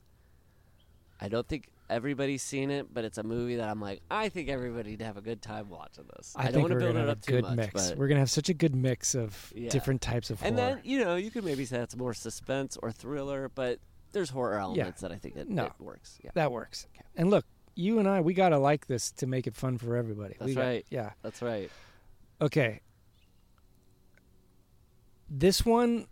[1.19, 4.49] I don't think everybody's seen it, but it's a movie that I'm like, I think
[4.49, 6.33] everybody'd have a good time watching this.
[6.35, 7.89] I, don't think want to build gonna it up a good too much, mix.
[7.89, 9.69] but We're gonna have such a good mix of Yeah.
[9.69, 10.75] different types of and horror.
[10.75, 13.79] then you know you could maybe say it's more suspense or thriller, but
[14.11, 15.65] there's horror elements that I think it, No.
[15.65, 16.17] it works.
[16.23, 16.87] Yeah, That works.
[17.15, 20.35] And look, you and I, we gotta like this to make it fun for everybody.
[20.39, 20.85] That's we got- right.
[20.89, 21.11] yeah.
[21.21, 21.69] that's right.
[22.41, 22.81] Okay.
[25.29, 26.07] This one.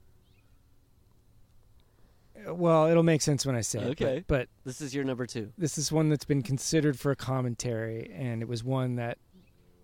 [2.48, 3.88] Well, it'll make sense when I say it.
[3.92, 4.24] Okay.
[4.28, 5.52] But, but This is your number two.
[5.58, 9.18] this is one that's been considered for a commentary, and it was one that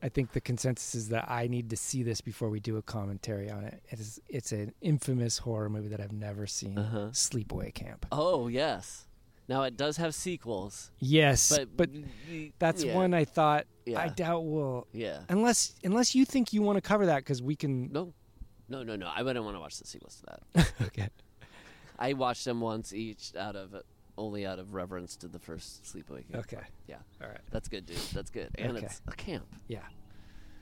[0.01, 2.81] I think the consensus is that I need to see this before we do a
[2.81, 3.81] commentary on it.
[3.89, 4.19] It is.
[4.29, 6.77] It's an infamous horror movie that I've never seen.
[6.77, 6.97] Uh-huh.
[7.11, 8.05] Sleepaway Camp.
[8.11, 9.05] Oh yes.
[9.49, 11.89] Now it does have sequels, Yes, but but
[12.59, 14.09] that's yeah, one I thought I Yeah.
[14.15, 15.21] doubt will Yeah.
[15.27, 17.91] unless unless you think you want to cover that because we can.
[17.91, 18.13] No,
[18.69, 19.07] no, no, no.
[19.13, 20.73] I wouldn't want to watch the sequels to that.
[20.87, 21.09] okay.
[21.99, 23.75] I watched them once each, out of
[24.17, 26.45] only out of reverence to the first Sleepaway Camp.
[26.51, 26.63] Okay.
[26.87, 27.39] Yeah, All right.
[27.51, 27.97] that's good, dude.
[28.13, 28.85] That's good, and Okay.
[28.85, 29.45] it's a camp.
[29.67, 29.79] Yeah.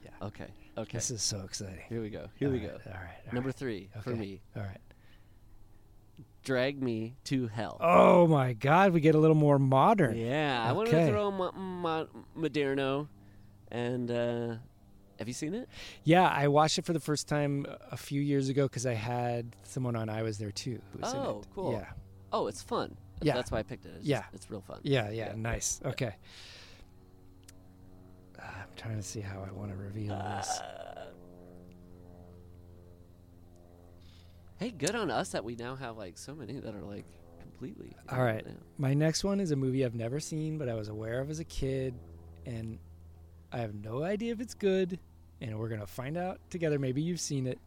[0.03, 0.11] Yeah.
[0.27, 0.97] Okay, okay.
[0.97, 1.79] This is so exciting.
[1.89, 2.27] Here we go.
[2.35, 2.73] Here we All go.
[2.87, 3.15] All right.
[3.27, 3.55] all Number right.
[3.55, 4.41] three for me.
[4.55, 4.77] All right.
[6.43, 7.77] Drag me to hell.
[7.81, 10.15] Oh my God, we get a little more modern.
[10.17, 11.09] Yeah, I wanted to Okay.
[11.11, 12.07] throw mo- mo-
[12.37, 13.07] Moderno,
[13.69, 14.55] and uh,
[15.19, 15.67] have you seen it?
[16.03, 19.55] Yeah, I watched it for the first time a few years ago because I had
[19.63, 20.79] someone on I was there too.
[20.93, 21.71] Who was in Oh, cool.
[21.73, 21.85] Yeah.
[22.31, 22.95] Oh, it's fun.
[23.21, 23.33] Yeah.
[23.33, 23.93] that's why I picked it.
[23.97, 24.21] It's Yeah.
[24.21, 24.79] just- it's real fun.
[24.83, 25.33] Yeah, yeah, Yeah.
[25.35, 25.79] nice.
[25.83, 26.15] Okay.
[28.37, 30.59] Uh, I'm trying to see how I want to reveal this.
[30.59, 31.07] Uh,
[34.57, 37.05] hey, good on us that we now have like so many that are like
[37.41, 37.95] completely.
[38.11, 38.43] All right.
[38.45, 38.53] yeah.
[38.77, 41.39] My next one is a movie I've never seen, but I was aware of as
[41.39, 41.95] a kid,
[42.45, 42.77] and
[43.51, 44.99] I have no idea if it's good,
[45.41, 46.79] and we're gonna find out together.
[46.79, 47.59] Maybe you've seen it.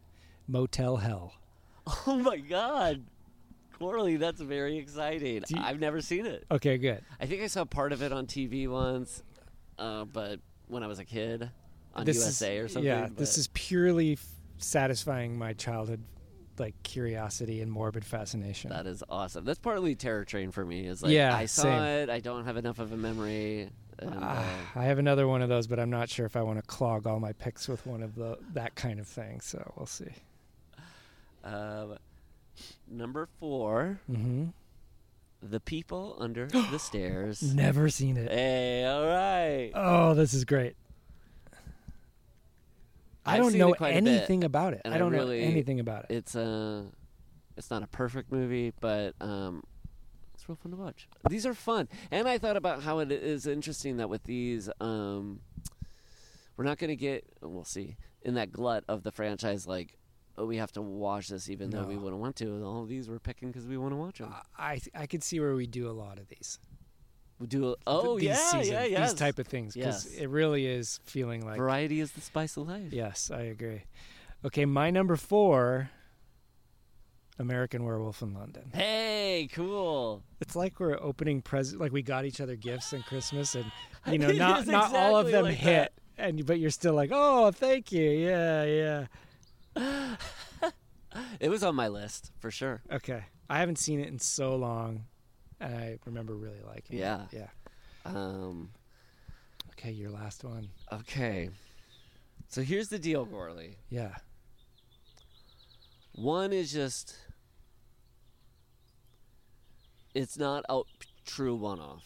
[0.48, 1.34] Motel Hell.
[2.06, 3.02] Oh my God,
[3.80, 5.42] Gourley, that's very exciting.
[5.48, 6.44] You- I've never seen it.
[6.50, 7.02] Okay, good.
[7.20, 9.22] I think I saw part of it on TV once,
[9.78, 11.50] uh, but when I was a kid
[11.94, 12.86] on this USA is, or something.
[12.86, 14.26] Yeah, but- this is purely f-
[14.58, 16.02] satisfying my childhood
[16.58, 18.68] like curiosity and morbid fascination.
[18.70, 19.44] That is awesome.
[19.46, 20.86] That's partly Terror Train for me.
[20.86, 21.82] Is like Yeah, I saw same.
[21.82, 22.10] it.
[22.10, 23.70] I don't have enough of a memory.
[24.00, 24.42] And, uh,
[24.74, 27.06] I have another one of those, but I'm not sure if I want to clog
[27.06, 29.40] all my picks with one of the that kind of thing.
[29.40, 30.10] So we'll see.
[31.44, 31.96] um,
[32.90, 34.46] number four, hmm
[35.42, 37.42] The People Under the Stairs.
[37.54, 38.30] Never seen it.
[38.30, 39.70] Hey, all right.
[39.74, 40.76] Oh, this is great.
[43.26, 44.80] I I've don't know it quite a bit, anything about it.
[44.84, 46.14] I I don't really- know anything about it.
[46.16, 46.84] It's uh,
[47.56, 49.62] it's not a perfect movie, but um,
[50.50, 51.08] real fun to watch.
[51.28, 55.40] These are fun, and I thought about how it is interesting that with these, um,
[56.56, 57.24] we're not going to get.
[57.40, 59.96] We'll see in that glut of the franchise, like.
[60.38, 62.62] Oh, we have to watch this even though we wouldn't want to.
[62.64, 64.32] All these we're picking because we want to watch them.
[64.56, 66.58] I I could see where we do a lot of these.
[67.38, 67.72] We do.
[67.72, 69.00] A, oh these yeah, season, yeah, yeah.
[69.02, 70.14] These type of things because Yes.
[70.22, 71.58] it really is feeling like.
[71.58, 72.90] variety is the spice of life.
[72.90, 73.82] Yes, I agree.
[74.46, 75.90] Okay, my number four.
[77.40, 78.70] American Werewolf in London.
[78.74, 80.22] Hey, cool.
[80.40, 83.64] It's like we're opening present, like we got each other gifts in Christmas, and
[84.06, 87.50] you know, not not all of them like hit, and but you're still like, oh,
[87.50, 89.06] thank you, yeah,
[89.76, 90.16] yeah.
[91.40, 92.82] It was on my list for sure.
[92.92, 95.06] Okay, I haven't seen it in so long,
[95.58, 97.24] and I remember really liking Yeah.
[97.32, 97.38] it.
[97.38, 97.48] Yeah.
[98.04, 98.70] Um,
[99.72, 100.68] Okay, your last one.
[100.92, 101.48] okay.
[102.48, 103.76] So here's the deal, Gourley.
[103.88, 104.14] Yeah.
[106.14, 107.16] One is just
[110.14, 110.82] it's not a
[111.26, 112.04] true one-off,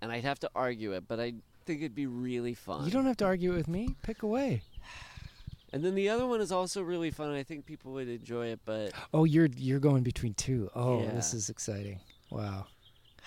[0.00, 1.34] and I'd have to argue it, but I
[1.66, 2.84] think it'd be really fun.
[2.84, 3.96] You don't have to argue it with me.
[4.02, 4.62] Pick away.
[5.72, 7.32] And then the other one is also really fun.
[7.32, 10.70] I think people would enjoy it, but Oh, you're you're going between two.
[10.76, 11.98] Oh, this is exciting.
[12.30, 12.66] Wow.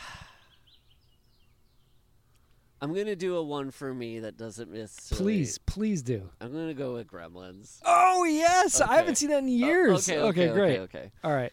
[2.80, 4.96] I'm gonna do a one for me that doesn't miss.
[5.12, 6.30] Please, please do.
[6.40, 7.80] I'm gonna go with Gremlins.
[7.84, 10.08] Oh yes, I haven't seen that in Oh, years.
[10.10, 10.80] okay, okay, great.
[10.82, 11.12] Okay, okay.
[11.24, 11.52] All right.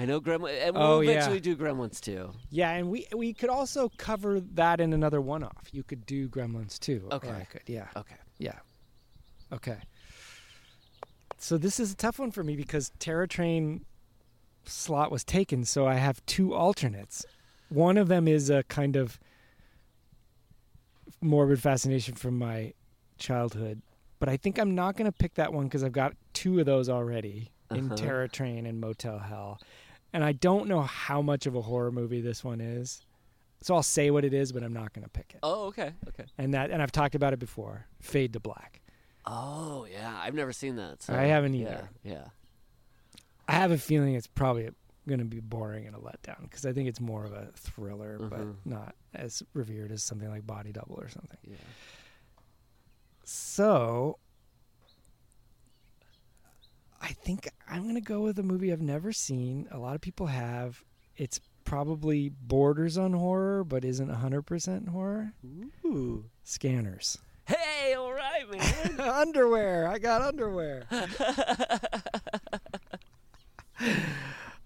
[0.00, 1.10] I know Gremlins, and we'll Oh, yeah.
[1.12, 2.30] eventually do Gremlins too.
[2.50, 5.68] Yeah, and we we could also cover that in another one-off.
[5.72, 7.08] You could do Gremlins too.
[7.10, 7.30] Okay.
[7.30, 7.62] I could.
[7.66, 7.88] Yeah.
[7.96, 8.14] Okay.
[8.38, 8.58] Yeah.
[9.52, 9.78] Okay.
[11.38, 13.84] So this is a tough one for me because Terror Train
[14.64, 17.24] slot was taken, so I have two alternates.
[17.68, 19.18] One of them is a kind of
[21.20, 22.72] morbid fascination from my
[23.18, 23.82] childhood,
[24.20, 26.66] but I think I'm not going to pick that one because I've got two of
[26.66, 27.96] those already in Uh-huh.
[27.96, 29.60] Terror Train and Motel Hell,
[30.12, 33.00] and I don't know how much of a horror movie this one is.
[33.60, 35.40] So I'll say what it is, but I'm not going to pick it.
[35.42, 36.24] Oh, okay, okay.
[36.38, 37.86] And that, and I've talked about it before.
[38.00, 38.80] Fade to Black.
[39.26, 40.16] Oh, yeah.
[40.22, 41.02] I've never seen that.
[41.02, 41.90] So, I haven't either.
[42.04, 42.26] Yeah.
[43.48, 44.70] I have a feeling it's probably
[45.08, 48.18] going to be boring and a letdown because I think it's more of a thriller,
[48.20, 48.54] but Mhm.
[48.64, 51.38] not as revered as something like Body Double or something.
[51.44, 51.56] Yeah.
[53.24, 54.18] So
[57.00, 59.68] I think I'm going to go with a movie I've never seen.
[59.70, 60.82] A lot of people have.
[61.16, 65.32] It's probably borders on horror, but isn't 100% horror.
[65.84, 66.24] Ooh.
[66.44, 67.18] Scanners.
[67.46, 69.00] Hey, all right, man.
[69.08, 69.88] underwear.
[69.88, 70.84] I got underwear.
[70.90, 71.00] uh,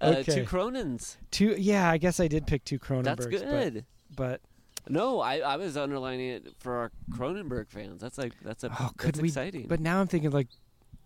[0.01, 0.23] Okay.
[0.35, 1.17] two Cronins.
[1.31, 1.55] Two.
[1.59, 3.05] Yeah, I guess I did pick two Cronenbergs.
[3.05, 3.85] That's good.
[4.17, 4.41] But,
[4.89, 8.01] No, I, I was underlining it for our Cronenberg fans.
[8.01, 9.29] That's like that's a oh, could that's we?
[9.29, 9.67] exciting.
[9.69, 10.49] But now I'm thinking like,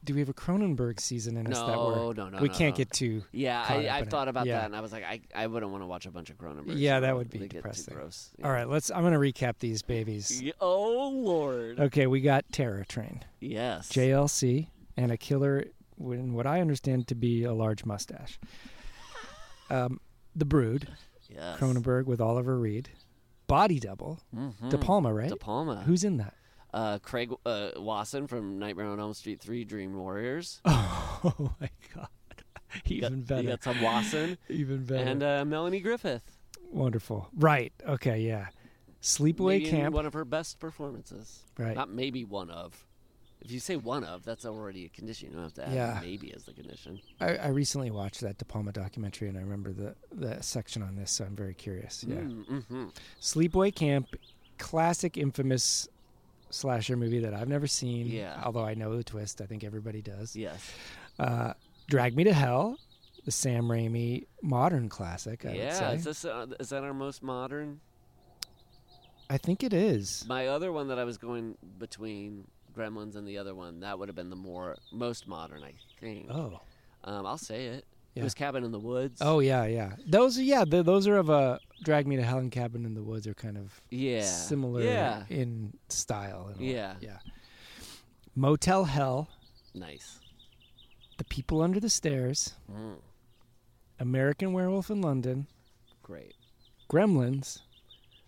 [0.06, 2.54] do we have a Cronenberg season in us that No, we're no, no, we no,
[2.54, 2.78] can't no.
[2.78, 3.22] get too.
[3.32, 4.10] yeah, I, up I've in it.
[4.10, 4.60] thought about Yeah.
[4.60, 6.72] that, and I was like, I, I wouldn't want to watch a bunch of Cronenberg.
[6.76, 7.94] Yeah, that would be they get too depressing.
[7.94, 8.30] gross.
[8.42, 8.90] All right, let's.
[8.90, 10.42] I'm gonna recap these babies.
[10.60, 11.78] Oh Lord.
[11.78, 13.90] Okay, we got Terror Train, Yes.
[13.92, 15.64] JLC, and a killer
[16.00, 18.38] in what I understand to be a large mustache.
[19.70, 20.00] Um,
[20.34, 20.88] the Brood,
[21.28, 21.58] Yes.
[21.58, 22.90] Cronenberg with Oliver Reed,
[23.48, 24.70] Body Double, Mhm.
[24.70, 25.28] De Palma, right?
[25.30, 25.82] De Palma.
[25.86, 26.34] Who's in that?
[26.76, 30.60] Uh, Craig uh, Wasson from Nightmare on Elm Street 3 Dream Warriors.
[31.24, 32.08] Oh my god,
[32.84, 33.42] You got- even better.
[33.42, 34.38] You got some Wasson.
[34.48, 35.02] even better.
[35.10, 36.22] and uh, Melanie Griffith.
[36.70, 37.28] Wonderful.
[37.34, 37.72] Right.
[37.88, 38.20] Okay.
[38.20, 38.48] Yeah.
[39.02, 39.94] Sleepaway Maybe Camp.
[39.94, 41.40] One of her best performances.
[41.58, 41.74] Right.
[41.74, 42.86] Not maybe one of.
[43.40, 45.30] If you say one of, that's already a condition.
[45.30, 45.98] You don't have to add Yeah.
[46.02, 47.00] maybe as the condition.
[47.20, 50.96] I, I recently watched that De Palma documentary, and I remember the the section on
[50.96, 52.04] this, so I'm very curious.
[52.06, 52.16] Yeah.
[52.16, 52.86] Mm-hmm.
[53.20, 54.08] Sleepaway Camp,
[54.58, 55.88] classic, infamous
[56.56, 58.06] slasher movie that I've never seen.
[58.06, 58.40] Yeah.
[58.44, 60.34] Although I know the twist, I think everybody does.
[60.34, 60.72] Yes.
[61.18, 61.52] Uh,
[61.88, 62.78] Drag Me to Hell,
[63.24, 65.44] the Sam Raimi modern classic.
[65.44, 65.78] I would yeah.
[65.78, 65.94] say.
[65.96, 67.80] Is this uh, is that our most modern?
[69.28, 70.24] I think it is.
[70.28, 74.08] My other one that I was going between Gremlins and the other one, that would
[74.08, 76.28] have been the more most modern, I think.
[76.30, 76.60] Oh.
[77.04, 77.84] Um, I'll say it.
[78.16, 78.22] Yeah.
[78.22, 79.20] It was Cabin in the Woods.
[79.22, 79.92] Oh yeah, yeah.
[80.06, 80.64] Those are yeah.
[80.64, 83.34] The, those are of a Drag Me to Hell and Cabin in the Woods are
[83.34, 84.22] kind of yeah.
[84.24, 85.24] similar Yeah.
[85.28, 86.46] in style.
[86.48, 86.62] And all.
[86.62, 86.94] Yeah.
[87.00, 87.18] yeah.
[88.34, 89.28] Motel Hell,
[89.74, 90.18] Nice.
[91.18, 92.96] The People Under the Stairs, Mm,
[94.00, 95.46] American Werewolf in London,
[96.02, 96.34] great.
[96.90, 97.60] Gremlins,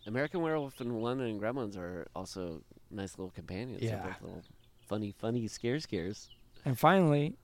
[0.07, 3.83] American Werewolf in London and Gremlins are also nice little companions.
[3.83, 4.15] Yeah.
[4.23, 4.43] little
[4.87, 6.29] funny, funny scare scares.
[6.65, 7.37] and finally,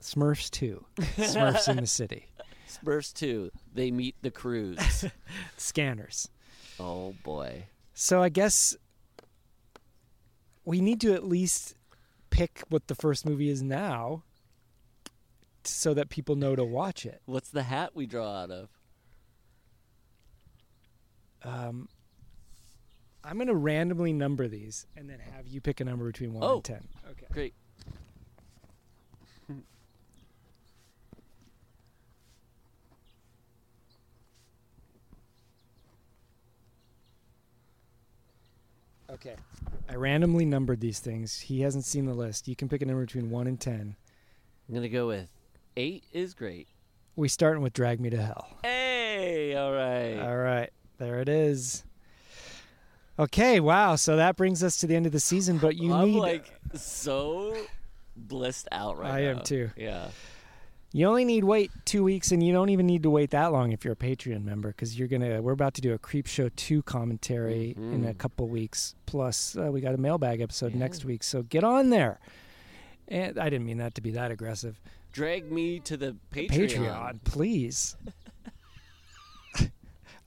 [0.00, 0.84] Smurfs 2,
[1.16, 2.26] Smurfs in the City,
[2.68, 5.04] Smurfs 2, They Meet the Crews.
[5.56, 6.28] Scanners.
[6.78, 7.64] oh boy.
[7.94, 8.76] So I guess
[10.64, 11.74] we need to at least
[12.30, 14.22] pick what the first movie is now
[15.64, 17.22] so that people know to watch it.
[17.24, 18.68] What's the hat we draw out of?
[21.42, 21.88] Um,
[23.24, 26.42] I'm going to randomly number these and then have you pick a number between 1
[26.44, 26.56] Oh.
[26.56, 26.88] and 10.
[27.12, 27.26] Okay.
[27.32, 27.54] Great.
[39.10, 39.36] Okay.
[39.88, 41.38] I randomly numbered these things.
[41.38, 42.48] He hasn't seen the list.
[42.48, 43.96] You can pick a number between 1 and 10.
[44.68, 45.28] I'm going to go with
[45.76, 46.68] 8 is great.
[47.14, 48.46] We starting with Drag Me to Hell.
[48.62, 50.18] Hey, all right.
[50.18, 51.84] All right, there it is.
[53.18, 53.96] Okay, wow.
[53.96, 56.52] So that brings us to the end of the season, but you I'm need like
[56.74, 57.56] so
[58.16, 59.38] blissed out right I now.
[59.38, 59.70] am too.
[59.76, 60.08] Yeah.
[60.92, 63.72] You only need wait two weeks, and you don't even need to wait that long
[63.72, 65.42] if you're a Patreon member, because you're gonna.
[65.42, 68.18] We're about to do a Creepshow two commentary in a Mhm.
[68.18, 68.94] couple weeks.
[69.04, 70.78] Plus, uh, we got a mailbag episode Yeah.
[70.78, 72.18] next week, so get on there.
[73.08, 74.80] And I didn't mean that to be that aggressive.
[75.12, 76.48] Drag me to the Patreon.
[76.50, 77.96] Patreon, please.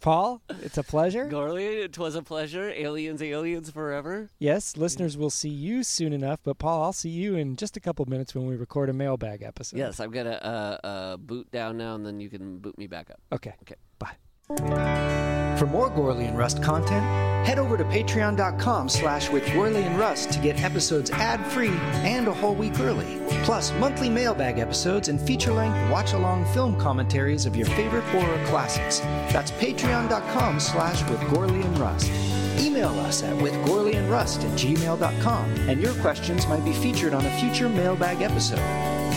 [0.02, 1.28] Paul, it's a pleasure.
[1.28, 2.70] Gourley, it was a pleasure.
[2.70, 4.30] Aliens, aliens forever.
[4.40, 7.80] Yes, listeners will see you soon enough, but Paul, I'll see you in just a
[7.80, 9.78] couple minutes when we record a mailbag episode.
[9.78, 13.10] Yes, I'm gonna uh, uh, boot down now, and then you can boot me back
[13.12, 13.20] up.
[13.32, 13.54] Okay.
[13.64, 13.76] Okay.
[13.98, 14.16] Bye.
[14.58, 17.06] For more Gourley and Rust content,
[17.46, 22.34] head over to patreon.com slash with Gourley and Rust to get episodes ad-free and a
[22.34, 23.22] whole week early.
[23.44, 29.02] Plus, monthly mailbag episodes and feature-length watch-along film commentaries of your favorite horror classics.
[29.32, 32.12] That's patreon.com slash with Gourley and Rust.
[32.60, 37.70] Email us at withgourleyandrust at gmail.com and your questions might be featured on a future
[37.70, 38.58] mailbag episode.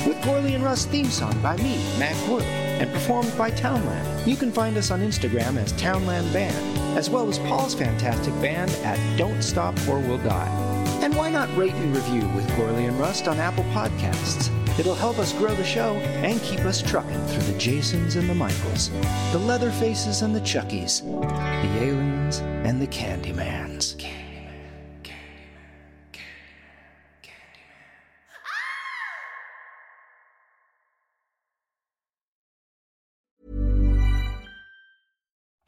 [0.07, 4.29] With Gourley and Rust theme song by me, Matt Gourley, and performed by Townland.
[4.29, 8.73] You can find us on Instagram as Townland Band, as well as Paul's fantastic band
[8.83, 10.89] at Don't Stop or We'll Die.
[11.01, 14.51] And why not rate and review with Gourley and Rust on Apple Podcasts?
[14.81, 15.95] It'll help us grow the show
[16.25, 18.91] and keep us trucking through the Jasons and the Michaels,
[19.31, 24.02] the Leatherfaces and the Chuckies, the aliens and the Candymans.